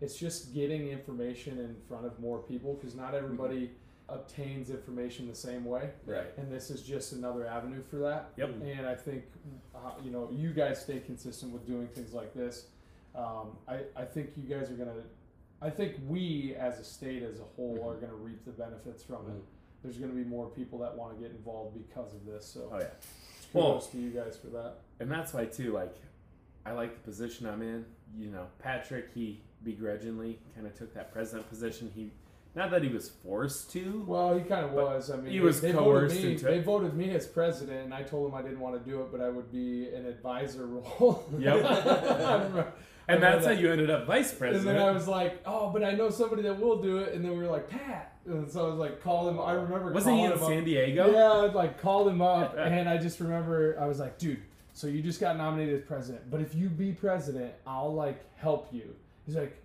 [0.00, 3.70] it's just getting information in front of more people because not everybody
[4.08, 6.26] obtains information the same way Right.
[6.36, 8.30] and this is just another avenue for that.
[8.36, 8.50] Yep.
[8.62, 9.24] And I think,
[9.74, 12.66] uh, you know, you guys stay consistent with doing things like this.
[13.14, 15.04] Um, I, I think you guys are gonna
[15.62, 19.04] I think we as a state as a whole are going to reap the benefits
[19.04, 19.40] from it.
[19.84, 22.44] There's going to be more people that want to get involved because of this.
[22.44, 22.86] So Oh yeah.
[23.52, 24.74] Kudos Well- to you guys for that.
[25.00, 25.94] and that's why too like
[26.66, 27.84] i like the position i'm in
[28.18, 32.10] you know patrick he begrudgingly kind of took that president position he
[32.54, 35.10] not that he was forced to Well, he kind of was.
[35.10, 36.32] I mean, he was they coerced voted me.
[36.32, 39.00] into They voted me as president, and I told them I didn't want to do
[39.00, 41.24] it, but I would be an advisor role.
[41.38, 41.62] Yep.
[43.08, 44.68] I I and that's how you ended up vice president.
[44.68, 47.24] And then I was like, "Oh, but I know somebody that will do it." And
[47.24, 50.18] then we were like, "Pat," and so I was like, "Call him." I remember wasn't
[50.18, 53.86] he in san diego Yeah, I'd like called him up, and I just remember I
[53.86, 57.52] was like, "Dude, so you just got nominated as president, but if you be president,
[57.66, 58.94] I'll like help you."
[59.26, 59.56] He's like,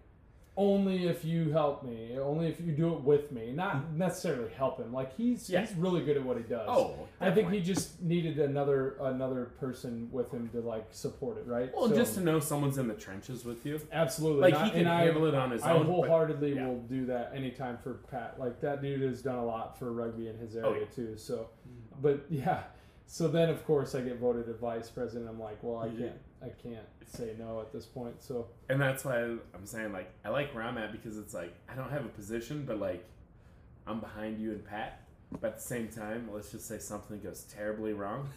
[0.58, 4.00] "Only if you help me, only if you do it with me, not mm-hmm.
[4.00, 5.62] necessarily help him." Like he's Yeah.
[5.62, 6.68] he's really good at what he does.
[6.68, 11.46] oh I think he just needed another another person with him to like support it,
[11.48, 11.72] right?
[11.76, 14.72] well So- just to know someone's in the trenches with you absolutely like I- he
[14.72, 16.68] can and I- handle it on his I own but- wholeheartedly yeah.
[16.68, 18.40] will do that anytime for Pat.
[18.40, 20.86] Like that dude has done a lot for rugby in his oh, area Oh, yeah.
[20.96, 21.18] too.
[21.18, 21.36] So,
[21.68, 22.02] mm-hmm.
[22.02, 22.64] but yeah.
[23.10, 25.30] So then, of course, I get voted as vice president.
[25.30, 28.22] I'm like, well, I can't, I can't say no at this point.
[28.22, 31.54] So and that's why i'm saying like i like where i'm at because it's like
[31.70, 33.04] i don't have a position but like
[33.86, 35.02] i'm behind you and pat
[35.42, 38.30] but at the same time let's just say something goes terribly wrong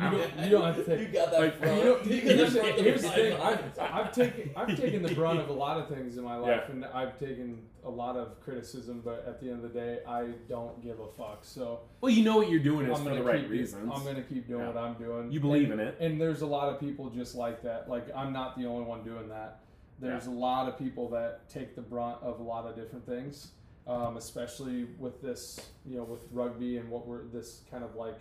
[0.00, 1.12] you don't, you don't have to You take.
[1.12, 1.78] got that Like, front.
[1.78, 3.40] You know, you got here's, that the, front of here's the thing.
[3.40, 6.62] I've, I've taken I've taken the brunt of a lot of things in my life,
[6.66, 6.72] Yeah.
[6.72, 9.02] and I've taken a lot of criticism.
[9.04, 11.40] But at the end of the day, I don't give a fuck.
[11.42, 13.90] So well you know what you're doing is I'm for gonna the right keep, reasons
[13.94, 14.68] I'm gonna keep doing Yeah.
[14.68, 15.30] what I'm doing.
[15.30, 15.96] You believe and, in it.
[16.00, 17.88] and there's a lot of people just like that.
[17.90, 19.60] Like I'm not the only one doing that.
[20.00, 23.52] There's a lot of people that take the brunt of a lot of different things,
[23.86, 28.18] um, especially with this, you know, with rugby and what we're this kind of like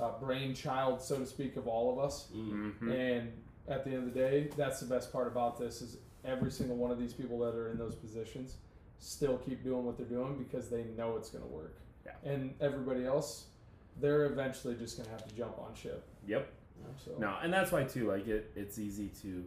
[0.00, 2.28] uh, brainchild, so to speak, of all of us.
[2.34, 2.74] Mm.
[2.80, 3.18] Mhm.
[3.18, 3.32] And
[3.68, 6.76] at the end of the day, that's the best part about this is every single
[6.76, 8.56] one of these people that are in those positions
[8.98, 11.76] still keep doing what they're doing because they know it's going to work.
[12.04, 12.12] Yeah.
[12.24, 13.46] And everybody else,
[14.00, 16.06] they're eventually just going to have to jump on ship.
[16.26, 16.50] yep
[17.04, 18.08] So No, and that's why too.
[18.08, 19.44] Like it, it's easy to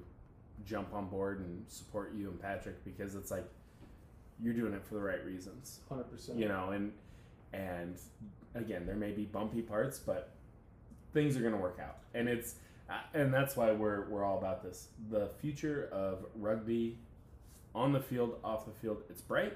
[0.65, 3.47] jump on board and support you and Patrick because it's like
[4.39, 6.37] you're doing it for the right reasons, 100%.
[6.37, 6.69] you know.
[6.71, 6.91] And
[7.53, 7.99] and
[8.55, 10.32] again, there may be bumpy parts, but
[11.13, 12.55] things are gonna work out, and it's
[12.89, 14.87] uh, and that's why we're we're all about this.
[15.09, 16.97] The future of rugby,
[17.75, 19.55] on the field, off the field, it's bright.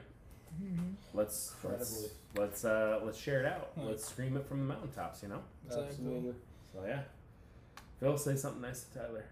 [1.14, 3.70] Let's let's let's uh, let's share it out.
[3.78, 5.42] Like- Let's scream it from the mountaintops, you know.
[5.72, 6.34] Absolutely.
[6.74, 7.02] So yeah,
[8.00, 9.26] Phil, say something nice to Tyler.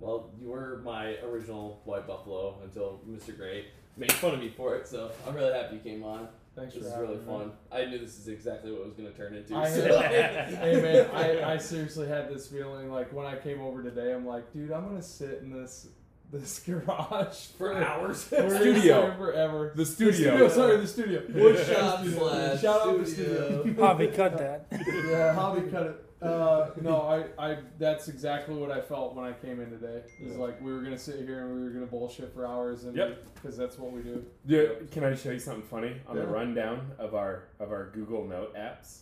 [0.00, 3.36] Well, you were my original White Buffalo until Mr.
[3.36, 3.66] Gray
[3.96, 6.28] made fun of me for it, so I'm really happy you came on.
[6.54, 7.24] Thanks This for is really me.
[7.26, 7.52] fun.
[7.72, 9.56] I knew this is exactly what it was going to turn into.
[9.56, 13.82] I so- hey man, I, I seriously had this feeling like when I came over
[13.82, 15.88] today, I'm like, dude, I'm gonna sit in this
[16.30, 18.28] this garage For hours.
[18.32, 19.14] We're Studio.
[19.16, 19.72] forever.
[19.74, 20.36] The studio.
[20.38, 21.22] The sorry, the studio.
[21.30, 23.60] Wood shop slash Shout out to the studio.
[23.62, 23.82] studio.
[23.82, 24.66] Javi, cut that.
[24.70, 26.04] yeah, Javi cut it.
[26.22, 30.02] Uh, no, I, I, that's exactly what I felt when I came in today.
[30.20, 32.96] It's like we were gonna sit here and we were gonna bullshit for hours, and
[32.96, 33.34] Yep.
[33.34, 34.24] because that's what we do.
[34.46, 38.26] Yeah, can I show you something funny on the rundown of our of our Google
[38.26, 39.00] Note apps?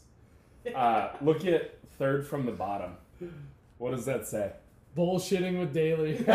[0.74, 2.92] Uh, look at third from the bottom.
[3.78, 4.52] What does that say?
[4.96, 6.18] Bullshitting with Dailey.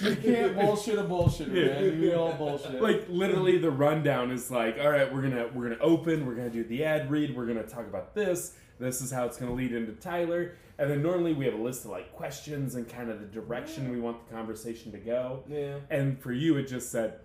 [0.02, 2.00] you can't bullshit a bullshit, man.
[2.00, 2.80] We all bullshit.
[2.80, 6.48] Like literally, the rundown is like, all right, we're gonna we're gonna open, we're gonna
[6.50, 8.54] do the ad read, we're gonna talk about this.
[8.78, 11.84] This is how it's gonna lead into Tyler, and then normally we have a list
[11.84, 15.44] of like questions and kind of the direction we want the conversation to go.
[15.46, 15.76] Yeah.
[15.90, 17.20] And for you, it just said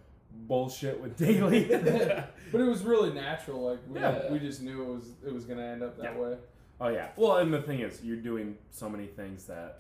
[0.48, 2.26] bullshit with Dailey.
[2.52, 3.72] But it was really natural.
[3.72, 4.32] Like we, Yeah.
[4.32, 6.20] we just knew it was it was gonna end up that Yeah.
[6.20, 6.36] way.
[6.82, 7.10] Oh yeah.
[7.16, 9.80] Well, and the thing is, you're doing so many things that,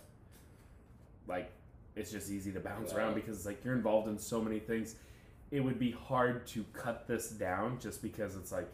[1.28, 1.52] like,
[1.96, 3.00] it's just easy to bounce Yeah.
[3.00, 4.96] around because like you're involved in so many things.
[5.52, 8.68] It would be hard to cut this down just because it's like,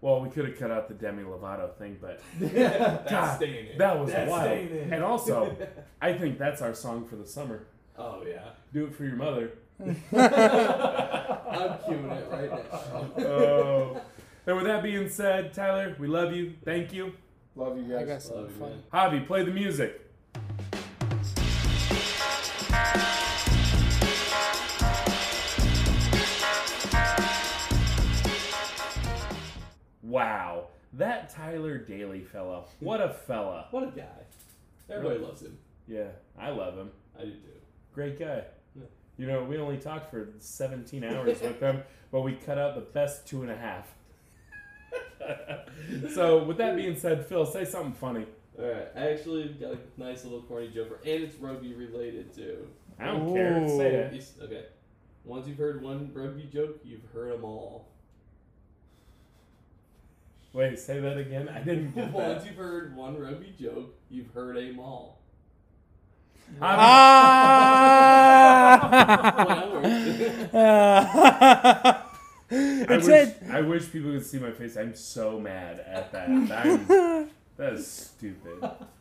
[0.00, 3.78] well, we could have cut out the Demi Lovato thing, but That's God, staying in.
[3.78, 4.44] that was That's wild.
[4.44, 4.92] staying in.
[4.92, 5.56] And also,
[6.00, 7.66] I think that's our song for the summer.
[7.98, 8.40] oh yeah.
[8.72, 9.52] Do it for your mother.
[9.80, 9.94] I'm
[11.78, 13.24] cueing it right now.
[13.24, 14.00] Oh.
[14.46, 16.54] and with that being said, Tyler, we love you.
[16.64, 17.12] Thank you.
[17.56, 18.08] Love you I guys.
[18.08, 18.74] got something Love you, funny.
[19.14, 19.22] man.
[19.22, 20.00] Javi, play the music.
[30.02, 32.64] Wow, that Tyler Dailey fella.
[32.80, 33.66] What a fella.
[33.70, 34.04] What a guy.
[34.90, 35.56] Everybody loves him.
[35.88, 36.08] Yeah,
[36.38, 36.90] I love him.
[37.18, 37.38] I do too.
[37.94, 38.44] Great guy.
[38.74, 38.84] Yeah.
[39.16, 42.80] You know, we only talked for 17 hours with him, but we cut out the
[42.82, 43.94] best two and a half.
[46.14, 48.26] so, with that being said, Phil, say something funny.
[48.58, 52.68] Alright, I actually got a nice little corny joke, for, and it's rugby related too.
[53.00, 53.66] I don't care.
[53.68, 53.98] Say Ooh.
[53.98, 54.12] it.
[54.12, 54.66] He's- Okay.
[55.24, 57.88] Once you've heard one rugby joke, you've heard them all.
[60.52, 61.48] Wait, say that again.
[61.48, 62.46] I didn't get Once that.
[62.50, 65.18] you've heard one rugby joke, you've heard them all.
[66.60, 66.78] I'm-
[70.54, 72.00] ah!
[72.50, 74.76] I it wish, I wish people could see my face.
[74.76, 76.28] I'm so mad at that.
[76.50, 78.60] I'm, that is stupid.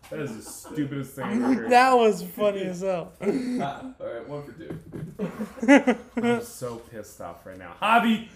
[0.10, 1.72] That is the stupidest thing I've ever heard.
[1.72, 3.12] that was funny as hell.
[3.22, 3.26] Ah,
[4.00, 5.98] all right, one for two.
[6.22, 7.74] I'm so pissed off right now.
[7.82, 8.28] Javi,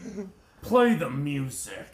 [0.62, 1.88] play the music.